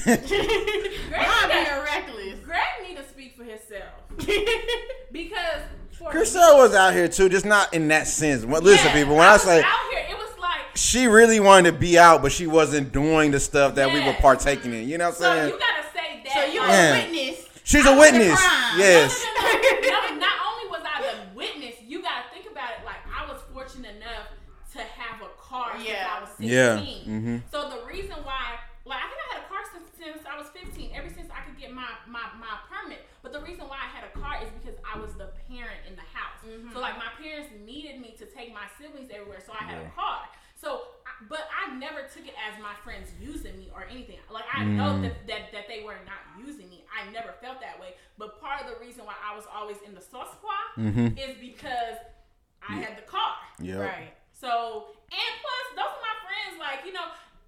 being 1.48 1.66
reckless. 1.82 2.38
Greg 2.44 2.60
need 2.86 2.96
to 2.98 3.08
speak 3.08 3.36
for 3.36 3.44
himself 3.44 3.94
because 5.12 5.62
for 5.92 6.10
Christelle 6.12 6.58
was 6.58 6.74
out 6.74 6.92
here 6.92 7.08
too, 7.08 7.28
just 7.28 7.46
not 7.46 7.72
in 7.72 7.88
that 7.88 8.06
sense. 8.06 8.44
Well, 8.44 8.60
listen, 8.60 8.86
Yeah, 8.88 8.94
people, 8.94 9.16
when 9.16 9.26
I, 9.26 9.32
was 9.32 9.42
say 9.42 9.62
out 9.62 9.90
here, 9.90 10.04
it 10.10 10.16
was 10.16 10.38
like 10.38 10.60
she 10.76 11.06
really 11.06 11.40
wanted 11.40 11.72
to 11.72 11.78
be 11.78 11.98
out, 11.98 12.20
but 12.22 12.32
she 12.32 12.46
wasn't 12.46 12.92
doing 12.92 13.30
the 13.30 13.40
stuff 13.40 13.76
that 13.76 13.92
we 13.92 14.04
were 14.04 14.12
partaking 14.14 14.74
in. 14.74 14.86
You 14.88 14.98
know 14.98 15.06
what 15.06 15.14
I'm 15.14 15.20
so 15.20 15.22
saying? 15.32 15.48
you 15.54 15.58
gotta 15.58 15.86
say 15.94 16.22
that. 16.24 16.32
so 16.34 16.52
you 16.52 16.60
like, 16.60 16.68
Yeah. 16.68 16.96
a 16.96 17.10
witness. 17.10 17.44
She's 17.64 17.86
I 17.86 17.92
a 17.92 17.96
was 17.96 18.10
the 18.10 18.18
witness. 18.18 18.40
crime. 18.40 18.78
Yes. 18.78 19.24
No, 19.24 19.42
no, 19.42 19.52
no, 19.52 20.14
no, 20.14 20.20
not 20.20 20.36
only 20.52 20.68
was 20.70 20.82
I 20.84 21.00
the 21.02 21.36
witness, 21.36 21.74
you 21.86 22.02
gotta 22.02 22.24
think 22.32 22.44
about 22.50 22.70
it. 22.78 22.84
Like 22.84 23.00
I 23.08 23.26
was 23.26 23.40
fortunate 23.54 23.96
enough 23.96 24.28
to 24.72 24.78
have 24.80 25.22
a 25.22 25.28
car 25.40 25.72
since 25.76 25.88
Yeah. 25.88 26.12
I 26.14 26.20
was 26.20 26.28
16. 26.36 26.48
Yeah. 26.50 26.76
Mhm. 27.08 27.42
So 27.50 27.68
the 27.70 27.84
reason 27.88 28.16
why, 28.22 28.60
like 28.86 29.00
I 29.02 29.08
think 29.10 29.20
I 29.20 29.34
had 29.34 29.42
a 29.44 29.48
car 29.48 29.60
since, 29.74 29.88
since 29.98 30.22
I 30.24 30.38
was 30.38 30.46
15. 30.54 30.92
Ever 30.94 31.08
since 31.12 31.28
I 31.34 31.42
could 31.44 31.58
get 31.60 31.74
my, 31.74 31.88
my 32.06 32.24
my 32.40 32.56
permit. 32.70 33.04
But 33.20 33.32
the 33.34 33.42
reason 33.42 33.68
why 33.68 33.76
I 33.82 33.88
had 33.92 34.04
a 34.08 34.12
car 34.16 34.38
is 34.40 34.48
because 34.56 34.78
I 34.86 34.96
was 34.96 35.12
the 35.20 35.28
parent 35.50 35.84
in 35.88 35.92
the 35.96 36.06
house. 36.14 36.40
Mm-hmm. 36.46 36.72
So 36.72 36.80
like 36.80 36.96
my 36.96 37.10
parents 37.20 37.50
needed 37.66 38.00
me 38.00 38.14
to 38.20 38.24
take 38.38 38.54
my 38.54 38.66
siblings 38.78 39.10
everywhere, 39.10 39.40
so 39.44 39.52
I 39.52 39.64
had 39.64 39.78
Yeah. 39.82 39.88
a 39.88 39.90
car. 39.90 40.22
So, 40.54 40.82
but 41.28 41.48
I 41.54 41.74
never 41.74 42.02
took 42.02 42.26
it 42.26 42.34
as 42.38 42.60
my 42.62 42.74
friends 42.84 43.10
using 43.20 43.58
me 43.58 43.70
or 43.74 43.84
anything. 43.90 44.18
Like 44.30 44.44
I 44.52 44.64
know 44.64 44.94
Mm. 44.94 45.02
that, 45.02 45.26
that 45.26 45.52
that 45.52 45.68
they 45.68 45.82
were 45.82 45.98
not 46.06 46.22
using 46.46 46.68
me. 46.68 46.84
I 46.90 47.10
never 47.10 47.32
felt 47.40 47.60
that 47.60 47.78
way. 47.80 47.94
But 48.16 48.40
part 48.40 48.60
of 48.62 48.66
the 48.70 48.76
reason 48.84 49.04
why 49.04 49.14
I 49.22 49.34
was 49.36 49.44
always 49.52 49.78
in 49.86 49.94
the 49.94 50.00
sauce 50.00 50.30
squad 50.32 50.66
Mhm. 50.76 51.18
is 51.18 51.36
because 51.38 51.98
I 52.62 52.74
had 52.74 52.96
the 52.98 53.02
car. 53.02 53.36
Yep. 53.60 53.78
Right. 53.80 54.14
So, 54.32 54.94
and 55.10 55.34
plus, 55.42 55.66
those 55.76 55.94
are 55.96 56.02
my 56.02 56.16
friends. 56.26 56.58
Like, 56.58 56.84
you 56.84 56.92
know, 56.92 57.06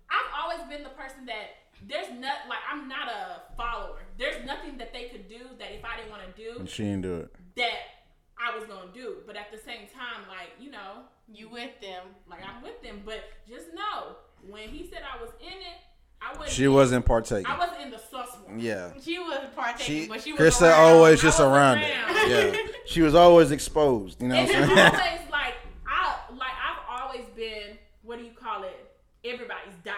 I've 0.09 0.32
always 0.43 0.62
been 0.68 0.82
the 0.82 0.91
person 0.91 1.24
that 1.26 1.57
there's 1.82 2.11
not, 2.11 2.47
like, 2.49 2.59
I'm 2.70 2.88
not 2.88 3.09
a 3.09 3.43
follower. 3.57 4.03
There's 4.18 4.45
nothing 4.45 4.76
that 4.78 4.93
they 4.93 5.09
could 5.09 5.28
do 5.28 5.49
that 5.59 5.72
if 5.72 5.84
I 5.84 5.97
didn't 5.97 6.11
want 6.11 6.22
to 6.24 6.32
do, 6.43 6.59
And 6.61 6.68
she 6.68 6.82
didn't 6.84 7.03
do 7.03 7.14
it. 7.20 7.34
that 7.57 8.00
I 8.43 8.57
was 8.57 8.66
going 8.66 8.88
to 8.88 8.95
do. 8.95 9.16
But 9.26 9.36
at 9.36 9.51
the 9.53 9.59
same 9.59 9.86
time, 9.95 10.26
like, 10.28 10.51
you 10.59 10.70
know, 10.70 11.03
You 11.32 11.49
with 11.49 11.80
them. 11.80 12.03
like, 12.28 12.41
I'm 12.47 12.62
with 12.62 12.82
them. 12.82 13.03
But 13.05 13.24
just 13.49 13.66
know, 13.74 14.16
when 14.49 14.68
he 14.68 14.86
said 14.86 15.01
I 15.03 15.20
was 15.20 15.30
in 15.41 15.49
it, 15.53 15.78
I 16.22 16.30
wasn't. 16.36 16.51
She 16.51 16.68
wasn't 16.68 17.05
partaking. 17.07 17.47
I 17.47 17.59
wasn't 17.59 17.80
in 17.82 17.91
the 17.91 17.99
sus 17.99 18.28
one. 18.47 18.59
Yeah. 18.61 18.91
She 19.03 19.18
wasn't 19.18 19.55
partaking, 19.57 20.03
She, 20.03 20.09
but 20.09 20.20
she 20.22 20.32
was 20.32 20.41
Krista 20.41 20.62
around. 20.68 20.80
always 20.97 21.18
I 21.20 21.22
just 21.22 21.38
was 21.38 21.47
around 21.49 21.78
around. 21.78 22.16
it. 22.16 22.57
Yeah. 22.57 22.66
She 22.86 23.01
was 23.03 23.14
always 23.14 23.51
exposed. 23.53 24.20
You 24.20 24.28
know 24.28 24.34
And 24.34 24.49
what 24.49 24.55
it's 24.57 24.68
I'm 24.70 24.76
saying? 24.76 24.88
always 25.16 25.30
like 25.30 25.55
I 25.86 26.16
like 26.36 26.53
I've 26.68 27.01
always 27.03 27.24
been 27.34 27.78
what 28.03 28.18
do 28.18 28.24
you 28.24 28.32
call 28.32 28.64
it? 28.64 28.91
Everybody's 29.24 29.74
diary. 29.84 29.97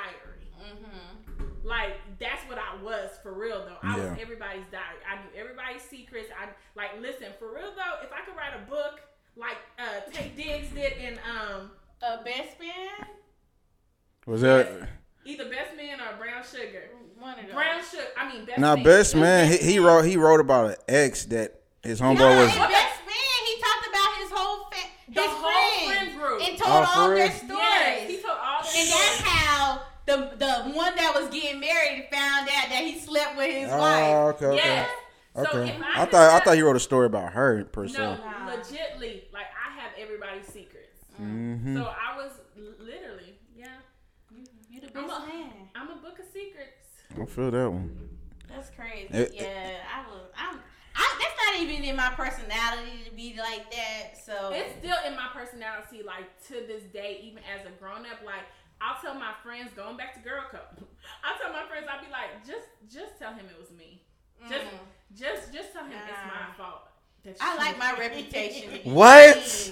Like 1.65 1.95
that's 2.19 2.43
what 2.49 2.59
I 2.59 2.83
was 2.83 3.11
for 3.23 3.33
real 3.33 3.65
though. 3.65 3.77
I 3.83 3.97
Yeah. 3.97 4.11
was 4.11 4.19
everybody's 4.21 4.65
diary. 4.73 4.99
I 5.09 5.17
knew 5.23 5.41
everybody's 5.41 5.83
secrets. 5.83 6.29
I 6.37 6.49
like 6.77 6.91
listen 7.01 7.29
for 7.39 7.53
real 7.55 7.73
though. 7.77 8.05
If 8.05 8.13
I 8.13 8.25
could 8.25 8.37
write 8.37 8.53
a 8.55 8.69
book 8.69 9.01
like 9.37 9.57
uh, 9.79 10.11
Taye 10.11 10.35
Diggs 10.37 10.69
did 10.71 10.93
in 10.99 11.19
um 11.25 11.71
A 12.03 12.23
best 12.25 12.59
man? 12.59 13.09
Was 14.27 14.41
that 14.43 14.89
either 15.25 15.45
Best 15.49 15.77
Man 15.77 16.01
or 16.01 16.17
Brown 16.19 16.43
Sugar. 16.43 16.91
One 17.19 17.39
of 17.39 17.47
those. 17.47 17.55
Brown 17.55 17.81
Sugar. 17.89 18.03
I 18.19 18.33
mean 18.33 18.45
Best 18.45 18.59
now 18.59 18.75
Man. 18.75 18.85
best 18.85 19.15
man? 19.17 19.47
He, 19.47 19.53
Best 19.57 19.63
he 19.63 19.79
Man. 19.79 19.87
wrote 19.87 20.03
he 20.05 20.17
wrote 20.17 20.41
about 20.41 20.71
an 20.71 20.77
ex 20.89 21.25
that 21.27 21.61
his 21.85 22.01
homeboy 22.01 22.19
No, 22.19 22.29
was. 22.43 22.49
best 22.49 22.59
man, 23.07 23.41
he 23.47 23.55
talked 23.63 23.87
about 23.89 24.11
his 24.19 24.31
whole 24.33 24.65
fa- 24.71 24.91
his 25.07 25.31
whole 25.31 25.87
friends 25.89 26.15
friend 26.15 26.19
group. 26.19 26.43
and 26.43 26.59
told 26.59 26.85
Oh, 26.87 26.93
all 26.97 27.09
their 27.11 27.31
stories. 27.31 27.49
Yes, 27.51 28.11
he 28.11 28.17
told 28.19 28.39
all 28.43 28.63
the 28.63 28.69
and 28.79 28.89
that's 28.91 29.21
how 29.21 29.22
the 30.07 30.17
the 30.39 30.73
one 30.73 30.95
that 30.97 31.13
was 31.15 31.29
getting 31.31 31.61
married 31.61 32.09
found 32.11 32.49
out 32.49 32.69
that 32.69 32.83
he 32.85 32.99
slept 32.99 33.37
with 33.37 33.51
his 33.53 33.71
Oh, 33.71 33.79
wife. 33.79 34.35
okay, 34.37 34.47
okay. 34.47 34.57
Yes. 34.57 34.91
So 35.35 35.43
Okay. 35.43 35.69
if 35.71 35.83
I 35.83 36.01
could 36.01 36.11
thought 36.11 36.41
I 36.43 36.45
thought 36.45 36.55
he 36.57 36.63
wrote 36.63 36.77
a 36.77 36.81
story 36.81 37.07
about 37.07 37.33
her 37.33 37.65
per 37.65 37.89
se. 37.89 37.99
No, 37.99 38.17
Nah. 38.17 38.51
legitly, 38.51 39.23
like 39.33 39.47
I 39.57 39.81
have 39.81 39.93
everybody's 39.99 40.47
secrets. 40.47 41.01
hmm 41.17 41.77
So 41.77 41.89
I 41.89 42.17
was 42.17 42.33
literally, 42.79 43.39
yeah, 43.57 43.67
You 44.71 44.81
the 44.81 44.99
I'm 44.99 45.05
a- 45.11 45.27
man. 45.27 45.53
I'm 45.75 45.91
a 45.91 45.97
book 45.97 46.19
of 46.19 46.27
secrets. 46.33 46.87
I 47.21 47.25
feel 47.27 47.51
that 47.51 47.71
one. 47.71 48.09
That's 48.49 48.71
crazy. 48.71 49.09
It- 49.15 49.33
yeah, 49.35 49.79
I 49.95 50.09
was. 50.11 50.23
I'm. 50.37 50.59
I, 50.95 51.19
that's 51.19 51.35
not 51.47 51.63
even 51.63 51.85
in 51.89 51.97
my 51.97 52.11
personality 52.11 53.05
to 53.09 53.11
be 53.17 53.35
like 53.39 53.71
that. 53.71 54.19
So 54.23 54.51
It's 54.53 54.77
still 54.79 54.97
in 55.07 55.17
my 55.17 55.29
personality, 55.33 56.03
like 56.05 56.27
to 56.49 56.55
this 56.67 56.83
day, 56.93 57.21
even 57.23 57.43
as 57.49 57.65
a 57.67 57.71
grown 57.81 58.05
up. 58.05 58.21
Like 58.27 58.45
I'll 58.83 59.01
tell 59.01 59.15
my 59.15 59.33
friends, 59.45 59.71
going 59.77 59.97
back 59.97 60.15
to 60.15 60.21
girl 60.21 60.43
code, 60.51 60.61
I'll 61.25 61.39
tell 61.39 61.53
my 61.53 61.65
friends, 61.71 61.87
I'll 61.91 62.05
be 62.05 62.11
like, 62.11 62.43
just, 62.45 62.67
just 62.93 63.19
tell 63.19 63.33
him 63.33 63.47
it 63.49 63.59
was 63.59 63.71
me. 63.71 64.03
Just, 64.49 64.65
Mm. 64.67 64.79
just, 65.15 65.53
just 65.53 65.73
tell 65.73 65.85
him 65.85 65.93
it's 65.95 66.27
my 66.27 66.53
fault. 66.59 66.89
that 67.25 67.37
I 67.41 67.53
you- 67.53 67.59
like 67.61 67.79
my 67.79 67.93
reputation. 67.97 68.81
What? 68.93 69.37
just 69.37 69.71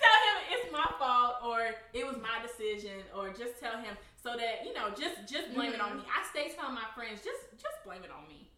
tell 0.00 0.20
him 0.24 0.36
it's 0.52 0.72
my 0.72 0.86
fault 0.98 1.34
or 1.44 1.60
it 1.92 2.06
was 2.06 2.16
my 2.16 2.40
decision 2.40 3.02
or 3.14 3.28
just 3.28 3.60
tell 3.60 3.76
him 3.76 3.94
so 4.22 4.30
that 4.36 4.64
you 4.64 4.72
know 4.72 4.88
just 4.90 5.30
just 5.30 5.52
blame 5.54 5.72
it 5.74 5.80
on 5.80 5.98
me 5.98 6.02
i 6.08 6.24
stay 6.30 6.50
telling 6.56 6.74
my 6.74 6.86
friends 6.94 7.20
just 7.22 7.42
just 7.52 7.76
blame 7.84 8.02
it 8.02 8.10
on 8.10 8.26
me 8.26 8.48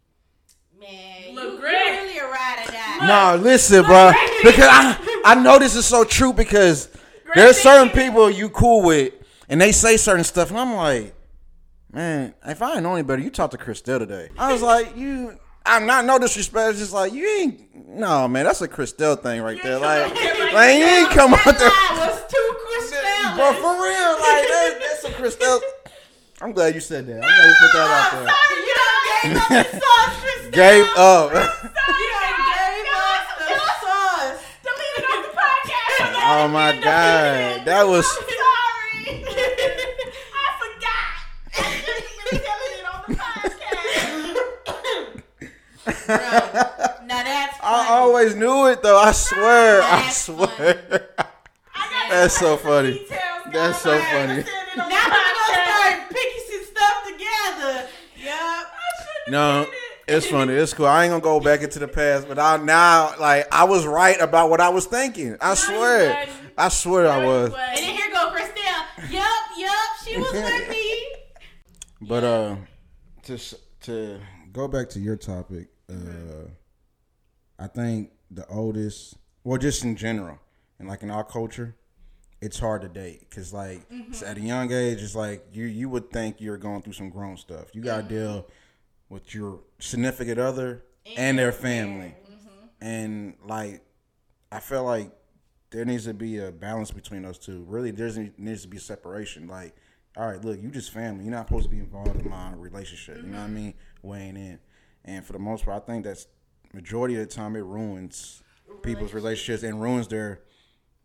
Man, 0.79 1.35
Look, 1.35 1.45
you, 1.45 1.51
you 1.57 1.61
really 1.63 2.19
a 2.19 2.25
ride 2.31 2.65
or 2.69 2.71
die. 2.71 3.07
No, 3.09 3.43
listen, 3.43 3.85
bro. 3.85 4.13
Because 4.45 4.69
I 4.71 5.23
I 5.25 5.35
know 5.35 5.59
this 5.59 5.75
is 5.75 5.85
so 5.85 6.05
true 6.05 6.33
because 6.33 6.89
there's 7.35 7.59
certain 7.59 7.91
people 7.91 8.31
you 8.31 8.49
cool 8.49 8.83
with 8.83 9.13
and 9.49 9.61
they 9.61 9.73
say 9.73 9.97
certain 9.97 10.25
stuff 10.25 10.51
and 10.51 10.59
I'm 10.59 10.75
like, 10.75 11.15
man, 11.93 12.35
if 12.47 12.63
I 12.63 12.75
ain't 12.75 12.83
know 12.83 12.95
any 12.95 13.03
better, 13.03 13.23
you 13.23 13.31
talked 13.31 13.53
to 13.53 13.59
Christelle 13.59 13.99
today. 13.99 14.29
I 14.39 14.53
was 14.53 14.63
like, 14.63 14.97
you. 14.97 15.39
I'm 15.67 15.85
not 15.85 16.07
no 16.07 16.19
disrespect. 16.19 16.71
It's 16.71 16.79
just 16.79 16.93
like 16.95 17.13
you 17.13 17.29
ain't. 17.41 17.89
No, 17.89 18.27
man, 18.27 18.47
that's 18.47 18.63
a 18.63 18.69
Christelle 18.69 19.21
thing 19.23 19.43
right 19.43 19.63
there. 19.63 19.79
Like, 19.79 20.15
like 20.55 20.79
you 20.79 20.85
ain't 20.85 21.11
come 21.11 21.35
out 21.35 21.45
there. 21.45 21.69
Was 21.69 22.25
too 22.27 22.57
Christelle. 22.65 23.37
But 23.37 23.55
for 23.57 23.75
real, 23.75 24.13
like 24.17 24.49
that, 24.49 24.79
that's 24.81 25.05
a 25.05 25.11
Christelle. 25.11 25.61
I'm 26.41 26.53
glad 26.53 26.75
you 26.75 26.81
said 26.81 27.07
that. 27.09 27.17
I'm 27.17 27.21
glad 27.21 27.49
you 27.49 27.55
put 27.61 27.73
that 27.75 27.91
out 27.91 28.11
there. 28.13 29.29
You 29.29 29.35
done 29.35 29.49
gave 29.51 29.67
up 29.67 29.83
sauce, 29.83 30.17
Christelle. 30.25 30.53
Gave 30.53 30.87
up. 30.97 31.33
You 31.33 31.39
done 31.39 32.08
Oh 36.31 36.47
my 36.47 36.73
god, 36.73 37.65
that 37.65 37.87
was. 37.87 38.07
Sorry, 38.07 38.27
I 40.35 40.49
forgot. 40.61 40.99
Bro, 46.07 46.17
now 47.07 47.23
that's 47.25 47.57
I 47.63 47.87
always 47.91 48.35
knew 48.35 48.67
it 48.67 48.83
though. 48.83 48.99
I 48.99 49.13
swear, 49.13 49.81
I 49.83 50.01
funny. 50.01 50.13
swear. 50.13 51.09
I 51.75 52.09
That's 52.11 52.39
so 52.39 52.57
funny. 52.59 53.07
That's 53.53 53.81
so. 53.81 53.93
I 53.93 54.01
funny. 54.01 54.45
Now 54.77 54.85
I'm 54.85 54.91
gonna 54.91 56.05
start 56.05 56.11
picking 56.11 56.45
some 56.51 56.65
stuff 56.65 57.05
together. 57.07 57.89
Yup. 58.17 58.67
No, 59.29 59.67
it's 60.09 60.27
funny. 60.27 60.55
It's 60.55 60.73
cool. 60.75 60.87
I 60.87 61.05
ain't 61.05 61.11
gonna 61.13 61.23
go 61.23 61.41
back 61.41 61.63
into 61.63 61.79
the 61.79 61.89
past, 61.89 62.27
but 62.29 62.39
I 62.39 62.57
now 62.57 63.13
like 63.21 63.47
I 63.53 63.65
was 63.65 63.87
right 63.87 64.21
about 64.21 64.51
what 64.51 64.61
I 64.61 64.69
was 64.71 64.87
thinking. 64.87 65.37
I 65.41 65.51
you 65.51 65.57
swear. 65.57 66.27
I 66.57 66.69
swear 66.69 67.09
I 67.09 67.17
No, 67.19 67.23
you 67.23 67.27
was. 67.29 67.53
And 67.53 67.77
then 67.79 67.95
here 67.97 68.11
go 68.13 68.31
Christelle. 68.31 69.11
Yup, 69.13 69.43
yup. 69.57 69.73
She 70.05 70.17
was 70.19 70.33
with 70.33 70.69
me. 70.71 71.05
But 72.01 72.25
uh, 72.25 72.57
to 73.25 73.35
s- 73.35 73.55
to 73.83 74.19
go 74.53 74.67
back 74.69 74.89
to 74.91 75.01
your 75.01 75.17
topic, 75.17 75.69
uh, 75.91 76.49
I 77.59 77.67
think 77.67 78.11
the 78.31 78.47
oldest, 78.49 79.17
well, 79.45 79.59
just 79.59 79.85
in 79.85 79.97
general, 79.97 80.39
and 80.79 80.89
like 80.89 81.03
in 81.03 81.11
our 81.11 81.25
culture, 81.25 81.75
it's 82.41 82.59
hard 82.59 82.83
to 82.83 82.89
date 82.89 83.29
because 83.29 83.53
like 83.53 83.83
it's 83.91 84.23
at 84.23 84.37
a 84.37 84.41
young 84.41 84.71
age, 84.73 85.03
it's 85.03 85.15
like 85.17 85.45
you 85.53 85.65
you 85.65 85.89
would 85.89 86.11
think 86.11 86.41
you're 86.41 86.57
going 86.57 86.83
through 86.83 86.93
some 86.93 87.11
grown 87.11 87.37
stuff. 87.37 87.65
You 87.73 87.83
got 87.83 88.09
to 88.09 88.15
deal 88.15 88.47
with 89.09 89.35
your 89.35 89.61
significant 89.79 90.39
other 90.39 90.85
and, 91.17 91.39
their 91.39 91.53
family, 91.53 92.15
mm-hmm. 92.31 92.85
and 92.85 93.35
like 93.45 93.83
I 94.53 94.61
feel 94.61 94.85
like 94.85 95.13
there 95.71 95.85
needs 95.85 96.05
to 96.05 96.15
be 96.15 96.39
a 96.39 96.53
balance 96.53 96.91
between 96.91 97.23
those 97.23 97.39
two. 97.39 97.65
Really, 97.69 97.91
there 97.91 98.11
needs 98.37 98.63
to 98.63 98.69
be 98.69 98.79
separation. 98.79 99.49
Like, 99.49 99.75
all 100.17 100.27
right, 100.27 100.43
look, 100.45 100.61
you 100.61 100.71
just 100.71 100.91
family. 100.91 101.25
You're 101.25 101.33
not 101.33 101.49
supposed 101.49 101.65
to 101.65 101.71
be 101.71 101.79
involved 101.79 102.21
in 102.21 102.29
my 102.29 102.53
relationship. 102.55 103.17
You 103.17 103.23
know 103.25 103.39
what 103.39 103.45
I 103.45 103.47
mm-hmm. 103.47 103.55
mean? 103.55 103.75
Weighing 104.03 104.37
in, 104.37 104.59
and 105.05 105.25
for 105.25 105.33
the 105.33 105.39
most 105.39 105.65
part, 105.65 105.83
I 105.83 105.87
think 105.87 106.05
that's 106.05 106.27
majority 106.73 107.15
of 107.15 107.29
the 107.29 107.35
time 107.35 107.57
it 107.57 107.65
ruins 107.65 108.43
people's 108.83 109.15
relationships 109.15 109.63
and 109.63 109.81
ruins 109.81 110.09
their, 110.09 110.41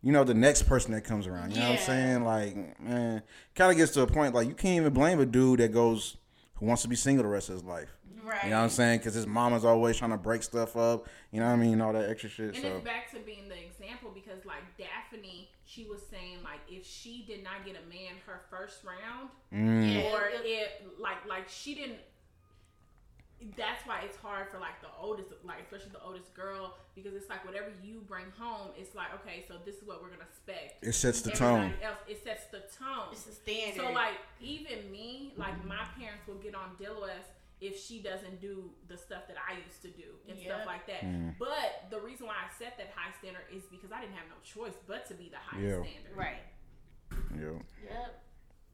you 0.02 0.12
know, 0.12 0.24
the 0.24 0.34
next 0.34 0.64
person 0.64 0.92
that 0.92 1.02
comes 1.02 1.26
around. 1.26 1.52
You 1.52 1.60
know 1.60 1.70
what 1.70 1.80
I'm 1.80 1.84
saying? 1.84 2.24
Like, 2.24 2.80
man, 2.80 3.22
kind 3.54 3.70
of 3.70 3.76
gets 3.76 3.92
to 3.92 4.02
a 4.02 4.06
point 4.06 4.34
like 4.34 4.48
you 4.48 4.54
can't 4.54 4.76
even 4.76 4.92
blame 4.92 5.20
a 5.20 5.26
dude 5.26 5.60
that 5.60 5.72
goes 5.72 6.16
who 6.56 6.66
wants 6.66 6.82
to 6.82 6.88
be 6.88 6.96
single 6.96 7.22
the 7.22 7.28
rest 7.28 7.48
of 7.48 7.56
his 7.56 7.64
life. 7.64 7.90
Right. 8.22 8.44
You 8.44 8.50
know 8.50 8.56
what 8.56 8.64
I'm 8.64 8.70
saying? 8.70 8.98
Because 8.98 9.14
his 9.14 9.26
mama's 9.26 9.64
always 9.64 9.96
trying 9.96 10.12
to 10.12 10.16
break 10.16 10.42
stuff 10.42 10.76
up. 10.76 11.06
You 11.30 11.40
know 11.40 11.46
what 11.46 11.52
I 11.52 11.56
mean? 11.56 11.80
All 11.80 11.92
that 11.92 12.08
extra 12.08 12.30
shit. 12.30 12.54
And 12.54 12.56
so 12.56 12.68
it's 12.76 12.84
back 12.84 13.10
to 13.12 13.18
being 13.20 13.48
the 13.48 13.62
example 13.62 14.10
because, 14.14 14.44
like 14.46 14.62
Daphne, 14.78 15.50
she 15.64 15.84
was 15.84 16.00
saying 16.10 16.38
like 16.42 16.60
if 16.68 16.86
she 16.86 17.24
did 17.26 17.44
not 17.44 17.66
get 17.66 17.74
a 17.74 17.88
man 17.88 18.14
her 18.26 18.40
first 18.48 18.78
round, 18.84 19.28
mm, 19.52 20.12
or 20.12 20.30
it 20.32 20.86
like 20.98 21.26
like 21.28 21.48
she 21.48 21.74
didn't. 21.74 21.98
That's 23.56 23.84
why 23.86 24.00
it's 24.04 24.16
hard 24.16 24.48
for 24.48 24.58
like 24.58 24.80
the 24.80 24.88
oldest, 24.98 25.28
like 25.44 25.60
especially 25.60 25.90
the 25.92 26.00
oldest 26.02 26.32
girl, 26.34 26.76
because 26.94 27.12
it's 27.14 27.28
like 27.28 27.44
whatever 27.44 27.68
you 27.82 28.00
bring 28.08 28.24
home, 28.38 28.68
it's 28.78 28.94
like 28.94 29.12
okay, 29.20 29.44
so 29.46 29.54
this 29.66 29.76
is 29.76 29.84
what 29.84 30.00
we're 30.02 30.08
gonna 30.08 30.22
expect. 30.24 30.82
it 30.84 30.94
sets 30.94 31.20
the 31.20 31.32
Everybody 31.32 31.72
tone. 31.72 31.82
Else, 31.82 31.98
it 32.08 32.24
sets 32.24 32.46
the 32.50 32.60
tone. 32.72 33.12
It's 33.12 33.26
a 33.26 33.32
standard. 33.32 33.84
So 33.84 33.92
like 33.92 34.14
even 34.40 34.90
me, 34.90 35.34
like 35.36 35.62
my 35.66 35.84
parents 35.98 36.26
will 36.26 36.36
get 36.40 36.54
on 36.54 36.70
Dilois 36.80 37.20
if 37.60 37.78
she 37.80 38.00
doesn't 38.00 38.40
do 38.40 38.70
the 38.88 38.96
stuff 38.96 39.28
that 39.28 39.36
I 39.38 39.56
used 39.64 39.80
to 39.82 39.88
do 39.88 40.08
and 40.28 40.38
Yep. 40.38 40.46
stuff 40.46 40.66
like 40.66 40.86
that. 40.86 41.02
Mm. 41.04 41.34
But 41.38 41.86
the 41.90 42.00
reason 42.00 42.26
why 42.26 42.34
I 42.34 42.52
set 42.58 42.76
that 42.78 42.92
high 42.96 43.12
standard 43.20 43.44
is 43.52 43.62
because 43.70 43.92
I 43.92 44.00
didn't 44.00 44.14
have 44.16 44.26
no 44.28 44.36
choice 44.42 44.74
but 44.86 45.06
to 45.08 45.14
be 45.14 45.28
the 45.28 45.36
high 45.36 45.60
Yeah. 45.60 45.82
standard. 45.84 46.16
right. 46.16 46.42
Yeah. 47.36 47.60
Yep. 47.90 48.22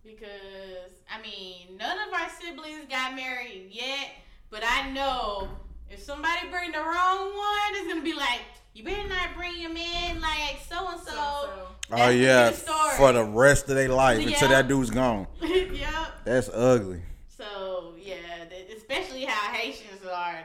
Because 0.02 0.92
I 1.10 1.20
mean, 1.20 1.76
none 1.76 1.98
of 2.08 2.14
our 2.14 2.28
siblings 2.40 2.86
got 2.88 3.14
married 3.14 3.68
yet, 3.70 4.10
but 4.50 4.62
I 4.66 4.90
know 4.90 5.48
if 5.90 6.00
somebody 6.02 6.48
bring 6.50 6.72
the 6.72 6.78
wrong 6.78 7.36
one, 7.36 7.72
it's 7.74 7.88
gonna 7.88 8.02
be 8.02 8.14
like, 8.14 8.40
you 8.74 8.84
better 8.84 9.08
not 9.08 9.34
bring 9.36 9.54
him 9.54 9.76
in 9.76 10.20
like 10.20 10.60
so 10.68 10.88
and 10.88 11.00
so. 11.00 11.12
So, 11.12 11.50
Oh 11.92 12.08
yeah, 12.08 12.52
story. 12.52 12.96
for 12.96 13.12
the 13.12 13.24
rest 13.24 13.68
of 13.68 13.74
their 13.74 13.88
life 13.88 14.24
until 14.24 14.48
that 14.48 14.68
dude's 14.68 14.90
gone. 14.90 15.26
yep. 15.42 16.24
That's 16.24 16.48
ugly. 16.52 17.02
So 17.28 17.94
yeah, 17.98 18.44
especially 18.76 19.24
how 19.24 19.52
Haitians 19.52 20.04
are. 20.04 20.44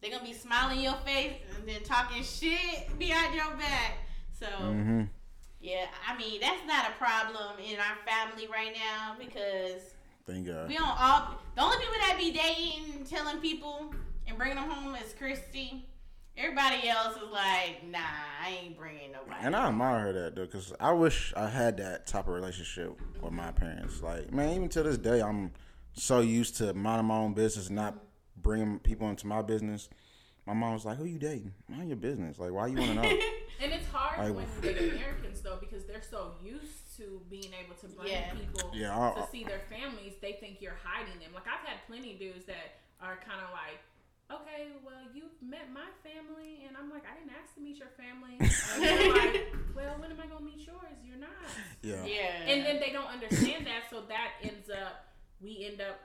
They're 0.00 0.10
gonna 0.10 0.24
be 0.24 0.34
smiling 0.34 0.78
in 0.78 0.84
your 0.84 0.96
face 1.06 1.32
and 1.56 1.66
then 1.66 1.82
talking 1.82 2.22
shit 2.22 2.98
behind 2.98 3.34
your 3.34 3.56
back. 3.56 3.98
So 4.38 4.46
hmm 4.46 5.04
yeah, 5.60 5.86
I 6.06 6.18
mean 6.18 6.40
that's 6.42 6.66
not 6.66 6.90
a 6.90 6.92
problem 6.98 7.58
in 7.58 7.76
our 7.78 7.96
family 8.04 8.46
right 8.52 8.74
now 8.74 9.16
because 9.18 9.93
Thank 10.26 10.46
God. 10.46 10.68
we 10.68 10.74
don't 10.76 11.00
all. 11.00 11.38
The 11.56 11.62
only 11.62 11.76
people 11.78 11.94
that 12.00 12.16
be 12.18 12.32
dating, 12.32 12.94
and 12.96 13.06
telling 13.06 13.38
people, 13.38 13.94
and 14.26 14.36
bringing 14.38 14.56
them 14.56 14.70
home 14.70 14.94
is 14.96 15.14
Christy. 15.18 15.86
Everybody 16.36 16.88
else 16.88 17.16
is 17.16 17.30
like, 17.30 17.86
nah, 17.88 17.98
I 18.44 18.58
ain't 18.64 18.76
bringing 18.76 19.12
nobody. 19.12 19.36
And 19.40 19.54
I 19.54 19.68
admire 19.68 20.00
her 20.00 20.12
that 20.14 20.34
though, 20.34 20.46
cause 20.48 20.72
I 20.80 20.90
wish 20.92 21.32
I 21.36 21.48
had 21.48 21.76
that 21.76 22.08
type 22.08 22.26
of 22.26 22.34
relationship 22.34 23.00
with 23.22 23.32
my 23.32 23.52
parents. 23.52 24.02
Like, 24.02 24.32
man, 24.32 24.52
even 24.56 24.68
to 24.70 24.82
this 24.82 24.98
day, 24.98 25.22
I'm 25.22 25.52
so 25.92 26.20
used 26.20 26.56
to 26.56 26.74
minding 26.74 27.06
my 27.06 27.18
own 27.18 27.34
business, 27.34 27.68
and 27.68 27.76
not 27.76 27.94
bringing 28.36 28.80
people 28.80 29.08
into 29.10 29.26
my 29.28 29.42
business. 29.42 29.88
My 30.46 30.54
mom 30.54 30.74
was 30.74 30.84
like, 30.84 30.98
"Who 30.98 31.04
you 31.04 31.18
dating? 31.18 31.54
Mind 31.68 31.88
your 31.88 31.96
business. 31.96 32.38
Like, 32.38 32.50
why 32.52 32.66
you 32.66 32.78
want 32.78 32.88
to 32.90 32.94
know?" 32.96 33.02
and 33.62 33.72
it's 33.72 33.86
hard 33.92 34.18
I- 34.18 34.30
when 34.30 34.44
you 34.62 34.72
date 34.72 34.92
Americans 34.94 35.40
though 35.40 35.58
because 35.60 35.84
they're 35.84 36.02
so 36.02 36.32
used 36.42 36.83
to 36.98 37.20
being 37.30 37.52
able 37.54 37.74
to 37.76 37.88
bring 37.88 38.08
Yeah. 38.12 38.32
people 38.32 38.70
Yeah, 38.74 38.94
I- 38.98 39.20
to 39.20 39.26
see 39.30 39.44
their 39.44 39.60
families. 39.70 40.14
They 40.20 40.34
think 40.34 40.60
you're 40.60 40.78
hiding 40.82 41.18
them. 41.20 41.32
Like 41.34 41.46
I've 41.46 41.66
had 41.66 41.78
plenty 41.86 42.12
of 42.14 42.18
dudes 42.18 42.44
that 42.46 42.80
are 43.00 43.16
kind 43.26 43.40
of 43.42 43.50
like. 43.52 43.80
Okay, 44.32 44.72
well, 44.82 45.04
you've 45.12 45.36
met 45.42 45.68
my 45.70 45.84
family, 46.02 46.64
and 46.66 46.74
I'm 46.78 46.88
like, 46.88 47.04
I 47.04 47.12
didn't 47.14 47.36
ask 47.36 47.54
to 47.56 47.60
meet 47.60 47.76
your 47.76 47.92
family. 47.92 48.40
And 48.40 49.12
like, 49.12 49.52
well, 49.76 49.96
when 50.00 50.10
am 50.10 50.18
I 50.18 50.26
gonna 50.26 50.44
meet 50.44 50.66
yours? 50.66 50.96
You're 51.04 51.18
not. 51.20 51.44
yeah. 51.82 52.02
yeah. 52.06 52.48
and 52.50 52.64
then 52.64 52.80
they 52.80 52.90
don't 52.90 53.06
understand 53.06 53.66
that 53.66 53.84
so 53.90 54.00
that 54.08 54.32
ends 54.42 54.70
up 54.70 55.12
we 55.42 55.68
end 55.70 55.80
up 55.82 56.00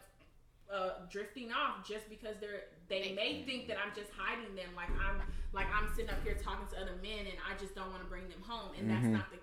uh, 0.69 1.07
drifting 1.09 1.49
off 1.51 1.87
just 1.87 2.09
because 2.09 2.35
they're 2.41 2.67
they 2.89 3.13
may 3.15 3.41
think 3.47 3.67
that 3.69 3.77
I'm 3.79 3.95
just 3.95 4.11
hiding 4.13 4.53
them 4.53 4.69
like 4.75 4.89
I'm 4.99 5.21
like 5.53 5.65
I'm 5.73 5.87
sitting 5.95 6.11
up 6.11 6.21
here 6.23 6.35
talking 6.35 6.67
to 6.73 6.77
other 6.81 6.93
men 7.01 7.25
and 7.25 7.37
I 7.41 7.57
just 7.57 7.73
don't 7.73 7.89
want 7.89 8.03
to 8.03 8.09
bring 8.09 8.27
them 8.29 8.41
home 8.45 8.75
and 8.77 8.89
that's 8.89 9.05
not 9.07 9.31
the 9.31 9.37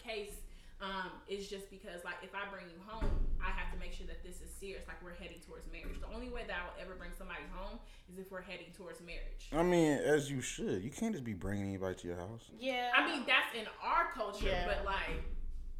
case 1.46 1.50
just 1.60 1.70
because 1.70 2.02
like 2.04 2.16
if 2.22 2.34
I 2.34 2.48
bring 2.50 2.66
you 2.66 2.78
home 2.86 3.06
I 3.40 3.50
have 3.50 3.72
to 3.72 3.78
make 3.78 3.92
sure 3.92 4.06
that 4.06 4.22
this 4.24 4.40
is 4.42 4.50
serious 4.50 4.82
like 4.88 5.02
we're 5.02 5.14
heading 5.14 5.38
towards 5.46 5.66
marriage 5.70 6.00
the 6.00 6.10
only 6.14 6.28
way 6.28 6.42
that 6.46 6.56
I 6.56 6.62
will 6.66 6.78
ever 6.82 6.94
bring 6.98 7.10
somebody 7.16 7.42
home 7.54 7.78
is 8.10 8.18
if 8.18 8.30
we're 8.30 8.42
heading 8.42 8.66
towards 8.76 9.00
marriage 9.00 9.48
I 9.52 9.62
mean, 9.62 9.98
as 9.98 10.30
you 10.30 10.40
should. 10.40 10.82
You 10.82 10.90
can't 10.90 11.12
just 11.12 11.24
be 11.24 11.32
bringing 11.34 11.68
anybody 11.68 11.94
to 12.02 12.06
your 12.08 12.16
house. 12.16 12.42
yeah. 12.58 12.90
I 12.96 13.06
mean, 13.06 13.22
that's 13.26 13.54
in 13.54 13.66
our 13.82 14.10
culture, 14.14 14.46
Yeah. 14.48 14.66
but 14.66 14.84
like 14.84 15.22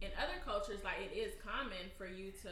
in 0.01 0.09
other 0.23 0.39
cultures, 0.45 0.81
like 0.85 1.01
it 1.03 1.17
is 1.17 1.33
common 1.45 1.91
for 1.99 2.07
you 2.07 2.31
to 2.43 2.51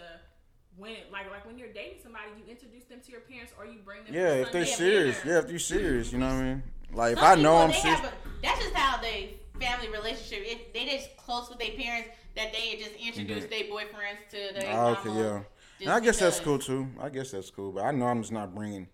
when 0.77 0.97
like 1.13 1.31
like 1.31 1.47
when 1.47 1.57
you're 1.59 1.73
dating 1.73 1.99
somebody, 2.03 2.25
you 2.39 2.51
introduce 2.51 2.85
them 2.85 2.99
to 3.05 3.13
your 3.13 3.21
parents 3.21 3.53
or 3.59 3.65
you 3.67 3.79
bring 3.85 4.03
them. 4.05 4.15
Yeah, 4.15 4.43
for 4.43 4.47
if 4.49 4.53
they're 4.53 4.67
serious. 4.67 5.23
dinner. 5.23 5.35
Yeah, 5.35 5.43
if 5.45 5.51
you're 5.51 5.59
serious, 5.61 6.13
you 6.13 6.19
know 6.19 6.27
what 6.27 6.35
I 6.35 6.43
mean. 6.43 6.63
Like 6.93 7.13
if 7.17 7.23
I 7.23 7.35
know 7.37 7.67
people, 7.67 7.75
I'm 7.77 7.83
serious. 7.83 8.01
a- 8.01 8.13
that's 8.43 8.61
just 8.61 8.75
how 8.75 9.01
they 9.01 9.37
family 9.61 9.89
relationship. 9.89 10.43
If 10.45 10.73
they 10.73 10.87
just 10.87 11.17
close 11.17 11.49
with 11.49 11.59
their 11.59 11.73
parents, 11.73 12.09
that 12.37 12.53
they 12.53 12.77
just 12.77 12.95
introduce 12.97 13.45
their 13.47 13.65
boyfriends 13.65 14.29
to 14.31 14.61
their 14.61 14.73
Oh, 14.73 14.97
okay, 14.99 15.11
yeah. 15.11 15.41
And 15.81 15.91
I 15.91 16.01
guess 16.01 16.19
that's 16.19 16.41
cool 16.41 16.59
too. 16.59 16.89
I 17.01 17.09
guess 17.09 17.31
that's 17.31 17.51
cool, 17.51 17.73
but 17.73 17.85
I 17.85 17.91
know 17.91 18.07
I'm 18.07 18.23
just 18.23 18.33
not 18.33 18.55
bringing 18.55 18.89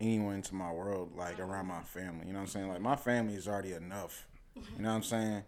anyone 0.00 0.36
into 0.36 0.54
my 0.54 0.72
world 0.72 1.12
like 1.16 1.40
around 1.40 1.66
my 1.66 1.82
family. 1.82 2.26
You 2.26 2.32
know 2.32 2.38
what 2.38 2.42
I'm 2.42 2.48
saying? 2.48 2.68
Like 2.68 2.80
my 2.80 2.96
family 2.96 3.34
is 3.34 3.48
already 3.48 3.72
enough. 3.72 4.26
You 4.54 4.62
know 4.82 4.88
what 4.88 4.96
I'm 4.96 5.02
saying? 5.02 5.42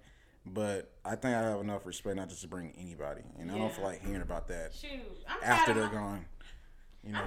But 0.47 0.93
I 1.05 1.11
think 1.11 1.37
I 1.37 1.43
have 1.43 1.61
enough 1.61 1.85
respect 1.85 2.17
not 2.17 2.29
just 2.29 2.43
to 2.43 2.49
bring 2.49 2.73
anybody, 2.81 3.23
and 3.39 3.51
I 3.53 3.59
don't 3.59 3.73
feel 3.73 3.85
like 3.85 4.05
hearing 4.05 4.23
about 4.23 4.49
that 4.49 4.75
Shoot, 4.75 4.91
I'm 5.29 5.39
after 5.43 5.73
tired 5.73 5.77
they're 5.77 5.93
my, 5.93 5.93
gone. 5.93 6.25
You 7.05 7.13
know? 7.13 7.23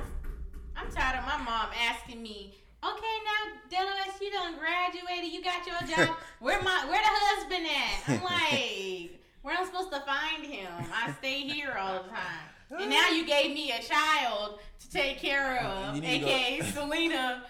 I'm 0.76 0.92
tired 0.92 1.20
of 1.20 1.26
my 1.26 1.38
mom 1.38 1.68
asking 1.90 2.22
me. 2.24 2.56
Okay, 2.84 3.16
now 3.24 3.60
Delos, 3.70 4.20
you 4.22 4.30
done 4.32 4.56
graduated. 4.58 5.32
You 5.32 5.42
got 5.44 5.66
your 5.66 5.80
job. 5.88 6.16
Where 6.40 6.62
my 6.62 6.86
where 6.90 7.02
the 7.02 7.08
husband 7.08 7.66
at? 7.66 8.10
I'm 8.10 8.24
like, 8.24 9.22
where 9.42 9.54
am 9.56 9.62
I'm 9.62 9.66
supposed 9.66 9.92
to 9.92 10.02
find 10.02 10.46
him? 10.46 10.70
I 10.94 11.14
stay 11.14 11.42
here 11.42 11.76
all 11.80 12.04
the 12.04 12.10
time. 12.10 12.82
And 12.82 12.90
now 12.90 13.08
you 13.14 13.26
gave 13.26 13.54
me 13.54 13.72
a 13.72 13.82
child 13.82 14.60
to 14.82 14.90
take 14.90 15.18
care 15.20 15.60
of, 15.64 16.02
go- 16.02 16.06
aka 16.08 16.62
Selena. 16.74 17.44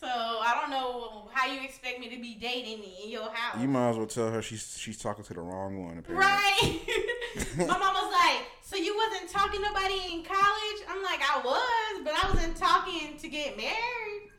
So 0.00 0.08
I 0.08 0.58
don't 0.60 0.70
know 0.70 1.28
how 1.32 1.52
you 1.52 1.62
expect 1.62 2.00
me 2.00 2.08
to 2.08 2.20
be 2.20 2.34
dating 2.34 2.82
in 3.04 3.10
your 3.10 3.30
house. 3.30 3.60
You 3.60 3.68
might 3.68 3.90
as 3.90 3.96
well 3.98 4.06
tell 4.06 4.30
her 4.30 4.40
she's 4.42 4.76
she's 4.78 4.98
talking 4.98 5.22
to 5.24 5.34
the 5.34 5.40
wrong 5.42 5.84
one. 5.84 5.98
Apparently. 5.98 6.26
Right. 6.26 6.80
My 7.58 7.78
mom 7.78 7.94
was 7.94 8.12
like, 8.12 8.46
"So 8.62 8.76
you 8.76 8.96
wasn't 8.96 9.30
talking 9.30 9.60
to 9.62 9.66
nobody 9.68 10.00
in 10.14 10.24
college?" 10.24 10.80
I'm 10.88 11.02
like, 11.02 11.20
"I 11.22 11.40
was, 11.44 12.00
but 12.04 12.14
I 12.14 12.30
wasn't 12.32 12.56
talking 12.56 13.16
to 13.18 13.28
get 13.28 13.56
married." 13.56 14.31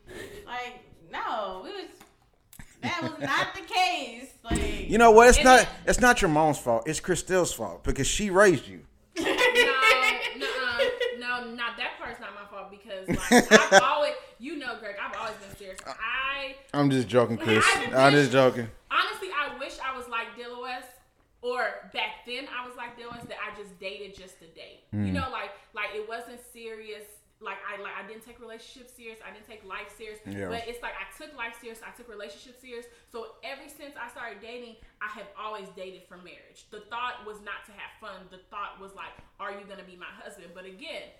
Like, 0.45 0.79
no, 1.11 1.65
it 1.67 1.73
was. 1.75 1.85
That 2.81 3.01
was 3.01 3.11
not 3.21 3.53
the 3.55 3.61
case. 3.61 4.29
Like, 4.43 4.89
You 4.89 4.97
know 4.97 5.11
what? 5.11 5.29
It's 5.29 5.37
And 5.37 5.45
not. 5.45 5.57
then- 5.59 5.67
It's 5.87 6.01
not 6.01 6.21
your 6.21 6.29
mom's 6.29 6.57
fault. 6.59 6.83
It's 6.87 6.99
Christelle's 6.99 7.53
fault 7.53 7.83
because 7.83 8.07
she 8.07 8.29
raised 8.29 8.67
you. 8.67 8.81
no, 9.17 9.23
no, 9.23 10.77
no, 11.19 11.51
not 11.55 11.77
that 11.77 11.91
part's 11.99 12.19
not 12.19 12.31
my 12.35 12.45
fault 12.49 12.69
because 12.71 13.07
like 13.31 13.51
I've 13.73 13.81
always 13.83 14.13
You 14.39 14.57
know, 14.57 14.75
Greg, 14.79 14.95
I've 15.01 15.15
always 15.17 15.35
been 15.37 15.55
serious. 15.57 15.79
I 15.87 16.55
I'm 16.73 16.89
just 16.89 17.07
joking, 17.07 17.37
Chris. 17.37 17.63
I 17.65 17.91
I'm 17.95 18.13
just 18.13 18.31
joking. 18.31 18.67
honestly, 18.91 19.29
I 19.31 19.57
wish 19.59 19.77
I 19.79 19.95
was 19.95 20.07
like 20.09 20.27
Dillis, 20.37 20.83
or 21.41 21.89
back 21.93 22.25
then 22.27 22.47
I 22.53 22.67
was 22.67 22.75
like 22.75 22.97
Dillis 22.99 23.25
that 23.29 23.37
I 23.39 23.57
just 23.57 23.79
dated 23.79 24.15
just 24.17 24.39
to 24.39 24.45
date. 24.47 24.81
You 24.91 24.99
Mm. 24.99 25.13
know, 25.13 25.29
like 25.31 25.51
like 25.73 25.89
it 25.95 26.07
wasn't 26.09 26.39
serious. 26.51 27.03
Like 27.43 27.59
I 27.67 27.81
like 27.81 27.91
I 27.99 28.07
didn't 28.07 28.23
take 28.25 28.39
relationships 28.39 28.93
serious. 28.95 29.19
I 29.19 29.33
didn't 29.35 29.45
take 29.47 29.63
life 29.67 29.91
serious. 29.97 30.19
Yeah. 30.25 30.47
But 30.47 30.63
it's 30.67 30.81
like 30.81 30.95
I 30.95 31.05
took 31.19 31.35
life 31.35 31.59
serious. 31.59 31.79
I 31.85 31.91
took 31.91 32.07
relationships 32.07 32.61
serious. 32.63 32.85
So 33.11 33.35
ever 33.43 33.67
since 33.67 33.93
I 33.99 34.07
started 34.09 34.39
dating, 34.41 34.77
I 35.03 35.11
have 35.19 35.27
always 35.37 35.67
dated 35.75 36.07
for 36.07 36.15
marriage. 36.17 36.65
The 36.71 36.81
thought 36.89 37.27
was 37.27 37.43
not 37.43 37.67
to 37.67 37.71
have 37.75 37.91
fun. 37.99 38.31
The 38.31 38.39
thought 38.49 38.79
was 38.79 38.95
like, 38.95 39.11
are 39.43 39.51
you 39.51 39.67
gonna 39.67 39.83
be 39.85 39.95
my 39.99 40.09
husband? 40.23 40.55
But 40.55 40.65
again. 40.65 41.11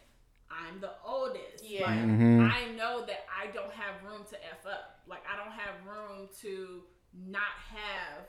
I'm 0.54 0.80
the 0.82 0.91
oldest. 1.04 1.64
Yeah. 1.66 1.82
Like, 1.90 1.98
Mhm. 2.06 2.45
I 2.52 2.66
know 2.78 3.04
that 3.08 3.26
I 3.26 3.48
don't 3.48 3.74
have 3.74 4.04
room 4.04 4.22
to 4.30 4.38
f 4.45 4.68
up. 4.68 5.02
Like 5.08 5.24
I 5.26 5.36
don't 5.36 5.52
have 5.52 5.74
room 5.88 6.30
to 6.41 6.84
not 7.12 7.58
have. 7.74 8.28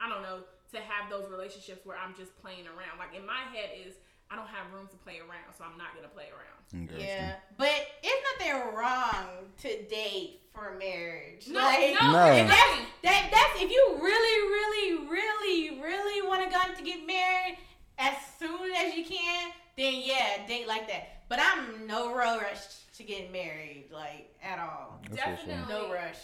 I 0.00 0.08
don't 0.08 0.22
know 0.22 0.44
to 0.70 0.78
have 0.78 1.10
those 1.10 1.28
relationships 1.28 1.84
where 1.84 1.96
I'm 1.98 2.14
just 2.14 2.36
playing 2.40 2.68
around. 2.68 2.98
Like 2.98 3.14
in 3.16 3.26
my 3.26 3.42
head 3.52 3.70
is 3.74 3.94
I 4.32 4.36
don't 4.36 4.48
have 4.48 4.72
room 4.72 4.88
to 4.88 4.96
play 4.96 5.18
around, 5.20 5.52
so 5.56 5.64
I'm 5.64 5.76
not 5.76 5.94
gonna 5.94 6.08
play 6.08 6.28
around. 6.32 6.88
Yeah, 6.98 7.34
but 7.58 7.68
it's 8.02 8.40
nothing 8.40 8.74
wrong 8.74 9.52
to 9.60 9.82
date 9.88 10.40
for 10.54 10.74
marriage. 10.78 11.48
No, 11.48 11.60
like, 11.60 11.94
no, 12.00 12.12
No. 12.12 12.26
If 12.32 12.40
it's 12.40 12.50
that's, 12.50 12.78
not. 12.78 12.88
that, 13.02 13.28
that's 13.30 13.62
if 13.62 13.70
you 13.70 13.98
really, 14.00 14.48
really, 14.48 15.08
really, 15.08 15.80
really 15.82 16.26
want 16.26 16.42
to 16.44 16.50
go 16.50 16.74
to 16.74 16.82
get 16.82 17.06
married 17.06 17.58
as 17.98 18.14
soon 18.38 18.72
as 18.74 18.94
you 18.94 19.04
can, 19.04 19.52
then 19.76 20.00
yeah, 20.02 20.46
date 20.48 20.66
like 20.66 20.88
that. 20.88 21.28
But 21.28 21.40
I'm 21.40 21.86
no 21.86 22.14
rush 22.14 22.86
to 22.96 23.02
get 23.02 23.30
married, 23.30 23.90
like 23.92 24.34
at 24.42 24.58
all. 24.58 25.00
That's. 25.10 25.44
Definitely. 25.44 25.74
No 25.74 25.92
rush. 25.92 26.20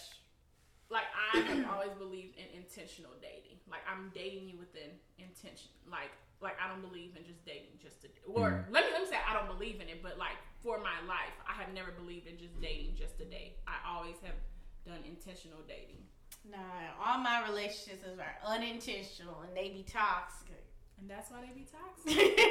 Like 0.91 1.05
I 1.35 1.41
have 1.41 1.67
always 1.71 1.91
believed 1.99 2.37
in 2.39 2.47
intentional 2.57 3.13
dating. 3.21 3.59
Like 3.71 3.81
I'm 3.91 4.11
dating 4.15 4.49
you 4.49 4.57
with 4.59 4.75
an 4.75 4.93
intention. 5.19 5.69
Like 5.91 6.11
like 6.41 6.57
I 6.63 6.69
don't 6.69 6.83
believe 6.83 7.17
in 7.17 7.25
just 7.27 7.45
dating 7.45 7.79
just 7.83 8.03
to 8.03 8.09
or 8.27 8.63
mm-hmm. 8.63 8.73
let 8.73 8.85
me 8.87 8.91
let 8.93 9.03
me 9.03 9.09
say 9.09 9.19
I 9.19 9.35
don't 9.35 9.49
believe 9.49 9.81
in 9.81 9.89
it, 9.89 10.03
but 10.03 10.19
like 10.19 10.39
for 10.63 10.79
my 10.79 10.99
life, 11.07 11.35
I 11.47 11.55
have 11.61 11.73
never 11.75 11.93
believed 11.93 12.27
in 12.27 12.39
just 12.39 12.61
dating 12.61 12.97
just 12.97 13.19
to 13.19 13.25
date. 13.25 13.59
I 13.67 13.79
always 13.87 14.17
have 14.23 14.39
done 14.87 15.03
intentional 15.07 15.61
dating. 15.67 16.03
Nah, 16.49 16.95
all 17.05 17.19
my 17.19 17.45
relationships 17.47 18.05
are 18.07 18.35
unintentional 18.47 19.43
and 19.47 19.57
they 19.57 19.69
be 19.69 19.85
toxic. 19.85 20.65
And 21.01 21.09
that's 21.09 21.31
why 21.31 21.39
they 21.43 21.55
be 21.55 21.67
toxic. 21.67 22.39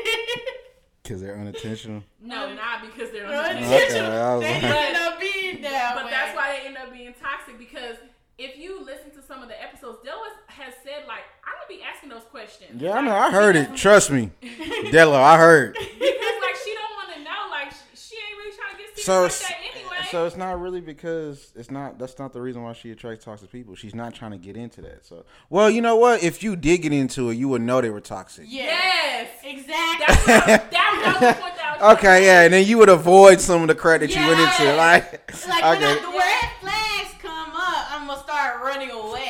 Because 1.04 1.22
they're 1.22 1.40
unintentional. 1.40 2.04
No, 2.20 2.54
not 2.54 2.82
because 2.82 3.12
they're 3.12 3.26
unintentional. 3.26 4.12
unintentional. 4.12 4.40
Okay, 4.40 4.60
they 4.60 4.68
like- 4.68 4.86
end 4.88 4.98
up 4.98 5.20
being 5.22 5.62
that 5.62 5.96
But 5.96 6.06
way. 6.06 6.12
that's 6.12 6.36
why 6.36 6.52
they 6.52 6.68
end 6.68 6.76
up 6.76 6.92
being 6.92 7.14
toxic 7.14 7.58
because 7.58 7.96
if 8.38 8.58
you 8.58 8.84
listen 8.86 9.12
to 9.12 9.22
some 9.28 9.42
of 9.42 9.50
the 9.50 9.62
episodes, 9.62 9.98
Dillis 10.06 10.36
has 10.48 10.74
said 10.84 11.04
like, 11.08 11.24
I'm 11.46 11.54
gonna 11.58 11.68
be 11.80 11.82
asking 11.84 12.10
those 12.10 12.24
questions. 12.30 12.82
Yeah, 12.82 12.94
I 12.94 13.02
know. 13.02 13.16
I 13.16 13.32
heard 13.32 13.56
it. 13.56 13.62
doesn't- 13.64 13.78
Trust 13.78 14.12
me, 14.12 14.32
Delo. 14.92 15.18
I 15.20 15.38
heard. 15.38 15.74
because 15.74 15.90
like 16.00 16.56
she 16.64 16.74
don't 16.74 16.96
want 16.96 17.14
to 17.16 17.24
know. 17.24 17.48
Like 17.50 17.72
she, 17.72 17.78
she 17.96 18.16
ain't 18.16 18.38
really 18.38 18.56
trying 18.56 18.72
to 18.74 18.78
get 18.78 18.98
serious 19.00 19.06
So, 19.06 19.22
like 19.24 19.32
that 19.50 19.76
anyway. 19.76 20.08
so 20.12 20.26
it's 20.26 20.38
not 20.38 20.60
really 20.62 20.82
because 20.82 21.52
it's 21.56 21.72
not. 21.72 21.98
That's 21.98 22.18
not 22.20 22.32
the 22.34 22.42
reason 22.42 22.62
why 22.64 22.74
she 22.74 22.92
attracts 22.92 23.26
toxic 23.26 23.52
people. 23.52 23.76
She's 23.76 23.96
not 23.96 24.14
trying 24.14 24.32
to 24.32 24.38
get 24.38 24.56
into 24.56 24.82
that. 24.82 25.06
So, 25.06 25.26
well, 25.50 25.70
you 25.70 25.82
know 25.82 25.96
what? 25.96 26.24
If 26.24 26.44
you 26.44 26.56
did 26.56 26.84
get 26.84 26.94
into 26.94 27.30
it, 27.32 27.36
you 27.36 27.50
would 27.50 27.62
know 27.64 27.82
they 27.82 27.90
were 27.90 28.02
toxic. 28.02 28.46
yes, 28.48 29.30
exactly. 29.44 30.06
that's 30.08 30.28
what, 30.28 30.46
that, 30.46 30.72
that 30.72 31.12
was 31.20 31.36
the 31.36 31.42
point 31.42 31.56
that 31.56 31.80
I 31.82 31.88
was 31.88 31.98
Okay, 31.98 32.26
yeah, 32.26 32.42
and 32.44 32.54
then 32.54 32.66
you 32.68 32.78
would 32.78 32.90
avoid 32.90 33.40
some 33.42 33.62
of 33.64 33.68
the 33.68 33.76
crap 33.76 34.02
that 34.02 34.10
you 34.16 34.22
went 34.22 34.40
into. 34.40 34.64
Yeah. 34.64 34.76
Like, 34.76 35.32
Like 35.48 35.64
when 35.64 35.78
okay. 35.78 35.92
I, 35.92 36.12
the 36.12 36.18
red 36.18 36.50
flags 36.62 37.14
come 37.22 37.52
up, 37.56 37.92
I'm 37.94 38.08
gonna 38.08 38.20
start 38.22 38.62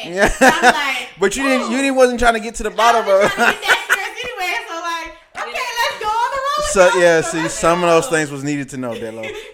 running 0.10 0.20
away. 0.20 0.30
Yeah. 0.42 0.52
I'm 0.54 0.74
like, 0.74 1.10
but 1.20 1.36
you 1.36 1.44
didn't. 1.44 1.72
You 1.72 1.78
didn't 1.78 1.96
wasn't 1.96 2.20
trying 2.20 2.34
to 2.36 2.40
get 2.40 2.56
to 2.56 2.64
the 2.64 2.72
bottom 2.72 3.02
of. 3.02 3.32
trying 3.32 3.54
to 3.56 3.62
get 3.62 3.70
that 3.70 4.14
serious 4.16 4.18
anyway, 4.24 4.54
so 4.68 4.76
like, 4.76 5.12
okay, 5.48 5.68
let's 5.80 5.98
go 6.02 6.08
on 6.08 6.30
the 6.32 6.38
road. 6.38 6.66
So 6.72 6.90
now. 6.90 7.02
yeah, 7.04 7.22
So 7.22 7.30
see, 7.32 7.42
let's 7.44 7.54
some 7.54 7.84
of 7.84 7.90
those 7.90 8.08
things 8.08 8.30
was 8.32 8.44
needed 8.44 8.70
to 8.70 8.78
know, 8.78 8.94
Delo. 8.94 9.22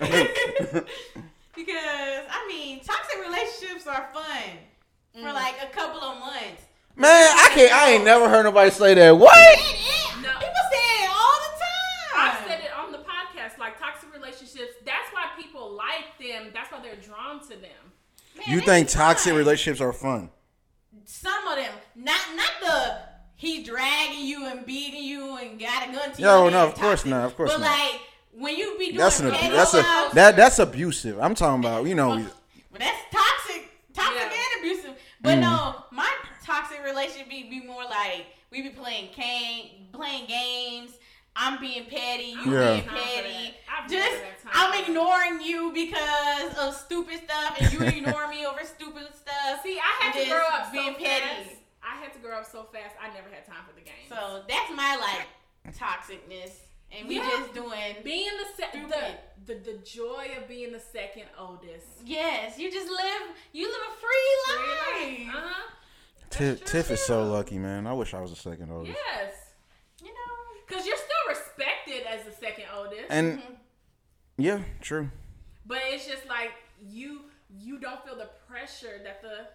because 1.56 2.24
I 2.30 2.46
mean, 2.48 2.80
toxic 2.84 3.20
relationships 3.26 3.88
are 3.88 4.10
fun 4.14 4.42
for 5.14 5.20
Mm. 5.20 5.34
like 5.34 5.56
a 5.62 5.68
couple 5.74 6.02
of 6.02 6.20
months. 6.20 6.64
Man, 6.96 7.08
I 7.12 7.50
can't. 7.54 7.72
I 7.72 7.92
ain't 7.92 8.04
never 8.04 8.28
heard 8.30 8.44
nobody 8.44 8.72
say 8.72 8.94
that. 8.96 9.12
What? 9.12 9.60
No. 10.22 10.30
People 10.30 10.64
say 10.72 11.04
it 11.04 11.10
all 11.10 11.40
the 11.42 11.54
time. 11.60 12.16
I 12.16 12.44
said 12.48 12.60
it 12.62 12.72
on 12.78 12.92
the 12.92 12.98
podcast. 13.00 13.58
Like 13.60 13.80
toxic 13.80 14.12
relationships, 14.14 14.74
that's 14.86 15.10
why 15.12 15.28
people 15.40 15.72
like 15.74 16.18
them. 16.20 16.52
That's 16.54 16.72
why 16.72 16.80
they're 16.82 16.96
drawn 16.96 17.42
to 17.42 17.50
them. 17.50 17.92
Man, 18.36 18.46
You 18.48 18.62
think 18.62 18.90
toxic 18.90 19.32
fun. 19.32 19.38
relationships 19.38 19.82
are 19.82 19.94
fun? 19.94 20.30
Some 21.24 21.48
of 21.48 21.56
them, 21.56 21.74
not 21.96 22.20
not 22.36 22.52
the 22.62 22.96
he 23.36 23.64
dragging 23.64 24.26
you 24.26 24.46
and 24.48 24.66
beating 24.66 25.04
you 25.04 25.38
and 25.38 25.60
got 25.60 25.88
a 25.90 25.92
gun 25.92 26.12
to 26.12 26.22
you. 26.22 26.26
No, 26.28 26.44
and 26.48 26.54
no, 26.54 26.66
of 26.68 26.76
course 26.76 27.02
toxic. 27.04 27.10
not, 27.10 27.26
of 27.26 27.36
course 27.38 27.52
but 27.54 27.60
not. 27.62 27.68
But 27.68 27.92
like 27.94 28.02
when 28.36 28.56
you 28.56 28.76
be 28.78 28.86
doing 28.88 28.98
That's 28.98 29.20
an 29.20 29.32
petty 29.32 29.46
abu- 29.48 29.56
that's 29.56 29.74
a 29.74 30.10
that 30.16 30.36
that's 30.36 30.60
abusive. 30.60 31.20
I'm 31.20 31.36
talking 31.36 31.60
about 31.64 31.86
you 31.86 31.96
know. 31.96 32.26
But 32.72 32.80
that's 32.82 32.98
toxic, 33.12 33.70
toxic 33.94 34.16
Yeah. 34.20 34.26
and 34.32 34.60
abusive. 34.60 34.92
But 35.22 35.38
Mm. 35.38 35.42
no, 35.42 35.76
my 35.92 36.10
toxic 36.46 36.84
relationship 36.84 37.30
be, 37.30 37.44
be 37.50 37.62
more 37.66 37.84
like 37.84 38.26
we 38.52 38.62
be 38.62 38.70
playing 38.70 39.10
game, 39.16 39.88
playing 39.94 40.26
games. 40.28 40.92
I'm 41.36 41.60
being 41.60 41.86
petty, 41.86 42.36
you 42.46 42.54
Yeah. 42.54 42.76
being 42.76 42.88
petty. 42.90 43.56
I've 43.68 43.90
Just 43.90 44.12
never 44.12 44.26
had 44.26 44.40
time 44.44 44.52
I'm 44.54 44.84
ignoring 44.84 45.42
you 45.42 45.72
because 45.74 46.58
of 46.58 46.76
stupid 46.76 47.22
stuff, 47.26 47.58
and 47.60 47.74
you 47.74 47.80
ignore 47.98 48.28
me 48.28 48.46
over 48.46 48.64
stupid 48.64 49.08
stuff. 49.16 49.62
See, 49.64 49.80
I 49.80 50.04
had 50.04 50.16
and 50.16 50.24
to 50.26 50.30
grow 50.32 50.40
just 50.42 50.60
up 50.62 50.74
so 50.74 50.94
petty. 50.94 51.04
fast. 51.04 51.50
I 51.82 51.96
had 52.02 52.14
to 52.14 52.20
grow 52.20 52.38
up 52.38 52.46
so 52.46 52.64
fast. 52.72 52.96
I 53.02 53.08
never 53.14 53.30
had 53.34 53.46
time 53.46 53.66
for 53.68 53.74
the 53.76 53.82
game. 53.82 54.08
So 54.10 54.44
that's 54.48 54.72
my 54.76 54.96
like 54.98 55.76
toxicness, 55.76 56.52
and 56.92 57.08
we 57.08 57.16
Yeah. 57.18 57.30
just 57.30 57.54
doing. 57.54 57.96
being 58.04 58.30
the, 58.38 58.46
se- 58.64 58.80
the 58.90 59.54
the 59.54 59.60
the 59.72 59.78
joy 59.80 60.28
of 60.40 60.48
being 60.48 60.72
the 60.72 60.80
second 60.80 61.26
oldest. 61.38 61.88
Yes, 62.06 62.58
you 62.60 62.72
just 62.72 62.90
live. 62.90 63.36
You 63.54 63.68
live 63.72 63.82
a 63.90 63.96
free 64.00 65.28
life. 65.28 65.36
Uh 65.36 65.48
huh. 65.48 65.70
Tiff, 66.30 66.64
Tiff 66.66 66.90
is 66.92 67.02
so 67.06 67.24
lucky, 67.26 67.58
man. 67.60 67.86
I 67.88 67.94
wish 67.94 68.14
I 68.14 68.22
was 68.22 68.30
the 68.32 68.38
second 68.38 68.72
oldest. 68.72 68.98
Yes, 69.14 69.34
You 70.02 70.08
know. 70.08 70.33
Because 70.74 70.88
you're 70.88 70.98
still 70.98 71.30
respected 71.30 72.04
as 72.10 72.24
the 72.26 72.32
second 72.32 72.66
oldest. 72.76 73.04
And 73.10 73.40
Mhm. 73.40 73.56
yeah, 74.38 74.60
true. 74.82 75.10
but 75.66 75.80
it's 75.86 76.06
just 76.08 76.26
like 76.28 76.52
you 76.82 77.22
you 77.56 77.78
don't 77.78 78.04
feel 78.04 78.16
the 78.16 78.30
pressure 78.50 79.00
that 79.04 79.22
the 79.22 79.46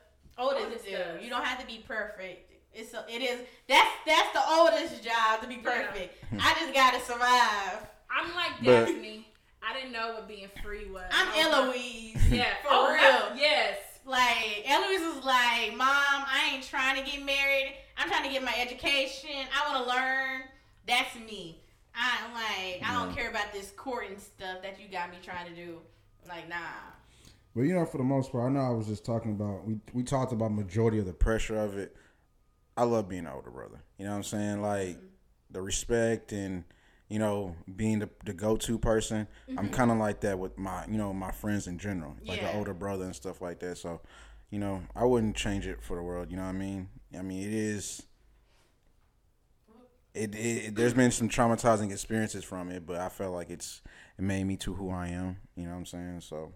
oldest 0.41 0.65
Oldest 0.67 0.85
do. 0.85 0.93
does. 0.93 1.23
You 1.23 1.31
don't 1.31 1.45
have 1.45 1.59
to 1.61 1.67
be 1.67 1.79
perfect. 1.87 2.53
It's 2.73 2.95
a, 2.95 3.05
it 3.09 3.23
is 3.23 3.41
that's 3.67 3.91
that's 4.07 4.33
the 4.33 4.43
oldest 4.49 5.03
job 5.03 5.41
to 5.43 5.49
be 5.49 5.57
perfect. 5.57 6.23
I 6.41 6.55
just 6.61 6.73
gotta 6.75 7.01
survive. 7.01 7.87
I'm 8.11 8.35
like 8.35 8.53
But- 8.63 8.87
Daphne. 8.87 9.25
I 9.61 9.75
didn't 9.75 9.93
know 9.93 10.13
what 10.15 10.29
being 10.29 10.49
free 10.63 10.87
was. 10.87 11.03
I'm 11.11 11.29
I 11.29 11.37
was 11.37 11.75
Eloise. 11.77 12.31
Yeah, 12.33 12.55
for 12.63 12.69
oh, 12.71 12.93
real. 12.93 13.37
Yes. 13.37 13.79
Like 14.05 14.63
Eloise 14.65 15.15
was 15.17 15.25
like, 15.25 15.75
"Mom, 15.77 15.89
I 16.25 16.51
ain't 16.55 16.63
trying 16.65 17.05
to 17.05 17.11
get 17.11 17.23
married. 17.25 17.75
I'm 17.99 18.09
trying 18.09 18.23
to 18.25 18.31
get 18.31 18.43
my 18.45 18.55
education. 18.59 19.31
I 19.53 19.71
want 19.71 19.85
to 19.85 19.91
learn. 19.95 20.43
That's 20.89 21.15
me. 21.17 21.61
I'm 21.95 22.33
like, 22.33 22.83
I 22.85 22.95
don't 22.95 23.15
care 23.15 23.29
about 23.29 23.53
this 23.53 23.73
courting 23.77 24.19
stuff 24.19 24.63
that 24.63 24.81
you 24.81 24.89
got 24.89 25.11
me 25.11 25.17
trying 25.23 25.47
to 25.49 25.55
do. 25.55 25.79
Like, 26.29 26.49
nah. 26.49 26.57
But 27.55 27.63
you 27.63 27.75
know, 27.75 27.85
for 27.85 27.99
the 27.99 28.05
most 28.05 28.33
part, 28.33 28.45
I 28.45 28.55
know 28.55 28.61
I 28.61 28.71
was 28.71 28.87
just 28.87 29.05
talking 29.05 29.33
about 29.33 29.67
we 29.67 29.79
we 29.93 30.03
talked 30.03 30.33
about 30.33 30.53
majority 30.53 30.99
of 30.99 31.07
the 31.07 31.13
pressure 31.13 31.59
of 31.59 31.77
it. 31.77 31.97
I 32.77 32.85
love 32.85 33.09
being 33.09 33.27
an 33.27 33.33
older 33.35 33.51
brother. 33.51 33.83
You 33.99 34.05
know 34.05 34.13
what 34.13 34.19
I'm 34.19 34.23
saying? 34.23 34.63
Like 34.63 34.97
mm-hmm. 34.97 35.07
the 35.51 35.63
respect 35.63 36.33
and 36.33 36.65
you 37.09 37.19
know 37.19 37.57
being 37.75 37.99
the, 37.99 38.09
the 38.25 38.33
go 38.33 38.57
to 38.57 38.79
person. 38.79 39.27
I'm 39.49 39.57
mm-hmm. 39.57 39.75
kind 39.75 39.91
of 39.91 39.99
like 39.99 40.21
that 40.21 40.39
with 40.39 40.57
my 40.57 40.87
you 40.87 40.99
know 40.99 41.13
my 41.13 41.33
friends 41.33 41.67
in 41.67 41.79
general, 41.79 42.17
like 42.25 42.41
Yeah. 42.41 42.51
an 42.51 42.59
older 42.59 42.75
brother 42.75 43.05
and 43.05 43.17
stuff 43.17 43.43
like 43.43 43.59
that. 43.61 43.79
So 43.79 44.01
you 44.51 44.61
know 44.61 44.83
I 44.95 45.05
wouldn't 45.05 45.35
change 45.35 45.67
it 45.67 45.83
for 45.83 45.97
the 45.97 46.03
world. 46.03 46.31
You 46.31 46.37
know 46.37 46.45
what 46.45 46.51
I 46.51 46.53
mean? 46.53 46.89
I 47.19 47.23
mean 47.23 47.43
it 47.43 47.53
is. 47.53 48.03
It, 50.15 50.35
it 50.35 50.75
there's 50.75 50.95
been 50.95 51.11
some 51.11 51.29
traumatizing 51.29 51.93
experiences 51.93 52.43
from 52.45 52.71
it, 52.71 52.87
but 52.87 52.97
I 52.97 53.09
felt 53.09 53.35
like 53.35 53.51
it's 53.51 53.83
it 54.19 54.23
made 54.25 54.45
me 54.45 54.57
to 54.59 54.75
who 54.75 54.91
I 54.91 55.09
am. 55.09 55.37
You 55.55 55.65
know 55.65 55.71
what 55.71 55.77
I'm 55.79 55.87
saying? 55.87 56.21
So. 56.23 56.53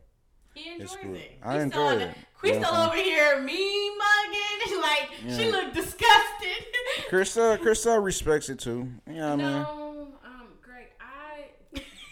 He 0.55 0.71
enjoys 0.71 0.93
It's 0.93 0.97
good. 0.97 1.17
it. 1.17 1.39
I 1.43 1.55
He's 1.55 1.63
enjoy 1.63 1.93
it. 1.93 2.09
on- 2.09 2.15
Crystal 2.35 2.61
Yeah. 2.61 2.87
over 2.87 2.97
here, 2.97 3.41
me 3.41 3.91
mugging. 3.97 4.79
Like 4.83 5.11
she 5.37 5.51
looked 5.51 5.75
disgusted. 5.75 6.67
Crystal, 7.09 7.57
Krista 7.57 8.03
respects 8.03 8.49
it 8.51 8.59
too. 8.59 8.89
You 9.07 9.15
know 9.15 9.23
what 9.31 9.33
I 9.33 9.37
mean? 9.37 9.47
No, 9.63 10.09
um, 10.25 10.47
Greg, 10.61 10.89
I 11.01 11.47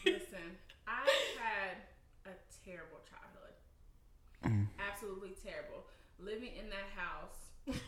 listen. 0.05 0.57
I 0.87 1.01
had 1.37 1.77
a 2.27 2.31
terrible 2.65 3.01
childhood. 3.11 3.55
Mm. 4.47 4.69
Absolutely 4.91 5.35
terrible. 5.45 5.85
Living 6.21 6.51
in 6.59 6.71
that 6.71 6.89
house, 6.97 7.51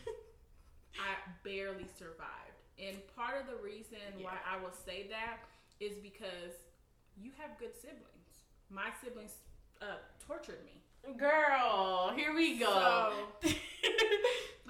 I 0.99 1.15
barely 1.43 1.85
survived. 1.97 2.42
And 2.87 2.97
part 3.15 3.39
of 3.39 3.47
the 3.47 3.61
reason 3.63 3.99
why 4.21 4.37
I 4.49 4.61
will 4.61 4.73
say 4.85 5.07
that 5.09 5.37
is 5.79 5.93
because 6.01 6.53
you 7.15 7.31
have 7.37 7.57
good 7.59 7.75
siblings. 7.75 8.43
My 8.69 8.89
siblings 9.03 9.33
uh, 9.81 10.01
tortured 10.25 10.59
me. 10.65 10.81
Girl, 11.17 12.11
here 12.15 12.33
we 12.33 12.57
go. 12.57 13.11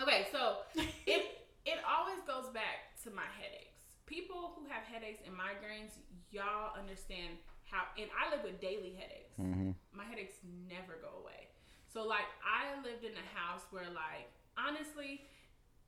Okay, 0.02 0.28
so 0.32 0.66
it 1.06 1.40
it 1.66 1.80
always 1.88 2.20
goes 2.28 2.52
back 2.52 2.92
to 3.04 3.10
my 3.12 3.30
headaches. 3.40 4.02
People 4.06 4.52
who 4.58 4.66
have 4.68 4.84
headaches 4.84 5.22
and 5.24 5.32
migraines, 5.32 5.96
y'all 6.32 6.76
understand 6.76 7.38
how. 7.70 7.88
And 7.96 8.10
I 8.12 8.34
live 8.34 8.44
with 8.44 8.60
daily 8.60 8.98
headaches. 8.98 9.32
hmm 9.38 9.72
My 9.96 10.04
headaches 10.04 10.36
never 10.68 11.00
go 11.00 11.22
away. 11.24 11.48
So 11.88 12.04
like 12.04 12.28
I 12.42 12.76
lived 12.82 13.06
in 13.06 13.14
a 13.14 13.28
house 13.38 13.62
where 13.72 13.88
like 13.88 14.28
honestly. 14.58 15.22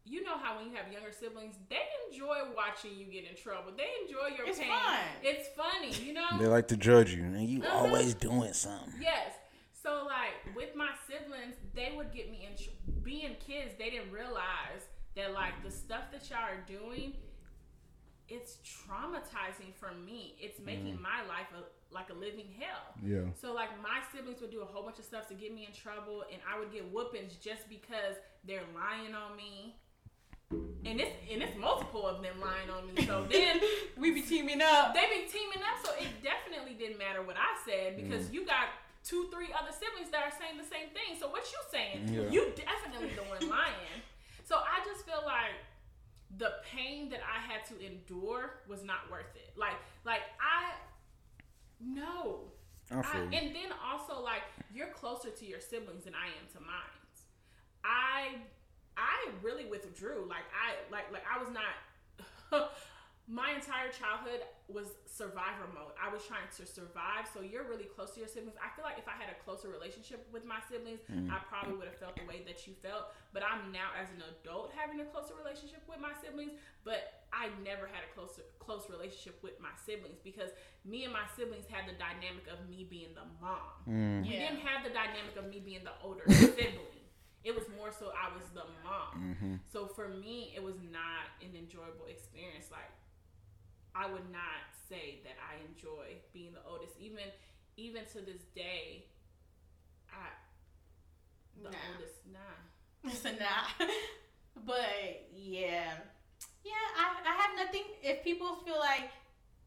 You 0.07 0.23
know 0.23 0.37
how 0.37 0.57
when 0.57 0.67
you 0.69 0.75
have 0.75 0.91
younger 0.91 1.11
siblings, 1.11 1.55
they 1.69 1.81
enjoy 2.11 2.37
watching 2.55 2.91
you 2.95 3.05
get 3.05 3.27
in 3.29 3.35
trouble. 3.35 3.71
They 3.75 3.87
enjoy 4.05 4.35
your 4.37 4.47
It's 4.47 4.59
pain. 4.59 4.69
fun. 4.69 4.99
It's 5.23 5.49
funny, 5.49 5.91
you 6.05 6.13
know. 6.13 6.27
They 6.39 6.45
like 6.45 6.67
to 6.67 6.77
judge 6.77 7.11
you, 7.13 7.23
and 7.23 7.49
you 7.49 7.63
Uh-huh. 7.63 7.75
always 7.85 8.13
doing 8.13 8.53
something. 8.53 8.93
Yes. 9.01 9.33
So 9.73 10.05
like 10.05 10.55
with 10.55 10.75
my 10.75 10.91
siblings, 11.07 11.55
they 11.73 11.93
would 11.95 12.13
get 12.13 12.29
me 12.29 12.45
in. 12.49 12.55
tr- 12.55 12.69
Being 13.01 13.35
kids, 13.35 13.73
they 13.79 13.89
didn't 13.89 14.11
realize 14.11 14.81
that 15.15 15.33
like 15.33 15.61
the 15.63 15.71
stuff 15.71 16.11
that 16.11 16.27
y'all 16.29 16.39
are 16.39 16.61
doing, 16.67 17.15
it's 18.27 18.57
traumatizing 18.63 19.73
for 19.75 19.91
me. 19.93 20.35
It's 20.39 20.59
making 20.59 20.99
my 21.01 21.21
life 21.27 21.47
a, 21.55 21.93
like 21.93 22.09
a 22.09 22.13
living 22.13 22.47
hell. 22.59 22.93
Yeah. 23.03 23.21
So 23.39 23.53
like 23.53 23.69
my 23.81 24.01
siblings 24.13 24.41
would 24.41 24.49
do 24.51 24.61
a 24.61 24.65
whole 24.65 24.83
bunch 24.83 24.97
of 24.99 25.05
stuff 25.05 25.27
to 25.29 25.33
get 25.35 25.53
me 25.53 25.65
in 25.65 25.73
trouble, 25.73 26.23
and 26.31 26.41
I 26.51 26.59
would 26.59 26.71
get 26.71 26.91
whoopings 26.91 27.35
just 27.35 27.69
because 27.69 28.15
they're 28.43 28.63
lying 28.75 29.13
on 29.13 29.35
me. 29.37 29.75
And 30.51 31.01
it's 31.01 31.11
and 31.31 31.41
it's 31.41 31.57
multiple 31.57 32.05
of 32.05 32.21
them 32.21 32.39
lying 32.39 32.69
on 32.69 32.93
me. 32.93 33.05
So 33.05 33.25
then 33.29 33.59
we 33.97 34.11
be 34.11 34.21
teaming 34.21 34.61
up. 34.61 34.93
they 34.93 35.01
be 35.09 35.25
teaming 35.31 35.65
up, 35.65 35.83
so 35.83 35.91
it 35.97 36.07
definitely 36.21 36.75
didn't 36.75 36.99
matter 36.99 37.21
what 37.23 37.35
I 37.35 37.57
said 37.65 37.97
because 37.97 38.27
mm. 38.27 38.33
you 38.33 38.45
got 38.45 38.69
two, 39.03 39.29
three 39.33 39.49
other 39.57 39.73
siblings 39.73 40.11
that 40.11 40.21
are 40.21 40.33
saying 40.33 40.57
the 40.57 40.65
same 40.67 40.89
thing. 40.93 41.17
So 41.19 41.29
what 41.29 41.45
you 41.49 41.59
saying? 41.71 42.09
Yeah. 42.09 42.29
You 42.29 42.53
definitely 42.53 43.15
the 43.15 43.23
one 43.23 43.41
lying. 43.49 44.01
So 44.43 44.57
I 44.57 44.85
just 44.85 45.05
feel 45.05 45.23
like 45.25 45.57
the 46.37 46.53
pain 46.69 47.09
that 47.09 47.21
I 47.21 47.41
had 47.41 47.65
to 47.69 47.85
endure 47.85 48.61
was 48.67 48.83
not 48.83 49.09
worth 49.09 49.33
it. 49.35 49.53
Like, 49.57 49.77
like 50.05 50.21
I 50.37 50.73
no. 51.79 52.51
I 52.91 52.99
I, 52.99 53.01
feel 53.01 53.21
you. 53.21 53.37
and 53.37 53.55
then 53.55 53.69
also 53.81 54.21
like 54.21 54.43
you're 54.73 54.93
closer 54.93 55.29
to 55.29 55.45
your 55.45 55.59
siblings 55.59 56.03
than 56.03 56.13
I 56.13 56.27
am 56.27 56.45
to 56.53 56.59
mine. 56.61 57.01
I 57.83 58.41
I 58.97 59.29
really 59.43 59.65
withdrew. 59.65 60.25
Like 60.27 60.45
I 60.53 60.75
like 60.91 61.11
like 61.11 61.23
I 61.27 61.37
was 61.41 61.49
not 61.51 61.71
my 63.27 63.49
entire 63.57 63.89
childhood 63.89 64.45
was 64.69 64.85
survivor 65.09 65.65
mode. 65.73 65.97
I 65.97 66.13
was 66.13 66.21
trying 66.29 66.45
to 66.45 66.63
survive. 66.69 67.25
So 67.33 67.41
you're 67.41 67.65
really 67.65 67.89
close 67.89 68.13
to 68.13 68.21
your 68.21 68.29
siblings. 68.29 68.53
I 68.61 68.69
feel 68.77 68.85
like 68.85 69.01
if 69.01 69.09
I 69.09 69.17
had 69.17 69.33
a 69.33 69.37
closer 69.41 69.65
relationship 69.65 70.21
with 70.29 70.45
my 70.45 70.61
siblings, 70.69 71.01
I 71.09 71.41
probably 71.49 71.73
would 71.73 71.89
have 71.89 71.97
felt 71.97 72.13
the 72.21 72.25
way 72.29 72.45
that 72.45 72.69
you 72.69 72.77
felt. 72.85 73.17
But 73.33 73.41
I'm 73.41 73.73
now 73.73 73.89
as 73.97 74.13
an 74.13 74.21
adult 74.29 74.77
having 74.77 75.01
a 75.01 75.07
closer 75.09 75.33
relationship 75.33 75.81
with 75.89 75.97
my 75.97 76.13
siblings. 76.21 76.53
But 76.85 77.25
I 77.33 77.49
never 77.65 77.89
had 77.89 78.05
a 78.05 78.11
closer 78.13 78.45
close 78.61 78.85
relationship 78.93 79.41
with 79.41 79.57
my 79.57 79.73
siblings 79.89 80.21
because 80.21 80.53
me 80.85 81.01
and 81.03 81.13
my 81.13 81.25
siblings 81.33 81.65
had 81.65 81.89
the 81.89 81.97
dynamic 81.97 82.45
of 82.45 82.61
me 82.69 82.85
being 82.85 83.17
the 83.17 83.25
mom. 83.41 83.73
Mm. 83.89 84.21
We 84.21 84.37
Yeah. 84.37 84.53
didn't 84.53 84.61
have 84.69 84.85
the 84.85 84.93
dynamic 84.93 85.33
of 85.33 85.49
me 85.49 85.65
being 85.65 85.81
the 85.81 85.97
older 86.05 86.25
sibling. 86.29 86.94
It 87.45 87.53
was 87.55 87.65
more 87.77 87.91
so 87.93 88.09
I 88.11 88.33
was 88.35 88.49
the 88.53 88.65
mom. 88.83 89.13
Mm-hmm. 89.21 89.53
So 89.71 89.85
for 89.87 90.09
me, 90.09 90.51
it 90.55 90.63
was 90.63 90.75
not 90.91 91.29
an 91.45 91.55
enjoyable 91.55 92.07
experience. 92.09 92.67
Like 92.71 92.89
I 93.93 94.11
would 94.11 94.27
not 94.31 94.65
say 94.89 95.21
that 95.23 95.37
I 95.39 95.61
enjoy 95.69 96.17
being 96.33 96.53
the 96.53 96.63
oldest. 96.69 96.95
Even 96.99 97.29
even 97.77 98.03
to 98.13 98.19
this 98.25 98.43
day, 98.55 99.05
I 100.11 100.25
the 101.61 101.69
Nah. 101.69 101.77
oldest 101.93 102.17
nah. 102.33 103.11
So 103.13 103.29
nah. 103.39 103.85
But 104.65 105.29
yeah. 105.35 105.93
Yeah, 106.63 106.87
I, 106.97 107.05
I 107.29 107.33
have 107.45 107.65
nothing 107.65 107.83
if 108.01 108.23
people 108.23 108.55
feel 108.65 108.79
like 108.79 109.11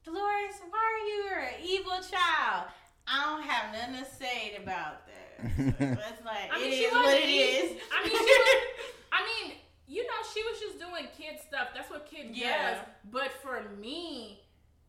Dolores, 0.04 0.56
why 0.70 0.78
are 0.82 1.06
you 1.06 1.46
an 1.46 1.54
evil 1.62 2.00
child? 2.02 2.68
I 3.10 3.24
don't 3.24 3.42
have 3.42 3.72
nothing 3.72 4.04
to 4.04 4.10
say 4.10 4.56
about 4.62 5.06
that. 5.06 5.14
So 5.56 6.02
it's 6.10 6.24
like 6.24 6.50
I 6.52 6.58
mean, 6.58 6.72
it 6.72 6.76
she 6.76 6.82
is 6.84 6.92
what 6.92 7.04
wasn't 7.04 7.24
it 7.24 7.28
evil. 7.30 7.76
I 7.94 8.02
mean, 8.02 8.10
she 8.10 8.18
was, 8.18 8.58
I 9.12 9.20
mean, 9.24 9.52
you 9.86 10.02
know, 10.04 10.20
she 10.34 10.42
was 10.42 10.58
just 10.60 10.78
doing 10.80 11.06
kid 11.16 11.38
stuff. 11.46 11.68
That's 11.74 11.88
what 11.90 12.06
kid 12.10 12.30
Yeah. 12.34 12.74
does. 12.74 12.78
But 13.12 13.30
for 13.40 13.62
me, 13.80 14.40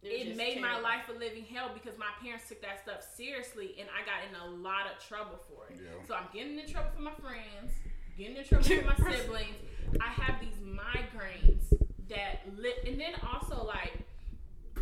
was 0.01 0.11
it 0.11 0.25
just 0.25 0.37
made 0.37 0.59
my 0.61 0.79
life 0.79 1.07
a 1.09 1.13
living 1.13 1.45
hell 1.45 1.69
because 1.73 1.97
my 1.99 2.09
parents 2.23 2.47
took 2.49 2.61
that 2.63 2.81
stuff 2.83 3.05
seriously 3.15 3.75
and 3.79 3.87
I 3.93 4.01
got 4.09 4.25
in 4.27 4.33
a 4.41 4.55
lot 4.61 4.87
of 4.89 4.97
trouble 5.05 5.37
for 5.47 5.67
it. 5.69 5.77
Yeah. 5.79 6.01
So 6.07 6.15
I'm 6.15 6.27
getting 6.33 6.57
in 6.57 6.67
trouble 6.67 6.89
for 6.95 7.01
my 7.03 7.13
friends, 7.21 7.71
getting 8.17 8.35
in 8.37 8.43
trouble 8.43 8.65
for 8.65 8.85
my 8.85 8.95
siblings. 9.15 9.55
I 10.01 10.07
have 10.09 10.41
these 10.41 10.57
migraines 10.65 11.61
that 12.09 12.41
lit, 12.57 12.83
and 12.87 12.99
then 12.99 13.13
also 13.31 13.63
like 13.65 13.93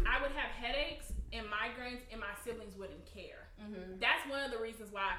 I 0.07 0.21
would 0.21 0.31
have 0.31 0.51
headaches 0.51 1.11
and 1.33 1.45
migraines, 1.47 2.01
and 2.11 2.19
my 2.19 2.33
siblings 2.43 2.75
wouldn't 2.77 3.05
care. 3.05 3.49
Mhm. 3.61 3.99
That's 3.99 4.27
one 4.29 4.43
of 4.43 4.51
the 4.51 4.57
reasons 4.59 4.91
why 4.91 5.13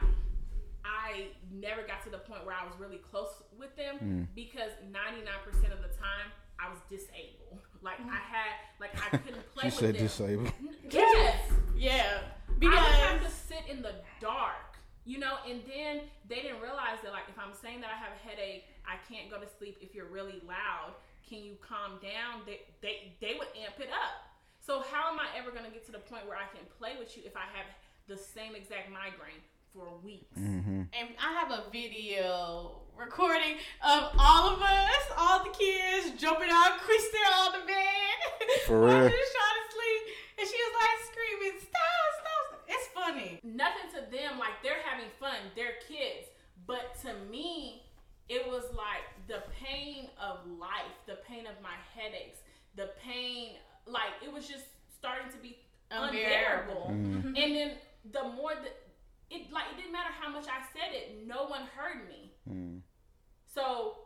I 0.85 1.29
never 1.51 1.83
got 1.83 2.03
to 2.05 2.11
the 2.11 2.19
point 2.19 2.45
where 2.47 2.55
I 2.55 2.65
was 2.65 2.75
really 2.79 2.99
close 2.99 3.43
with 3.59 3.75
them 3.77 3.99
Mm. 3.99 4.35
because 4.35 4.71
99% 4.91 5.73
of 5.73 5.83
the 5.83 5.89
time 5.89 6.33
I 6.59 6.69
was 6.71 6.79
disabled. 6.89 7.61
Like 7.83 8.01
I 8.01 8.17
had, 8.17 8.53
like 8.81 8.91
I 8.97 9.17
couldn't 9.19 9.49
play 9.55 9.63
She 9.63 9.67
with 9.69 9.75
said 9.79 9.95
them. 9.95 10.03
disabled. 10.03 10.53
Yes. 10.91 11.53
Yeah. 11.77 12.23
I 12.51 12.65
would 12.65 12.73
have 12.75 13.23
to 13.23 13.31
sit 13.31 13.67
in 13.69 13.83
the 13.83 13.95
dark, 14.21 14.77
you 15.05 15.19
know, 15.19 15.37
and 15.47 15.63
then 15.65 16.01
they 16.29 16.43
didn't 16.43 16.61
realize 16.61 16.99
that, 17.05 17.13
like, 17.13 17.29
if 17.29 17.39
I'm 17.39 17.55
saying 17.55 17.81
that 17.83 17.91
I 17.91 17.97
have 17.97 18.11
a 18.13 18.29
headache, 18.29 18.65
I 18.85 18.97
can't 19.09 19.31
go 19.31 19.39
to 19.39 19.47
sleep 19.49 19.79
if 19.81 19.95
you're 19.95 20.07
really 20.11 20.41
loud. 20.45 20.95
Can 21.29 21.39
you 21.45 21.55
calm 21.61 22.01
down? 22.03 22.43
They 22.47 22.63
they 22.83 23.15
they 23.21 23.35
would 23.39 23.49
amp 23.57 23.79
it 23.79 23.91
up. 23.93 24.27
So 24.69 24.85
how 24.93 25.11
am 25.11 25.19
I 25.19 25.25
ever 25.33 25.51
gonna 25.51 25.73
get 25.73 25.87
to 25.87 25.93
the 25.93 26.05
point 26.13 26.29
where 26.29 26.37
I 26.37 26.45
can 26.53 26.61
play 26.77 26.93
with 27.01 27.17
you 27.17 27.23
if 27.25 27.33
I 27.35 27.49
have 27.57 27.65
the 28.05 28.21
same 28.21 28.53
exact 28.55 28.93
migraine 28.93 29.41
for 29.73 29.97
weeks? 30.05 30.37
Mm-hmm. 30.37 30.93
and 30.93 31.09
I 31.17 31.33
have 31.41 31.49
a 31.49 31.73
video 31.73 32.85
recording 32.93 33.57
of 33.81 34.13
all 34.21 34.53
of 34.53 34.61
us, 34.61 35.05
all 35.17 35.41
the 35.43 35.57
kids 35.57 36.21
jumping 36.21 36.53
out, 36.53 36.85
Christelle 36.85 37.49
on 37.49 37.53
the 37.57 37.65
bed. 37.65 38.17
For 38.67 38.77
real? 38.85 39.09
she 39.09 39.17
trying 39.41 39.57
to 39.57 39.69
sleep, 39.73 40.03
and 40.37 40.45
she 40.45 40.59
was 40.61 40.75
like 40.77 40.97
screaming, 41.09 41.57
"Stop! 41.65 42.09
Stop!" 42.21 42.69
It's 42.69 42.89
funny. 42.93 43.41
Nothing 43.43 43.89
to 43.97 44.01
them, 44.13 44.39
like 44.39 44.61
they're 44.63 44.85
having 44.85 45.09
fun, 45.19 45.49
they're 45.57 45.81
kids. 45.89 46.29
But 46.67 46.93
to 47.09 47.17
me, 47.33 47.89
it 48.29 48.47
was 48.47 48.65
like 48.77 49.09
the 49.29 49.49
pain 49.65 50.13
of 50.21 50.45
life, 50.61 50.93
the 51.07 51.17
pain 51.27 51.47
of 51.47 51.57
my 51.65 51.81
headaches, 51.97 52.45
the 52.77 52.91
pain, 53.03 53.57
like 53.91 54.13
it 54.25 54.33
was 54.33 54.47
just 54.49 54.65
starting 54.99 55.31
to 55.33 55.39
be 55.39 55.59
unbearable. 55.91 56.91
Mm-hmm. 56.91 57.29
And 57.29 57.57
then 57.57 57.71
the 58.13 58.25
more 58.25 58.55
that 58.55 58.77
it 59.31 59.53
like 59.53 59.65
it 59.73 59.77
didn't 59.77 59.93
matter 59.93 60.11
how 60.21 60.31
much 60.31 60.47
I 60.47 60.61
said 60.73 60.95
it, 60.95 61.27
no 61.27 61.47
one 61.47 61.63
heard 61.77 62.09
me. 62.09 62.33
Mm. 62.51 62.81
So 63.47 63.99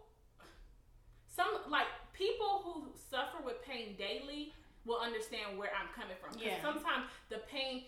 some 1.27 1.49
like 1.69 1.87
people 2.13 2.63
who 2.65 2.93
suffer 3.11 3.43
with 3.45 3.63
pain 3.65 3.97
daily 3.97 4.53
will 4.85 4.99
understand 4.99 5.59
where 5.59 5.71
I'm 5.75 5.89
coming 5.95 6.17
from. 6.21 6.33
'Cause 6.35 6.43
Yeah. 6.43 6.61
sometimes 6.63 7.09
the 7.29 7.39
pain 7.39 7.85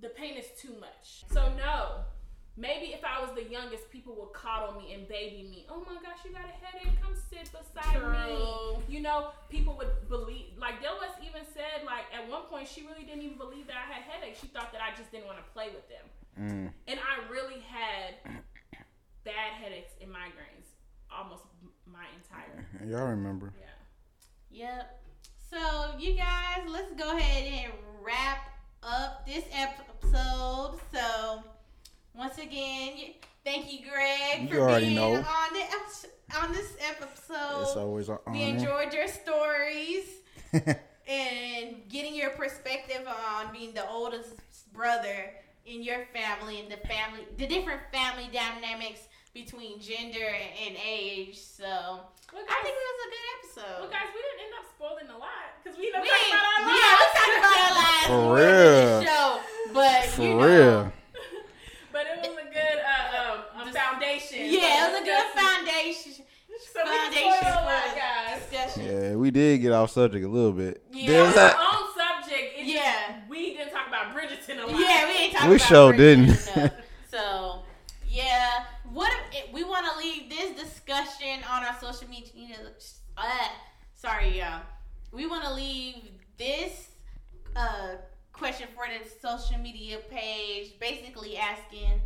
the 0.00 0.08
pain 0.08 0.36
is 0.38 0.50
too 0.58 0.74
much. 0.80 1.24
So 1.30 1.52
no. 1.54 2.04
Maybe 2.56 2.92
if 2.92 3.00
I 3.04 3.20
was 3.22 3.30
the 3.34 3.44
youngest, 3.44 3.90
people 3.90 4.14
would 4.18 4.32
coddle 4.32 4.78
me 4.80 4.92
and 4.92 5.08
baby 5.08 5.48
me. 5.48 5.66
Oh 5.70 5.80
my 5.86 5.94
gosh, 6.02 6.20
you 6.24 6.32
got 6.32 6.44
a 6.44 6.56
headache? 6.64 6.92
Come 7.00 7.14
sit 7.14 7.48
beside 7.48 7.96
True. 7.96 8.12
me. 8.12 8.84
You 8.88 9.00
know, 9.00 9.30
people 9.48 9.76
would 9.78 10.08
believe. 10.08 10.58
Like 10.58 10.82
Delos 10.82 11.14
even 11.22 11.42
said, 11.54 11.86
like 11.86 12.04
at 12.12 12.28
one 12.28 12.42
point, 12.50 12.68
she 12.68 12.82
really 12.82 13.04
didn't 13.04 13.22
even 13.22 13.38
believe 13.38 13.66
that 13.68 13.76
I 13.76 13.86
had 13.92 14.02
headaches. 14.02 14.40
She 14.40 14.48
thought 14.48 14.72
that 14.72 14.82
I 14.82 14.94
just 14.96 15.10
didn't 15.10 15.26
want 15.26 15.38
to 15.38 15.44
play 15.52 15.68
with 15.72 15.88
them. 15.88 16.06
Mm. 16.38 16.72
And 16.88 17.00
I 17.00 17.30
really 17.30 17.60
had 17.60 18.14
bad 19.24 19.52
headaches 19.60 19.92
and 20.00 20.10
migraines 20.10 20.70
almost 21.14 21.42
my 21.86 22.04
entire 22.16 22.66
Y'all 22.86 23.08
remember? 23.08 23.52
yeah. 24.52 24.76
Yep. 24.78 25.02
So 25.50 25.98
you 25.98 26.14
guys, 26.14 26.60
let's 26.68 26.92
go 26.92 27.16
ahead 27.16 27.64
and 27.64 27.72
wrap 28.02 28.50
up 28.82 29.26
this 29.26 29.44
episode. 29.52 30.78
So 30.92 31.42
once 32.14 32.38
again, 32.38 32.92
thank 33.44 33.72
you, 33.72 33.78
Greg, 33.88 34.42
You 34.50 34.56
for 34.56 34.60
already 34.60 34.86
being 34.86 34.96
know. 34.96 35.14
on 35.14 35.52
the 35.52 36.38
on 36.42 36.52
this 36.52 36.76
episode. 36.88 37.60
It's 37.62 37.70
episode. 37.70 37.80
always 37.80 38.08
an 38.08 38.18
we 38.30 38.42
enjoyed 38.42 38.92
your 38.92 39.08
stories 39.08 40.04
and 40.52 41.76
getting 41.88 42.14
your 42.14 42.30
perspective 42.30 43.06
on 43.06 43.52
being 43.52 43.72
the 43.74 43.88
oldest 43.88 44.34
brother 44.72 45.32
in 45.66 45.82
your 45.82 46.06
family 46.12 46.60
and 46.60 46.70
the 46.70 46.76
family, 46.88 47.26
the 47.36 47.46
different 47.46 47.80
family 47.92 48.28
dynamics 48.32 49.00
between 49.34 49.80
gender 49.80 50.26
and 50.26 50.76
age. 50.84 51.36
So 51.38 51.64
Well, 51.64 52.42
I 52.48 52.62
think 52.62 52.74
it 52.76 52.86
was 52.90 53.00
a 53.06 53.10
good 53.10 53.26
episode. 53.38 53.80
well, 53.82 53.90
guys, 53.90 54.08
we 54.14 54.20
didn't 54.22 54.40
end 54.46 54.54
up 54.58 54.66
spoiling 54.74 55.08
a 55.14 55.18
lot 55.18 55.30
because 55.62 55.78
we 55.78 55.86
ended 55.86 56.00
up 56.00 56.02
We 56.02 56.10
talking 56.10 56.30
about 56.30 56.46
our 56.46 56.66
lives. 56.66 56.80
yeah, 56.80 56.94
we 56.98 57.06
talked 57.18 57.38
about 57.38 57.58
our 57.58 57.74
lives 57.74 58.06
For 58.06 58.20
more 58.22 58.36
real. 58.36 59.00
the 59.00 59.06
show, 59.06 59.40
but 59.74 60.04
For 60.06 60.22
you 60.22 60.34
know, 60.34 60.46
real. 60.46 60.92
foundation. 64.30 64.60
Yeah, 64.60 64.88
it 64.88 64.92
was 64.92 65.00
a 65.00 65.04
good 65.04 65.42
foundation. 65.42 66.24
So 66.72 66.84
foundation 66.84 67.64
lot, 67.64 68.38
discussion. 68.38 68.84
Yeah, 68.84 69.14
we 69.14 69.30
did 69.30 69.58
get 69.58 69.72
off 69.72 69.90
subject 69.90 70.24
a 70.24 70.28
little 70.28 70.52
bit. 70.52 70.82
Yeah, 70.92 71.30
that, 71.32 71.56
on 71.56 72.22
subject. 72.22 72.54
yeah, 72.58 72.92
just, 73.16 73.30
we 73.30 73.54
didn't 73.54 73.72
talk 73.72 73.88
about 73.88 74.14
Bridgerton 74.14 74.62
a 74.62 74.66
lot. 74.66 74.80
Yeah, 74.80 75.06
we 75.06 75.14
ain't 75.14 75.32
talking. 75.32 75.50
We 75.50 75.58
sure 75.58 75.92
didn't. 75.92 76.36
so, 77.10 77.62
yeah, 78.08 78.64
what 78.92 79.12
if 79.32 79.52
we 79.52 79.64
want 79.64 79.86
to 79.90 79.98
leave 79.98 80.28
this 80.28 80.60
discussion 80.60 81.42
on 81.50 81.64
our 81.64 81.76
social 81.80 82.08
media? 82.08 82.30
You 82.34 82.48
know, 82.50 82.56
uh, 83.16 83.48
sorry, 83.94 84.38
y'all. 84.38 84.62
We 85.12 85.26
want 85.26 85.44
to 85.44 85.54
leave 85.54 85.96
this 86.36 86.90
uh, 87.56 87.96
question 88.32 88.68
for 88.74 88.84
the 88.86 89.08
social 89.20 89.58
media 89.58 89.98
page, 90.10 90.78
basically 90.78 91.36
asking 91.36 92.00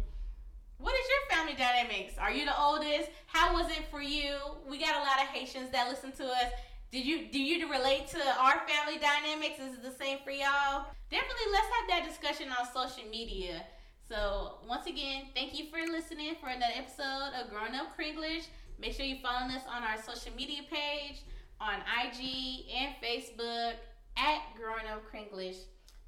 what 0.78 0.94
is 0.94 1.06
your 1.08 1.36
family 1.36 1.54
dynamics? 1.54 2.14
Are 2.18 2.30
you 2.30 2.44
the 2.44 2.58
oldest? 2.58 3.10
How 3.26 3.54
was 3.54 3.70
it 3.70 3.84
for 3.90 4.02
you? 4.02 4.36
We 4.68 4.78
got 4.78 4.96
a 4.96 5.00
lot 5.00 5.22
of 5.22 5.28
Haitians 5.28 5.70
that 5.70 5.88
listen 5.88 6.12
to 6.12 6.24
us. 6.24 6.52
Did 6.90 7.06
you 7.06 7.26
do 7.30 7.40
you 7.40 7.70
relate 7.70 8.06
to 8.08 8.18
our 8.38 8.62
family 8.68 9.00
dynamics? 9.00 9.58
Is 9.58 9.74
it 9.74 9.82
the 9.82 9.90
same 9.90 10.18
for 10.24 10.30
y'all? 10.30 10.86
Definitely 11.10 11.48
let's 11.52 11.66
have 11.66 11.88
that 11.88 12.08
discussion 12.08 12.48
on 12.50 12.66
social 12.72 13.08
media. 13.10 13.64
So 14.08 14.58
once 14.68 14.86
again, 14.86 15.26
thank 15.34 15.58
you 15.58 15.66
for 15.70 15.90
listening 15.90 16.34
for 16.40 16.48
another 16.48 16.74
episode 16.76 17.32
of 17.40 17.50
Growing 17.50 17.74
Up 17.74 17.96
Kringlish. 17.98 18.46
Make 18.78 18.92
sure 18.92 19.06
you 19.06 19.16
follow 19.22 19.46
us 19.46 19.62
on 19.68 19.82
our 19.82 19.96
social 20.02 20.34
media 20.36 20.60
page 20.70 21.22
on 21.60 21.76
IG 22.04 22.66
and 22.76 22.94
Facebook 23.02 23.74
at 24.16 24.42
Growing 24.56 24.86
Up 24.92 25.02
Kringlish. 25.10 25.56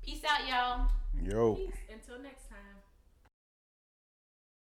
Peace 0.04 0.22
out, 0.28 0.46
y'all. 0.46 0.88
Yo. 1.20 1.54
Peace. 1.54 1.74
Until 1.92 2.22
next 2.22 2.42
time. 2.42 2.45